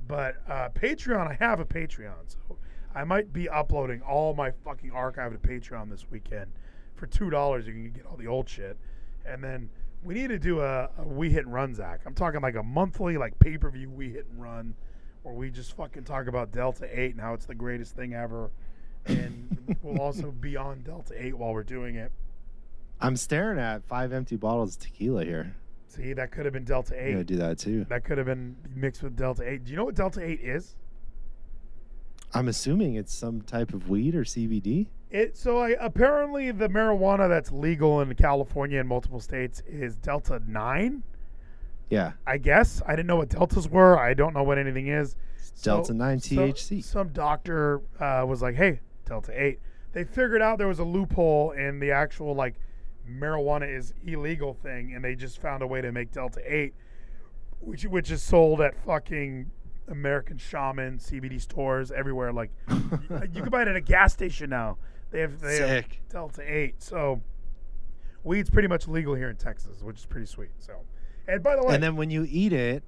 But 0.08 0.36
uh, 0.48 0.70
Patreon, 0.70 1.28
I 1.28 1.34
have 1.34 1.60
a 1.60 1.66
Patreon, 1.66 2.14
so 2.26 2.56
I 2.94 3.04
might 3.04 3.32
be 3.32 3.48
uploading 3.48 4.00
all 4.00 4.34
my 4.34 4.50
fucking 4.50 4.90
archive 4.90 5.32
to 5.32 5.38
Patreon 5.38 5.90
this 5.90 6.06
weekend. 6.10 6.50
For 6.94 7.06
two 7.06 7.30
dollars, 7.30 7.66
you 7.66 7.74
can 7.74 7.92
get 7.92 8.06
all 8.06 8.16
the 8.16 8.26
old 8.26 8.48
shit, 8.48 8.78
and 9.24 9.44
then 9.44 9.68
we 10.02 10.14
need 10.14 10.28
to 10.28 10.38
do 10.38 10.60
a, 10.60 10.88
a 10.98 11.06
we 11.06 11.30
hit 11.30 11.44
and 11.44 11.52
run, 11.52 11.74
Zach. 11.74 12.00
I'm 12.06 12.14
talking 12.14 12.40
like 12.40 12.56
a 12.56 12.62
monthly, 12.62 13.18
like 13.18 13.38
pay 13.38 13.58
per 13.58 13.70
view 13.70 13.90
we 13.90 14.08
hit 14.08 14.26
and 14.30 14.40
run, 14.42 14.74
where 15.22 15.34
we 15.34 15.50
just 15.50 15.76
fucking 15.76 16.04
talk 16.04 16.26
about 16.26 16.52
Delta 16.52 16.88
Eight 16.90 17.12
and 17.12 17.20
how 17.20 17.34
it's 17.34 17.46
the 17.46 17.54
greatest 17.54 17.94
thing 17.94 18.14
ever, 18.14 18.50
and 19.06 19.76
we'll 19.82 20.00
also 20.00 20.30
be 20.30 20.56
on 20.56 20.82
Delta 20.82 21.14
Eight 21.16 21.36
while 21.36 21.52
we're 21.52 21.62
doing 21.62 21.96
it. 21.96 22.10
I'm 23.00 23.16
staring 23.16 23.58
at 23.58 23.84
five 23.84 24.12
empty 24.12 24.36
bottles 24.36 24.76
of 24.76 24.82
tequila 24.82 25.24
here. 25.24 25.54
See, 25.88 26.12
that 26.12 26.30
could 26.30 26.44
have 26.44 26.52
been 26.52 26.64
Delta 26.64 26.94
Eight. 26.94 27.12
gonna 27.12 27.24
do 27.24 27.36
that 27.36 27.58
too. 27.58 27.86
That 27.88 28.04
could 28.04 28.18
have 28.18 28.26
been 28.26 28.56
mixed 28.74 29.02
with 29.02 29.16
Delta 29.16 29.48
Eight. 29.48 29.64
Do 29.64 29.70
you 29.70 29.76
know 29.76 29.84
what 29.86 29.94
Delta 29.94 30.22
Eight 30.22 30.40
is? 30.40 30.76
I'm 32.34 32.46
assuming 32.46 32.94
it's 32.94 33.14
some 33.14 33.40
type 33.40 33.72
of 33.72 33.88
weed 33.88 34.14
or 34.14 34.22
CBD. 34.22 34.88
It 35.10 35.34
so 35.36 35.58
I, 35.58 35.70
apparently 35.80 36.50
the 36.50 36.68
marijuana 36.68 37.26
that's 37.26 37.50
legal 37.50 38.02
in 38.02 38.14
California 38.16 38.78
and 38.78 38.88
multiple 38.88 39.20
states 39.20 39.62
is 39.66 39.96
Delta 39.96 40.42
Nine. 40.46 41.02
Yeah, 41.88 42.12
I 42.26 42.36
guess 42.36 42.82
I 42.86 42.90
didn't 42.90 43.06
know 43.06 43.16
what 43.16 43.30
deltas 43.30 43.66
were. 43.66 43.98
I 43.98 44.12
don't 44.12 44.34
know 44.34 44.42
what 44.42 44.58
anything 44.58 44.88
is. 44.88 45.16
Delta 45.62 45.94
9 45.94 46.20
so- 46.20 46.36
THC. 46.36 46.84
Some 46.84 47.08
doctor 47.08 47.80
uh, 47.98 48.24
was 48.28 48.42
like, 48.42 48.54
"Hey, 48.56 48.80
Delta 49.06 49.32
Eight. 49.34 49.60
They 49.92 50.04
figured 50.04 50.42
out 50.42 50.58
there 50.58 50.68
was 50.68 50.78
a 50.78 50.84
loophole 50.84 51.52
in 51.52 51.80
the 51.80 51.90
actual 51.90 52.34
like 52.34 52.56
marijuana 53.08 53.74
is 53.74 53.94
illegal 54.04 54.54
thing, 54.54 54.94
and 54.94 55.04
they 55.04 55.14
just 55.14 55.40
found 55.40 55.62
a 55.62 55.66
way 55.66 55.80
to 55.80 55.92
make 55.92 56.12
Delta 56.12 56.40
Eight, 56.44 56.74
which 57.60 57.84
which 57.84 58.10
is 58.10 58.22
sold 58.22 58.60
at 58.60 58.74
fucking 58.84 59.50
American 59.88 60.38
Shaman 60.38 60.98
CBD 60.98 61.40
stores 61.40 61.90
everywhere. 61.90 62.32
Like 62.32 62.50
you, 62.68 63.42
can 63.42 63.50
buy 63.50 63.62
it 63.62 63.68
at 63.68 63.76
a 63.76 63.80
gas 63.80 64.12
station 64.12 64.50
now. 64.50 64.78
They 65.10 65.20
have 65.20 65.40
they 65.40 65.58
have 65.58 65.86
Delta 66.10 66.42
Eight. 66.42 66.82
So 66.82 67.22
weed's 68.24 68.50
pretty 68.50 68.68
much 68.68 68.86
legal 68.88 69.14
here 69.14 69.30
in 69.30 69.36
Texas, 69.36 69.82
which 69.82 69.98
is 69.98 70.06
pretty 70.06 70.26
sweet. 70.26 70.50
So, 70.58 70.74
and 71.26 71.42
by 71.42 71.56
the 71.56 71.64
way, 71.64 71.74
And 71.74 71.82
then 71.82 71.96
when 71.96 72.10
you 72.10 72.26
eat 72.28 72.52
it, 72.52 72.82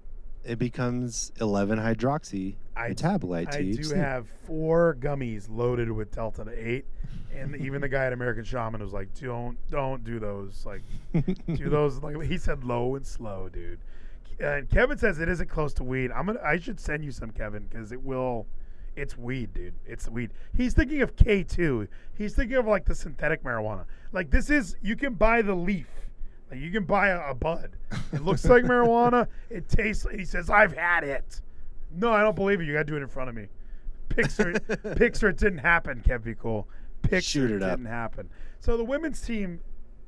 it 0.45 0.59
becomes 0.59 1.33
11 1.41 1.79
hydroxy 1.79 2.57
metabolite 2.89 3.55
I 3.55 3.71
do 3.71 3.95
have 3.95 4.27
four 4.47 4.97
gummies 5.01 5.47
loaded 5.51 5.91
with 5.91 6.11
Delta 6.13 6.47
Eight, 6.57 6.87
and 7.35 7.57
even 7.57 7.81
the 7.81 7.89
guy 7.89 8.07
at 8.07 8.13
American 8.13 8.45
Shaman 8.45 8.81
was 8.81 8.93
like, 8.93 9.09
"Don't, 9.21 9.59
don't 9.71 10.03
do 10.05 10.19
those. 10.19 10.65
Like, 10.67 10.83
do 11.55 11.69
those." 11.69 12.03
Like 12.03 12.21
he 12.23 12.39
said, 12.39 12.65
low 12.65 12.97
and 12.97 13.07
slow, 13.07 13.49
dude. 13.49 13.79
And 14.41 14.69
Kevin 14.71 14.97
says 14.97 15.19
it 15.21 15.29
isn't 15.29 15.49
close 15.49 15.75
to 15.75 15.85
weed. 15.85 16.11
I'm 16.13 16.27
gonna. 16.27 16.41
I 16.45 16.59
should 16.59 16.81
send 16.81 17.05
you 17.05 17.13
some, 17.13 17.31
Kevin, 17.31 17.67
because 17.69 17.93
it 17.93 18.03
will. 18.03 18.47
It's 18.97 19.17
weed, 19.17 19.53
dude. 19.55 19.75
It's 19.87 20.09
weed. 20.09 20.31
He's 20.57 20.75
thinking 20.75 21.03
of 21.03 21.15
K 21.15 21.43
two. 21.43 21.87
He's 22.17 22.35
thinking 22.35 22.57
of 22.57 22.67
like 22.67 22.85
the 22.87 22.95
synthetic 22.95 23.45
marijuana. 23.45 23.85
Like 24.13 24.31
this 24.31 24.51
is 24.51 24.77
you 24.83 24.97
can 24.97 25.15
buy 25.15 25.43
the 25.43 25.55
leaf. 25.55 25.89
Like 26.51 26.61
you 26.61 26.71
can 26.71 26.85
buy 26.85 27.09
a, 27.09 27.31
a 27.31 27.35
bud. 27.35 27.71
It 28.13 28.23
looks 28.23 28.45
like 28.45 28.65
marijuana. 28.65 29.29
It 29.51 29.69
tastes. 29.69 30.07
He 30.11 30.25
says, 30.25 30.51
"I've 30.51 30.73
had 30.73 31.05
it." 31.05 31.41
No, 31.93 32.13
I 32.13 32.23
don't 32.23 32.37
believe 32.37 32.61
it. 32.61 32.65
You 32.67 32.73
got 32.73 32.81
to 32.81 32.85
do 32.85 32.97
it 32.97 33.03
in 33.03 33.09
front 33.09 33.29
of 33.29 33.35
me. 33.35 33.47
Pixar, 34.09 34.59
Pixar, 34.97 35.31
it 35.31 35.37
didn't 35.39 35.59
happen. 35.59 36.03
Can't 36.07 36.23
be 36.25 36.35
cool. 36.35 36.69
Pixar 37.03 37.23
Shoot 37.23 37.51
it 37.53 37.63
up. 37.63 37.79
didn't 37.79 37.87
happen. 37.91 38.29
So 38.61 38.77
the 38.77 38.85
women's 38.85 39.21
team 39.21 39.61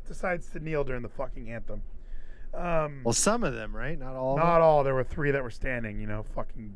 decides 0.06 0.48
to 0.50 0.60
kneel 0.60 0.84
during 0.84 1.02
the 1.02 1.08
fucking 1.08 1.50
anthem. 1.50 1.82
Um, 2.54 3.00
Well, 3.04 3.14
some 3.14 3.44
of 3.44 3.54
them, 3.54 3.74
right? 3.74 3.98
Not 3.98 4.14
all. 4.14 4.36
not 4.36 4.60
all. 4.60 4.84
There 4.84 4.94
were 4.94 5.04
three 5.04 5.30
that 5.30 5.42
were 5.42 5.50
standing. 5.50 5.98
You 6.00 6.06
know, 6.06 6.22
fucking 6.34 6.74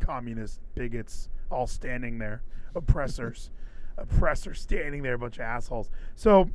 communist 0.00 0.60
bigots 0.74 1.28
all 1.50 1.66
standing 1.66 2.18
there, 2.18 2.42
oppressors, 2.74 3.50
oppressors 3.96 4.60
standing 4.60 5.02
there, 5.02 5.14
a 5.14 5.18
bunch 5.18 5.36
of 5.36 5.42
assholes. 5.42 5.88
So, 6.16 6.50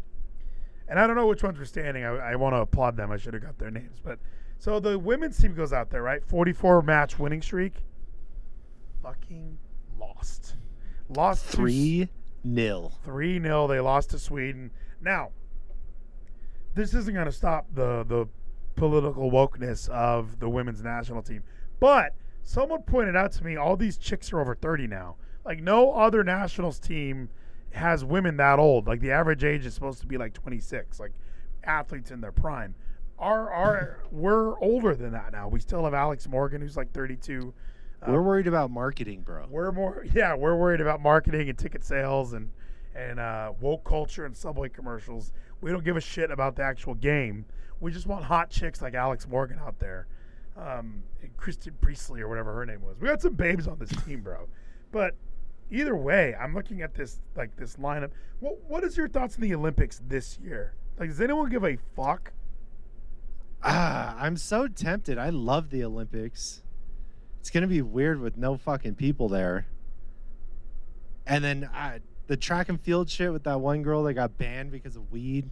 and 0.87 0.99
I 0.99 1.07
don't 1.07 1.15
know 1.15 1.27
which 1.27 1.41
ones 1.43 1.57
were 1.57 1.65
standing. 1.65 2.03
I, 2.03 2.09
I 2.31 2.35
want 2.35 2.53
to 2.53 2.59
applaud 2.59 2.95
them. 2.97 3.11
I 3.11 3.17
should 3.17 3.33
have 3.33 3.43
got 3.43 3.57
their 3.57 3.71
names. 3.71 3.99
But 4.03 4.19
so 4.59 4.79
the 4.79 4.99
women's 4.99 5.37
team 5.37 5.53
goes 5.55 5.73
out 5.73 5.89
there, 5.89 6.03
right? 6.03 6.23
Forty-four 6.23 6.81
match 6.83 7.17
winning 7.17 7.41
streak. 7.41 7.73
Fucking 9.09 9.57
lost. 9.99 10.55
Lost 11.09 11.49
to- 11.51 11.57
Three 11.57 12.09
nil. 12.43 12.93
3 13.03 13.41
0. 13.41 13.67
They 13.67 13.79
lost 13.79 14.11
to 14.11 14.19
Sweden. 14.19 14.71
Now, 15.01 15.31
this 16.75 16.93
isn't 16.93 17.13
going 17.13 17.25
to 17.25 17.31
stop 17.31 17.65
the, 17.73 18.03
the 18.03 18.27
political 18.75 19.31
wokeness 19.31 19.89
of 19.89 20.39
the 20.39 20.49
women's 20.49 20.83
national 20.83 21.21
team. 21.21 21.43
But 21.79 22.15
someone 22.43 22.83
pointed 22.83 23.15
out 23.15 23.31
to 23.33 23.43
me 23.43 23.55
all 23.55 23.75
these 23.75 23.97
chicks 23.97 24.31
are 24.31 24.39
over 24.39 24.55
30 24.55 24.87
now. 24.87 25.15
Like, 25.45 25.61
no 25.61 25.93
other 25.93 26.23
nationals 26.23 26.79
team 26.79 27.29
has 27.71 28.05
women 28.05 28.37
that 28.37 28.59
old. 28.59 28.87
Like, 28.87 28.99
the 28.99 29.11
average 29.11 29.43
age 29.43 29.65
is 29.65 29.73
supposed 29.73 30.01
to 30.01 30.07
be 30.07 30.17
like 30.17 30.33
26, 30.33 30.99
like 30.99 31.13
athletes 31.63 32.11
in 32.11 32.21
their 32.21 32.31
prime. 32.31 32.75
Our, 33.17 33.51
our, 33.51 34.03
we're 34.11 34.57
older 34.59 34.95
than 34.95 35.11
that 35.11 35.31
now. 35.31 35.47
We 35.47 35.59
still 35.59 35.83
have 35.85 35.93
Alex 35.93 36.27
Morgan, 36.27 36.61
who's 36.61 36.77
like 36.77 36.93
32. 36.93 37.53
We're 38.07 38.21
worried 38.21 38.47
about 38.47 38.71
marketing, 38.71 39.21
bro. 39.21 39.45
we're 39.49 39.71
more, 39.71 40.05
yeah, 40.13 40.35
we're 40.35 40.55
worried 40.55 40.81
about 40.81 41.01
marketing 41.01 41.49
and 41.49 41.57
ticket 41.57 41.83
sales 41.83 42.33
and 42.33 42.51
and 42.95 43.19
uh, 43.19 43.53
woke 43.61 43.83
culture 43.83 44.25
and 44.25 44.35
subway 44.35 44.67
commercials. 44.69 45.31
We 45.61 45.71
don't 45.71 45.83
give 45.83 45.95
a 45.95 46.01
shit 46.01 46.31
about 46.31 46.55
the 46.55 46.63
actual 46.63 46.95
game. 46.95 47.45
We 47.79 47.91
just 47.91 48.07
want 48.07 48.25
hot 48.25 48.49
chicks 48.49 48.81
like 48.81 48.93
Alex 48.93 49.27
Morgan 49.27 49.59
out 49.59 49.79
there, 49.79 50.07
um, 50.57 51.03
and 51.21 51.35
Kristen 51.37 51.75
Priestley 51.81 52.21
or 52.21 52.27
whatever 52.27 52.53
her 52.53 52.65
name 52.65 52.81
was. 52.81 52.99
We 52.99 53.07
got 53.07 53.21
some 53.21 53.33
babes 53.33 53.67
on 53.67 53.79
this 53.79 53.91
team, 54.05 54.21
bro. 54.21 54.47
But 54.91 55.15
either 55.69 55.95
way, 55.95 56.35
I'm 56.35 56.53
looking 56.53 56.81
at 56.81 56.95
this 56.95 57.21
like 57.35 57.55
this 57.57 57.75
lineup. 57.75 58.11
What 58.39 58.59
what 58.67 58.83
is 58.83 58.97
your 58.97 59.07
thoughts 59.07 59.35
on 59.35 59.41
the 59.41 59.53
Olympics 59.53 60.01
this 60.07 60.39
year? 60.43 60.73
Like, 60.97 61.09
does 61.09 61.21
anyone 61.21 61.49
give 61.49 61.63
a 61.63 61.77
fuck? 61.95 62.33
Ah, 63.63 64.15
I'm 64.17 64.37
so 64.37 64.67
tempted. 64.67 65.17
I 65.17 65.29
love 65.29 65.69
the 65.69 65.83
Olympics. 65.83 66.63
It's 67.39 67.49
gonna 67.49 67.67
be 67.67 67.81
weird 67.81 68.19
with 68.19 68.37
no 68.37 68.57
fucking 68.57 68.95
people 68.95 69.29
there. 69.29 69.65
And 71.25 71.43
then 71.43 71.69
uh, 71.73 71.99
the 72.27 72.37
track 72.37 72.69
and 72.69 72.79
field 72.79 73.09
shit 73.09 73.31
with 73.31 73.43
that 73.43 73.59
one 73.59 73.81
girl 73.81 74.03
that 74.03 74.13
got 74.13 74.37
banned 74.37 74.71
because 74.71 74.95
of 74.95 75.11
weed, 75.11 75.49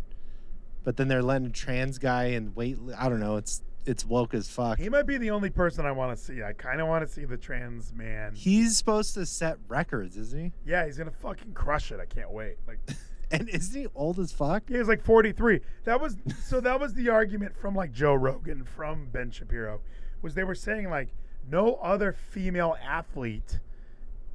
but 0.84 0.97
then 0.97 1.07
they're 1.07 1.23
letting 1.23 1.47
a 1.47 1.51
trans 1.51 1.97
guy 1.97 2.26
and 2.26 2.55
wait. 2.55 2.77
I 2.97 3.09
don't 3.09 3.19
know. 3.19 3.38
It's 3.38 3.61
it's 3.85 4.05
woke 4.05 4.34
as 4.34 4.49
fuck. 4.49 4.80
He 4.80 4.89
might 4.89 5.07
be 5.07 5.18
the 5.18 5.31
only 5.31 5.49
person 5.49 5.85
I 5.85 5.91
want 5.91 6.18
to 6.18 6.22
see. 6.22 6.43
I 6.43 6.53
kind 6.53 6.81
of 6.81 6.88
want 6.88 7.07
to 7.07 7.11
see 7.11 7.26
the 7.26 7.38
trans 7.38 7.93
man. 7.93 8.34
He's 8.35 8.77
supposed 8.77 9.14
to 9.14 9.26
set 9.26 9.57
records, 9.68 10.18
isn't 10.18 10.39
he? 10.39 10.51
Yeah, 10.65 10.85
he's 10.85 10.97
gonna 10.97 11.11
fucking 11.11 11.53
crush 11.53 11.91
it. 11.91 11.99
I 11.99 12.05
can't 12.05 12.31
wait. 12.31 12.57
Like. 12.68 12.80
And 13.30 13.49
isn't 13.49 13.77
he 13.77 13.88
old 13.93 14.19
as 14.19 14.31
fuck? 14.31 14.64
Yeah, 14.69 14.77
he's 14.77 14.88
like 14.88 15.03
43. 15.03 15.59
That 15.84 15.99
was 15.99 16.15
so 16.45 16.61
that 16.61 16.80
was 16.80 16.93
the 16.93 17.09
argument 17.09 17.57
from 17.57 17.76
like 17.76 17.91
Joe 17.91 18.14
Rogan, 18.14 18.64
from 18.64 19.07
Ben 19.11 19.31
Shapiro, 19.31 19.81
was 20.22 20.34
they 20.34 20.45
were 20.45 20.55
saying 20.55 20.89
like 20.89 21.09
no 21.49 21.76
other 21.76 22.11
female 22.14 22.76
athlete 22.84 23.60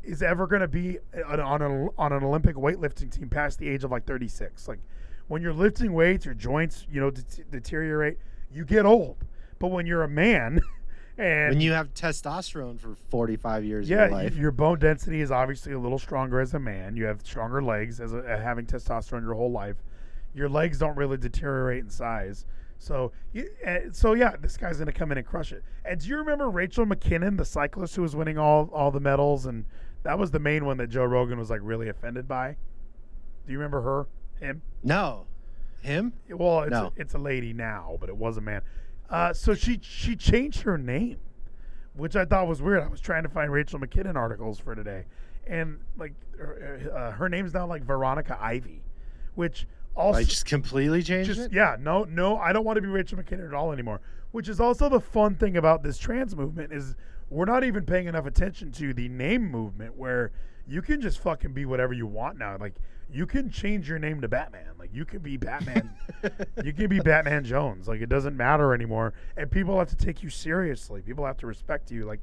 is 0.03 0.23
ever 0.23 0.47
going 0.47 0.63
to 0.63 0.69
be 0.69 0.99
on, 1.27 1.41
on, 1.41 1.63
a, 1.63 1.87
on 1.99 2.13
an 2.13 2.25
Olympic 2.25 2.57
weightlifting 2.57 3.11
team 3.11 3.29
past 3.29 3.59
the 3.59 3.69
age 3.69 3.85
of 3.85 3.91
like 3.91 4.05
36. 4.05 4.67
Like 4.69 4.81
when 5.29 5.43
you're 5.43 5.53
lifting 5.53 5.93
weights, 5.93 6.25
your 6.25 6.35
joints, 6.35 6.87
you 6.91 7.01
know, 7.01 7.11
det- 7.11 7.51
deteriorate, 7.51 8.19
you 8.53 8.65
get 8.65 8.85
old. 8.85 9.17
But 9.59 9.69
when 9.69 9.87
you're 9.87 10.03
a 10.03 10.09
man 10.09 10.61
and 11.19 11.55
when 11.55 11.61
you 11.61 11.73
have 11.73 11.95
testosterone 11.95 12.81
for 12.81 12.97
45 13.11 13.65
years 13.65 13.89
yeah, 13.89 14.05
of 14.05 14.11
your 14.11 14.19
life. 14.19 14.37
your 14.37 14.51
bone 14.51 14.79
density 14.79 15.21
is 15.21 15.31
obviously 15.31 15.73
a 15.73 15.79
little 15.79 15.99
stronger 15.99 16.41
as 16.41 16.55
a 16.55 16.59
man. 16.59 16.97
You 16.97 17.05
have 17.05 17.21
stronger 17.25 17.63
legs 17.63 18.01
as 18.01 18.13
a, 18.13 18.23
having 18.43 18.67
testosterone 18.67 19.23
your 19.23 19.35
whole 19.35 19.53
life. 19.53 19.77
Your 20.35 20.49
legs 20.49 20.79
don't 20.79 20.97
really 20.97 21.19
deteriorate 21.19 21.85
in 21.85 21.91
size. 21.91 22.47
So, 22.83 23.13
you, 23.33 23.49
uh, 23.65 23.79
so 23.93 24.15
yeah, 24.15 24.35
this 24.41 24.57
guy's 24.57 24.79
gonna 24.79 24.93
come 24.93 25.13
in 25.13 25.19
and 25.19 25.25
crush 25.27 25.53
it. 25.53 25.63
And 25.85 26.01
do 26.01 26.09
you 26.09 26.17
remember 26.17 26.51
Rachel 26.51 26.85
McKinnon, 26.85 27.37
the 27.39 27.45
cyclist 27.45 27.95
who 27.95 28.03
was 28.03 28.17
winning 28.17 28.39
all 28.39 28.69
all 28.73 28.91
the 28.91 28.99
medals, 28.99 29.47
and 29.47 29.65
that 30.03 30.19
was 30.19 30.33
the 30.33 30.41
main 30.41 30.65
one 30.65 30.79
that 30.79 30.89
Joe 30.89 31.05
Rogan 31.05 31.39
was 31.39 31.49
like 31.49 31.61
really 31.63 31.89
offended 31.89 32.27
by? 32.27 32.57
Do 33.47 33.53
you 33.53 33.59
remember 33.59 33.83
her? 33.83 34.07
Him? 34.45 34.63
No, 34.83 35.27
him? 35.81 36.13
Well, 36.29 36.63
it's 36.63 36.73
No. 36.73 36.87
a, 36.87 36.93
it's 36.97 37.15
a 37.15 37.19
lady 37.19 37.53
now, 37.53 37.97
but 38.01 38.09
it 38.09 38.17
was 38.17 38.37
a 38.37 38.41
man. 38.41 38.63
Uh, 39.09 39.33
so 39.33 39.55
she 39.55 39.79
she 39.81 40.17
changed 40.17 40.63
her 40.63 40.77
name, 40.77 41.19
which 41.95 42.17
I 42.17 42.25
thought 42.25 42.49
was 42.49 42.61
weird. 42.61 42.83
I 42.83 42.89
was 42.89 43.01
trying 43.01 43.23
to 43.23 43.29
find 43.29 43.53
Rachel 43.53 43.79
McKinnon 43.79 44.17
articles 44.17 44.59
for 44.59 44.75
today, 44.75 45.05
and 45.47 45.79
like 45.97 46.15
her, 46.37 46.91
uh, 46.97 47.13
her 47.13 47.29
name's 47.29 47.55
now 47.55 47.67
like 47.69 47.85
Veronica 47.85 48.37
Ivy, 48.41 48.83
which 49.37 49.69
also 49.95 50.19
Like 50.19 50.27
just 50.29 50.47
completely 50.47 51.03
changed 51.03 51.29
just 51.29 51.41
it? 51.41 51.53
yeah 51.53 51.77
no 51.79 52.05
no 52.05 52.37
I 52.37 52.53
don't 52.53 52.65
want 52.65 52.77
to 52.77 52.83
be 52.83 52.89
Rachel 52.89 53.19
McKinnon 53.19 53.49
at 53.49 53.55
all 53.55 53.73
anymore. 53.73 54.01
Which 54.31 54.49
is 54.49 54.61
also 54.61 54.89
the 54.89 55.01
fun 55.01 55.35
thing 55.35 55.57
about 55.59 55.83
this 55.83 55.99
trans 55.99 56.35
movement 56.35 56.73
is 56.73 56.95
we're 57.29 57.45
not 57.45 57.65
even 57.65 57.85
paying 57.85 58.07
enough 58.07 58.27
attention 58.27 58.73
to 58.73 58.95
the 58.95 59.09
name 59.09 59.51
movement 59.51 59.97
where 59.97 60.33
you 60.67 60.81
can 60.81 61.01
just 61.01 61.19
fucking 61.19 61.53
be 61.53 61.65
whatever 61.67 61.93
you 61.93 62.07
want 62.07 62.39
now. 62.39 62.57
Like 62.59 62.75
you 63.11 63.27
can 63.27 63.51
change 63.51 63.89
your 63.89 63.99
name 63.99 64.21
to 64.23 64.29
Batman. 64.29 64.71
Like 64.79 64.91
you 64.95 65.05
can 65.05 65.19
be 65.21 65.37
Batman. 65.37 65.91
you 66.65 66.73
can 66.73 66.89
be 66.89 67.01
Batman 67.01 67.45
Jones. 67.45 67.89
Like 67.89 68.01
it 68.01 68.09
doesn't 68.09 68.37
matter 68.37 68.73
anymore. 68.75 69.13
And 69.37 69.51
people 69.51 69.79
have 69.79 69.89
to 69.89 69.97
take 69.97 70.23
you 70.23 70.31
seriously. 70.31 71.03
People 71.03 71.27
have 71.27 71.37
to 71.39 71.47
respect 71.47 71.91
you. 71.91 72.05
Like 72.07 72.21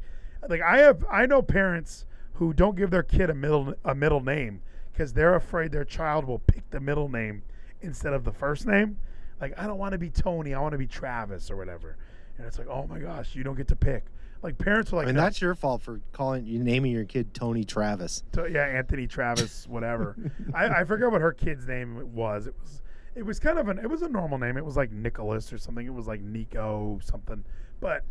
like 0.47 0.61
I 0.61 0.79
have 0.79 1.05
I 1.11 1.25
know 1.27 1.41
parents 1.43 2.05
who 2.33 2.53
don't 2.53 2.75
give 2.75 2.89
their 2.89 3.03
kid 3.03 3.29
a 3.29 3.35
middle 3.35 3.75
a 3.85 3.93
middle 3.93 4.21
name 4.21 4.61
because 4.91 5.13
they're 5.13 5.35
afraid 5.35 5.71
their 5.71 5.85
child 5.85 6.25
will 6.25 6.39
pick 6.39 6.67
the 6.71 6.79
middle 6.79 7.09
name 7.09 7.43
instead 7.81 8.13
of 8.13 8.23
the 8.23 8.31
first 8.31 8.65
name. 8.65 8.97
Like 9.41 9.57
I 9.57 9.67
don't 9.67 9.77
want 9.77 9.93
to 9.93 9.97
be 9.97 10.09
Tony. 10.09 10.53
I 10.53 10.59
want 10.61 10.73
to 10.73 10.77
be 10.77 10.87
Travis 10.87 11.49
or 11.49 11.55
whatever. 11.55 11.97
And 12.37 12.47
it's 12.47 12.57
like, 12.57 12.67
oh 12.67 12.87
my 12.87 12.99
gosh, 12.99 13.35
you 13.35 13.43
don't 13.43 13.55
get 13.55 13.67
to 13.69 13.75
pick. 13.75 14.05
Like 14.41 14.57
parents 14.57 14.93
are 14.93 14.97
like, 14.97 15.05
I 15.05 15.07
mean, 15.07 15.15
"No." 15.15 15.23
that's 15.23 15.41
your 15.41 15.53
fault 15.55 15.81
for 15.81 15.99
calling 16.13 16.45
you 16.45 16.63
naming 16.63 16.91
your 16.91 17.03
kid 17.03 17.33
Tony 17.33 17.65
Travis. 17.65 18.23
So, 18.33 18.45
yeah, 18.45 18.63
Anthony 18.63 19.07
Travis, 19.07 19.67
whatever. 19.67 20.15
I, 20.53 20.67
I 20.67 20.83
forget 20.85 21.11
what 21.11 21.21
her 21.21 21.33
kid's 21.33 21.67
name 21.67 22.13
was. 22.13 22.47
It 22.47 22.55
was 22.61 22.81
it 23.15 23.23
was 23.23 23.39
kind 23.39 23.59
of 23.59 23.67
an 23.67 23.79
it 23.79 23.89
was 23.89 24.01
a 24.01 24.09
normal 24.09 24.37
name. 24.37 24.55
It 24.55 24.63
was 24.63 24.77
like 24.77 24.91
Nicholas 24.91 25.51
or 25.51 25.57
something. 25.57 25.85
It 25.85 25.93
was 25.93 26.07
like 26.07 26.21
Nico 26.21 26.99
something. 27.03 27.43
But 27.81 28.05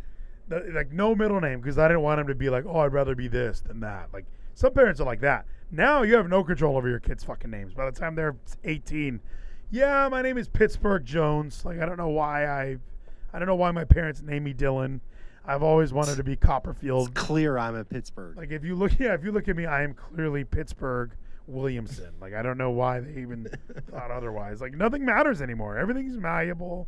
the, 0.49 0.71
like 0.73 0.91
no 0.91 1.15
middle 1.15 1.41
name 1.41 1.61
because 1.61 1.79
I 1.79 1.87
didn't 1.87 2.03
want 2.03 2.19
him 2.19 2.27
to 2.27 2.35
be 2.35 2.49
like, 2.49 2.65
oh, 2.67 2.79
I'd 2.79 2.93
rather 2.93 3.15
be 3.15 3.27
this 3.27 3.61
than 3.61 3.79
that. 3.79 4.09
Like 4.13 4.25
some 4.53 4.73
parents 4.73 5.01
are 5.01 5.05
like 5.05 5.21
that. 5.21 5.45
Now 5.71 6.03
you 6.03 6.15
have 6.15 6.29
no 6.29 6.43
control 6.43 6.77
over 6.77 6.89
your 6.89 6.99
kids' 6.99 7.23
fucking 7.23 7.49
names. 7.49 7.73
By 7.73 7.89
the 7.89 7.97
time 7.97 8.15
they're 8.15 8.35
18, 8.63 9.19
yeah, 9.71 10.07
my 10.09 10.21
name 10.21 10.37
is 10.37 10.47
Pittsburgh 10.47 11.05
Jones. 11.05 11.63
Like 11.63 11.79
I 11.79 11.85
don't 11.85 11.97
know 11.97 12.09
why 12.09 12.45
I, 12.47 12.77
I 13.33 13.39
don't 13.39 13.47
know 13.47 13.55
why 13.55 13.71
my 13.71 13.85
parents 13.85 14.21
named 14.21 14.45
me 14.45 14.53
Dylan. 14.53 14.99
I've 15.45 15.63
always 15.63 15.93
wanted 15.93 16.17
to 16.17 16.23
be 16.23 16.35
Copperfield. 16.35 17.09
It's 17.09 17.19
clear 17.19 17.57
I'm 17.57 17.75
a 17.75 17.83
Pittsburgh. 17.83 18.37
Like 18.37 18.51
if 18.51 18.63
you 18.63 18.75
look, 18.75 18.91
yeah, 18.99 19.13
if 19.13 19.23
you 19.23 19.31
look 19.31 19.47
at 19.47 19.55
me, 19.55 19.65
I 19.65 19.83
am 19.83 19.93
clearly 19.93 20.43
Pittsburgh 20.43 21.11
Williamson. 21.47 22.11
Like 22.19 22.33
I 22.33 22.41
don't 22.41 22.57
know 22.57 22.71
why 22.71 22.99
they 22.99 23.21
even 23.21 23.47
thought 23.91 24.11
otherwise. 24.11 24.61
Like 24.61 24.73
nothing 24.73 25.05
matters 25.05 25.41
anymore. 25.41 25.77
Everything's 25.77 26.17
malleable. 26.17 26.87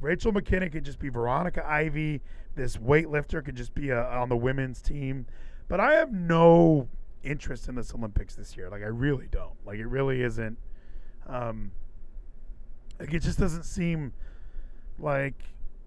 Rachel 0.00 0.32
McKinnon 0.32 0.72
could 0.72 0.84
just 0.84 0.98
be 0.98 1.08
Veronica 1.08 1.68
Ivy. 1.68 2.22
This 2.56 2.76
weightlifter 2.76 3.44
could 3.44 3.54
just 3.54 3.74
be 3.74 3.90
a, 3.90 4.02
on 4.02 4.28
the 4.28 4.36
women's 4.36 4.80
team. 4.80 5.26
But 5.68 5.78
I 5.78 5.94
have 5.94 6.12
no 6.12 6.88
interest 7.22 7.68
in 7.68 7.74
this 7.74 7.94
Olympics 7.94 8.34
this 8.34 8.56
year. 8.56 8.70
Like 8.70 8.82
I 8.82 8.86
really 8.86 9.28
don't. 9.30 9.54
Like 9.64 9.78
it 9.78 9.86
really 9.86 10.22
isn't. 10.22 10.58
Um, 11.26 11.70
like 13.00 13.14
it 13.14 13.20
just 13.20 13.38
doesn't 13.38 13.64
seem 13.64 14.12
like 14.98 15.34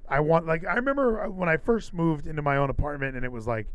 I 0.10 0.20
want. 0.20 0.48
Like 0.48 0.66
I 0.66 0.74
remember 0.74 1.24
uh, 1.24 1.30
when 1.30 1.48
I 1.48 1.58
first 1.58 1.94
moved 1.94 2.28
into 2.28 2.42
my 2.42 2.58
own 2.58 2.70
apartment, 2.70 3.16
and 3.16 3.24
it 3.24 3.32
was 3.32 3.48
like 3.48 3.68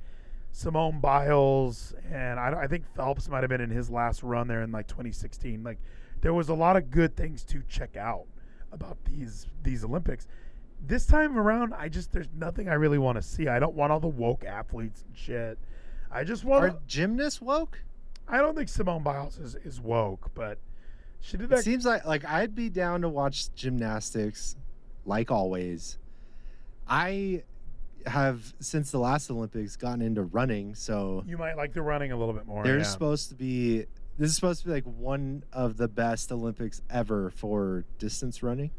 Simone 0.52 1.01
Biles, 1.01 1.94
and 2.12 2.40
I, 2.40 2.62
I 2.62 2.66
think 2.66 2.85
Phelps 2.94 3.28
might 3.28 3.43
have 3.43 3.48
been 3.48 3.60
in 3.60 3.70
his 3.70 3.90
last 3.90 4.23
run 4.23 4.48
there 4.48 4.62
in 4.62 4.73
like 4.73 4.89
2016. 4.89 5.62
Like 5.62 5.78
there 6.20 6.35
was 6.35 6.48
a 6.48 6.55
lot 6.55 6.77
of 6.77 6.90
good 6.90 7.16
things 7.16 7.44
to 7.44 7.62
check 7.69 7.97
out 7.97 8.27
about 8.73 8.98
these 9.05 9.47
these 9.62 9.85
Olympics. 9.85 10.27
This 10.85 11.06
time 11.06 11.39
around, 11.39 11.74
I 11.74 11.89
just 11.89 12.12
there's 12.12 12.28
nothing 12.36 12.69
I 12.69 12.74
really 12.74 12.98
want 12.98 13.16
to 13.16 13.23
see. 13.23 13.48
I 13.48 13.59
don't 13.59 13.74
want 13.74 13.93
all 13.93 14.01
the 14.01 14.09
woke 14.09 14.44
athletes 14.44 15.05
and 15.06 15.16
shit. 15.16 15.59
I 16.10 16.24
just 16.24 16.44
want 16.44 16.65
Are 16.65 16.78
gymnasts 16.86 17.40
woke? 17.40 17.82
I 18.27 18.39
don't 18.39 18.55
think 18.55 18.69
Simone 18.69 19.02
Biles 19.02 19.39
is, 19.39 19.55
is 19.56 19.81
woke, 19.81 20.31
but 20.35 20.59
she 21.20 21.36
did 21.36 21.53
It 21.53 21.65
seems 21.65 21.85
like 21.85 22.05
like 22.05 22.24
I'd 22.24 22.55
be 22.55 22.69
down 22.69 23.03
to 23.03 23.09
watch 23.09 23.53
gymnastics, 23.55 24.57
like 25.05 25.31
always. 25.31 25.99
I 26.86 27.43
have 28.07 28.55
since 28.61 28.90
the 28.90 28.99
last 28.99 29.31
Olympics 29.31 29.77
gotten 29.77 30.03
into 30.03 30.23
running, 30.23 30.74
so 30.74 31.24
you 31.27 31.36
might 31.36 31.57
like 31.57 31.73
the 31.73 31.82
running 31.82 32.12
a 32.12 32.16
little 32.16 32.35
bit 32.35 32.47
more. 32.47 32.65
there's 32.65 32.86
yeah. 32.86 32.90
supposed 32.90 33.28
to 33.28 33.35
be 33.35 33.86
this 34.19 34.31
is 34.31 34.35
supposed 34.35 34.62
to 34.62 34.66
be 34.66 34.73
like 34.73 34.85
one 34.85 35.45
of 35.53 35.77
the 35.77 35.89
best 35.89 36.32
Olympics 36.32 36.82
ever 36.90 37.31
for 37.31 37.85
distance 37.99 38.43
running. 38.43 38.70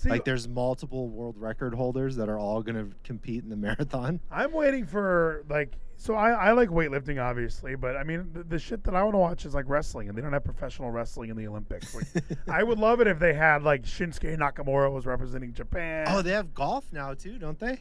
See, 0.00 0.08
like 0.08 0.24
there's 0.24 0.48
multiple 0.48 1.08
world 1.08 1.36
record 1.36 1.74
holders 1.74 2.16
that 2.16 2.30
are 2.30 2.38
all 2.38 2.62
going 2.62 2.76
to 2.76 2.96
compete 3.04 3.44
in 3.44 3.50
the 3.50 3.56
marathon. 3.68 4.20
I'm 4.30 4.52
waiting 4.52 4.86
for 4.86 5.44
like. 5.48 5.74
So 5.96 6.14
I, 6.14 6.30
I 6.30 6.52
like 6.52 6.70
weightlifting, 6.70 7.22
obviously, 7.22 7.74
but 7.74 7.94
I 7.94 8.04
mean 8.04 8.30
the, 8.32 8.42
the 8.42 8.58
shit 8.58 8.82
that 8.84 8.94
I 8.94 9.02
want 9.02 9.12
to 9.12 9.18
watch 9.18 9.44
is 9.44 9.52
like 9.52 9.66
wrestling, 9.68 10.08
and 10.08 10.16
they 10.16 10.22
don't 10.22 10.32
have 10.32 10.44
professional 10.44 10.90
wrestling 10.90 11.28
in 11.28 11.36
the 11.36 11.46
Olympics. 11.46 11.94
Like, 11.94 12.06
I 12.48 12.62
would 12.62 12.78
love 12.78 13.02
it 13.02 13.06
if 13.06 13.18
they 13.18 13.34
had 13.34 13.62
like 13.62 13.82
Shinsuke 13.82 14.38
Nakamura 14.38 14.90
was 14.90 15.04
representing 15.04 15.52
Japan. 15.52 16.06
Oh, 16.08 16.22
they 16.22 16.30
have 16.30 16.54
golf 16.54 16.86
now 16.92 17.12
too, 17.12 17.38
don't 17.38 17.58
they? 17.58 17.80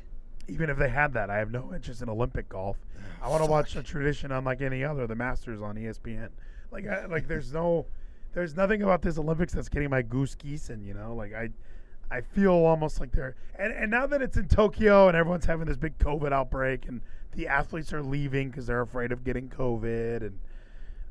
Even 0.49 0.69
if 0.69 0.77
they 0.77 0.89
had 0.89 1.13
that, 1.13 1.29
I 1.29 1.37
have 1.37 1.51
no 1.51 1.73
interest 1.73 2.01
in 2.01 2.09
Olympic 2.09 2.49
golf. 2.49 2.75
I 3.21 3.29
want 3.29 3.41
to 3.41 3.49
watch 3.49 3.77
a 3.77 3.83
tradition 3.83 4.33
unlike 4.33 4.59
any 4.59 4.83
other, 4.83 5.07
the 5.07 5.15
Masters 5.15 5.61
on 5.61 5.77
ESPN. 5.77 6.29
Like, 6.71 6.85
I, 6.85 7.05
like 7.05 7.29
there's 7.29 7.53
no, 7.53 7.85
there's 8.33 8.53
nothing 8.53 8.81
about 8.81 9.01
this 9.01 9.17
Olympics 9.17 9.53
that's 9.53 9.69
getting 9.69 9.89
my 9.89 10.01
goose 10.01 10.35
geese, 10.35 10.69
and 10.69 10.85
you 10.85 10.93
know, 10.93 11.13
like 11.15 11.33
I, 11.33 11.51
I 12.11 12.22
feel 12.22 12.52
almost 12.52 12.99
like 12.99 13.11
they're 13.11 13.36
and 13.57 13.73
and 13.73 13.91
now 13.91 14.07
that 14.07 14.22
it's 14.22 14.38
in 14.38 14.48
Tokyo 14.48 15.07
and 15.07 15.15
everyone's 15.15 15.45
having 15.45 15.68
this 15.68 15.77
big 15.77 15.98
COVID 15.98 16.31
outbreak 16.31 16.88
and 16.88 17.02
the 17.34 17.48
athletes 17.48 17.94
are 17.94 18.02
leaving 18.02 18.49
because 18.49 18.65
they're 18.68 18.81
afraid 18.81 19.11
of 19.11 19.23
getting 19.23 19.49
COVID 19.49 20.22
and. 20.22 20.40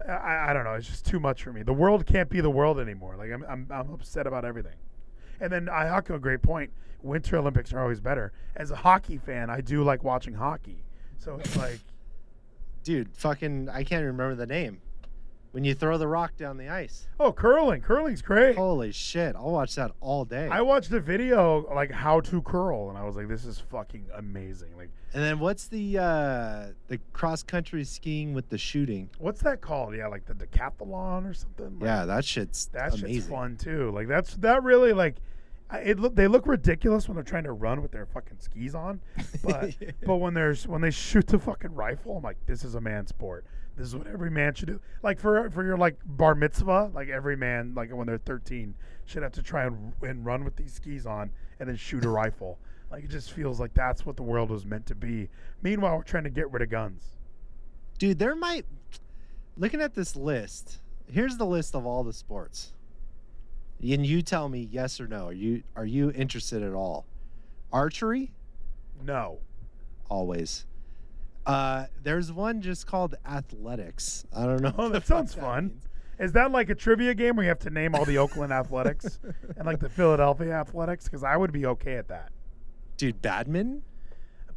I, 0.09 0.51
I 0.51 0.53
don't 0.53 0.63
know. 0.63 0.75
It's 0.75 0.87
just 0.87 1.05
too 1.05 1.19
much 1.19 1.43
for 1.43 1.53
me. 1.53 1.65
The 1.65 1.73
world 1.73 2.07
can't 2.07 2.31
be 2.31 2.41
the 2.41 2.49
world 2.49 2.79
anymore. 2.79 3.17
Like 3.17 3.33
I'm, 3.33 3.45
I'm, 3.49 3.67
I'm 3.69 3.93
upset 3.93 4.29
about 4.29 4.45
everything. 4.45 4.77
And 5.41 5.53
then 5.53 5.69
I 5.69 5.87
Ayako, 5.87 6.15
a 6.15 6.19
great 6.21 6.41
point. 6.41 6.71
Winter 7.03 7.37
Olympics 7.37 7.73
are 7.73 7.81
always 7.81 8.01
better. 8.01 8.33
As 8.55 8.71
a 8.71 8.77
hockey 8.77 9.19
fan, 9.19 9.51
I 9.51 9.61
do 9.61 9.83
like 9.83 10.05
watching 10.05 10.35
hockey. 10.35 10.85
So 11.19 11.35
it's 11.41 11.57
like, 11.57 11.81
Dude, 12.89 13.15
fucking 13.15 13.69
I 13.69 13.85
can't 13.85 14.03
remember 14.05 14.35
the 14.35 14.47
name. 14.47 14.81
When 15.53 15.65
you 15.65 15.75
throw 15.75 15.97
the 15.99 16.07
rock 16.07 16.37
down 16.37 16.57
the 16.59 16.69
ice. 16.69 17.09
oh, 17.19 17.33
curling. 17.33 17.81
Curling's 17.81 18.21
great. 18.23 18.57
Holy 18.57 18.93
shit. 18.93 19.35
I'll 19.35 19.51
watch 19.51 19.75
that 19.77 19.93
all 20.01 20.25
day. 20.25 20.47
I 20.51 20.61
watched 20.61 20.93
a 20.93 21.01
video 21.01 21.67
like 21.75 21.91
how 21.91 22.21
to 22.21 22.43
curl, 22.43 22.91
and 22.91 22.99
I 22.99 23.05
was 23.05 23.17
like, 23.17 23.29
this 23.29 23.45
is 23.47 23.59
fucking 23.59 24.07
amazing. 24.15 24.77
Like, 24.77 24.91
and 25.15 25.23
then 25.25 25.39
what's 25.39 25.67
the 25.69 25.99
uh 25.99 26.67
the 26.89 26.99
cross 27.15 27.43
country 27.43 27.83
skiing 27.85 28.35
with 28.35 28.51
the 28.51 28.59
shooting? 28.59 29.09
what's 29.19 29.41
that 29.43 29.63
called? 29.63 29.97
Yeah, 29.97 30.09
like 30.09 30.27
the 30.27 30.35
decathlon 30.35 31.29
or 31.29 31.33
something. 31.33 31.79
Like, 31.81 31.87
Yeah, 31.87 32.05
that 32.05 32.25
shit's 32.27 32.67
that 32.69 32.91
amazing. 32.93 33.15
shit's 33.15 33.27
fun 33.29 33.57
too. 33.57 33.91
Like 33.91 34.07
that's 34.07 34.35
that 34.37 34.63
really 34.63 34.93
like. 34.93 35.17
It 35.71 35.99
look, 35.99 36.15
they 36.15 36.29
look 36.29 36.47
ridiculous 36.47 37.09
when 37.09 37.15
they're 37.17 37.25
trying 37.25 37.45
to 37.45 37.53
run 37.53 37.83
with 37.83 37.91
their 37.91 38.07
fucking 38.07 38.39
skis 38.41 38.75
on, 38.75 39.01
but 39.45 39.75
but 40.07 40.17
when 40.17 40.33
there's 40.33 40.67
when 40.67 40.81
they 40.81 40.91
shoot 40.91 41.27
the 41.27 41.39
fucking 41.39 41.75
rifle, 41.75 42.17
I'm 42.19 42.23
like, 42.23 42.39
this 42.47 42.65
is 42.65 42.75
a 42.75 42.81
man 42.81 43.07
sport. 43.07 43.45
This 43.79 43.87
is 43.87 43.97
what 43.97 44.09
every 44.09 44.31
man 44.31 44.55
should 44.55 44.67
do. 44.67 44.81
Like 45.05 45.21
for 45.21 45.49
for 45.51 45.65
your 45.65 45.77
like 45.77 45.97
bar 46.05 46.35
mitzvah, 46.35 46.91
like 46.93 47.09
every 47.09 47.37
man 47.37 47.75
like 47.77 47.91
when 47.95 48.09
they're 48.09 48.19
13 48.19 48.75
should 49.05 49.23
have 49.23 49.33
to 49.33 49.43
try 49.43 49.67
and, 49.67 49.93
and 50.03 50.27
run 50.27 50.45
with 50.45 50.57
these 50.57 50.73
skis 50.73 51.07
on 51.07 51.31
and 51.61 51.69
then 51.69 51.77
shoot 51.77 52.05
a 52.05 52.09
rifle. 52.09 52.59
Like 52.91 53.05
it 53.05 53.11
just 53.11 53.33
feels 53.33 53.61
like 53.61 53.73
that's 53.75 54.05
what 54.05 54.17
the 54.17 54.25
world 54.25 54.51
was 54.51 54.67
meant 54.67 54.87
to 54.87 54.97
be. 54.97 55.29
Meanwhile, 55.63 55.97
we're 55.97 56.03
trying 56.03 56.25
to 56.25 56.31
get 56.31 56.51
rid 56.51 56.61
of 56.61 56.71
guns. 56.71 57.05
Dude, 57.99 58.19
there 58.19 58.35
might 58.35 58.67
looking 59.57 59.81
at 59.81 59.95
this 59.95 60.17
list. 60.17 60.81
Here's 61.07 61.37
the 61.37 61.47
list 61.47 61.77
of 61.77 61.87
all 61.87 62.03
the 62.03 62.13
sports. 62.13 62.73
And 63.81 64.05
you 64.05 64.23
tell 64.23 64.49
me 64.49 64.69
yes 64.73 65.01
or 65.01 65.07
no. 65.07 65.29
Are 65.29 65.33
you 65.33 65.63
are 65.77 65.87
you 65.87 66.11
interested 66.11 66.65
at 66.65 66.75
all? 66.75 67.07
Archery? 67.73 68.33
No. 69.05 69.39
Always. 70.11 70.67
Uh, 71.49 71.87
there's 72.03 72.31
one 72.31 72.61
just 72.61 72.87
called 72.87 73.15
athletics. 73.27 74.25
I 74.37 74.45
don't 74.45 74.61
know. 74.61 74.75
Oh, 74.79 74.89
that 74.91 75.07
sounds 75.07 75.35
fun. 75.35 75.81
Is 76.19 76.33
that 76.33 76.53
like 76.53 76.69
a 76.69 76.75
trivia 76.75 77.15
game 77.15 77.37
where 77.37 77.45
you 77.45 77.49
have 77.49 77.61
to 77.61 77.71
name 77.71 77.95
all 77.95 78.05
the 78.05 78.19
Oakland 78.19 78.53
Athletics 78.53 79.19
and 79.57 79.65
like 79.67 79.81
the 79.81 79.89
Philadelphia 79.89 80.53
Athletics? 80.53 81.05
Because 81.05 81.23
I 81.25 81.37
would 81.37 81.53
be 81.53 81.65
okay 81.67 81.95
at 81.97 82.09
that. 82.09 82.33
Dude, 82.97 83.23
badminton? 83.23 83.83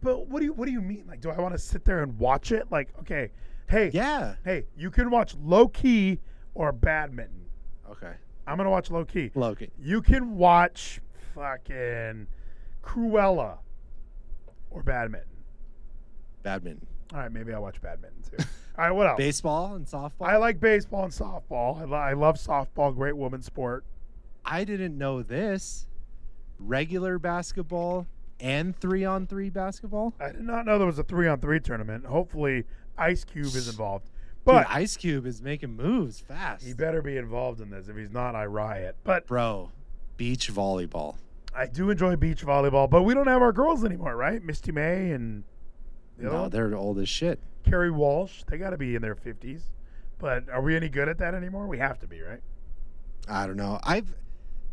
But 0.02 0.28
what 0.28 0.40
do 0.40 0.46
you 0.46 0.54
what 0.54 0.66
do 0.66 0.72
you 0.72 0.82
mean? 0.82 1.06
Like, 1.08 1.22
do 1.22 1.30
I 1.30 1.40
want 1.40 1.54
to 1.54 1.60
sit 1.60 1.86
there 1.86 2.02
and 2.04 2.18
watch 2.18 2.52
it? 2.52 2.66
Like, 2.72 2.90
okay, 3.02 3.32
hey, 3.70 3.92
Yeah. 3.94 4.36
hey, 4.44 4.66
you 4.76 4.90
can 4.90 5.12
watch 5.12 5.36
Loki 5.42 6.20
or 6.56 6.72
badminton. 6.72 7.46
Okay. 7.90 8.14
I'm 8.48 8.58
gonna 8.58 8.72
watch 8.72 8.90
Loki. 8.90 9.32
Low 9.36 9.54
key. 9.56 9.70
You 9.80 10.02
can 10.02 10.36
watch 10.36 11.00
fucking 11.36 12.26
Cruella 12.84 13.60
or 14.72 14.82
badminton. 14.84 15.30
Badminton. 16.44 16.86
All 17.14 17.20
right, 17.20 17.32
maybe 17.32 17.54
I'll 17.54 17.62
watch 17.62 17.82
badminton 17.82 18.22
too. 18.24 18.38
All 18.78 18.86
right, 18.86 18.92
what 18.92 19.06
else? 19.08 19.18
Baseball 19.18 19.74
and 19.76 19.86
softball? 19.86 20.28
I 20.28 20.38
like 20.38 20.60
baseball 20.62 21.04
and 21.04 21.12
softball. 21.12 21.82
I, 21.82 21.84
lo- 21.84 21.98
I 21.98 22.14
love 22.14 22.38
softball. 22.38 22.96
Great 22.96 23.18
women's 23.18 23.46
sport. 23.46 23.84
I 24.46 24.64
didn't 24.64 24.98
know 24.98 25.22
this. 25.22 25.88
Regular 26.58 27.20
basketball 27.20 28.08
and 28.40 28.76
three 28.80 29.04
on 29.04 29.28
three 29.28 29.50
basketball? 29.50 30.14
I 30.20 30.32
did 30.32 30.42
not 30.42 30.66
know 30.66 30.78
there 30.78 30.88
was 30.88 31.00
a 31.00 31.04
three 31.04 31.28
on 31.28 31.40
three 31.40 31.60
tournament. 31.60 32.06
Hopefully, 32.06 32.64
Ice 32.98 33.24
Cube 33.24 33.46
is 33.48 33.68
involved. 33.68 34.10
But 34.46 34.54
But 34.64 34.68
Ice 34.70 34.96
Cube 34.98 35.26
is 35.26 35.42
making 35.42 35.76
moves 35.76 36.20
fast. 36.20 36.66
he 36.66 36.74
better 36.74 37.02
be 37.02 37.18
involved 37.18 37.62
in 37.62 37.70
this. 37.70 37.88
If 37.88 37.98
he's 37.98 38.12
not, 38.12 38.36
I 38.36 38.46
riot. 38.46 38.96
But 39.04 39.28
Bro, 39.28 39.72
beach 40.18 40.52
volleyball. 40.52 41.16
I 41.54 41.68
do 41.68 41.90
enjoy 41.90 42.16
beach 42.16 42.46
volleyball. 42.46 42.90
But 42.90 43.04
we 43.04 43.14
don't 43.14 43.28
have 43.28 43.42
our 43.42 43.52
girls 43.52 43.84
anymore, 43.84 44.16
right? 44.16 44.42
Misty 44.44 44.72
May 44.72 45.12
and 45.12 45.44
the 46.24 46.30
No, 46.32 46.42
one? 46.44 46.50
they're 46.50 46.76
old 46.76 47.00
as 47.00 47.10
shit. 47.10 47.40
Kerri 47.66 47.92
Walsh. 47.94 48.44
They 48.48 48.58
got 48.58 48.72
to 48.72 48.78
be 48.78 48.96
in 48.96 49.02
their 49.02 49.16
fifties. 49.16 49.64
But 50.20 50.50
are 50.50 50.62
we 50.62 50.76
any 50.76 50.90
good 50.90 51.10
at 51.10 51.18
that 51.20 51.34
anymore? 51.34 51.68
We 51.68 51.80
have 51.80 52.00
to 52.00 52.08
be, 52.08 52.22
right? 52.22 52.42
I 53.28 53.48
don't 53.48 53.58
know. 53.58 53.80
I've 53.84 54.14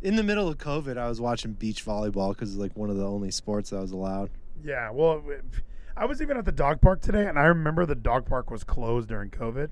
in 0.02 0.16
the 0.16 0.22
middle 0.22 0.46
of 0.48 0.58
COVID, 0.58 0.96
I 0.96 1.08
was 1.08 1.20
watching 1.20 1.52
beach 1.54 1.84
volleyball 1.84 2.30
because 2.30 2.50
it's 2.52 2.60
like 2.60 2.76
one 2.76 2.88
of 2.90 2.96
the 2.96 3.06
only 3.06 3.30
sports 3.30 3.70
that 3.70 3.80
was 3.80 3.90
allowed. 3.90 4.30
Yeah, 4.62 4.90
well, 4.90 5.22
I 5.96 6.04
was 6.04 6.22
even 6.22 6.36
at 6.36 6.44
the 6.44 6.52
dog 6.52 6.80
park 6.80 7.00
today, 7.00 7.26
and 7.26 7.38
I 7.38 7.44
remember 7.46 7.84
the 7.84 7.94
dog 7.96 8.26
park 8.26 8.50
was 8.50 8.62
closed 8.62 9.08
during 9.08 9.30
COVID, 9.30 9.70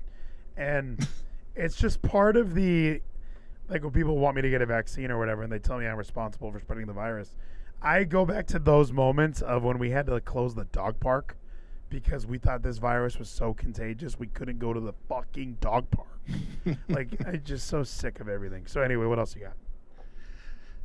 and 0.57 1.07
it's 1.55 1.75
just 1.75 2.01
part 2.01 2.35
of 2.37 2.53
the 2.55 3.01
like 3.69 3.83
when 3.83 3.91
people 3.91 4.17
want 4.17 4.35
me 4.35 4.41
to 4.41 4.49
get 4.49 4.61
a 4.61 4.65
vaccine 4.65 5.11
or 5.11 5.17
whatever, 5.19 5.43
and 5.43 5.51
they 5.51 5.59
tell 5.59 5.77
me 5.77 5.85
I'm 5.87 5.97
responsible 5.97 6.51
for 6.51 6.59
spreading 6.59 6.87
the 6.87 6.93
virus. 6.93 7.35
I 7.81 8.03
go 8.05 8.25
back 8.25 8.47
to 8.47 8.59
those 8.59 8.91
moments 8.91 9.41
of 9.41 9.63
when 9.63 9.77
we 9.77 9.91
had 9.91 10.07
to 10.07 10.19
close 10.21 10.55
the 10.55 10.65
dog 10.65 10.99
park 10.99 11.37
because 11.89 12.25
we 12.25 12.37
thought 12.37 12.61
this 12.61 12.77
virus 12.77 13.17
was 13.17 13.29
so 13.29 13.53
contagious 13.53 14.19
we 14.19 14.27
couldn't 14.27 14.59
go 14.59 14.73
to 14.73 14.79
the 14.79 14.93
fucking 15.07 15.57
dog 15.61 15.89
park. 15.91 16.07
like 16.89 17.09
I'm 17.25 17.41
just 17.43 17.67
so 17.67 17.83
sick 17.83 18.19
of 18.19 18.27
everything. 18.27 18.65
So 18.67 18.81
anyway, 18.81 19.05
what 19.05 19.19
else 19.19 19.35
you 19.35 19.43
got? 19.43 19.53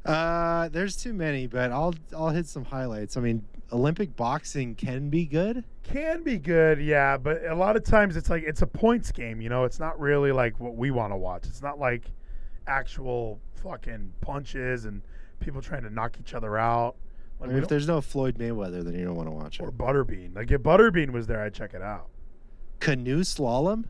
Uh, 0.04 0.68
there's 0.68 0.96
too 0.96 1.12
many, 1.12 1.46
but 1.46 1.70
I'll 1.70 1.94
I'll 2.16 2.30
hit 2.30 2.46
some 2.46 2.64
highlights. 2.64 3.16
I 3.16 3.20
mean, 3.20 3.44
Olympic 3.72 4.16
boxing 4.16 4.74
can 4.74 5.08
be 5.10 5.24
good. 5.24 5.64
can 5.84 6.22
be 6.22 6.38
good, 6.38 6.80
yeah, 6.80 7.16
but 7.16 7.44
a 7.44 7.54
lot 7.54 7.76
of 7.76 7.84
times 7.84 8.16
it's 8.16 8.28
like 8.28 8.42
it's 8.42 8.62
a 8.62 8.66
points 8.66 9.12
game, 9.12 9.40
you 9.40 9.48
know. 9.48 9.64
It's 9.64 9.78
not 9.78 9.98
really 10.00 10.32
like 10.32 10.58
what 10.58 10.76
we 10.76 10.90
want 10.90 11.12
to 11.12 11.16
watch. 11.16 11.46
It's 11.46 11.62
not 11.62 11.78
like 11.78 12.10
actual 12.66 13.40
fucking 13.62 14.12
punches 14.20 14.84
and 14.86 15.02
people 15.40 15.60
trying 15.60 15.82
to 15.82 15.90
knock 15.90 16.16
each 16.20 16.34
other 16.34 16.58
out. 16.58 16.96
I 17.42 17.46
mean, 17.48 17.58
if 17.58 17.68
there's 17.68 17.88
no 17.88 18.00
Floyd 18.00 18.38
Mayweather, 18.38 18.84
then 18.84 18.94
you 18.94 19.04
don't 19.04 19.16
want 19.16 19.28
to 19.28 19.32
watch 19.32 19.58
it. 19.58 19.62
or 19.62 19.72
Butterbean. 19.72 20.34
Like 20.36 20.50
if 20.50 20.62
Butterbean 20.62 21.10
was 21.10 21.26
there, 21.26 21.42
I'd 21.42 21.54
check 21.54 21.74
it 21.74 21.82
out. 21.82 22.08
Canoe 22.80 23.20
slalom, 23.20 23.84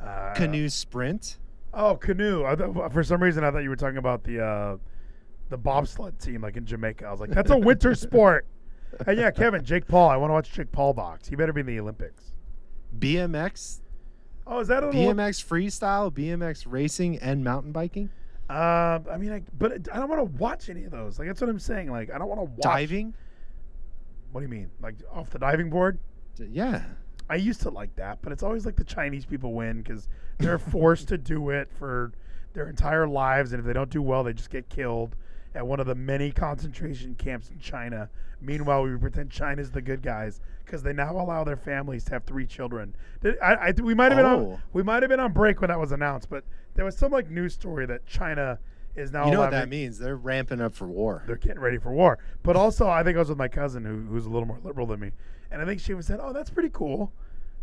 Uh, 0.00 0.32
canoe 0.34 0.68
sprint. 0.68 1.38
Oh, 1.72 1.94
canoe. 1.96 2.44
I 2.44 2.56
thought, 2.56 2.92
for 2.92 3.04
some 3.04 3.22
reason, 3.22 3.44
I 3.44 3.50
thought 3.50 3.58
you 3.62 3.68
were 3.68 3.76
talking 3.76 3.98
about 3.98 4.24
the 4.24 4.42
uh, 4.44 4.76
the 5.50 5.58
bobsled 5.58 6.18
team, 6.18 6.42
like 6.42 6.56
in 6.56 6.64
Jamaica. 6.66 7.06
I 7.06 7.10
was 7.12 7.20
like, 7.20 7.30
that's 7.30 7.50
a 7.50 7.56
winter 7.58 7.94
sport. 8.06 8.46
And 9.06 9.18
yeah, 9.18 9.30
Kevin, 9.30 9.64
Jake 9.64 9.86
Paul. 9.86 10.08
I 10.10 10.16
want 10.16 10.30
to 10.30 10.34
watch 10.34 10.52
Jake 10.52 10.72
Paul 10.72 10.94
box. 10.94 11.28
He 11.28 11.36
better 11.36 11.52
be 11.52 11.60
in 11.60 11.66
the 11.66 11.78
Olympics. 11.78 12.32
BMX, 12.98 13.80
Oh, 14.46 14.58
is 14.58 14.66
that 14.68 14.82
an 14.82 14.90
BMX 14.90 15.44
freestyle, 15.46 16.10
BMX 16.10 16.64
racing, 16.66 17.18
and 17.18 17.44
mountain 17.44 17.70
biking. 17.70 18.10
Uh, 18.50 18.98
I 19.10 19.16
mean, 19.16 19.32
I, 19.32 19.42
but 19.58 19.72
I 19.92 19.96
don't 19.98 20.08
want 20.08 20.20
to 20.20 20.36
watch 20.38 20.68
any 20.68 20.84
of 20.84 20.90
those. 20.90 21.18
Like 21.18 21.28
that's 21.28 21.40
what 21.40 21.48
I'm 21.48 21.58
saying. 21.60 21.90
Like 21.90 22.10
I 22.12 22.18
don't 22.18 22.28
want 22.28 22.40
to 22.40 22.44
watch 22.44 22.62
Diving, 22.62 23.14
What 24.32 24.40
do 24.40 24.44
you 24.46 24.50
mean? 24.50 24.70
Like 24.82 24.96
off 25.12 25.30
the 25.30 25.38
diving 25.38 25.70
board? 25.70 25.98
Yeah. 26.38 26.82
I 27.28 27.36
used 27.36 27.60
to 27.62 27.70
like 27.70 27.94
that, 27.96 28.18
but 28.22 28.32
it's 28.32 28.42
always 28.42 28.66
like 28.66 28.74
the 28.76 28.82
Chinese 28.84 29.24
people 29.24 29.52
win 29.52 29.82
because 29.82 30.08
they're 30.38 30.58
forced 30.74 31.06
to 31.08 31.18
do 31.18 31.50
it 31.50 31.70
for 31.78 32.10
their 32.54 32.68
entire 32.68 33.06
lives, 33.06 33.52
and 33.52 33.60
if 33.60 33.66
they 33.66 33.72
don't 33.72 33.90
do 33.90 34.02
well, 34.02 34.24
they 34.24 34.32
just 34.32 34.50
get 34.50 34.68
killed. 34.68 35.14
at 35.54 35.64
one 35.64 35.78
of 35.78 35.86
the 35.86 35.94
many 35.94 36.32
concentration 36.32 37.14
camps 37.14 37.50
in 37.50 37.58
China. 37.60 38.08
Meanwhile, 38.40 38.82
we 38.82 38.96
pretend 38.96 39.30
China's 39.30 39.70
the 39.70 39.80
good 39.82 40.02
guys 40.02 40.40
because 40.64 40.82
they 40.82 40.92
now 40.92 41.12
allow 41.12 41.44
their 41.44 41.56
families 41.56 42.02
to 42.04 42.12
have 42.14 42.24
three 42.24 42.46
children. 42.46 42.96
I, 43.24 43.54
I, 43.54 43.74
we 43.80 43.94
might 43.94 44.10
have 44.10 44.16
been 44.16 44.26
on 44.26 44.38
Oh. 44.40 44.60
we 44.72 44.82
might 44.82 45.02
have 45.04 45.10
been 45.10 45.20
on 45.20 45.32
break 45.32 45.60
when 45.60 45.68
that 45.68 45.78
was 45.78 45.92
announced, 45.92 46.28
but 46.30 46.42
there 46.74 46.84
was 46.84 46.96
some 46.96 47.12
like 47.12 47.30
news 47.30 47.54
story 47.54 47.86
that 47.86 48.06
China 48.06 48.58
is 48.96 49.12
now 49.12 49.26
You 49.26 49.32
know 49.32 49.40
what 49.40 49.50
that 49.52 49.68
means? 49.68 49.98
They're 49.98 50.16
ramping 50.16 50.60
up 50.60 50.74
for 50.74 50.86
war. 50.86 51.22
they're 51.26 51.36
getting 51.36 51.60
ready 51.60 51.78
for 51.78 51.92
war. 51.92 52.18
But 52.42 52.56
also, 52.56 52.88
I 52.88 53.02
think 53.04 53.16
I 53.16 53.20
was 53.20 53.28
with 53.28 53.38
my 53.38 53.48
cousin 53.48 53.84
who, 53.84 54.00
who's 54.08 54.26
a 54.26 54.30
little 54.30 54.46
more 54.46 54.58
liberal 54.64 54.86
than 54.86 55.00
me, 55.00 55.12
and 55.50 55.62
I 55.62 55.64
think 55.64 55.80
she 55.80 55.94
was 55.94 56.06
said, 56.06 56.18
"Oh, 56.22 56.32
that's 56.32 56.50
pretty 56.50 56.70
cool." 56.72 57.12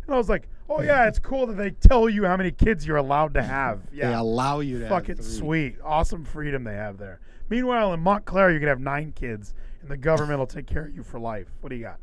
And 0.06 0.14
I 0.14 0.18
was 0.18 0.28
like, 0.28 0.48
"Oh 0.70 0.80
yeah, 0.90 1.06
it's 1.06 1.18
cool 1.18 1.46
that 1.46 1.56
they 1.56 1.70
tell 1.70 2.08
you 2.08 2.24
how 2.24 2.36
many 2.36 2.50
kids 2.50 2.86
you're 2.86 2.96
allowed 2.96 3.34
to 3.34 3.42
have." 3.42 3.82
Yeah, 3.92 4.08
They 4.10 4.14
allow 4.16 4.60
you 4.60 4.78
to 4.78 4.84
have 4.86 4.90
fucking 4.90 5.22
sweet, 5.22 5.76
awesome 5.84 6.24
freedom 6.24 6.64
they 6.64 6.74
have 6.74 6.96
there. 6.98 7.20
Meanwhile, 7.50 7.92
in 7.94 8.00
Montclair, 8.00 8.50
you 8.50 8.58
can 8.58 8.68
have 8.68 8.80
nine 8.80 9.12
kids, 9.12 9.54
and 9.82 9.90
the 9.90 9.96
government 9.96 10.38
will 10.38 10.46
take 10.46 10.66
care 10.66 10.84
of 10.86 10.94
you 10.94 11.02
for 11.02 11.18
life. 11.18 11.48
What 11.60 11.70
do 11.70 11.76
you 11.76 11.82
got? 11.82 11.98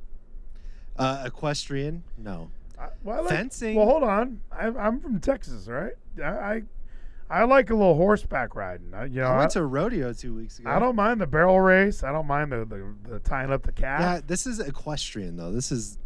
Uh, 0.97 1.23
equestrian? 1.25 2.03
No. 2.17 2.49
I, 2.79 2.87
well, 3.03 3.17
I 3.17 3.19
like- 3.21 3.29
Fencing? 3.29 3.75
Well, 3.75 3.85
hold 3.85 4.03
on. 4.03 4.41
I, 4.51 4.67
I'm 4.67 4.99
from 4.99 5.19
Texas, 5.19 5.67
right? 5.67 5.93
I, 6.23 6.23
I 6.23 6.61
I 7.29 7.43
like 7.45 7.69
a 7.71 7.75
little 7.75 7.95
horseback 7.95 8.55
riding. 8.55 8.93
I, 8.93 9.05
you 9.05 9.21
know, 9.21 9.27
I 9.27 9.39
went 9.39 9.51
to 9.51 9.59
a 9.59 9.65
rodeo 9.65 10.13
two 10.13 10.35
weeks 10.35 10.59
ago. 10.59 10.69
I 10.69 10.77
don't 10.77 10.95
mind 10.95 11.19
the 11.19 11.27
barrel 11.27 11.59
race. 11.59 12.03
I 12.03 12.11
don't 12.11 12.27
mind 12.27 12.51
the, 12.51 12.65
the, 12.65 12.95
the 13.09 13.19
tying 13.19 13.51
up 13.51 13.63
the 13.63 13.71
calf. 13.71 13.99
Yeah, 13.99 14.21
this 14.25 14.45
is 14.45 14.59
equestrian 14.59 15.35
though. 15.35 15.51
This 15.51 15.71
is 15.71 15.97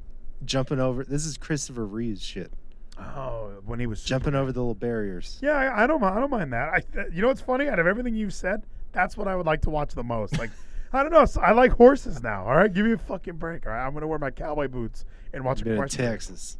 jumping 0.45 0.79
over. 0.79 1.03
This 1.03 1.25
is 1.25 1.37
Christopher 1.37 1.85
Reeves 1.85 2.23
shit. 2.23 2.51
Oh, 2.97 3.51
when 3.65 3.79
he 3.79 3.87
was 3.87 4.03
jumping 4.03 4.35
over 4.35 4.51
the 4.51 4.59
little 4.59 4.75
barriers. 4.75 5.39
Yeah, 5.41 5.51
I, 5.51 5.83
I 5.83 5.87
don't 5.87 6.01
mind. 6.01 6.17
I 6.17 6.19
don't 6.21 6.31
mind 6.31 6.53
that. 6.53 6.69
I, 6.69 6.81
you 7.11 7.21
know 7.21 7.27
what's 7.27 7.41
funny? 7.41 7.67
Out 7.67 7.79
of 7.79 7.87
everything 7.87 8.15
you've 8.15 8.33
said, 8.33 8.63
that's 8.91 9.15
what 9.17 9.27
I 9.27 9.35
would 9.35 9.45
like 9.45 9.61
to 9.63 9.69
watch 9.69 9.93
the 9.93 10.03
most. 10.03 10.37
Like, 10.37 10.49
I 10.93 11.03
don't 11.03 11.11
know. 11.11 11.25
I 11.41 11.51
like 11.51 11.71
horses 11.71 12.23
now. 12.23 12.45
All 12.45 12.55
right, 12.55 12.73
give 12.73 12.85
me 12.85 12.93
a 12.93 12.97
fucking 12.97 13.35
break. 13.35 13.65
All 13.65 13.71
right, 13.73 13.85
I'm 13.85 13.93
gonna 13.93 14.07
wear 14.07 14.19
my 14.19 14.31
cowboy 14.31 14.67
boots 14.67 15.05
and 15.33 15.43
watch 15.43 15.63
Been 15.63 15.73
in 15.73 15.77
equestrian. 15.79 16.11
Texas. 16.11 16.57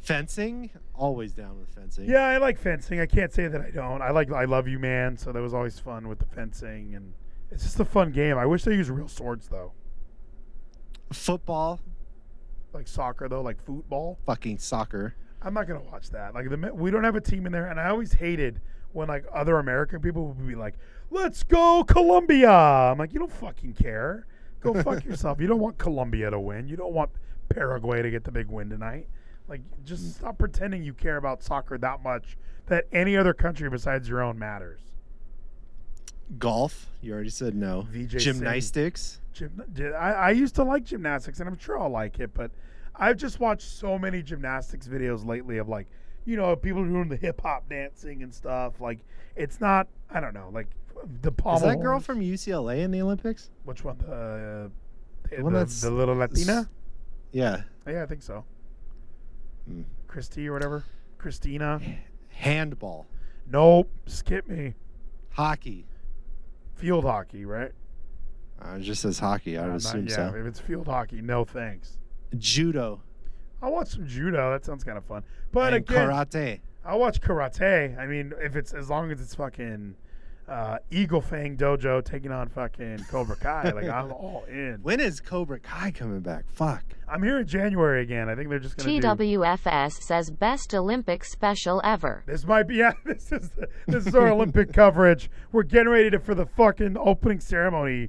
Fencing? 0.00 0.70
Always 0.94 1.32
down 1.34 1.58
with 1.60 1.68
fencing. 1.74 2.08
Yeah, 2.08 2.24
I 2.24 2.38
like 2.38 2.58
fencing. 2.58 3.00
I 3.00 3.06
can't 3.06 3.32
say 3.32 3.48
that 3.48 3.60
I 3.60 3.70
don't. 3.70 4.00
I 4.02 4.10
like 4.10 4.32
I 4.32 4.44
love 4.44 4.66
you, 4.66 4.78
man. 4.78 5.16
So 5.16 5.30
that 5.32 5.40
was 5.42 5.52
always 5.54 5.78
fun 5.78 6.08
with 6.08 6.18
the 6.18 6.26
fencing, 6.26 6.94
and 6.94 7.12
it's 7.50 7.62
just 7.62 7.78
a 7.80 7.84
fun 7.84 8.10
game. 8.10 8.38
I 8.38 8.46
wish 8.46 8.64
they 8.64 8.74
used 8.74 8.90
real 8.90 9.08
swords 9.08 9.48
though, 9.48 9.72
Football? 11.12 11.80
like 12.72 12.86
soccer 12.86 13.28
though, 13.28 13.42
like 13.42 13.60
football. 13.64 14.18
Fucking 14.26 14.58
soccer. 14.58 15.14
I'm 15.42 15.52
not 15.54 15.66
gonna 15.66 15.82
watch 15.82 16.10
that. 16.10 16.34
Like 16.34 16.48
the 16.48 16.72
we 16.74 16.90
don't 16.90 17.04
have 17.04 17.16
a 17.16 17.20
team 17.20 17.46
in 17.46 17.52
there, 17.52 17.66
and 17.66 17.78
I 17.80 17.90
always 17.90 18.12
hated 18.14 18.60
when 18.92 19.08
like 19.08 19.24
other 19.32 19.58
American 19.58 20.00
people 20.00 20.28
would 20.28 20.46
be 20.46 20.54
like, 20.54 20.74
"Let's 21.10 21.42
go 21.42 21.84
Colombia." 21.84 22.50
I'm 22.50 22.98
like, 22.98 23.12
you 23.12 23.18
don't 23.18 23.32
fucking 23.32 23.74
care. 23.74 24.26
Go 24.60 24.74
fuck 24.82 25.04
yourself. 25.06 25.40
You 25.40 25.46
don't 25.46 25.60
want 25.60 25.78
Colombia 25.78 26.30
to 26.30 26.38
win. 26.38 26.68
You 26.68 26.76
don't 26.76 26.92
want 26.92 27.10
Paraguay 27.48 28.02
to 28.02 28.10
get 28.10 28.24
the 28.24 28.30
big 28.32 28.46
win 28.48 28.70
tonight. 28.70 29.08
Like, 29.50 29.62
just 29.84 30.14
stop 30.14 30.38
pretending 30.38 30.84
you 30.84 30.94
care 30.94 31.16
about 31.16 31.42
soccer 31.42 31.76
that 31.78 32.04
much 32.04 32.38
that 32.66 32.86
any 32.92 33.16
other 33.16 33.34
country 33.34 33.68
besides 33.68 34.08
your 34.08 34.22
own 34.22 34.38
matters. 34.38 34.80
Golf? 36.38 36.86
You 37.02 37.12
already 37.12 37.30
said 37.30 37.56
no. 37.56 37.88
VJ 37.90 38.18
Gymnastics? 38.18 39.20
Gym, 39.34 39.60
I, 39.98 40.12
I 40.12 40.30
used 40.30 40.54
to 40.54 40.62
like 40.62 40.84
gymnastics, 40.84 41.40
and 41.40 41.48
I'm 41.48 41.58
sure 41.58 41.80
I'll 41.80 41.90
like 41.90 42.20
it, 42.20 42.32
but 42.32 42.52
I've 42.94 43.16
just 43.16 43.40
watched 43.40 43.68
so 43.68 43.98
many 43.98 44.22
gymnastics 44.22 44.86
videos 44.86 45.26
lately 45.26 45.58
of 45.58 45.68
like, 45.68 45.88
you 46.24 46.36
know, 46.36 46.54
people 46.54 46.84
doing 46.84 47.08
the 47.08 47.16
hip 47.16 47.40
hop 47.40 47.68
dancing 47.68 48.22
and 48.22 48.32
stuff. 48.32 48.80
Like, 48.80 49.00
it's 49.34 49.60
not, 49.60 49.88
I 50.10 50.20
don't 50.20 50.34
know, 50.34 50.50
like 50.52 50.68
the 51.22 51.32
pommel. 51.32 51.56
Is 51.56 51.62
that 51.62 51.80
girl 51.80 51.92
horns. 51.94 52.06
from 52.06 52.20
UCLA 52.20 52.82
in 52.84 52.92
the 52.92 53.02
Olympics? 53.02 53.50
Which 53.64 53.82
one? 53.82 53.98
The, 53.98 54.12
uh, 54.12 54.68
the, 55.28 55.36
The 55.36 55.42
one 55.42 55.52
that's 55.54 55.80
the 55.80 55.90
little 55.90 56.14
Latina? 56.14 56.70
Yeah. 57.32 57.62
Yeah, 57.84 58.04
I 58.04 58.06
think 58.06 58.22
so. 58.22 58.44
Hmm. 59.70 59.82
Christy 60.08 60.48
or 60.48 60.52
whatever. 60.52 60.84
Christina. 61.18 61.80
Handball. 62.28 63.06
Nope. 63.48 63.90
Skip 64.06 64.48
me. 64.48 64.74
Hockey. 65.30 65.86
Field 66.74 67.04
hockey, 67.04 67.44
right? 67.44 67.72
Uh, 68.62 68.76
it 68.76 68.82
just 68.82 69.02
says 69.02 69.18
hockey. 69.18 69.56
I 69.58 69.66
would 69.66 69.76
assume 69.76 70.06
yeah, 70.06 70.30
so. 70.30 70.34
if 70.36 70.46
it's 70.46 70.60
field 70.60 70.86
hockey, 70.86 71.20
no 71.20 71.44
thanks. 71.44 71.98
Judo. 72.36 73.02
I'll 73.62 73.72
watch 73.72 73.88
some 73.88 74.06
judo. 74.06 74.50
That 74.50 74.64
sounds 74.64 74.84
kind 74.84 74.96
of 74.96 75.04
fun. 75.04 75.22
But 75.52 75.74
and 75.74 75.76
again, 75.76 76.08
karate. 76.08 76.60
I'll 76.84 76.98
watch 76.98 77.20
karate. 77.20 77.98
I 77.98 78.06
mean, 78.06 78.32
if 78.40 78.56
it's 78.56 78.72
as 78.72 78.88
long 78.88 79.10
as 79.10 79.20
it's 79.20 79.34
fucking 79.34 79.94
uh, 80.50 80.78
Eagle 80.90 81.20
Fang 81.20 81.56
Dojo 81.56 82.04
taking 82.04 82.32
on 82.32 82.48
fucking 82.48 83.04
Cobra 83.08 83.36
Kai, 83.36 83.70
like 83.70 83.88
I'm 83.88 84.10
all 84.12 84.44
in. 84.48 84.80
When 84.82 84.98
is 84.98 85.20
Cobra 85.20 85.60
Kai 85.60 85.92
coming 85.92 86.20
back? 86.20 86.44
Fuck. 86.48 86.82
I'm 87.08 87.22
here 87.22 87.38
in 87.38 87.46
January 87.46 88.02
again. 88.02 88.28
I 88.28 88.34
think 88.34 88.48
they're 88.50 88.58
just 88.58 88.76
gonna 88.76 89.00
do. 89.00 89.06
TWFS 89.06 90.02
says 90.02 90.30
best 90.30 90.74
Olympic 90.74 91.24
special 91.24 91.80
ever. 91.84 92.24
This 92.26 92.44
might 92.44 92.64
be 92.64 92.74
yeah. 92.78 92.92
This 93.04 93.30
is 93.30 93.50
this 93.86 94.06
is 94.06 94.14
our 94.14 94.28
Olympic 94.28 94.72
coverage. 94.74 95.30
We're 95.52 95.62
getting 95.62 95.88
ready 95.88 96.10
to 96.10 96.18
for 96.18 96.34
the 96.34 96.46
fucking 96.46 96.96
opening 96.98 97.40
ceremony 97.40 98.08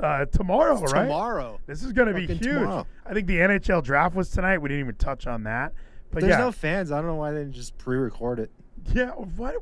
uh, 0.00 0.26
tomorrow, 0.26 0.78
right? 0.80 1.04
Tomorrow. 1.04 1.58
This 1.66 1.82
is 1.82 1.92
going 1.92 2.08
to 2.08 2.14
be 2.14 2.26
Fucking 2.26 2.42
huge. 2.42 2.54
tomorrow. 2.54 2.86
I 3.06 3.14
think 3.14 3.26
the 3.26 3.38
NHL 3.38 3.82
draft 3.82 4.14
was 4.14 4.28
tonight. 4.28 4.58
We 4.58 4.68
didn't 4.68 4.84
even 4.84 4.94
touch 4.96 5.26
on 5.26 5.44
that. 5.44 5.72
But 6.10 6.20
There's 6.20 6.32
yeah, 6.32 6.38
no 6.38 6.52
fans. 6.52 6.90
I 6.92 6.96
don't 6.98 7.06
know 7.06 7.14
why 7.14 7.32
they 7.32 7.40
didn't 7.40 7.54
just 7.54 7.76
pre-record 7.78 8.40
it. 8.40 8.50
yeah. 8.92 9.10
Why? 9.10 9.54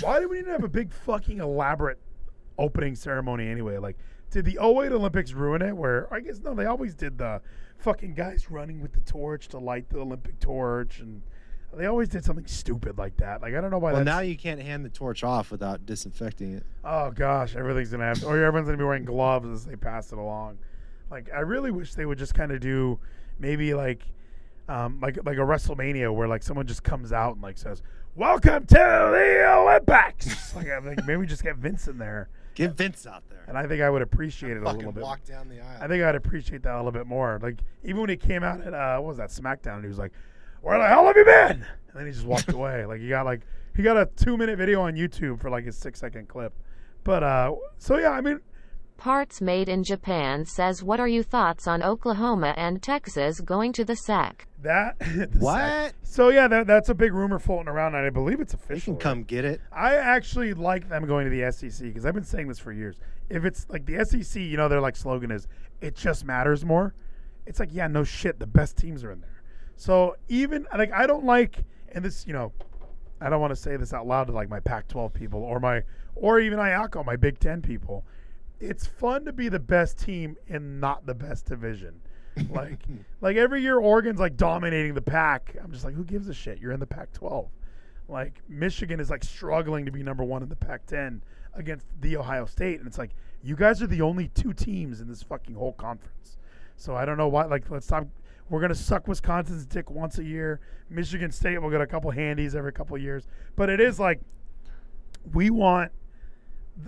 Why 0.00 0.20
do 0.20 0.28
we 0.28 0.36
need 0.36 0.46
to 0.46 0.52
have 0.52 0.64
a 0.64 0.68
big 0.68 0.92
fucking 0.92 1.40
elaborate 1.40 1.98
opening 2.58 2.94
ceremony 2.94 3.48
anyway? 3.48 3.78
Like, 3.78 3.96
did 4.30 4.44
the 4.44 4.58
08 4.62 4.92
Olympics 4.92 5.32
ruin 5.32 5.62
it? 5.62 5.76
Where 5.76 6.12
I 6.12 6.20
guess 6.20 6.40
no, 6.40 6.54
they 6.54 6.66
always 6.66 6.94
did 6.94 7.18
the 7.18 7.40
fucking 7.78 8.14
guys 8.14 8.50
running 8.50 8.80
with 8.80 8.92
the 8.92 9.00
torch 9.00 9.48
to 9.48 9.58
light 9.58 9.88
the 9.88 9.98
Olympic 9.98 10.38
torch, 10.38 11.00
and 11.00 11.22
they 11.76 11.86
always 11.86 12.08
did 12.08 12.24
something 12.24 12.46
stupid 12.46 12.98
like 12.98 13.16
that. 13.16 13.42
Like 13.42 13.54
I 13.54 13.60
don't 13.60 13.70
know 13.70 13.78
why. 13.78 13.92
Well, 13.92 14.04
that's, 14.04 14.14
now 14.14 14.20
you 14.20 14.36
can't 14.36 14.60
hand 14.60 14.84
the 14.84 14.88
torch 14.88 15.24
off 15.24 15.50
without 15.50 15.86
disinfecting 15.86 16.54
it. 16.54 16.64
Oh 16.84 17.10
gosh, 17.10 17.56
everything's 17.56 17.90
gonna 17.90 18.04
have, 18.04 18.24
or 18.24 18.36
everyone's 18.36 18.66
gonna 18.66 18.78
be 18.78 18.84
wearing 18.84 19.04
gloves 19.04 19.48
as 19.48 19.64
they 19.64 19.76
pass 19.76 20.12
it 20.12 20.18
along. 20.18 20.58
Like 21.10 21.30
I 21.34 21.40
really 21.40 21.70
wish 21.72 21.94
they 21.94 22.06
would 22.06 22.18
just 22.18 22.34
kind 22.34 22.52
of 22.52 22.60
do 22.60 23.00
maybe 23.38 23.74
like, 23.74 24.04
um, 24.68 25.00
like 25.00 25.18
like 25.24 25.38
a 25.38 25.40
WrestleMania 25.40 26.14
where 26.14 26.28
like 26.28 26.44
someone 26.44 26.66
just 26.66 26.84
comes 26.84 27.12
out 27.12 27.34
and 27.34 27.42
like 27.42 27.58
says, 27.58 27.82
"Welcome 28.14 28.66
to 28.66 28.74
the 28.74 29.54
Olympics." 29.56 30.54
like, 30.54 30.68
I 30.68 30.80
think 30.80 31.06
maybe 31.06 31.26
just 31.26 31.42
get 31.42 31.56
Vince 31.56 31.88
in 31.88 31.98
there, 31.98 32.28
Get 32.54 32.72
Vince 32.76 33.06
out 33.06 33.22
there. 33.30 33.44
and 33.48 33.56
I 33.56 33.66
think 33.66 33.80
I 33.82 33.90
would 33.90 34.02
appreciate 34.02 34.56
it 34.56 34.62
a 34.62 34.70
little 34.70 34.92
bit. 34.92 35.02
walk 35.02 35.24
down 35.24 35.48
the 35.48 35.60
aisle. 35.60 35.78
I 35.80 35.86
think 35.88 36.02
I'd 36.02 36.14
appreciate 36.14 36.62
that 36.64 36.74
a 36.74 36.76
little 36.76 36.92
bit 36.92 37.06
more. 37.06 37.38
Like 37.42 37.60
even 37.84 38.00
when 38.00 38.10
he 38.10 38.16
came 38.16 38.42
out 38.42 38.60
at 38.60 38.74
uh, 38.74 38.98
what 38.98 39.08
was 39.08 39.16
that 39.18 39.30
SmackDown, 39.30 39.74
and 39.76 39.82
he 39.84 39.88
was 39.88 39.98
like, 39.98 40.12
"Where 40.60 40.78
the 40.78 40.86
hell 40.86 41.06
have 41.06 41.16
you 41.16 41.24
been?" 41.24 41.64
And 41.92 41.94
then 41.94 42.06
he 42.06 42.12
just 42.12 42.26
walked 42.26 42.48
away. 42.52 42.84
Like 42.86 43.00
he 43.00 43.08
got 43.08 43.24
like 43.24 43.42
he 43.76 43.82
got 43.82 43.96
a 43.96 44.06
two 44.16 44.36
minute 44.36 44.58
video 44.58 44.80
on 44.82 44.94
YouTube 44.94 45.40
for 45.40 45.48
like 45.50 45.64
his 45.64 45.76
six 45.76 46.00
second 46.00 46.28
clip. 46.28 46.52
But 47.04 47.22
uh, 47.22 47.54
so 47.78 47.96
yeah, 47.98 48.10
I 48.10 48.20
mean, 48.20 48.40
Parts 49.00 49.40
Made 49.40 49.66
in 49.70 49.82
Japan 49.82 50.44
says 50.44 50.82
what 50.82 51.00
are 51.00 51.08
your 51.08 51.22
thoughts 51.22 51.66
on 51.66 51.82
Oklahoma 51.82 52.52
and 52.58 52.82
Texas 52.82 53.40
going 53.40 53.72
to 53.72 53.82
the 53.84 53.96
SEC? 53.96 54.46
that 54.60 54.98
the 55.00 55.26
What? 55.38 55.56
sec- 55.58 55.94
So 56.02 56.28
yeah, 56.28 56.46
that, 56.48 56.66
that's 56.66 56.90
a 56.90 56.94
big 56.94 57.14
rumor 57.14 57.38
floating 57.38 57.68
around, 57.68 57.94
and 57.94 58.04
I 58.04 58.10
believe 58.10 58.40
it's 58.40 58.52
They 58.52 58.58
official. 58.58 58.94
can 58.96 59.00
come 59.00 59.22
get 59.24 59.46
it. 59.46 59.62
I 59.72 59.94
actually 59.96 60.52
like 60.52 60.90
them 60.90 61.06
going 61.06 61.24
to 61.24 61.30
the 61.34 61.50
SEC 61.50 61.86
because 61.88 62.04
I've 62.04 62.12
been 62.12 62.24
saying 62.24 62.48
this 62.48 62.58
for 62.58 62.72
years. 62.72 62.96
If 63.30 63.46
it's 63.46 63.66
like 63.70 63.86
the 63.86 64.04
SEC, 64.04 64.42
you 64.42 64.58
know, 64.58 64.68
their 64.68 64.82
like 64.82 64.96
slogan 64.96 65.30
is 65.30 65.48
"It 65.80 65.96
just 65.96 66.26
matters 66.26 66.62
more." 66.62 66.94
It's 67.46 67.58
like, 67.58 67.70
yeah, 67.72 67.86
no 67.86 68.04
shit, 68.04 68.38
the 68.38 68.46
best 68.46 68.76
teams 68.76 69.02
are 69.02 69.10
in 69.10 69.22
there. 69.22 69.42
So 69.76 70.14
even 70.28 70.66
like 70.76 70.92
I 70.92 71.06
don't 71.06 71.24
like, 71.24 71.64
and 71.92 72.04
this, 72.04 72.26
you 72.26 72.34
know, 72.34 72.52
I 73.18 73.30
don't 73.30 73.40
want 73.40 73.52
to 73.52 73.56
say 73.56 73.76
this 73.78 73.94
out 73.94 74.06
loud 74.06 74.24
to 74.26 74.34
like 74.34 74.50
my 74.50 74.60
Pac-12 74.60 75.14
people 75.14 75.42
or 75.42 75.58
my 75.58 75.84
or 76.16 76.38
even 76.38 76.58
Ayako, 76.58 77.04
my 77.06 77.16
Big 77.16 77.38
Ten 77.38 77.62
people. 77.62 78.04
It's 78.60 78.86
fun 78.86 79.24
to 79.24 79.32
be 79.32 79.48
the 79.48 79.58
best 79.58 79.98
team 79.98 80.36
in 80.46 80.80
not 80.80 81.06
the 81.06 81.14
best 81.14 81.46
division. 81.46 82.00
Like, 82.50 82.80
like 83.20 83.36
every 83.36 83.62
year, 83.62 83.78
Oregon's 83.78 84.20
like 84.20 84.36
dominating 84.36 84.94
the 84.94 85.02
pack. 85.02 85.56
I'm 85.62 85.72
just 85.72 85.84
like, 85.84 85.94
who 85.94 86.04
gives 86.04 86.28
a 86.28 86.34
shit? 86.34 86.58
You're 86.58 86.72
in 86.72 86.80
the 86.80 86.86
Pac-12. 86.86 87.48
Like 88.08 88.42
Michigan 88.48 89.00
is 89.00 89.08
like 89.08 89.24
struggling 89.24 89.86
to 89.86 89.92
be 89.92 90.02
number 90.02 90.24
one 90.24 90.42
in 90.42 90.48
the 90.48 90.56
Pac-10 90.56 91.20
against 91.54 91.86
the 92.00 92.16
Ohio 92.16 92.44
State, 92.44 92.78
and 92.78 92.86
it's 92.86 92.98
like 92.98 93.10
you 93.42 93.56
guys 93.56 93.80
are 93.82 93.86
the 93.86 94.02
only 94.02 94.28
two 94.28 94.52
teams 94.52 95.00
in 95.00 95.08
this 95.08 95.22
fucking 95.22 95.54
whole 95.54 95.72
conference. 95.72 96.36
So 96.76 96.94
I 96.94 97.04
don't 97.04 97.16
know 97.16 97.28
why. 97.28 97.44
Like, 97.44 97.70
let's 97.70 97.86
stop. 97.86 98.06
We're 98.48 98.60
gonna 98.60 98.74
suck 98.74 99.06
Wisconsin's 99.06 99.64
dick 99.64 99.90
once 99.90 100.18
a 100.18 100.24
year. 100.24 100.60
Michigan 100.88 101.30
State 101.30 101.62
will 101.62 101.70
get 101.70 101.80
a 101.80 101.86
couple 101.86 102.10
handies 102.10 102.56
every 102.56 102.72
couple 102.72 102.98
years, 102.98 103.28
but 103.54 103.70
it 103.70 103.80
is 103.80 104.00
like 104.00 104.20
we 105.32 105.50
want. 105.50 105.92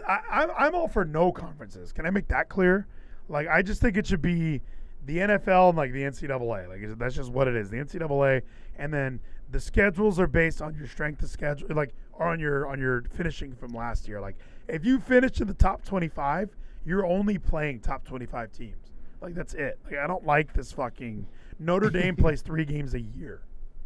I, 0.06 0.20
I'm 0.30 0.50
I'm 0.56 0.74
all 0.74 0.88
for 0.88 1.04
no 1.04 1.32
conferences. 1.32 1.92
Can 1.92 2.06
I 2.06 2.10
make 2.10 2.28
that 2.28 2.48
clear? 2.48 2.86
Like, 3.28 3.48
I 3.48 3.62
just 3.62 3.80
think 3.80 3.96
it 3.96 4.06
should 4.06 4.22
be 4.22 4.60
the 5.06 5.18
NFL 5.18 5.70
and 5.70 5.78
like 5.78 5.92
the 5.92 6.02
NCAA. 6.02 6.68
Like 6.68 6.98
that's 6.98 7.14
just 7.14 7.30
what 7.30 7.48
it 7.48 7.56
is. 7.56 7.70
The 7.70 7.78
NCAA, 7.78 8.42
and 8.76 8.92
then 8.92 9.20
the 9.50 9.60
schedules 9.60 10.20
are 10.20 10.26
based 10.26 10.62
on 10.62 10.74
your 10.74 10.86
strength 10.86 11.22
of 11.22 11.30
schedule, 11.30 11.68
like 11.74 11.94
or 12.12 12.28
on 12.28 12.38
your 12.38 12.68
on 12.68 12.78
your 12.78 13.02
finishing 13.14 13.54
from 13.54 13.72
last 13.72 14.06
year. 14.08 14.20
Like 14.20 14.36
if 14.68 14.84
you 14.84 14.98
finish 14.98 15.40
in 15.40 15.48
the 15.48 15.54
top 15.54 15.84
twenty 15.84 16.08
five, 16.08 16.50
you're 16.84 17.06
only 17.06 17.38
playing 17.38 17.80
top 17.80 18.04
twenty 18.04 18.26
five 18.26 18.52
teams. 18.52 18.92
Like 19.20 19.34
that's 19.34 19.54
it. 19.54 19.78
Like 19.84 19.98
I 19.98 20.06
don't 20.06 20.24
like 20.24 20.52
this 20.52 20.72
fucking 20.72 21.26
Notre 21.58 21.90
Dame 21.90 22.16
plays 22.16 22.42
three 22.42 22.64
games 22.64 22.94
a 22.94 23.00
year. 23.00 23.42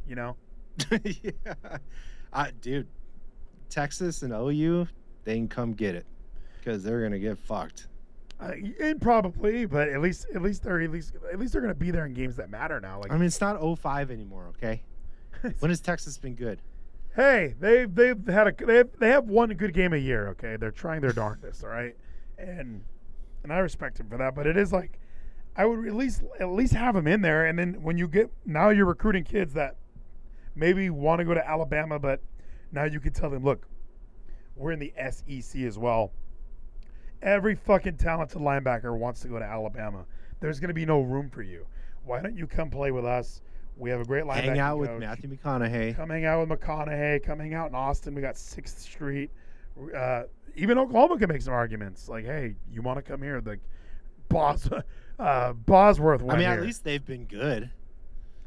You 0.07 0.17
know. 0.17 0.37
yeah. 0.91 1.79
Uh, 2.33 2.49
dude, 2.61 2.87
Texas 3.71 4.23
and 4.23 4.33
OU, 4.33 4.89
they 5.27 5.35
can 5.35 5.49
come 5.49 5.75
get 5.75 5.95
it 5.95 6.07
because 6.59 6.83
they're 6.83 7.03
gonna 7.03 7.19
get 7.19 7.37
fucked. 7.37 7.89
Uh, 8.41 8.53
and 8.81 9.01
probably, 9.01 9.67
but 9.67 9.89
at 9.91 10.01
least 10.01 10.27
at 10.35 10.41
least 10.41 10.63
they're 10.63 10.81
at 10.81 10.91
least 10.91 11.13
at 11.31 11.39
least 11.39 11.53
they're 11.53 11.61
gonna 11.61 11.75
be 11.75 11.91
there 11.91 12.07
in 12.07 12.15
games 12.15 12.37
that 12.37 12.49
matter 12.49 12.81
now. 12.81 13.01
Like 13.01 13.13
I 13.13 13.17
mean, 13.17 13.27
it's 13.27 13.41
not 13.43 13.61
05 13.79 14.11
anymore, 14.11 14.53
okay? 14.57 14.83
when 15.59 15.71
has 15.71 15.81
Texas 15.81 16.17
been 16.17 16.35
good? 16.35 16.63
hey, 17.17 17.55
they've 17.59 17.93
they've 17.93 18.27
had 18.29 18.47
a 18.47 18.65
they 18.65 18.77
have, 18.77 18.89
they 18.99 19.09
have 19.09 19.25
one 19.25 19.49
good 19.55 19.75
game 19.75 19.93
a 19.93 19.99
year. 19.99 20.29
Okay, 20.29 20.57
they're 20.57 20.71
trying 20.71 21.01
their 21.01 21.13
darndest. 21.13 21.65
All 21.65 21.71
right, 21.71 21.97
and 22.39 22.85
and 23.43 23.53
I 23.53 23.59
respect 23.59 23.99
him 23.99 24.09
for 24.09 24.19
that. 24.19 24.35
But 24.35 24.47
it 24.47 24.57
is 24.57 24.73
like 24.73 25.01
I 25.57 25.65
would 25.65 25.87
at 25.89 25.95
least 25.95 26.23
at 26.39 26.51
least 26.51 26.75
have 26.75 26.95
him 26.95 27.09
in 27.09 27.23
there. 27.23 27.47
And 27.47 27.59
then 27.59 27.83
when 27.83 27.99
you 27.99 28.07
get 28.07 28.31
now 28.45 28.69
you're 28.69 28.87
recruiting 28.87 29.25
kids 29.25 29.55
that 29.55 29.77
maybe 30.55 30.91
want 30.91 31.19
to 31.19 31.25
go 31.25 31.35
to 31.35 31.49
Alabama, 31.49 31.99
but 31.99 32.21
now 32.71 32.85
you 32.85 33.01
can 33.01 33.13
tell 33.13 33.31
them, 33.31 33.43
look, 33.43 33.67
we're 34.57 34.73
in 34.73 34.79
the 34.79 34.93
SEC 35.11 35.63
as 35.63 35.79
well. 35.79 36.13
Every 37.23 37.55
fucking 37.55 37.97
talented 37.97 38.41
linebacker 38.41 38.97
wants 38.97 39.21
to 39.21 39.29
go 39.29 39.39
to 39.39 39.45
Alabama. 39.45 40.05
There's 40.41 40.61
going 40.61 40.69
to 40.69 40.75
be 40.75 40.85
no 40.87 41.01
room 41.01 41.31
for 41.31 41.43
you. 41.43 41.67
Why 42.05 42.21
don't 42.21 42.37
you 42.37 42.47
come 42.47 42.71
play 42.71 42.91
with 42.91 43.05
us? 43.05 43.41
We 43.77 43.91
have 43.91 44.01
a 44.01 44.05
great 44.05 44.25
linebacker. 44.25 44.45
Hang 44.45 44.59
out 44.59 44.79
with. 44.79 44.91
Matthew 44.99 45.31
McConaughey. 45.37 45.97
Come 45.97 46.11
hang 46.11 46.25
out 46.25 46.47
with 46.49 46.61
McConaughey. 46.61 47.23
Come 47.23 47.41
hang 47.41 47.55
out 47.55 47.69
in 47.69 47.75
Austin. 47.75 48.15
We 48.15 48.23
got 48.23 48.37
Sixth 48.37 48.79
Street. 48.81 49.31
Uh, 49.95 50.23
even 50.55 50.79
Oklahoma 50.79 51.19
can 51.19 51.29
make 51.29 51.43
some 51.43 51.53
arguments. 51.53 52.09
Like, 52.09 52.25
hey, 52.25 52.55
you 52.71 52.81
want 52.83 52.97
to 52.99 53.03
come 53.03 53.23
here? 53.23 53.43
Like, 53.45 53.61
Bos, 54.29 54.69
uh, 55.19 55.53
Bosworth. 55.53 56.23
I 56.23 56.27
mean, 56.27 56.39
here. 56.41 56.51
at 56.51 56.63
least 56.63 56.85
they've 56.85 57.05
been 57.05 57.25
good. 57.25 57.71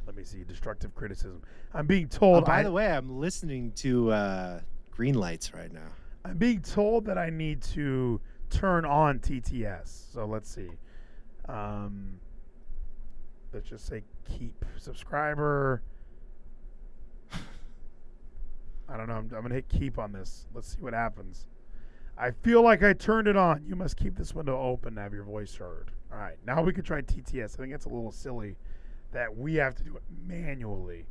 Let 0.08 0.16
me 0.16 0.24
see. 0.24 0.44
Destructive 0.44 0.96
criticism. 0.96 1.42
I'm 1.74 1.86
being 1.86 2.06
Oh, 2.14 2.18
told. 2.18 2.46
by 2.46 2.60
I, 2.60 2.64
the 2.64 2.72
way, 2.72 2.88
I'm 2.88 3.20
listening 3.20 3.72
to 3.74 4.12
uh, 4.12 4.60
Greenlights 4.96 5.54
right 5.54 5.72
now. 5.72 5.90
I'm 6.30 6.38
being 6.38 6.62
told 6.62 7.06
that 7.06 7.18
I 7.18 7.32
need 7.32 7.64
to 7.74 8.22
turn 8.52 8.86
on 8.86 9.18
TTS. 9.20 10.14
So 10.14 10.26
let's 10.26 10.50
see. 10.50 10.70
Um, 11.48 12.20
let's 13.52 13.68
just 13.68 13.88
say 13.88 14.04
keep 14.38 14.64
subscriber. 14.78 15.82
I 17.34 18.98
don't 18.98 19.08
know. 19.08 19.16
I'm, 19.16 19.32
I'm 19.36 19.42
gonna 19.42 19.56
hit 19.56 19.70
keep 19.70 19.98
on 19.98 20.12
this. 20.12 20.46
Let's 20.54 20.68
see 20.76 20.82
what 20.82 20.94
happens. 20.94 21.48
I 22.16 22.32
feel 22.32 22.62
like 22.62 22.84
I 22.84 22.94
turned 22.94 23.28
it 23.28 23.36
on. 23.36 23.64
You 23.66 23.76
must 23.76 23.98
keep 23.98 24.16
this 24.16 24.36
window 24.36 24.60
open 24.62 24.96
to 24.96 25.02
have 25.02 25.14
your 25.14 25.24
voice 25.24 25.56
heard. 25.56 25.90
All 26.12 26.20
right, 26.20 26.38
now 26.46 26.62
we 26.62 26.74
can 26.74 26.84
try 26.84 27.02
TTS. 27.02 27.56
I 27.56 27.64
think 27.64 27.74
it's 27.74 27.86
a 27.86 27.90
little 27.90 28.12
silly 28.12 28.56
that 29.14 29.36
we 29.36 29.56
have 29.56 29.74
to 29.76 29.84
do 29.84 29.96
it 29.96 30.04
manually. 30.28 31.08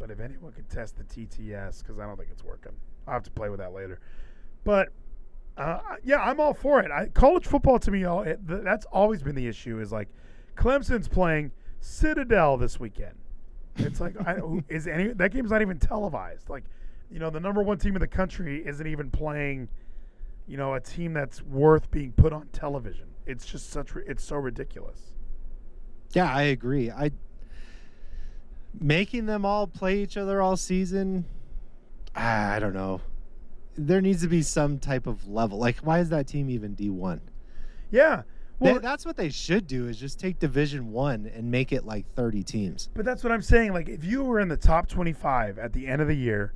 But 0.00 0.10
if 0.10 0.18
anyone 0.18 0.52
can 0.52 0.64
test 0.64 0.96
the 0.96 1.04
TTS, 1.04 1.82
because 1.82 1.98
I 1.98 2.06
don't 2.06 2.16
think 2.16 2.30
it's 2.32 2.44
working, 2.44 2.72
I'll 3.06 3.14
have 3.14 3.22
to 3.24 3.30
play 3.30 3.50
with 3.50 3.58
that 3.60 3.72
later. 3.72 4.00
But 4.64 4.88
uh, 5.56 5.80
yeah, 6.04 6.20
I'm 6.20 6.40
all 6.40 6.54
for 6.54 6.80
it. 6.80 6.90
I, 6.90 7.06
college 7.08 7.46
football 7.46 7.78
to 7.80 7.90
me, 7.90 8.04
all 8.04 8.22
it, 8.22 8.38
th- 8.46 8.62
that's 8.62 8.86
always 8.86 9.22
been 9.22 9.34
the 9.34 9.46
issue. 9.46 9.80
Is 9.80 9.92
like 9.92 10.08
Clemson's 10.56 11.08
playing 11.08 11.52
Citadel 11.80 12.56
this 12.56 12.78
weekend. 12.78 13.14
It's 13.76 14.00
like 14.00 14.14
I, 14.26 14.38
is 14.68 14.86
any 14.86 15.08
that 15.08 15.32
game's 15.32 15.50
not 15.50 15.62
even 15.62 15.78
televised. 15.78 16.48
Like 16.48 16.64
you 17.10 17.18
know, 17.18 17.30
the 17.30 17.40
number 17.40 17.62
one 17.62 17.78
team 17.78 17.96
in 17.96 18.00
the 18.00 18.08
country 18.08 18.62
isn't 18.66 18.86
even 18.86 19.10
playing. 19.10 19.68
You 20.46 20.56
know, 20.56 20.74
a 20.74 20.80
team 20.80 21.12
that's 21.12 21.42
worth 21.42 21.90
being 21.90 22.12
put 22.12 22.32
on 22.32 22.48
television. 22.52 23.06
It's 23.26 23.44
just 23.44 23.70
such. 23.70 23.90
It's 24.06 24.24
so 24.24 24.36
ridiculous. 24.36 25.12
Yeah, 26.12 26.32
I 26.32 26.42
agree. 26.44 26.90
I 26.90 27.10
making 28.80 29.26
them 29.26 29.44
all 29.44 29.66
play 29.66 29.98
each 29.98 30.16
other 30.16 30.40
all 30.40 30.56
season. 30.56 31.24
ah, 32.16 32.52
I 32.52 32.58
don't 32.58 32.74
know. 32.74 33.00
There 33.78 34.00
needs 34.00 34.22
to 34.22 34.28
be 34.28 34.42
some 34.42 34.78
type 34.78 35.06
of 35.06 35.28
level. 35.28 35.58
Like, 35.58 35.78
why 35.78 36.00
is 36.00 36.08
that 36.10 36.26
team 36.26 36.50
even 36.50 36.74
D 36.74 36.90
one? 36.90 37.20
Yeah. 37.90 38.22
Well, 38.60 38.80
that's 38.80 39.06
what 39.06 39.16
they 39.16 39.30
should 39.30 39.68
do. 39.68 39.86
Is 39.86 40.00
just 40.00 40.18
take 40.18 40.40
Division 40.40 40.90
One 40.90 41.30
and 41.32 41.48
make 41.48 41.72
it 41.72 41.86
like 41.86 42.12
thirty 42.14 42.42
teams. 42.42 42.90
But 42.94 43.04
that's 43.04 43.22
what 43.22 43.32
I'm 43.32 43.42
saying. 43.42 43.72
Like, 43.72 43.88
if 43.88 44.02
you 44.02 44.24
were 44.24 44.40
in 44.40 44.48
the 44.48 44.56
top 44.56 44.88
25 44.88 45.58
at 45.58 45.72
the 45.72 45.86
end 45.86 46.02
of 46.02 46.08
the 46.08 46.16
year, 46.16 46.52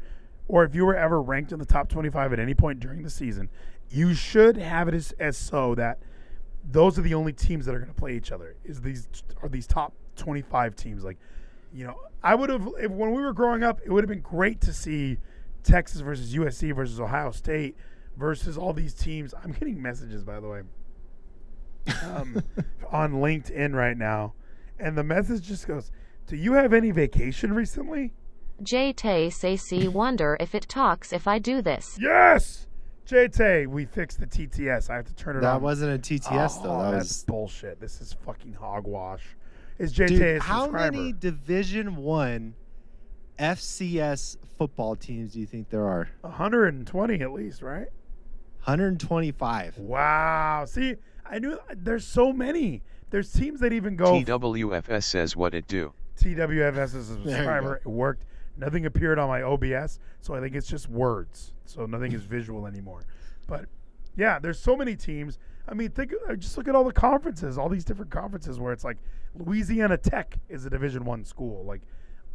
or 0.48 0.64
if 0.64 0.74
you 0.74 0.84
were 0.84 0.96
ever 0.96 1.22
ranked 1.22 1.52
in 1.52 1.60
the 1.60 1.64
top 1.64 1.88
25 1.88 2.32
at 2.32 2.40
any 2.40 2.54
point 2.54 2.80
during 2.80 3.02
the 3.02 3.10
season, 3.10 3.48
you 3.88 4.14
should 4.14 4.56
have 4.56 4.88
it 4.88 4.94
as, 4.94 5.12
as 5.20 5.36
so 5.36 5.74
that 5.76 6.00
those 6.68 6.98
are 6.98 7.02
the 7.02 7.14
only 7.14 7.32
teams 7.32 7.66
that 7.66 7.74
are 7.74 7.78
going 7.78 7.92
to 7.92 7.98
play 7.98 8.16
each 8.16 8.32
other. 8.32 8.56
Is 8.64 8.80
these 8.80 9.08
are 9.42 9.48
these 9.48 9.66
top 9.66 9.92
25 10.16 10.74
teams? 10.74 11.04
Like, 11.04 11.18
you 11.72 11.86
know, 11.86 12.00
I 12.22 12.34
would 12.34 12.50
have 12.50 12.68
if 12.80 12.90
when 12.90 13.12
we 13.12 13.22
were 13.22 13.32
growing 13.32 13.62
up, 13.62 13.80
it 13.84 13.90
would 13.90 14.02
have 14.02 14.08
been 14.08 14.20
great 14.20 14.60
to 14.62 14.72
see 14.72 15.18
Texas 15.62 16.00
versus 16.00 16.34
USC 16.34 16.74
versus 16.74 17.00
Ohio 17.00 17.30
State 17.30 17.76
versus 18.16 18.58
all 18.58 18.72
these 18.72 18.94
teams. 18.94 19.34
I'm 19.42 19.52
getting 19.52 19.80
messages 19.80 20.24
by 20.24 20.40
the 20.40 20.48
way 20.48 20.62
um, 22.04 22.42
on 22.90 23.14
LinkedIn 23.14 23.74
right 23.74 23.96
now, 23.96 24.34
and 24.78 24.96
the 24.96 25.04
message 25.04 25.42
just 25.42 25.66
goes, 25.66 25.90
"Do 26.26 26.36
you 26.36 26.54
have 26.54 26.72
any 26.72 26.90
vacation 26.90 27.54
recently?" 27.54 28.12
JT 28.62 29.28
Sacy 29.28 29.88
wonder 29.88 30.36
if 30.38 30.54
it 30.54 30.68
talks 30.68 31.12
if 31.12 31.26
I 31.26 31.38
do 31.38 31.62
this. 31.62 31.98
Yes, 32.00 32.66
JT, 33.06 33.66
we 33.66 33.84
fixed 33.84 34.20
the 34.20 34.26
TTS. 34.26 34.90
I 34.90 34.96
have 34.96 35.06
to 35.06 35.14
turn 35.14 35.36
it 35.36 35.40
That 35.40 35.48
on. 35.48 35.54
That 35.54 35.62
wasn't 35.62 35.94
a 35.94 35.98
TTS 35.98 36.58
oh, 36.60 36.62
though. 36.62 36.78
That 36.82 36.90
that's 36.92 37.08
was 37.08 37.24
bullshit. 37.24 37.80
This 37.80 38.00
is 38.00 38.12
fucking 38.12 38.54
hogwash. 38.54 39.24
Is 39.78 39.92
JT 39.92 40.08
Dude, 40.08 40.36
a 40.36 40.40
how 40.40 40.68
many 40.68 41.12
Division 41.12 41.96
One 41.96 42.54
FCS 43.42 44.36
football 44.56 44.94
teams 44.94 45.32
do 45.32 45.40
you 45.40 45.46
think 45.46 45.68
there 45.68 45.88
are? 45.88 46.08
120 46.20 47.20
at 47.20 47.32
least, 47.32 47.60
right? 47.60 47.88
125. 48.64 49.78
Wow. 49.78 50.64
See, 50.64 50.94
I 51.28 51.40
knew 51.40 51.58
there's 51.74 52.06
so 52.06 52.32
many. 52.32 52.82
There's 53.10 53.32
teams 53.32 53.58
that 53.60 53.72
even 53.72 53.96
go 53.96 54.22
TWFS 54.22 55.02
says 55.02 55.34
what 55.34 55.54
it 55.54 55.66
do. 55.66 55.92
TWFS 56.20 56.76
as 56.76 56.94
a 56.94 57.04
subscriber. 57.04 57.80
It 57.84 57.88
worked. 57.88 58.24
Nothing 58.56 58.86
appeared 58.86 59.18
on 59.18 59.28
my 59.28 59.42
OBS, 59.42 59.98
so 60.20 60.34
I 60.34 60.40
think 60.40 60.54
it's 60.54 60.68
just 60.68 60.88
words. 60.88 61.52
So 61.64 61.84
nothing 61.86 62.12
is 62.12 62.22
visual 62.22 62.66
anymore. 62.66 63.02
But 63.48 63.64
yeah, 64.16 64.38
there's 64.38 64.60
so 64.60 64.76
many 64.76 64.94
teams. 64.94 65.38
I 65.66 65.74
mean, 65.74 65.90
think 65.90 66.12
uh, 66.28 66.36
just 66.36 66.56
look 66.56 66.68
at 66.68 66.76
all 66.76 66.84
the 66.84 66.92
conferences, 66.92 67.58
all 67.58 67.68
these 67.68 67.84
different 67.84 68.12
conferences 68.12 68.60
where 68.60 68.72
it's 68.72 68.84
like 68.84 68.98
Louisiana 69.34 69.96
Tech 69.96 70.38
is 70.48 70.64
a 70.64 70.70
Division 70.70 71.04
One 71.04 71.24
school. 71.24 71.64
Like 71.64 71.80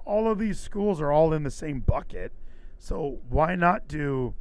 all 0.08 0.32
of 0.32 0.40
these 0.40 0.60
schools 0.60 1.02
are 1.02 1.12
all 1.12 1.34
in 1.34 1.44
the 1.44 1.52
same 1.52 1.82
bucket. 1.82 2.32
So 2.80 3.20
why 3.30 3.56
not 3.56 3.88
do? 3.88 4.34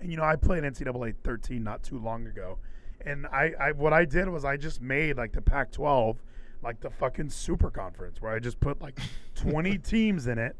And 0.00 0.10
you 0.10 0.16
know, 0.16 0.24
I 0.24 0.36
played 0.36 0.64
NCAA 0.64 1.14
13 1.22 1.62
not 1.62 1.82
too 1.82 1.98
long 1.98 2.26
ago, 2.26 2.58
and 3.00 3.26
I, 3.26 3.52
I 3.60 3.72
what 3.72 3.92
I 3.92 4.04
did 4.04 4.28
was 4.28 4.44
I 4.44 4.56
just 4.56 4.82
made 4.82 5.16
like 5.16 5.32
the 5.32 5.42
Pac-12 5.42 6.16
like 6.62 6.80
the 6.80 6.90
fucking 6.90 7.28
super 7.28 7.70
conference 7.70 8.20
where 8.20 8.32
I 8.32 8.38
just 8.38 8.58
put 8.58 8.80
like 8.80 8.98
20 9.36 9.78
teams 9.78 10.26
in 10.26 10.38
it. 10.38 10.56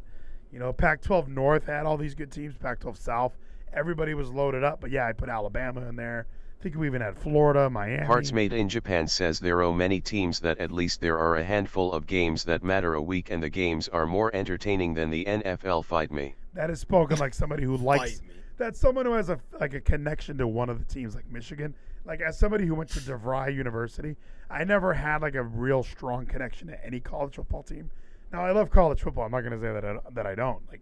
You 0.52 0.60
know, 0.60 0.72
Pac-12 0.72 1.28
North 1.28 1.66
had 1.66 1.86
all 1.86 1.96
these 1.96 2.14
good 2.14 2.30
teams. 2.30 2.54
Pac-12 2.56 2.96
South, 2.96 3.36
everybody 3.72 4.14
was 4.14 4.30
loaded 4.30 4.62
up. 4.62 4.80
But 4.80 4.90
yeah, 4.90 5.06
I 5.06 5.12
put 5.12 5.28
Alabama 5.28 5.88
in 5.88 5.96
there. 5.96 6.26
I 6.64 6.66
think 6.66 6.76
we 6.76 6.86
even 6.86 7.02
had 7.02 7.18
Florida, 7.18 7.68
Miami. 7.68 8.06
Hearts 8.06 8.32
Made 8.32 8.54
in 8.54 8.70
Japan 8.70 9.06
says 9.06 9.38
there 9.38 9.62
are 9.62 9.70
many 9.70 10.00
teams 10.00 10.40
that 10.40 10.56
at 10.56 10.72
least 10.72 11.02
there 11.02 11.18
are 11.18 11.36
a 11.36 11.44
handful 11.44 11.92
of 11.92 12.06
games 12.06 12.44
that 12.44 12.64
matter 12.64 12.94
a 12.94 13.02
week 13.02 13.30
and 13.30 13.42
the 13.42 13.50
games 13.50 13.86
are 13.88 14.06
more 14.06 14.34
entertaining 14.34 14.94
than 14.94 15.10
the 15.10 15.26
NFL 15.26 15.84
fight 15.84 16.10
me. 16.10 16.36
That 16.54 16.70
is 16.70 16.80
spoken 16.80 17.18
like 17.18 17.34
somebody 17.34 17.64
who 17.64 17.76
likes. 17.92 18.22
That's 18.56 18.80
someone 18.80 19.04
who 19.04 19.12
has 19.12 19.28
a 19.28 19.38
like 19.60 19.74
a 19.74 19.80
connection 19.82 20.38
to 20.38 20.48
one 20.48 20.70
of 20.70 20.78
the 20.78 20.86
teams, 20.86 21.14
like 21.14 21.30
Michigan. 21.30 21.74
Like 22.06 22.22
as 22.22 22.38
somebody 22.38 22.64
who 22.64 22.74
went 22.74 22.88
to 22.92 23.00
DeVry 23.00 23.54
University, 23.54 24.16
I 24.48 24.64
never 24.64 24.94
had 24.94 25.20
like 25.20 25.34
a 25.34 25.42
real 25.42 25.82
strong 25.82 26.24
connection 26.24 26.68
to 26.68 26.82
any 26.82 26.98
college 26.98 27.34
football 27.34 27.62
team. 27.62 27.90
Now 28.32 28.42
I 28.42 28.52
love 28.52 28.70
college 28.70 29.02
football. 29.02 29.26
I'm 29.26 29.32
not 29.32 29.42
going 29.42 29.52
to 29.52 29.60
say 29.60 29.70
that 29.70 29.84
I, 29.84 29.96
that 30.14 30.26
I 30.26 30.34
don't. 30.34 30.66
Like 30.70 30.80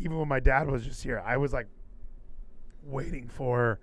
even 0.00 0.18
when 0.18 0.26
my 0.26 0.40
dad 0.40 0.68
was 0.68 0.84
just 0.84 1.00
here, 1.04 1.22
I 1.24 1.36
was 1.36 1.52
like 1.52 1.68
waiting 2.82 3.28
for. 3.28 3.78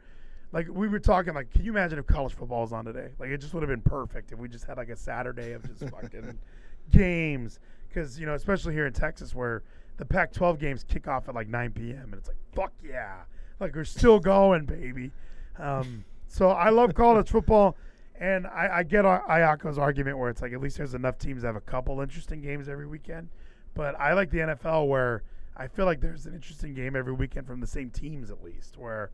Like 0.51 0.67
we 0.69 0.87
were 0.87 0.99
talking, 0.99 1.33
like, 1.33 1.51
can 1.51 1.63
you 1.63 1.71
imagine 1.71 1.99
if 1.99 2.07
college 2.07 2.33
football 2.33 2.61
was 2.61 2.73
on 2.73 2.85
today? 2.85 3.09
Like, 3.19 3.29
it 3.29 3.37
just 3.37 3.53
would 3.53 3.61
have 3.61 3.69
been 3.69 3.81
perfect 3.81 4.31
if 4.31 4.39
we 4.39 4.47
just 4.47 4.65
had 4.65 4.77
like 4.77 4.89
a 4.89 4.95
Saturday 4.95 5.51
of 5.51 5.63
just 5.67 5.91
fucking 5.93 6.39
games. 6.91 7.59
Because 7.87 8.19
you 8.19 8.25
know, 8.25 8.33
especially 8.33 8.73
here 8.73 8.87
in 8.87 8.93
Texas, 8.93 9.35
where 9.35 9.63
the 9.97 10.05
Pac-12 10.05 10.59
games 10.59 10.83
kick 10.83 11.07
off 11.07 11.27
at 11.27 11.35
like 11.35 11.47
9 11.47 11.71
p.m. 11.73 12.05
and 12.05 12.13
it's 12.15 12.27
like, 12.27 12.37
fuck 12.53 12.71
yeah, 12.83 13.23
like 13.59 13.75
we're 13.75 13.83
still 13.83 14.19
going, 14.19 14.65
baby. 14.65 15.11
Um, 15.57 16.05
so 16.27 16.49
I 16.49 16.69
love 16.69 16.93
college 16.93 17.29
football, 17.31 17.75
And 18.19 18.47
I, 18.47 18.69
I 18.77 18.83
get 18.83 19.05
Ayako's 19.05 19.77
argument 19.77 20.17
where 20.17 20.29
it's 20.29 20.41
like 20.41 20.53
at 20.53 20.61
least 20.61 20.77
there's 20.77 20.93
enough 20.93 21.17
teams 21.17 21.41
that 21.41 21.49
have 21.49 21.55
a 21.55 21.61
couple 21.61 21.99
interesting 22.01 22.41
games 22.41 22.69
every 22.69 22.87
weekend. 22.87 23.29
But 23.73 23.99
I 23.99 24.13
like 24.13 24.29
the 24.29 24.39
NFL 24.39 24.87
where 24.87 25.23
I 25.57 25.67
feel 25.67 25.85
like 25.85 25.99
there's 25.99 26.25
an 26.25 26.33
interesting 26.33 26.73
game 26.73 26.95
every 26.95 27.13
weekend 27.13 27.45
from 27.45 27.59
the 27.59 27.67
same 27.67 27.89
teams 27.89 28.31
at 28.31 28.43
least. 28.43 28.77
Where, 28.77 29.11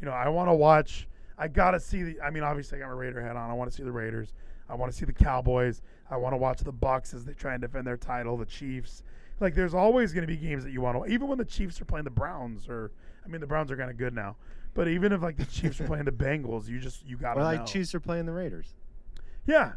you 0.00 0.06
know, 0.06 0.12
I 0.12 0.28
want 0.28 0.48
to 0.48 0.54
watch. 0.54 1.06
I 1.36 1.48
gotta 1.48 1.78
see 1.80 2.02
the. 2.02 2.20
I 2.20 2.30
mean, 2.30 2.42
obviously 2.42 2.78
I 2.78 2.80
got 2.80 2.88
my 2.88 2.94
Raider 2.94 3.20
hat 3.22 3.36
on. 3.36 3.50
I 3.50 3.54
want 3.54 3.70
to 3.70 3.76
see 3.76 3.82
the 3.84 3.92
Raiders. 3.92 4.32
I 4.68 4.74
want 4.74 4.90
to 4.92 4.98
see 4.98 5.04
the 5.04 5.12
Cowboys. 5.12 5.82
I 6.10 6.16
want 6.16 6.32
to 6.32 6.36
watch 6.36 6.60
the 6.60 6.72
Bucks 6.72 7.14
as 7.14 7.24
they 7.24 7.32
try 7.32 7.52
and 7.54 7.62
defend 7.62 7.86
their 7.86 7.96
title. 7.96 8.36
The 8.36 8.44
Chiefs. 8.46 9.02
Like, 9.40 9.54
there's 9.54 9.72
always 9.74 10.12
going 10.12 10.26
to 10.26 10.32
be 10.32 10.36
games 10.36 10.64
that 10.64 10.72
you 10.72 10.80
want 10.80 10.98
to. 11.04 11.10
Even 11.12 11.28
when 11.28 11.38
the 11.38 11.44
Chiefs 11.44 11.80
are 11.80 11.84
playing 11.84 12.04
the 12.04 12.10
Browns, 12.10 12.68
or 12.68 12.90
I 13.24 13.28
mean, 13.28 13.40
the 13.40 13.46
Browns 13.46 13.70
are 13.70 13.76
kind 13.76 13.88
of 13.90 13.96
good 13.96 14.12
now. 14.14 14.36
But 14.74 14.88
even 14.88 15.12
if 15.12 15.22
like 15.22 15.36
the 15.36 15.46
Chiefs 15.46 15.80
are 15.80 15.86
playing 15.86 16.04
the 16.06 16.12
Bengals, 16.12 16.68
you 16.68 16.78
just 16.80 17.04
you 17.06 17.16
gotta 17.16 17.38
Well, 17.40 17.50
know. 17.52 17.56
like 17.58 17.66
Chiefs 17.66 17.94
are 17.94 18.00
playing 18.00 18.26
the 18.26 18.32
Raiders. 18.32 18.74
Yeah, 19.46 19.72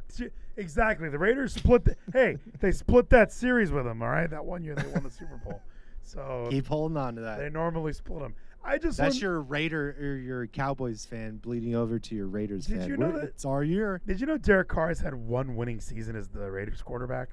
exactly. 0.58 1.10
The 1.10 1.18
Raiders 1.20 1.54
split. 1.54 1.86
The, 1.86 1.96
hey, 2.12 2.38
they 2.60 2.72
split 2.72 3.10
that 3.12 3.32
series 3.32 3.72
with 3.72 3.86
them. 3.86 4.02
All 4.02 4.10
right, 4.10 4.30
that 4.30 4.44
one 4.44 4.64
year 4.64 4.76
they 4.76 4.88
won 4.88 5.04
the 5.04 5.10
Super 5.12 5.38
Bowl. 5.38 5.62
So 6.04 6.48
Keep 6.50 6.68
holding 6.68 6.98
on 6.98 7.16
to 7.16 7.22
that. 7.22 7.38
they 7.40 7.50
normally 7.50 7.94
split 7.94 8.20
them. 8.22 8.34
I 8.64 8.78
just 8.78 8.98
That's 8.98 9.20
your 9.22 9.42
Raider 9.42 9.96
or 10.00 10.16
your 10.18 10.48
Cowboys 10.48 11.06
fan 11.06 11.38
bleeding 11.38 11.76
over 11.76 11.98
to 12.00 12.16
your 12.16 12.28
Raiders 12.28 12.68
Did 12.68 12.80
fan. 12.80 12.90
you 12.90 12.98
know 12.98 13.08
We're- 13.08 13.22
that- 13.22 13.30
it's 13.30 13.46
our 13.46 13.64
year? 13.64 14.02
Did 14.06 14.20
you 14.22 14.28
know 14.28 14.38
Derek 14.38 14.68
Carr 14.68 14.90
has 14.90 15.00
had 15.00 15.14
one 15.16 15.56
winning 15.56 15.80
season 15.80 16.16
as 16.16 16.28
the 16.30 16.50
Raiders 16.52 16.82
quarterback? 16.82 17.30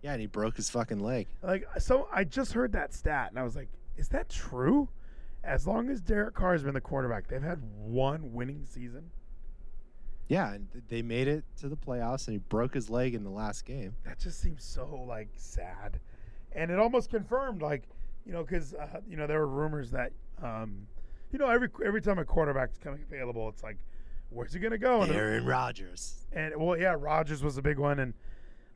Yeah, 0.00 0.12
and 0.12 0.20
he 0.20 0.26
broke 0.26 0.56
his 0.56 0.70
fucking 0.70 1.00
leg. 1.00 1.26
Like, 1.42 1.66
so 1.78 2.08
I 2.12 2.24
just 2.24 2.52
heard 2.52 2.72
that 2.72 2.94
stat 2.94 3.30
and 3.30 3.38
I 3.38 3.42
was 3.42 3.56
like, 3.56 3.68
is 3.96 4.08
that 4.08 4.28
true? 4.28 4.88
As 5.44 5.66
long 5.66 5.88
as 5.90 6.00
Derek 6.00 6.34
Carr 6.34 6.52
has 6.52 6.62
been 6.62 6.74
the 6.74 6.80
quarterback, 6.80 7.28
they've 7.28 7.42
had 7.42 7.60
one 7.78 8.32
winning 8.32 8.64
season. 8.64 9.10
Yeah, 10.28 10.52
and 10.52 10.68
they 10.88 11.00
made 11.02 11.26
it 11.26 11.44
to 11.58 11.68
the 11.68 11.76
playoffs, 11.76 12.26
and 12.28 12.34
he 12.34 12.38
broke 12.38 12.74
his 12.74 12.90
leg 12.90 13.14
in 13.14 13.24
the 13.24 13.30
last 13.30 13.64
game. 13.64 13.94
That 14.04 14.18
just 14.18 14.40
seems 14.40 14.62
so 14.62 15.04
like 15.08 15.28
sad, 15.36 16.00
and 16.52 16.70
it 16.70 16.78
almost 16.78 17.08
confirmed 17.08 17.62
like 17.62 17.84
you 18.26 18.32
know 18.32 18.42
because 18.42 18.74
uh, 18.74 19.00
you 19.08 19.16
know 19.16 19.26
there 19.26 19.38
were 19.38 19.46
rumors 19.48 19.90
that 19.92 20.12
um, 20.42 20.86
you 21.32 21.38
know 21.38 21.48
every 21.48 21.68
every 21.84 22.00
time 22.00 22.18
a 22.18 22.24
quarterback's 22.24 22.78
coming 22.78 23.02
available, 23.08 23.48
it's 23.48 23.62
like 23.62 23.76
where's 24.30 24.52
he 24.52 24.60
gonna 24.60 24.78
go? 24.78 25.02
And- 25.02 25.12
Aaron 25.12 25.46
Rodgers. 25.46 26.26
And 26.32 26.54
well, 26.56 26.78
yeah, 26.78 26.94
Rodgers 26.98 27.42
was 27.42 27.56
a 27.58 27.62
big 27.62 27.78
one, 27.78 27.98
and 28.00 28.14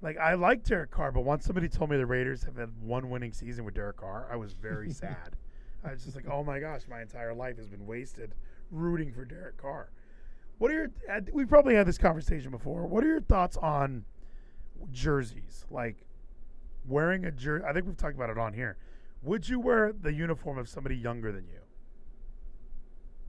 like 0.01 0.17
I 0.19 0.35
like 0.35 0.65
Derek 0.65 0.91
Carr, 0.91 1.13
but 1.13 1.23
once 1.23 1.45
somebody 1.45 1.69
told 1.69 1.91
me 1.91 1.97
the 1.97 2.07
Raiders 2.07 2.43
have 2.45 2.57
had 2.57 2.71
one 2.83 3.11
winning 3.11 3.33
season 3.33 3.65
with 3.65 3.75
Derek 3.75 3.97
Carr, 3.99 4.29
I 4.31 4.37
was 4.37 4.53
very 4.53 4.91
sad. 4.93 5.37
I 5.85 5.93
was 5.93 6.05
just 6.05 6.15
like, 6.17 6.27
oh 6.31 6.43
my 6.45 6.61
gosh, 6.61 6.83
my 6.89 7.03
entire 7.03 7.35
life 7.35 7.57
has 7.59 7.69
been 7.69 7.87
wasted 7.87 8.35
rooting 8.71 9.13
for 9.13 9.25
Derek 9.25 9.57
Carr. 9.57 9.91
What 10.59 10.71
are 10.71 10.75
your? 10.75 10.91
We 11.33 11.45
probably 11.45 11.75
had 11.75 11.87
this 11.87 11.99
conversation 11.99 12.51
before. 12.51 12.87
What 12.87 13.03
are 13.05 13.09
your 13.09 13.21
thoughts 13.21 13.57
on 13.57 14.05
jerseys? 14.93 15.65
Like 15.71 15.97
wearing 16.87 17.25
a 17.25 17.31
jersey. 17.31 17.65
I 17.69 17.73
think 17.73 17.87
we've 17.87 17.97
talked 17.97 18.15
about 18.15 18.31
it 18.31 18.39
on 18.39 18.53
here. 18.53 18.77
Would 19.23 19.49
you 19.49 19.61
wear 19.61 19.93
the 19.93 20.13
uniform 20.13 20.59
of 20.59 20.69
somebody 20.69 20.97
younger 20.97 21.31
than 21.33 21.47
you? 21.47 21.61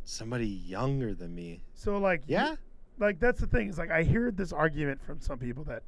Somebody 0.06 0.48
younger 0.48 1.14
than 1.14 1.34
me. 1.34 1.64
So 1.74 1.98
like 1.98 2.28
you- 2.28 2.36
Yeah. 2.36 2.56
like 3.00 3.20
that's 3.20 3.40
the 3.40 3.48
thing. 3.48 3.70
Is 3.70 3.78
like 3.78 3.92
I 3.92 4.04
hear 4.04 4.32
this 4.32 4.52
argument 4.52 5.02
from 5.02 5.20
some 5.20 5.40
people 5.40 5.64
that 5.66 5.84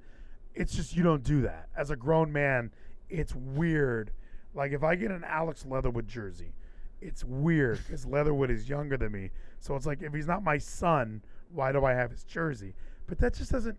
it's 0.54 0.74
just 0.74 0.96
you 0.96 1.04
don't 1.04 1.24
do 1.24 1.42
that. 1.42 1.70
As 1.76 1.92
a 1.92 1.96
grown 1.96 2.32
man, 2.32 2.72
it's 3.10 3.36
weird. 3.36 4.12
Like 4.54 4.72
if 4.72 4.84
I 4.84 4.96
get 4.96 5.12
an 5.12 5.24
Alex 5.26 5.66
Leatherwood 5.66 6.08
jersey, 6.08 6.54
it's 7.02 7.24
weird 7.26 7.80
because 7.80 8.06
Leatherwood 8.06 8.50
is 8.50 8.70
younger 8.70 8.96
than 8.98 9.12
me. 9.12 9.32
So 9.60 9.76
it's 9.76 9.86
like 9.86 10.02
if 10.02 10.14
he's 10.14 10.28
not 10.28 10.44
my 10.44 10.58
son, 10.60 11.22
why 11.50 11.72
do 11.74 11.84
I 11.84 11.94
have 11.94 12.12
his 12.12 12.24
jersey? 12.24 12.74
But 13.08 13.18
that 13.20 13.34
just 13.34 13.52
doesn't. 13.52 13.78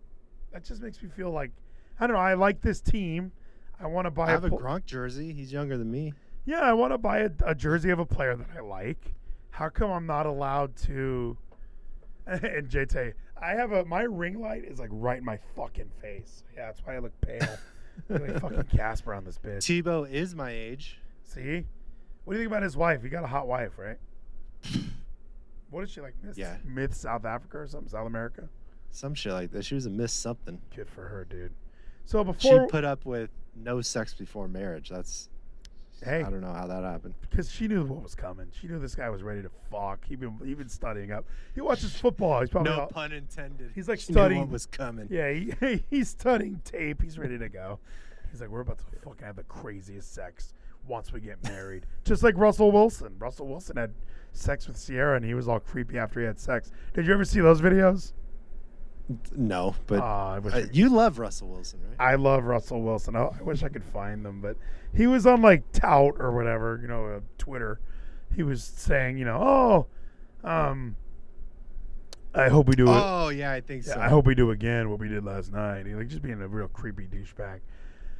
That 0.51 0.63
just 0.63 0.81
makes 0.81 1.01
me 1.01 1.09
feel 1.09 1.31
like 1.31 1.51
I 1.99 2.05
don't 2.05 2.15
know. 2.15 2.21
I 2.21 2.35
like 2.35 2.61
this 2.61 2.79
team. 2.79 3.31
I 3.79 3.87
want 3.87 4.05
to 4.05 4.11
buy 4.11 4.27
I 4.27 4.31
have 4.31 4.43
a 4.43 4.49
pl- 4.49 4.59
Gronk 4.59 4.85
jersey. 4.85 5.33
He's 5.33 5.51
younger 5.53 5.77
than 5.77 5.91
me. 5.91 6.13
yeah, 6.45 6.61
I 6.61 6.73
want 6.73 6.93
to 6.93 6.97
buy 6.97 7.19
a, 7.19 7.29
a 7.45 7.53
jersey 7.55 7.89
of 7.91 7.99
a 7.99 8.05
player 8.05 8.35
that 8.35 8.47
I 8.55 8.61
like. 8.61 9.13
How 9.51 9.69
come 9.69 9.91
I'm 9.91 10.05
not 10.05 10.25
allowed 10.25 10.75
to? 10.87 11.37
And 12.27 12.67
JT, 12.69 13.13
I 13.41 13.51
have 13.51 13.71
a 13.71 13.85
my 13.85 14.01
ring 14.01 14.41
light 14.41 14.65
is 14.65 14.79
like 14.79 14.89
right 14.91 15.17
in 15.19 15.23
my 15.23 15.39
fucking 15.55 15.89
face. 16.01 16.43
Yeah, 16.55 16.65
that's 16.65 16.81
why 16.85 16.95
I 16.95 16.99
look 16.99 17.13
pale. 17.21 17.57
Like 18.09 18.39
fucking 18.41 18.65
Casper 18.75 19.13
on 19.13 19.23
this 19.23 19.39
bitch. 19.39 19.59
Tebow 19.83 20.07
is 20.11 20.35
my 20.35 20.51
age. 20.51 20.99
See, 21.23 21.63
what 22.25 22.33
do 22.33 22.39
you 22.39 22.43
think 22.43 22.51
about 22.51 22.61
his 22.63 22.75
wife? 22.77 23.01
He 23.01 23.09
got 23.09 23.23
a 23.23 23.27
hot 23.27 23.47
wife, 23.47 23.71
right? 23.77 23.97
What 25.69 25.83
is 25.83 25.91
she 25.91 26.01
like? 26.01 26.13
Miss, 26.23 26.37
Yeah. 26.37 26.57
Myth 26.65 26.93
South 26.93 27.25
Africa 27.25 27.59
or 27.59 27.67
something? 27.67 27.89
South 27.89 28.07
America? 28.07 28.47
Some 28.89 29.13
shit 29.15 29.33
like 29.33 29.51
that. 29.51 29.65
She 29.65 29.75
was 29.75 29.85
a 29.85 29.89
miss 29.89 30.13
something. 30.13 30.61
Good 30.75 30.89
for 30.89 31.07
her, 31.07 31.25
dude. 31.25 31.51
So 32.05 32.23
before 32.23 32.65
She 32.65 32.71
put 32.71 32.85
up 32.85 33.05
with 33.05 33.29
no 33.63 33.81
sex 33.81 34.13
before 34.13 34.47
marriage. 34.47 34.89
That's. 34.89 35.29
Hey. 36.03 36.17
I 36.21 36.29
don't 36.29 36.41
know 36.41 36.53
how 36.53 36.67
that 36.67 36.83
happened. 36.83 37.15
because 37.27 37.49
she 37.51 37.67
knew 37.67 37.83
what 37.83 38.03
was 38.03 38.13
coming. 38.13 38.51
She 38.61 38.67
knew 38.67 38.77
this 38.77 38.93
guy 38.93 39.09
was 39.09 39.23
ready 39.23 39.41
to 39.41 39.49
fuck. 39.71 40.05
He 40.05 40.15
been 40.15 40.37
he 40.45 40.53
been 40.53 40.69
studying 40.69 41.11
up. 41.11 41.25
He 41.55 41.61
watches 41.61 41.95
football. 41.95 42.39
He's 42.41 42.51
probably 42.51 42.71
No 42.71 42.81
all- 42.81 42.87
pun 42.87 43.11
intended. 43.11 43.71
He's 43.73 43.87
like 43.87 43.99
She 43.99 44.11
knew 44.13 44.19
studying 44.19 44.41
what 44.41 44.49
was 44.51 44.67
coming. 44.67 45.07
Yeah, 45.09 45.31
he, 45.31 45.83
he's 45.89 46.09
studying 46.09 46.61
tape. 46.63 47.01
He's 47.01 47.17
ready 47.17 47.39
to 47.39 47.49
go. 47.49 47.79
He's 48.31 48.41
like, 48.41 48.49
we're 48.51 48.59
about 48.59 48.77
to 48.77 48.83
fucking 49.03 49.25
have 49.25 49.37
the 49.37 49.43
craziest 49.45 50.13
sex 50.13 50.53
once 50.87 51.11
we 51.11 51.19
get 51.19 51.43
married. 51.45 51.87
Just 52.03 52.21
like 52.21 52.37
Russell 52.37 52.71
Wilson. 52.71 53.15
Russell 53.17 53.47
Wilson 53.47 53.77
had 53.77 53.93
sex 54.33 54.67
with 54.67 54.77
Sierra, 54.77 55.15
and 55.15 55.25
he 55.25 55.33
was 55.33 55.47
all 55.47 55.59
creepy 55.59 55.97
after 55.97 56.19
he 56.19 56.27
had 56.27 56.39
sex. 56.39 56.69
Did 56.93 57.07
you 57.07 57.13
ever 57.13 57.25
see 57.25 57.39
those 57.41 57.59
videos? 57.59 58.13
No, 59.35 59.75
but 59.85 60.01
I 60.01 60.39
wish 60.39 60.53
uh, 60.53 60.63
you 60.71 60.89
love 60.89 61.17
Russell 61.17 61.47
Wilson, 61.47 61.79
right? 61.87 62.11
I 62.11 62.15
love 62.15 62.43
Russell 62.43 62.81
Wilson. 62.81 63.15
I, 63.15 63.23
I 63.23 63.41
wish 63.41 63.63
I 63.63 63.69
could 63.69 63.83
find 63.83 64.25
them, 64.25 64.41
but 64.41 64.57
he 64.93 65.07
was 65.07 65.25
on 65.25 65.41
like 65.41 65.71
Tout 65.71 66.15
or 66.19 66.31
whatever, 66.33 66.79
you 66.81 66.87
know, 66.87 67.05
uh, 67.05 67.19
Twitter. 67.37 67.79
He 68.35 68.43
was 68.43 68.63
saying, 68.63 69.17
you 69.17 69.25
know, 69.25 69.87
oh, 70.43 70.49
um, 70.49 70.97
I 72.33 72.49
hope 72.49 72.67
we 72.67 72.75
do 72.75 72.87
it. 72.87 73.01
Oh 73.01 73.29
yeah, 73.29 73.51
I 73.51 73.61
think 73.61 73.85
Yeah, 73.85 73.95
so. 73.95 73.99
I 74.01 74.09
hope 74.09 74.25
we 74.25 74.35
do 74.35 74.51
again 74.51 74.89
what 74.89 74.99
we 74.99 75.07
did 75.07 75.23
last 75.23 75.51
night. 75.51 75.85
He 75.85 75.93
like 75.95 76.07
just 76.07 76.21
being 76.21 76.41
a 76.41 76.47
real 76.47 76.67
creepy 76.67 77.07
douchebag. 77.07 77.61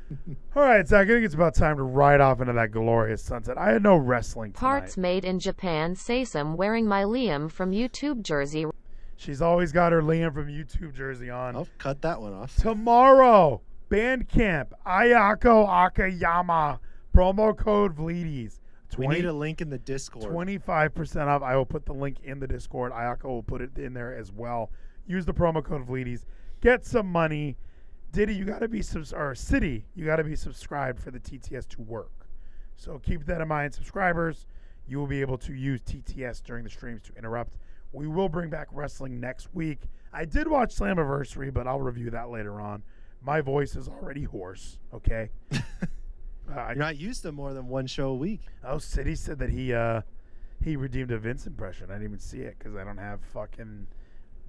All 0.56 0.64
right, 0.64 0.88
Zach. 0.88 1.08
I 1.08 1.12
think 1.12 1.26
it's 1.26 1.36
about 1.36 1.54
time 1.54 1.78
to 1.78 1.84
ride 1.84 2.22
off 2.22 2.40
into 2.40 2.54
that 2.54 2.72
glorious 2.72 3.22
sunset. 3.22 3.58
I 3.58 3.74
had 3.74 3.84
no 3.84 3.98
wrestling 3.98 4.54
tonight. 4.54 4.62
Parts 4.62 4.98
made 4.98 5.26
in 5.26 5.40
Japan. 5.40 5.96
Saysum 5.96 6.56
wearing 6.56 6.88
my 6.88 7.04
Liam 7.04 7.52
from 7.52 7.72
YouTube 7.72 8.22
jersey. 8.22 8.66
She's 9.18 9.42
always 9.42 9.72
got 9.72 9.92
her 9.92 10.02
Liam 10.02 10.34
from 10.34 10.48
YouTube 10.48 10.94
jersey 10.94 11.30
on. 11.30 11.56
I'll 11.56 11.68
cut 11.80 12.02
that 12.04 12.22
one 12.22 12.34
off. 12.34 12.56
Tomorrow, 12.56 13.62
Bandcamp, 13.90 14.68
Ayako 14.86 15.68
Akiyama, 15.68 16.80
promo 17.14 17.58
code 17.58 17.96
Vleeties. 17.96 18.60
We 18.98 19.08
need 19.08 19.26
a 19.26 19.34
link 19.34 19.60
in 19.60 19.70
the 19.70 19.80
Discord. 19.80 20.32
25% 20.32 21.28
off. 21.28 21.42
I 21.42 21.56
will 21.58 21.66
put 21.66 21.86
the 21.86 21.94
link 21.94 22.18
in 22.24 22.40
the 22.40 22.48
Discord. 22.48 22.94
Ayako 22.94 23.26
will 23.26 23.44
put 23.44 23.62
it 23.62 23.78
in 23.78 23.94
there 23.94 24.16
as 24.16 24.32
well. 24.32 24.72
Use 25.08 25.26
the 25.26 25.34
promo 25.34 25.64
code 25.64 25.86
Vleeties. 25.86 26.24
Get 26.62 26.86
some 26.86 27.12
money. 27.12 27.58
Diddy, 28.12 28.36
you 28.36 28.46
got 28.46 28.60
to 28.60 28.68
be 28.68 28.82
subs- 28.82 29.14
or 29.14 29.36
City, 29.36 29.86
you 29.94 30.06
got 30.06 30.16
to 30.18 30.24
be 30.24 30.36
subscribed 30.36 31.00
for 31.00 31.12
the 31.12 31.20
TTS 31.20 31.68
to 31.70 31.82
work. 31.82 32.28
So 32.78 33.00
keep 33.00 33.26
that 33.26 33.42
in 33.42 33.48
mind, 33.48 33.74
subscribers. 33.74 34.46
You 34.88 35.00
will 35.00 35.08
be 35.08 35.20
able 35.22 35.38
to 35.40 35.54
use 35.54 35.82
TTS 35.82 36.42
during 36.44 36.64
the 36.64 36.70
streams 36.70 37.02
to 37.04 37.14
interrupt. 37.18 37.58
We 37.92 38.08
will 38.08 38.30
bring 38.30 38.50
back 38.50 38.68
wrestling 38.72 39.20
next 39.20 39.54
week. 39.54 39.80
I 40.14 40.26
did 40.26 40.48
watch 40.48 40.76
Slammiversary, 40.76 41.54
but 41.54 41.68
I'll 41.68 41.82
review 41.82 42.10
that 42.12 42.30
later 42.30 42.60
on. 42.60 42.84
My 43.22 43.42
voice 43.42 43.76
is 43.76 43.88
already 43.88 44.24
hoarse. 44.24 44.78
Okay. 44.94 45.30
uh, 45.54 45.60
You're 46.50 46.76
not 46.76 46.98
used 46.98 47.24
to 47.24 47.32
more 47.32 47.54
than 47.54 47.68
one 47.68 47.88
show 47.88 48.10
a 48.10 48.16
week. 48.16 48.42
Oh, 48.64 48.78
City 48.78 49.16
said 49.16 49.40
that 49.40 49.50
he 49.50 49.74
uh 49.74 50.02
he 50.64 50.76
redeemed 50.76 51.12
a 51.12 51.18
Vince 51.18 51.46
impression. 51.46 51.88
I 51.90 51.94
didn't 51.94 52.06
even 52.06 52.20
see 52.20 52.40
it 52.40 52.58
because 52.58 52.76
I 52.76 52.84
don't 52.84 52.98
have 52.98 53.22
fucking 53.34 53.88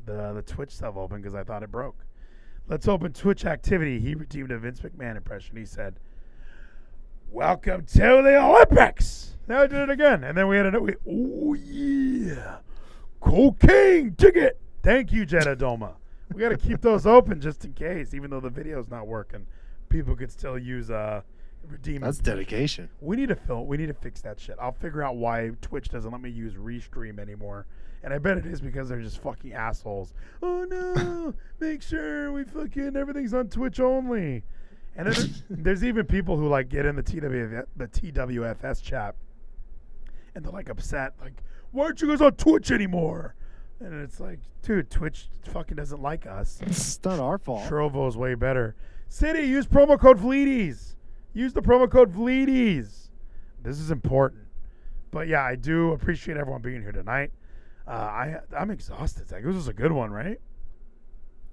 the 0.07 0.33
the 0.35 0.43
Twitch 0.43 0.71
stuff 0.71 0.97
open 0.97 1.21
because 1.21 1.35
I 1.35 1.45
thought 1.45 1.63
it 1.63 1.71
broke. 1.71 2.05
Let's 2.69 2.87
open 2.89 3.13
Twitch 3.13 3.45
activity. 3.45 3.99
He 4.01 4.15
redeemed 4.15 4.51
a 4.51 4.59
Vince 4.59 4.81
McMahon 4.81 5.17
impression. 5.17 5.57
He 5.57 5.65
said, 5.65 5.99
"Welcome 7.31 7.87
to 7.87 7.99
the 7.99 8.43
Olympics." 8.43 9.37
Now 9.47 9.63
I 9.63 9.67
did 9.67 9.81
it 9.81 9.91
again, 9.91 10.25
and 10.25 10.37
then 10.37 10.49
we 10.49 10.57
had 10.59 10.75
a 10.75 10.81
we, 10.81 10.95
oh 11.09 11.55
yeah, 11.55 12.59
cocaine 13.21 14.15
ticket. 14.17 14.61
Thank 14.83 15.13
you, 15.13 15.27
Jeddah 15.27 15.57
Doma. 15.57 15.95
We 16.33 16.41
got 16.41 16.51
to 16.51 16.57
keep 16.57 16.81
those 16.83 17.07
open 17.07 17.41
just 17.41 17.65
in 17.65 17.73
case, 17.73 18.15
even 18.15 18.31
though 18.31 18.41
the 18.41 18.51
video's 18.51 18.89
not 18.89 19.07
working. 19.07 19.47
People 19.89 20.15
could 20.15 20.31
still 20.31 20.59
use 20.59 20.91
uh 20.91 21.23
redeem. 21.67 22.03
That's 22.03 22.19
dedication. 22.19 22.89
We 23.01 23.17
need 23.17 23.31
to 23.31 23.37
fill. 23.37 23.67
We 23.67 23.77
need 23.77 23.87
to 23.87 23.95
fix 23.95 24.21
that 24.23 24.39
shit. 24.39 24.57
I'll 24.61 24.73
figure 24.73 25.03
out 25.03 25.17
why 25.17 25.51
Twitch 25.63 25.89
doesn't 25.89 26.11
let 26.11 26.21
me 26.21 26.31
use 26.31 26.55
Restream 26.55 27.19
anymore. 27.19 27.67
And 28.05 28.13
I 28.15 28.19
bet 28.19 28.39
it 28.39 28.47
is 28.47 28.61
because 28.61 28.89
they're 28.89 29.01
just 29.01 29.21
fucking 29.23 29.53
assholes. 29.55 30.13
Oh 30.43 30.65
no! 30.65 31.35
Make 31.61 31.83
sure 31.83 32.31
we 32.33 32.45
fucking 32.45 32.97
everything's 32.97 33.35
on 33.35 33.49
Twitch 33.49 33.81
only. 33.81 34.45
And 34.97 35.09
then 35.09 35.15
there- 35.15 35.43
there's 35.59 35.85
even 35.85 36.07
people 36.07 36.37
who 36.37 36.49
like 36.49 36.69
get 36.69 36.85
in 36.87 36.95
the 36.97 37.03
TWF, 37.03 37.65
the 37.77 37.89
TWFS 37.89 38.83
chat, 38.83 39.17
and 40.35 40.45
they're 40.45 40.53
like 40.53 40.69
upset, 40.69 41.15
like, 41.21 41.43
"Why 41.73 41.87
aren't 41.87 42.01
you 42.03 42.09
guys 42.09 42.21
on 42.21 42.33
Twitch 42.33 42.71
anymore?" 42.71 43.35
And 43.81 43.95
it's 44.03 44.19
like, 44.19 44.41
dude, 44.63 44.91
Twitch 44.91 45.29
fucking 45.53 45.77
doesn't 45.77 46.03
like 46.03 46.27
us. 46.27 46.59
It's 46.67 47.03
not 47.05 47.21
our 47.21 47.39
fault. 47.39 47.69
Trovo's 47.71 48.17
way 48.17 48.35
better. 48.35 48.75
City, 49.09 49.47
use 49.47 49.67
promo 49.67 49.99
code 49.99 50.19
Vleeties. 50.19 50.95
Use 51.33 51.53
the 51.53 51.63
promo 51.63 51.91
code 51.91 52.13
Vleeties. 52.13 53.09
This 53.63 53.79
is 53.79 53.91
important. 53.91 54.43
But 55.11 55.29
yeah, 55.29 55.43
I 55.43 55.55
do 55.55 55.93
appreciate 55.93 56.37
everyone 56.37 56.61
being 56.61 56.83
here 56.83 56.93
tonight. 56.93 57.33
Uh, 57.87 57.91
I 57.91 58.37
I'm 58.57 58.71
exhausted. 58.71 59.29
Zach. 59.29 59.43
This 59.43 59.55
was 59.55 59.69
a 59.69 59.73
good 59.73 59.93
one, 59.93 60.11
right? 60.11 60.39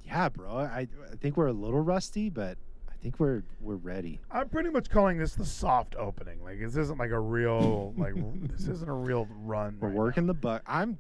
Yeah, 0.04 0.30
bro. 0.30 0.58
I 0.58 0.88
I 1.12 1.16
think 1.22 1.38
we're 1.38 1.48
a 1.48 1.54
little 1.54 1.80
rusty, 1.80 2.30
but 2.30 2.58
think 3.06 3.20
we're 3.20 3.44
we're 3.62 3.76
ready. 3.76 4.20
I'm 4.32 4.50
pretty 4.50 4.72
much 4.72 4.90
calling 4.90 5.20
this 5.20 5.36
the 5.36 5.46
soft 5.46 5.96
opening. 5.96 6.44
Like 6.44 6.60
this 6.60 6.76
isn't 6.76 6.98
like 6.98 7.12
a 7.12 7.20
real 7.20 7.94
like 7.98 8.16
this 8.50 8.68
isn't 8.68 8.90
a 8.90 8.94
real 8.94 9.28
run. 9.44 9.78
We're 9.80 9.90
right 9.90 9.98
working 9.98 10.26
the 10.26 10.34
buck. 10.34 10.64
I'm 10.66 10.98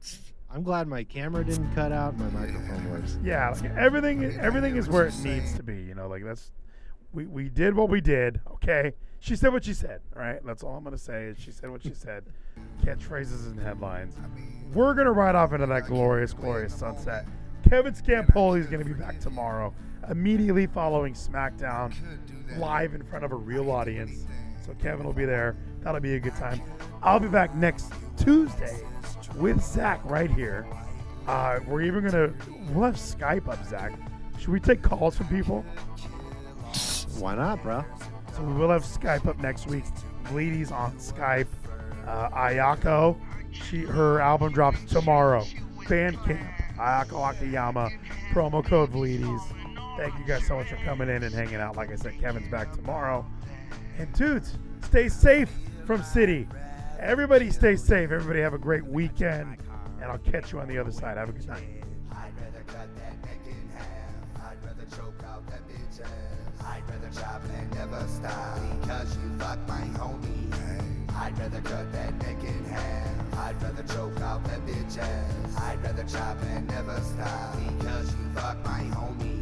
I'm 0.51 0.61
glad 0.61 0.87
my 0.87 1.03
camera 1.03 1.43
didn't 1.43 1.73
cut 1.73 1.91
out. 1.91 2.15
My 2.19 2.29
microphone 2.29 2.91
works. 2.91 3.17
Yeah, 3.23 3.49
like 3.49 3.71
everything 3.71 4.23
everything 4.39 4.75
is 4.75 4.87
where 4.87 5.07
it 5.07 5.15
needs 5.23 5.55
to 5.55 5.63
be. 5.63 5.77
You 5.77 5.95
know, 5.95 6.07
like 6.07 6.23
that's 6.23 6.51
we 7.11 7.25
we 7.25 7.49
did 7.49 7.73
what 7.73 7.89
we 7.89 8.01
did. 8.01 8.39
Okay, 8.53 8.93
she 9.19 9.35
said 9.35 9.51
what 9.51 9.63
she 9.65 9.73
said. 9.73 10.01
All 10.15 10.21
right, 10.21 10.45
that's 10.45 10.61
all 10.61 10.75
I'm 10.77 10.83
gonna 10.83 10.99
say. 10.99 11.25
Is 11.25 11.39
she 11.39 11.49
said 11.49 11.71
what 11.71 11.81
she 11.81 11.95
said. 11.95 12.25
Catchphrases 12.83 13.47
and 13.47 13.59
headlines. 13.59 14.15
We're 14.75 14.93
gonna 14.93 15.11
ride 15.11 15.33
off 15.33 15.53
into 15.53 15.65
that 15.65 15.87
glorious, 15.87 16.33
glorious 16.33 16.75
sunset. 16.75 17.25
Kevin 17.67 17.95
Scampoli 17.95 18.59
is 18.59 18.67
gonna 18.67 18.85
be 18.85 18.93
back 18.93 19.19
tomorrow, 19.19 19.73
immediately 20.09 20.67
following 20.67 21.13
SmackDown, 21.13 21.93
live 22.57 22.93
in 22.93 23.03
front 23.03 23.25
of 23.25 23.31
a 23.31 23.35
real 23.35 23.71
audience. 23.71 24.25
So 24.65 24.73
Kevin 24.81 25.05
will 25.05 25.13
be 25.13 25.25
there. 25.25 25.55
That'll 25.81 26.01
be 26.01 26.15
a 26.15 26.19
good 26.19 26.35
time. 26.35 26.61
I'll 27.03 27.19
be 27.19 27.27
back 27.27 27.53
next 27.55 27.91
Tuesday 28.17 28.81
with 29.35 29.61
Zach 29.63 30.01
right 30.05 30.31
here. 30.31 30.67
Uh, 31.27 31.59
we're 31.67 31.81
even 31.81 32.05
gonna 32.05 32.33
we'll 32.69 32.83
have 32.83 32.95
Skype 32.95 33.47
up, 33.47 33.63
Zach. 33.65 33.93
Should 34.39 34.49
we 34.49 34.59
take 34.59 34.81
calls 34.81 35.15
from 35.15 35.27
people? 35.27 35.63
Why 37.19 37.35
not, 37.35 37.63
bro? 37.63 37.83
So 38.35 38.43
we 38.43 38.53
will 38.53 38.69
have 38.69 38.83
Skype 38.83 39.27
up 39.27 39.39
next 39.39 39.67
week. 39.67 39.85
Ladies 40.31 40.71
on 40.71 40.91
Skype. 40.97 41.47
Uh, 42.05 42.29
Ayako, 42.29 43.17
she 43.51 43.81
her 43.81 44.19
album 44.19 44.53
drops 44.53 44.83
tomorrow. 44.85 45.43
Bandcamp, 45.85 46.75
Ayako 46.77 47.31
Akiyama, 47.31 47.89
promo 48.31 48.63
code 48.63 48.91
Vleeties. 48.91 49.41
Thank 49.97 50.19
you 50.19 50.25
guys 50.25 50.45
so 50.45 50.57
much 50.57 50.67
for 50.67 50.75
coming 50.77 51.09
in 51.09 51.23
and 51.23 51.33
hanging 51.33 51.55
out. 51.55 51.77
Like 51.77 51.91
I 51.91 51.95
said, 51.95 52.19
Kevin's 52.19 52.49
back 52.49 52.73
tomorrow. 52.73 53.25
And 53.97 54.11
dudes, 54.13 54.57
stay 54.83 55.07
safe 55.07 55.49
from 55.85 56.03
City. 56.03 56.47
Everybody 56.99 57.49
stay 57.49 57.75
safe. 57.77 58.11
Everybody 58.11 58.41
have 58.41 58.53
a 58.53 58.57
great 58.57 58.85
weekend. 58.85 59.57
And 60.01 60.11
I'll 60.11 60.17
catch 60.17 60.51
you 60.51 60.59
on 60.59 60.67
the 60.67 60.77
other 60.77 60.91
side. 60.91 61.17
Have 61.17 61.29
a 61.29 61.31
good 61.31 61.47
night. 61.47 61.63
I'd 62.11 62.31
rather 62.41 62.63
cut 62.67 62.89
that 62.97 63.15
naked 63.23 63.71
hair. 63.73 64.09
I'd 64.35 64.65
rather 64.65 64.85
choke 64.95 65.23
out 65.25 65.47
that 65.47 65.61
bitch. 65.67 66.05
I'd 66.65 66.83
rather 66.89 67.09
chop 67.17 67.41
and 67.57 67.73
never 67.75 68.07
stop 68.07 68.59
because 68.81 69.15
you 69.17 69.37
fuck 69.37 69.59
my 69.67 69.81
homie. 69.97 70.45
I'd 71.17 71.37
rather 71.39 71.61
cut 71.61 71.91
that 71.93 72.17
neck 72.19 72.43
in 72.43 72.63
half. 72.65 73.37
I'd 73.37 73.61
rather 73.61 73.83
choke 73.83 74.19
out 74.19 74.43
that 74.43 74.65
bitch 74.65 74.97
ass. 74.97 75.57
I'd 75.57 75.81
rather 75.81 76.03
chop 76.03 76.37
and 76.43 76.67
never 76.67 76.99
stop 77.01 77.55
because 77.79 78.11
you 78.11 78.29
fuck 78.33 78.63
my 78.65 78.81
homie. 78.91 79.34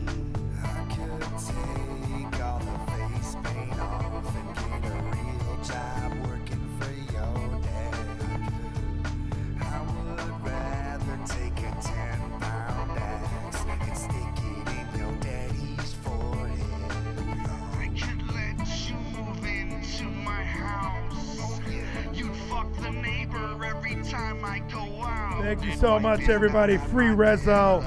Thank 25.55 25.65
you 25.65 25.75
so 25.75 25.99
much, 25.99 26.29
everybody. 26.29 26.77
Free 26.77 27.07
Rezo. 27.07 27.83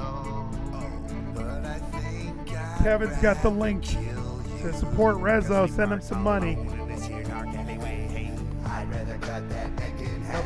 Kevin's 2.83 3.17
got 3.21 3.43
the 3.43 3.51
link 3.51 3.83
to 3.83 4.73
support 4.73 5.17
Rezo. 5.17 5.69
Send 5.69 5.93
him 5.93 6.01
some 6.01 6.23
money. 6.23 6.76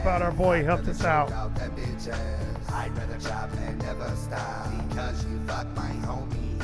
Help 0.01 0.15
out 0.15 0.23
our 0.23 0.33
boy. 0.33 0.65
helped 0.65 0.89
us 0.89 1.05
out. 1.05 1.31
I'd 1.31 2.91
rather 2.97 3.19
chop 3.21 3.53
and 3.53 3.79
never 3.81 4.11
stop 4.17 4.89
because 4.89 5.27
you 5.27 5.39
fuck 5.47 5.67
my 5.77 5.91
homie. 6.07 6.59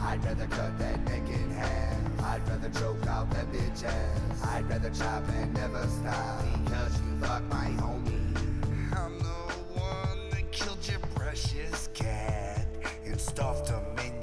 I'd 0.00 0.24
rather 0.24 0.46
cut 0.46 0.78
that 0.78 1.04
neck 1.06 1.28
in 1.28 1.50
half. 1.50 2.22
I'd 2.22 2.48
rather 2.48 2.70
choke 2.78 3.04
out 3.08 3.28
that 3.32 3.50
bitch 3.50 3.82
ass. 3.82 4.44
I'd 4.44 4.70
rather 4.70 4.90
chop 4.90 5.28
and 5.28 5.52
never 5.54 5.84
stop 5.88 6.44
because 6.64 7.00
you 7.00 7.16
my 7.50 7.68
homie. 7.82 8.96
I'm 8.96 9.18
the 9.18 9.54
one 9.74 10.30
that 10.30 10.52
killed 10.52 10.88
your 10.88 11.00
precious 11.16 11.88
cat 11.94 12.64
and 13.04 13.20
stuffed 13.20 13.70
him 13.70 13.82
in 14.06 14.17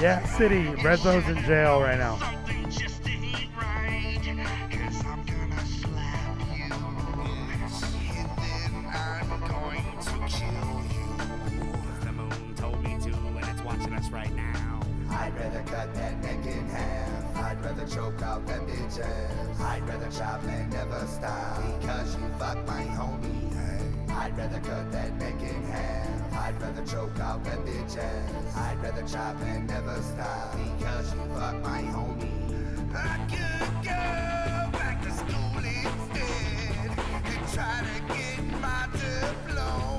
Yeah, 0.00 0.24
City. 0.36 0.64
Rezo's 0.64 1.28
in 1.28 1.42
jail 1.44 1.80
right 1.80 1.98
now. 1.98 2.18
I'd 19.60 19.88
rather 19.88 20.10
chop 20.10 20.44
and 20.44 20.72
never 20.72 21.06
stop 21.06 21.80
because 21.80 22.14
you 22.16 22.28
fuck 22.38 22.66
my 22.66 22.84
homie. 22.84 23.57
I'd 24.18 24.36
rather 24.36 24.58
cut 24.58 24.90
that 24.90 25.16
neck 25.16 25.40
in 25.40 25.62
half. 25.70 26.32
I'd 26.34 26.60
rather 26.60 26.84
choke 26.84 27.20
out 27.20 27.44
that 27.44 27.58
bitch 27.58 27.96
ass. 27.98 28.56
I'd 28.56 28.82
rather 28.82 29.06
chop 29.06 29.40
and 29.42 29.68
never 29.68 30.02
stop 30.02 30.56
because 30.56 31.14
you 31.14 31.20
fuck 31.34 31.62
my 31.62 31.82
homie. 31.82 32.94
I 32.94 33.16
could 33.30 33.74
go 33.84 34.76
back 34.76 35.02
to 35.04 35.10
school 35.12 35.58
instead 35.58 36.98
and 37.26 37.48
try 37.54 37.84
to 37.86 38.14
get 38.14 38.60
my 38.60 38.88
diploma. 38.92 39.97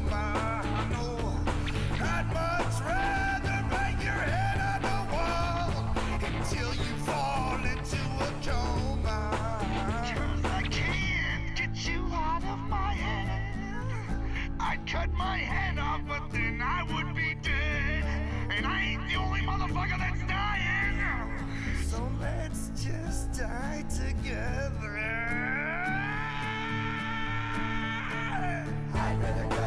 Let's 22.21 22.69
just 22.81 23.33
die 23.39 23.83
together. 23.89 24.97
I'd 28.93 29.17
rather 29.21 29.47
go. 29.49 29.58